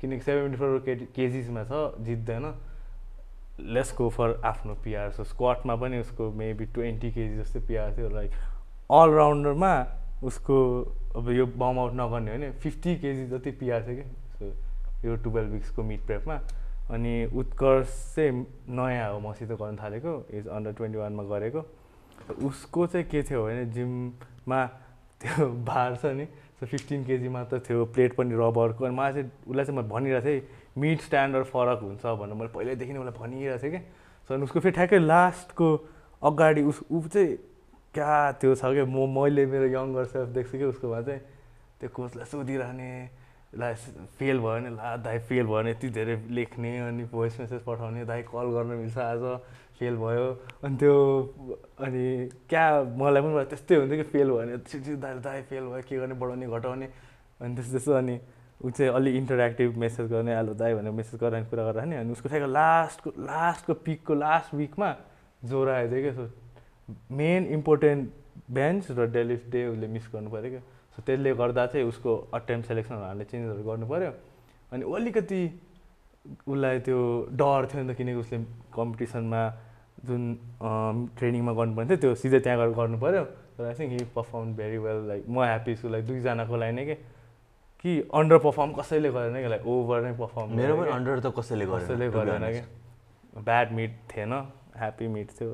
किनकि 0.00 0.20
सेभेन्टी 0.26 0.58
फोर 0.58 0.78
के 0.86 0.94
केजिसमा 1.14 1.62
छ 1.70 2.02
जित्दैन। 2.02 2.44
लेस 3.60 3.94
गो 3.98 4.08
फर 4.10 4.40
आफ्नो 4.44 4.74
पिआर 4.84 5.10
सो 5.12 5.24
स्क्वाटमा 5.24 5.74
पनि 5.76 5.98
उसको 6.00 6.30
मेबी 6.32 6.64
ट्वेन्टी 6.74 7.10
केजी 7.12 7.38
जस्तै 7.38 7.60
पिआर 7.68 7.96
थियो 7.96 8.08
लाइक 8.10 8.30
अलराउन्डरमा 8.90 9.72
उसको 10.22 10.56
अब 11.16 11.30
यो 11.30 11.46
बम 11.46 11.78
आउट 11.78 11.92
नगर्ने 11.94 12.30
हो 12.30 12.38
भने 12.38 12.50
फिफ्टी 12.62 12.96
केजी 12.96 13.26
जति 13.26 13.50
पिआर 13.60 13.86
थियो 13.86 13.96
कि 13.96 14.04
सो 14.38 15.08
यो 15.08 15.16
टुवेल्भ 15.24 15.50
विक्सको 15.52 15.82
मिड 15.82 16.00
प्रेपमा 16.06 16.34
अनि 16.90 17.14
उत्कर्ष 17.40 18.14
चाहिँ 18.14 18.46
नयाँ 18.68 19.12
हो 19.12 19.20
मसित 19.20 19.52
गर्न 19.52 19.76
थालेको 19.76 20.12
एज 20.34 20.46
अन्डर 20.48 20.72
ट्वेन्टी 20.72 20.98
वानमा 20.98 21.22
गरेको। 21.30 21.60
उसको 22.46 22.86
चाहिँ 22.86 23.06
के 23.06 23.22
थियो 23.22 23.44
भने 23.44 23.64
जिममा 23.74 24.64
त्यो 25.20 25.46
भार 25.70 25.96
छ 26.02 26.12
नि 26.18 26.24
सो 26.60 26.66
फिफ्टिन 26.66 27.04
केजीमा 27.04 27.44
त 27.44 27.62
थियो 27.68 27.84
प्लेट 27.94 28.14
पनि 28.16 28.34
रबरको। 28.34 28.84
अनि 28.84 28.94
मलाई 28.94 29.12
चाहिँ 29.12 29.30
उसलाई 29.46 29.64
चाहिँ 29.64 29.78
म 29.78 29.88
भनिरहेको 29.88 30.26
थिएँ 30.26 30.42
मिड 30.78 31.00
स्ट्यान्डर्ड 31.00 31.46
फरक 31.46 31.80
हुन्छ 31.82 32.04
भनेर। 32.06 32.34
मैले 32.34 32.52
पहिल्यैदेखि 32.54 32.92
नै 32.92 32.98
उसलाई 32.98 33.18
भनिरहेको 33.18 33.62
थिएँ 33.62 33.72
कि। 33.72 33.80
सो 34.28 34.34
अनि 34.34 34.42
उसको 34.44 34.60
फेरि 34.60 34.74
ठ्याक्कै 34.74 34.98
लास्टको 34.98 35.68
अगाडि 36.22 36.62
उस 36.62 36.80
ऊ 36.90 37.00
चाहिँ 37.08 37.30
क्या 37.94 38.10
त्यो 38.40 38.54
छ 38.54 38.62
क्या 38.74 38.84
म 38.86 39.06
मैले 39.10 39.46
मेरो 39.50 39.66
यङ्गर 39.74 40.04
सेल्फ 40.14 40.28
देख्छु 40.34 40.58
कि 40.58 40.64
उसकोमा 40.64 41.00
चाहिँ 41.02 41.20
त्यो 41.80 41.88
कोचलाई 41.90 42.26
सोधिरहने 42.30 42.90
ला 43.58 43.72
फेल 44.18 44.38
भयो 44.38 44.54
भने 44.54 44.70
ला 44.78 44.96
दाइ 45.02 45.18
फेल 45.26 45.46
भयो 45.46 45.54
भने 45.54 45.70
यति 45.70 45.88
धेरै 45.90 46.16
लेख्ने 46.30 46.70
अनि 46.86 47.04
भोइस 47.10 47.40
मेसेज 47.40 47.60
पठाउने 47.66 48.04
दाइ 48.06 48.22
कल 48.30 48.46
गर्न 48.54 48.70
मिल्छ 48.78 48.98
आज 48.98 49.22
फेल 49.78 49.96
भयो। 49.96 50.26
अनि 50.64 50.76
त्यो 50.76 50.94
अनि 51.82 52.04
क्या 52.46 52.64
मलाई 52.94 53.22
पनि 53.22 53.44
त्यस्तै 53.50 53.74
हुन्थ्यो 53.74 53.96
कि 53.98 54.06
फेल 54.14 54.28
भयो 54.30 54.38
भने 54.38 54.58
छिटो 54.70 54.96
दाइ 55.02 55.14
दाइ 55.26 55.42
फेल 55.50 55.64
भयो 55.66 55.82
के 55.88 55.96
गर्ने 55.98 56.14
बढाउने 56.14 56.46
घटाउने 56.46 56.86
अनि 57.40 57.54
त्यस्तो 57.56 57.72
त्यस्तो 57.72 57.92
अनि 57.98 58.16
ऊ 58.60 58.70
चाहिँ 58.70 58.92
अलिक 58.94 59.14
इन्टरेक्टिभ 59.16 59.76
मेसेज 59.82 60.06
गर्ने 60.12 60.34
आलु 60.34 60.54
दाइ 60.54 60.74
भनेर 60.78 60.92
मेसेज 60.94 61.20
गरेर 61.20 61.44
कुरा 61.50 61.64
गरेर 61.72 61.84
नि 61.90 61.96
अनि 61.96 62.12
उसको 62.12 62.28
ठ्याक्क 62.28 62.46
लास्टको 62.54 63.10
लास्टको 63.18 63.74
पिकको 63.82 64.14
लास्ट 64.14 64.54
विकमा 64.54 64.90
ज्वरो 65.48 65.70
आयो 65.74 65.88
थियो 65.90 66.02
क्या 66.06 66.38
मेन 67.20 67.46
इम्पोर्टेन्ट 67.56 68.02
बेन्च 68.50 68.90
र 68.98 69.06
डेलिफ्ट 69.16 69.50
डे 69.50 69.66
उसले 69.66 69.86
मिस 69.94 70.08
गर्नु 70.14 70.30
पऱ्यो 70.30 70.50
क्या। 70.50 70.60
सो 70.96 71.02
त्यसले 71.06 71.34
गर्दा 71.40 71.66
चाहिँ 71.66 71.86
उसको 71.86 72.16
अटेम्प 72.34 72.64
सेलेक्सनहरू 72.66 73.04
हामीले 73.04 73.24
चेन्जहरू 73.30 73.62
गर्नु 73.70 73.86
पऱ्यो। 73.86 74.12
अनि 74.72 74.82
अलिकति 74.96 75.42
उसलाई 76.46 76.78
त्यो 76.86 76.98
डर 77.40 77.66
थियो 77.70 77.82
नि 77.82 77.92
त 77.92 77.96
किनकि 77.96 78.18
उसले 78.24 78.38
कम्पिटिसनमा 78.74 79.42
जुन 80.08 80.22
ट्रेनिङमा 81.18 81.52
गर्नुपर्ने 81.58 81.88
थियो 81.90 82.00
त्यो 82.00 82.14
सिधै 82.22 82.40
त्यहाँ 82.40 82.58
गएर 82.58 82.72
गर्नु 82.80 82.98
पऱ्यो। 82.98 83.24
तर 83.56 83.64
I 83.68 83.74
think 83.78 83.92
he 83.92 84.04
perform 84.16 84.54
very 84.56 84.78
well 84.84 84.98
like 85.08 85.22
म 85.28 85.44
ह्याप्पी 85.44 85.74
छु 85.80 85.88
लाइक 85.88 86.04
दुईजनाको 86.06 86.56
लागि 86.56 86.72
नै 86.76 86.84
के? 86.84 86.94
कि 87.80 87.90
अन्डर 88.12 88.38
पर्फर्म 88.44 88.70
कसैले 88.76 89.10
गरेन 89.12 89.36
कि 89.40 89.48
लाइक 89.48 89.66
ओभर 89.66 89.98
नै 90.04 90.12
पर्फर्म 90.20 90.48
मेरो 90.56 90.76
पनि 90.76 90.90
अन्डर 90.90 91.20
त 91.20 91.32
कसैले 91.38 91.64
कसैले 91.66 92.08
गरेन 92.12 92.44
गरेन 92.44 92.52
कि 92.52 92.62
ब्याड 93.40 93.72
मिट 93.72 93.92
थिएन 94.10 94.32
ह्याप्पी 94.76 95.06
मिट 95.08 95.28
थियो। 95.40 95.50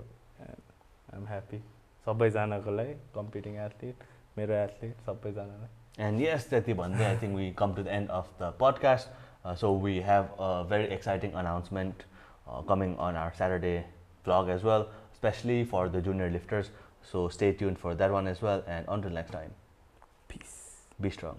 आइएम 1.13 1.27
ह्याप्पी 1.27 1.63
सबैजनाको 2.07 2.71
लागि 2.77 2.95
कम्पिटिङ 3.15 3.57
एथलिट 3.67 4.05
मेरो 4.39 4.55
एथलिट 4.65 5.01
सबैजनालाई 5.09 5.75
And 6.07 6.21
yes, 6.21 6.45
त्यति 6.49 6.75
भन्दै 6.79 7.05
I 7.11 7.17
think 7.21 7.37
we 7.41 7.45
come 7.61 7.75
to 7.77 7.83
the 7.83 7.93
end 7.99 8.11
of 8.17 8.27
the 8.41 8.51
podcast. 8.63 9.07
Uh, 9.45 9.55
so 9.55 9.73
we 9.85 9.95
have 10.09 10.27
a 10.39 10.65
very 10.73 10.91
exciting 10.97 11.33
announcement 11.43 12.05
uh, 12.47 12.61
coming 12.73 12.97
on 12.99 13.17
our 13.17 13.33
Saturday 13.39 13.77
vlog 14.27 14.51
as 14.57 14.63
well, 14.71 14.87
especially 15.15 15.59
for 15.65 15.89
the 15.89 16.03
junior 16.11 16.29
lifters. 16.31 16.71
So 17.03 17.29
stay 17.29 17.53
tuned 17.53 17.79
for 17.79 17.95
that 17.95 18.11
one 18.21 18.27
as 18.27 18.43
well. 18.43 18.63
And 18.67 18.85
until 18.89 19.11
next 19.11 19.31
time, 19.31 19.55
Peace. 20.29 20.57
be 21.01 21.11
strong. 21.11 21.39